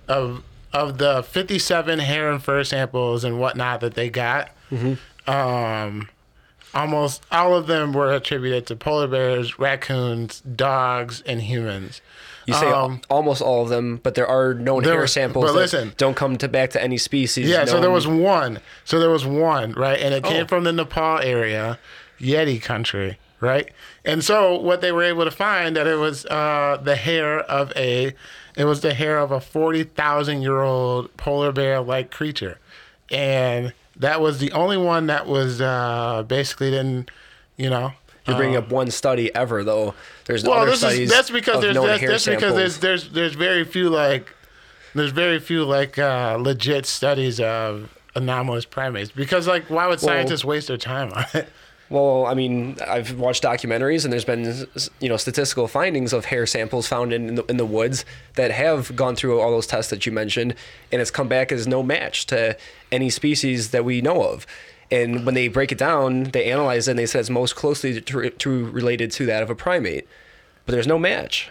of 0.09 0.43
of 0.73 0.99
the 0.99 1.23
fifty 1.23 1.59
seven 1.59 1.99
hair 2.01 2.31
and 2.33 2.43
fur 2.43 2.65
samples 2.65 3.23
and 3.25 3.39
whatnot 3.39 3.81
that 3.81 3.95
they 3.95 4.11
got, 4.11 4.51
um, 5.27 6.09
almost 6.75 7.23
all 7.31 7.55
of 7.55 7.67
them 7.67 7.93
were 7.93 8.13
attributed 8.13 8.67
to 8.67 8.77
polar 8.77 9.07
bears, 9.07 9.59
raccoons, 9.59 10.41
dogs, 10.41 11.23
and 11.23 11.43
humans. 11.43 12.01
You 12.47 12.55
say 12.55 12.71
Um, 12.71 13.01
almost 13.09 13.41
all 13.43 13.63
of 13.63 13.69
them, 13.71 14.01
but 14.03 14.15
there 14.15 14.27
are 14.27 14.53
known 14.55 14.83
there 14.83 14.93
hair 14.93 15.01
was- 15.03 15.13
samples 15.13 15.45
but 15.47 15.53
that 15.53 15.59
listen. 15.59 15.93
don't 15.97 16.15
come 16.15 16.37
to 16.39 16.49
back 16.49 16.71
to 16.71 16.83
any 16.83 16.99
species. 16.99 17.49
Yeah, 17.49 17.65
so 17.65 17.81
there 17.81 17.91
was 17.91 18.07
one. 18.07 18.61
So 18.85 18.99
there 19.01 19.11
was 19.11 19.25
one, 19.25 19.73
right? 19.73 19.99
And 20.01 20.13
it 20.15 20.25
came 20.25 20.45
Oh. 20.45 20.47
from 20.47 20.65
the 20.65 20.73
Nepal 20.73 21.21
area, 21.21 21.79
Yeti 22.21 22.61
country, 22.63 23.19
right? 23.41 23.71
And 24.05 24.23
so 24.23 24.59
what 24.61 24.81
they 24.83 24.93
were 24.93 25.03
able 25.05 25.25
to 25.25 25.31
find 25.31 25.75
that 25.77 25.87
it 25.87 25.97
was 25.99 26.27
uh, 26.27 26.79
the 26.83 26.97
hair 26.97 27.41
of 27.41 27.73
a, 27.77 28.15
it 28.57 28.65
was 28.65 28.83
the 28.83 28.93
hair 28.95 29.19
of 29.19 29.33
a 29.33 29.41
forty 29.41 29.83
thousand 29.85 30.43
year 30.43 30.61
old 30.61 31.17
polar 31.17 31.51
bear 31.53 31.81
like 31.81 32.11
creature, 32.11 32.59
and 33.11 33.73
that 33.97 34.21
was 34.21 34.39
the 34.39 34.53
only 34.53 34.77
one 34.77 35.07
that 35.07 35.27
was 35.27 35.61
uh, 35.61 36.25
basically 36.27 36.71
didn't, 36.71 37.11
you 37.57 37.71
know. 37.71 37.93
You're 38.27 38.37
bringing 38.37 38.57
up 38.57 38.71
one 38.71 38.91
study 38.91 39.35
ever, 39.35 39.63
though. 39.65 39.95
There's 40.25 40.45
Well, 40.45 40.55
other 40.61 40.71
this 40.71 40.81
studies. 40.81 41.01
is 41.01 41.11
that's 41.11 41.31
because 41.31 41.61
there's 41.61 41.75
that's, 41.77 42.01
that's 42.07 42.25
because 42.27 42.55
there's 42.55 42.79
there's 42.79 43.09
there's 43.11 43.35
very 43.35 43.65
few 43.65 43.91
like 43.91 44.35
there's 44.95 45.11
very 45.11 45.39
few 45.39 45.65
like 45.65 45.99
uh, 45.99 46.37
legit 46.41 46.87
studies 46.87 47.39
of 47.41 47.95
anomalous 48.17 48.65
primates 48.65 49.11
because 49.11 49.47
like 49.47 49.69
why 49.69 49.85
would 49.87 50.01
Well- 50.01 50.09
scientists 50.09 50.45
waste 50.45 50.69
their 50.69 50.77
time 50.79 51.13
on 51.13 51.25
it? 51.35 51.49
Well, 51.95 52.27
I 52.27 52.35
mean, 52.35 52.77
I've 52.85 53.21
watched 53.21 53.45
documentaries, 53.45 54.03
and 54.03 54.13
there's 54.13 54.25
been 54.25 54.67
you 54.99 55.09
know 55.09 55.17
statistical 55.17 55.69
findings 55.69 56.13
of 56.13 56.25
hair 56.25 56.45
samples 56.45 56.89
found 56.89 57.13
in 57.13 57.37
the, 57.37 57.45
in 57.45 57.57
the 57.57 57.65
woods 57.65 58.05
that 58.35 58.51
have 58.51 58.97
gone 58.97 59.15
through 59.15 59.39
all 59.39 59.53
those 59.53 59.69
tests 59.69 59.91
that 59.91 60.05
you 60.05 60.11
mentioned, 60.11 60.57
and 60.91 61.01
it's 61.01 61.13
come 61.13 61.29
back 61.29 61.53
as 61.53 61.69
no 61.69 61.85
match 61.85 62.27
to 62.27 62.59
any 62.91 63.11
species 63.11 63.71
that 63.71 63.85
we 63.85 64.01
know 64.01 64.25
of. 64.25 64.45
And 64.91 65.25
when 65.25 65.37
they 65.37 65.47
break 65.47 65.71
it 65.71 65.79
down, 65.79 66.25
they 66.25 66.51
analyze 66.51 66.89
it, 66.89 66.93
and 66.93 66.99
they 66.99 67.07
say 67.07 67.21
it's 67.21 67.31
most 67.31 67.55
closely 67.55 68.01
to, 68.01 68.31
to 68.31 68.71
related 68.71 69.13
to 69.13 69.27
that 69.27 69.45
of 69.45 69.49
a 69.49 69.55
primate, 69.55 70.09
but 70.67 70.73
there's 70.73 70.89
no 70.89 70.99
match. 70.99 71.49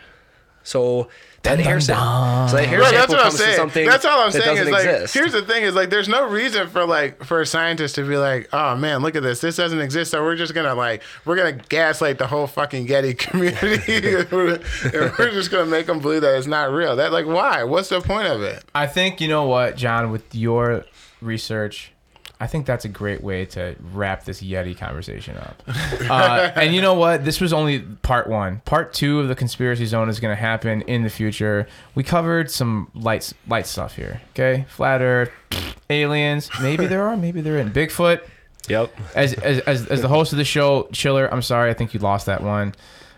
So 0.61 1.07
that 1.43 1.59
hair 1.59 1.79
sample, 1.81 2.47
so 2.47 2.55
that 2.57 2.65
hair 2.67 2.79
Right, 2.79 2.91
that's 2.93 3.11
sample 3.11 3.15
what 3.15 3.19
I'm 3.19 3.23
comes 3.31 3.35
to 3.37 3.43
saying. 3.43 3.55
something 3.57 3.85
That's 3.85 4.05
all 4.05 4.19
I'm 4.21 4.31
that 4.31 4.41
saying 4.43 4.57
is 4.57 4.69
like 4.69 4.85
exist. 4.85 5.13
here's 5.13 5.33
the 5.33 5.41
thing 5.41 5.63
is 5.63 5.75
like 5.75 5.89
there's 5.89 6.07
no 6.07 6.27
reason 6.27 6.69
for 6.69 6.85
like 6.85 7.23
for 7.25 7.41
a 7.41 7.45
scientist 7.45 7.95
to 7.95 8.07
be 8.07 8.15
like 8.17 8.47
oh 8.53 8.75
man 8.75 9.01
look 9.01 9.15
at 9.15 9.23
this. 9.23 9.41
This 9.41 9.57
doesn't 9.57 9.79
exist. 9.81 10.11
So 10.11 10.23
we're 10.23 10.35
just 10.37 10.53
gonna 10.53 10.73
like 10.73 11.03
we're 11.25 11.35
gonna 11.35 11.51
gaslight 11.69 12.17
the 12.17 12.27
whole 12.27 12.47
fucking 12.47 12.87
Yeti 12.87 13.17
community. 13.17 14.25
And 14.93 15.11
we're 15.17 15.31
just 15.31 15.51
gonna 15.51 15.65
make 15.69 15.85
them 15.87 15.99
believe 15.99 16.21
that 16.21 16.37
it's 16.37 16.47
not 16.47 16.71
real. 16.71 16.95
That 16.95 17.11
like 17.11 17.25
why? 17.25 17.63
What's 17.63 17.89
the 17.89 18.01
point 18.01 18.27
of 18.27 18.41
it? 18.41 18.63
I 18.73 18.87
think 18.87 19.19
you 19.21 19.27
know 19.27 19.45
what, 19.45 19.75
John, 19.75 20.11
with 20.11 20.33
your 20.35 20.85
research, 21.21 21.92
I 22.39 22.47
think 22.47 22.65
that's 22.65 22.83
a 22.83 22.89
great 22.89 23.23
way 23.23 23.45
to 23.47 23.75
wrap 23.93 24.25
this 24.25 24.41
Yeti 24.41 24.77
conversation 24.77 25.37
up. 25.37 25.63
Uh, 26.09 26.51
and 26.55 26.75
you 26.75 26.81
know 26.81 26.93
what? 26.93 27.23
This 27.23 27.39
was 27.39 27.53
only 27.53 27.79
part 27.79 28.27
one. 28.27 28.61
Part 28.65 28.93
two 28.93 29.19
of 29.21 29.27
the 29.29 29.35
conspiracy 29.35 29.85
zone 29.85 30.09
is 30.09 30.19
going 30.19 30.35
to 30.35 30.39
happen 30.41 30.81
in 30.81 31.03
the 31.03 31.09
future. 31.09 31.67
We 31.95 32.03
covered 32.03 32.51
some 32.51 32.91
light 32.95 33.31
light 33.47 33.65
stuff 33.67 33.95
here. 33.95 34.21
Okay, 34.31 34.65
flat 34.67 35.01
Earth, 35.01 35.31
aliens. 35.89 36.49
Maybe 36.61 36.85
there 36.85 37.03
are. 37.07 37.15
Maybe 37.15 37.39
there 37.41 37.57
isn't. 37.57 37.73
Bigfoot. 37.73 38.21
Yep. 38.67 38.93
As, 39.15 39.33
as, 39.33 39.59
as, 39.59 39.87
as 39.87 40.01
the 40.01 40.07
host 40.07 40.31
of 40.31 40.37
the 40.37 40.45
show, 40.45 40.87
Chiller, 40.93 41.31
I'm 41.33 41.41
sorry. 41.41 41.69
I 41.69 41.73
think 41.73 41.93
you 41.93 41.99
lost 41.99 42.25
that 42.27 42.41
one. 42.41 42.73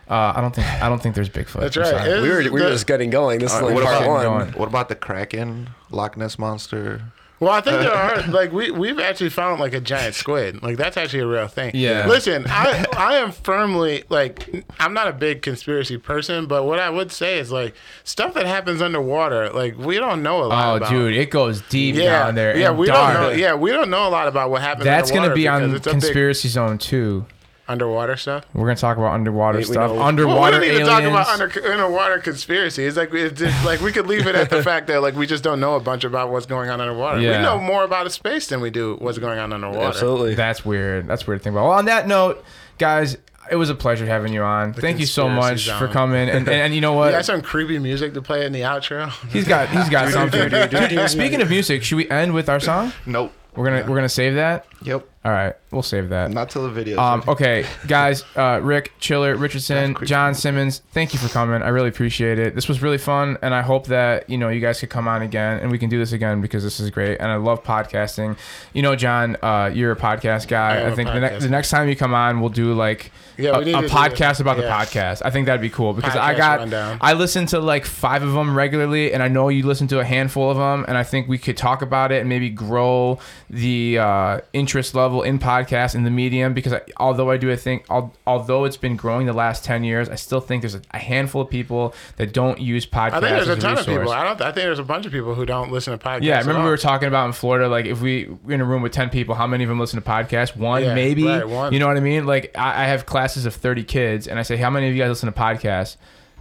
Uh, 0.10 0.34
I 0.36 0.42
don't 0.42 0.54
think 0.54 0.68
I 0.68 0.88
don't 0.90 1.02
think 1.02 1.16
there's 1.16 1.30
Bigfoot. 1.30 1.62
That's 1.62 1.78
right. 1.78 2.22
We 2.22 2.30
were, 2.30 2.38
we 2.44 2.50
were 2.52 2.60
The- 2.60 2.70
just 2.72 2.86
getting 2.86 3.10
going. 3.10 3.40
This 3.40 3.54
is 3.54 3.62
like 3.62 3.74
what 3.74 3.84
part 3.86 4.04
about- 4.04 4.08
one. 4.10 4.24
Going. 4.24 4.52
What 4.54 4.70
about 4.70 4.90
the 4.90 4.96
Kraken, 4.96 5.70
Loch 5.90 6.16
Ness 6.16 6.38
monster? 6.38 7.02
Well, 7.40 7.52
I 7.52 7.60
think 7.62 7.80
there 7.82 7.94
are 7.94 8.22
like 8.28 8.52
we 8.54 8.72
we've 8.72 9.00
actually 9.00 9.30
found 9.30 9.60
like 9.60 9.74
a 9.74 9.82
giant 9.82 10.16
squid. 10.16 10.64
Like 10.64 10.78
that's 10.78 10.96
actually 10.96 11.20
a 11.20 11.28
real 11.28 11.48
thing. 11.48 11.72
Yeah. 11.74 12.08
Listen, 12.08 12.46
I 12.48 12.86
I 12.96 13.16
am 13.18 13.32
firmly 13.32 14.04
like 14.10 14.66
I'm 14.80 14.94
not 14.94 15.08
a 15.10 15.14
big 15.14 15.42
conspiracy 15.42 15.98
person, 15.98 16.46
but 16.48 16.64
what 16.64 16.80
I 16.80 16.90
would 16.90 17.12
say 17.12 17.38
is 17.38 17.52
like 17.52 17.76
stuff 18.06 18.34
that 18.36 18.46
happens 18.46 18.82
underwater, 18.82 19.50
like 19.50 19.78
we 19.78 19.96
don't 19.98 20.24
know 20.24 20.44
a 20.44 20.46
lot 20.46 20.74
Oh, 20.74 20.76
about. 20.78 20.90
dude, 20.90 21.14
it 21.16 21.30
goes 21.30 21.62
deep 21.64 21.96
Yeah, 21.96 22.24
down 22.24 22.36
there. 22.36 22.58
yeah, 22.58 22.72
we 22.72 22.88
dark. 22.88 23.14
don't 23.14 23.24
know. 23.24 23.30
Yeah, 23.36 23.54
we 23.56 23.72
don't 23.72 23.90
know 23.90 24.08
a 24.08 24.10
lot 24.10 24.28
about 24.30 24.50
what 24.50 24.62
happens. 24.62 24.86
That's 24.86 25.12
going 25.12 25.28
to 25.30 25.36
be 25.36 25.48
on 25.48 25.64
a 25.64 25.68
big 25.74 25.84
conspiracy 25.84 26.48
zone 26.48 26.78
too. 26.78 27.26
Underwater 27.68 28.16
stuff. 28.16 28.46
We're 28.54 28.66
gonna 28.68 28.76
talk 28.76 28.98
about 28.98 29.14
underwater 29.14 29.58
We- 29.58 29.66
we 29.66 29.72
stuff. 29.74 29.90
know- 29.90 29.96
Well, 29.98 30.04
Underwater 30.04 30.60
we 30.60 30.68
don't 30.68 30.76
even 30.76 30.88
aliens. 30.88 31.28
talk 31.28 31.28
about 31.28 31.42
under, 31.42 31.72
underwater 31.72 32.20
conspiracy. 32.20 32.86
It's 32.86 32.96
like 32.98 33.14
it's 33.14 33.40
just, 33.40 33.66
like 33.66 33.82
we 33.82 33.92
could 33.92 34.08
leave 34.08 34.28
it 34.28 34.36
at 34.36 34.50
the 34.50 34.62
fact 34.70 34.88
that 34.88 35.02
like 35.02 35.16
we 35.16 35.26
just 35.26 35.44
don't 35.44 35.60
know 35.60 35.76
a 35.76 35.80
bunch 35.80 36.04
about 36.04 36.30
what's 36.32 36.46
going 36.46 36.70
on 36.70 36.80
underwater. 36.82 37.20
Yeah. 37.22 37.38
We 37.38 37.44
know 37.44 37.58
more 37.60 37.84
about 37.84 38.12
space 38.12 38.48
than 38.48 38.62
we 38.62 38.70
do 38.70 38.98
what's 39.00 39.18
going 39.18 39.40
on 39.40 39.52
underwater. 39.52 39.88
Absolutely. 39.88 40.36
That's 40.36 40.64
weird. 40.64 41.08
That's 41.08 41.26
weird 41.26 41.40
to 41.40 41.44
think 41.44 41.54
about. 41.56 41.64
Well, 41.70 41.78
on 41.80 41.86
that 41.86 42.08
note, 42.08 42.44
guys, 42.78 43.18
it 43.50 43.56
was 43.56 43.70
a 43.70 43.76
pleasure 43.76 44.06
having 44.06 44.34
you 44.34 44.42
on. 44.44 44.74
Thank 44.74 45.00
you 45.00 45.06
so 45.06 45.30
much 45.30 45.66
zone. 45.66 45.78
for 45.80 45.88
coming. 45.88 46.30
And, 46.30 46.48
and, 46.48 46.50
and 46.50 46.76
you 46.76 46.82
know 46.82 46.94
what? 46.94 47.08
You 47.08 47.12
got 47.14 47.26
some 47.26 47.42
creepy 47.42 47.78
music 47.80 48.14
to 48.16 48.22
play 48.22 48.46
in 48.46 48.52
the 48.54 48.62
outro. 48.62 49.10
He's 49.32 49.48
got 49.48 49.70
he's 49.70 49.90
got 49.90 50.12
something. 50.12 50.50
Dude, 50.50 51.10
Speaking 51.10 51.42
of 51.42 51.50
music, 51.50 51.84
should 51.84 51.98
we 51.98 52.10
end 52.10 52.34
with 52.34 52.50
our 52.50 52.60
song? 52.60 52.92
Nope. 53.06 53.32
We're 53.56 53.66
gonna 53.66 53.90
we're 53.90 53.96
gonna 53.96 54.10
save 54.10 54.36
that. 54.36 54.66
Yep. 54.86 55.08
All 55.26 55.32
right, 55.32 55.56
we'll 55.72 55.82
save 55.82 56.10
that. 56.10 56.30
Not 56.30 56.52
till 56.52 56.62
the 56.62 56.70
video. 56.70 57.00
Um, 57.00 57.24
okay, 57.28 57.66
guys, 57.88 58.24
uh, 58.36 58.60
Rick, 58.62 58.92
Chiller, 59.00 59.36
Richardson, 59.36 59.98
John 60.04 60.36
Simmons, 60.36 60.84
thank 60.92 61.14
you 61.14 61.20
for 61.20 61.28
coming. 61.30 61.64
I 61.64 61.70
really 61.70 61.90
appreciate 61.90 62.38
it. 62.38 62.54
This 62.54 62.68
was 62.68 62.84
really 62.84 63.00
fun, 63.00 63.40
and 63.42 63.52
I 63.56 63.64
hope 63.64 63.88
that 63.88 64.30
you 64.30 64.38
know 64.38 64.50
you 64.50 64.62
guys 64.62 64.80
could 64.80 64.92
come 64.92 65.08
on 65.08 65.24
again 65.24 65.60
and 65.60 65.72
we 65.72 65.80
can 65.80 65.90
do 65.90 65.98
this 65.98 66.12
again 66.12 66.42
because 66.42 66.64
this 66.64 66.80
is 66.80 66.92
great. 66.92 67.18
And 67.20 67.32
I 67.32 67.38
love 67.38 67.64
podcasting. 67.64 68.38
You 68.74 68.84
know, 68.84 68.96
John, 68.96 69.36
uh, 69.42 69.72
you're 69.74 69.92
a 69.94 69.96
podcast 69.96 70.48
guy. 70.48 70.76
I 70.76 70.78
am 70.82 70.86
I 70.86 70.90
a 70.90 70.96
think 70.96 71.10
the, 71.10 71.20
ne- 71.20 71.40
the 71.40 71.50
next 71.50 71.72
time 71.72 71.90
you 71.90 71.96
come 71.96 72.14
on, 72.14 72.40
we'll 72.40 72.50
do 72.52 72.76
like 72.76 73.12
Yeah, 73.38 73.58
a, 73.58 73.62
a 73.62 73.90
podcast 73.90 74.40
about 74.42 74.58
the 74.58 74.64
podcast. 74.64 75.24
I 75.26 75.32
think 75.32 75.48
that'd 75.48 75.60
be 75.60 75.72
cool 75.72 75.94
because 75.94 76.16
I 76.16 76.36
got 76.36 76.60
rundown. 76.60 77.00
I 77.02 77.14
listen 77.14 77.48
to 77.48 77.60
like 77.60 77.86
five 77.88 78.22
of 78.22 78.34
them 78.34 78.56
regularly, 78.56 79.12
and 79.12 79.24
I 79.24 79.28
know 79.28 79.50
you 79.50 79.66
listen 79.66 79.88
to 79.88 80.00
a 80.00 80.06
handful 80.06 80.52
of 80.52 80.58
them, 80.58 80.86
and 80.88 80.96
I 81.00 81.04
think 81.04 81.28
we 81.28 81.40
could 81.40 81.58
talk 81.58 81.82
about 81.82 82.12
it 82.12 82.20
and 82.20 82.30
maybe 82.30 82.52
grow 82.52 83.18
the 83.50 83.98
uh, 83.98 84.40
interest 84.54 84.75
level 84.94 85.24
in 85.24 85.40
podcasts 85.40 85.96
in 85.96 86.04
the 86.04 86.10
medium. 86.10 86.54
Because 86.54 86.74
I, 86.74 86.82
although 86.98 87.30
I 87.32 87.38
do, 87.38 87.52
I 87.52 87.56
think 87.56 87.86
although 87.90 88.66
it's 88.66 88.78
been 88.78 88.96
growing 88.96 89.26
the 89.26 89.34
last 89.34 89.64
ten 89.64 89.84
years, 89.84 90.10
I 90.10 90.16
still 90.16 90.42
think 90.42 90.62
there's 90.62 90.76
a, 90.76 90.82
handful 90.98 91.42
of 91.42 91.50
people 91.50 91.94
that 92.18 92.34
don't 92.34 92.60
use 92.60 92.86
podcasts. 92.86 93.14
I 93.14 93.20
think 93.20 93.46
there's 93.46 93.48
a 93.48 93.56
ton 93.56 93.78
of 93.78 93.86
people. 93.86 94.12
I 94.12 94.24
don't. 94.24 94.42
I 94.42 94.46
think 94.46 94.56
there's 94.66 94.80
a 94.80 94.84
bunch 94.84 95.06
of 95.06 95.12
people 95.12 95.36
who 95.36 95.46
don't 95.46 95.72
listen 95.72 95.98
to 95.98 96.04
podcasts. 96.04 96.24
Yeah, 96.24 96.38
I 96.38 96.40
remember 96.42 96.64
we 96.64 96.70
were 96.70 96.78
talking 96.78 97.08
about 97.08 97.28
in 97.28 97.34
Florida, 97.34 97.68
like 97.68 97.86
if 97.86 98.02
we 98.02 98.26
were 98.44 98.54
in 98.54 98.62
a 98.62 98.66
room 98.66 98.82
with 98.82 98.92
ten 98.92 99.10
people, 99.10 99.36
how 99.36 99.48
many 99.48 99.64
of 99.64 99.70
them 99.70 99.80
listen 99.80 100.02
to 100.02 100.08
podcasts? 100.08 100.56
One, 100.56 100.84
Yeah, 100.84 100.96
maybe. 100.96 101.26
right, 101.26 101.48
one. 101.48 101.74
You 101.74 101.80
know 101.80 101.88
what 101.88 101.98
I 101.98 102.02
mean? 102.02 102.26
Like 102.26 102.52
I, 102.58 102.84
I 102.84 102.88
have 102.88 103.06
classes 103.06 103.46
of 103.46 103.56
thirty 103.56 103.84
kids, 103.84 104.28
and 104.28 104.40
I 104.40 104.44
say, 104.44 104.58
how 104.58 104.70
many 104.70 104.88
of 104.90 104.96
you 104.96 105.02
guys 105.02 105.10
listen 105.10 105.32
to 105.32 105.40
podcasts? 105.40 105.98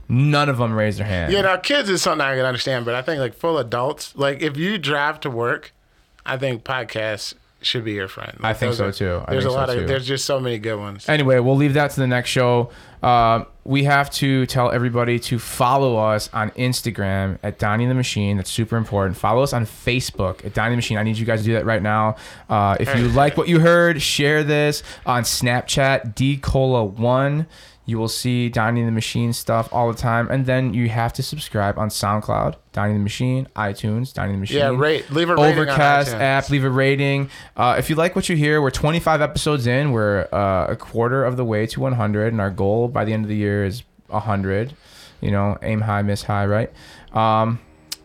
None 0.09 0.49
of 0.49 0.59
them 0.59 0.75
raise 0.75 0.99
their 0.99 1.07
hand. 1.07 1.33
Yeah, 1.33 1.43
now 1.43 1.57
kids 1.57 1.89
is 1.89 2.03
something 2.03 2.25
I 2.25 2.37
can 2.37 2.45
understand, 2.45 2.85
but 2.85 2.95
I 2.95 3.03
think 3.03 3.21
like 3.21 3.35
full 3.35 3.59
adults, 3.59 4.15
like 4.15 4.43
if 4.43 4.57
you 4.57 4.77
drive 4.77 5.21
to 5.21 5.31
work, 5.31 5.73
I 6.27 6.37
think 6.37 6.63
podcasts 6.63 7.35
should 7.65 7.85
be 7.85 7.93
your 7.93 8.09
friend. 8.09 8.39
I 8.43 8.53
think 8.53 8.75
so, 8.75 8.89
are- 8.89 8.93
too. 8.93 9.23
I 9.27 9.33
There's 9.33 9.45
a 9.45 9.49
so, 9.51 9.55
lot 9.55 9.69
too. 9.71 9.81
of 9.81 9.89
there's 9.89 10.07
just 10.07 10.25
so 10.25 10.39
many 10.41 10.59
good 10.59 10.79
ones. 10.79 11.09
Anyway, 11.09 11.39
we'll 11.41 11.57
leave 11.57 11.75
that 11.75 11.91
to 11.93 12.01
the 12.01 12.07
next 12.07 12.31
show. 12.31 12.71
Um, 13.03 13.47
we 13.65 13.85
have 13.85 14.11
to 14.13 14.47
tell 14.47 14.71
everybody 14.71 15.19
to 15.19 15.39
follow 15.39 15.97
us 15.99 16.31
on 16.33 16.51
Instagram 16.53 17.39
at 17.43 17.59
Donny 17.59 17.87
the 17.87 17.95
Machine. 17.95 18.39
That's 18.39 18.51
super 18.51 18.77
important. 18.77 19.17
Follow 19.19 19.43
us 19.43 19.53
on 19.53 19.67
Facebook 19.67 20.45
at 20.45 20.55
Donny 20.55 20.71
the 20.71 20.77
Machine. 20.77 20.97
I 20.97 21.03
need 21.03 21.19
you 21.19 21.27
guys 21.27 21.41
to 21.41 21.45
do 21.47 21.53
that 21.55 21.67
right 21.67 21.83
now. 21.83 22.17
Uh, 22.49 22.77
if 22.81 22.95
you 22.97 23.09
like 23.09 23.37
what 23.37 23.49
you 23.49 23.61
heard, 23.61 24.01
share 24.01 24.43
this 24.43 24.83
on 25.05 25.23
Snapchat, 25.23 26.15
dcola1. 26.15 27.47
You 27.87 27.99
will 27.99 28.09
see 28.09 28.49
Donny 28.49 28.81
and 28.81 28.89
the 28.89 28.93
Machine 28.93 29.33
stuff 29.35 29.69
all 29.73 29.93
the 29.93 29.99
time. 29.99 30.31
And 30.31 30.47
then 30.47 30.73
you 30.73 30.89
have 30.89 31.13
to 31.15 31.23
subscribe 31.23 31.79
on 31.79 31.91
SoundCloud, 31.91 32.57
Donny 32.73 32.93
and 32.93 33.01
the 33.01 33.03
Machine, 33.03 33.47
iTunes, 33.57 34.15
Donny 34.15 34.31
and 34.31 34.39
the 34.39 34.41
Machine. 34.41 34.57
Yeah, 34.59 34.69
rate 34.75 35.11
leave 35.11 35.29
a 35.29 35.37
rating 35.37 35.53
Overcast 35.59 36.15
on 36.15 36.21
iTunes. 36.21 36.23
app, 36.23 36.51
leave 36.51 36.65
a 36.65 36.71
rating. 36.71 37.31
Uh, 37.57 37.77
if 37.79 37.91
you 37.91 37.97
like 37.97 38.17
what 38.17 38.29
you 38.31 38.37
hear, 38.37 38.63
we're 38.63 38.71
25 38.71 39.21
episodes 39.21 39.67
in. 39.67 39.93
We're 39.93 40.27
uh, 40.33 40.67
a 40.71 40.77
quarter 40.77 41.25
of 41.25 41.37
the 41.37 41.45
way 41.45 41.67
to 41.67 41.81
100, 41.81 42.33
and 42.33 42.41
our 42.41 42.51
goal 42.51 42.89
by 42.89 43.05
the 43.05 43.13
end 43.13 43.25
of 43.25 43.29
the 43.29 43.37
year 43.37 43.65
is 43.67 43.83
100. 44.07 44.75
You 45.21 45.31
know, 45.31 45.59
aim 45.63 45.83
high, 45.83 46.01
miss 46.03 46.23
high, 46.23 46.47
right? 46.47 46.73
Um, 47.13 47.61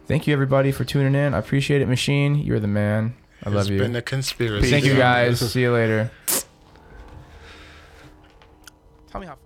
thank 0.07 0.27
you 0.27 0.33
everybody 0.33 0.71
for 0.73 0.83
tuning 0.83 1.15
in. 1.15 1.33
I 1.33 1.37
appreciate 1.37 1.81
it, 1.81 1.87
Machine. 1.87 2.35
You're 2.35 2.59
the 2.59 2.67
man. 2.67 3.15
I 3.45 3.49
love 3.49 3.61
It's 3.61 3.69
you. 3.69 3.75
It's 3.77 3.83
been 3.83 3.95
a 3.95 4.01
conspiracy. 4.01 4.69
Thank 4.69 4.83
you 4.83 4.95
guys. 4.95 5.39
See 5.51 5.61
you 5.61 5.71
later. 5.71 6.11
Tell 9.09 9.19
me 9.21 9.27
how 9.27 9.33
fun. 9.35 9.38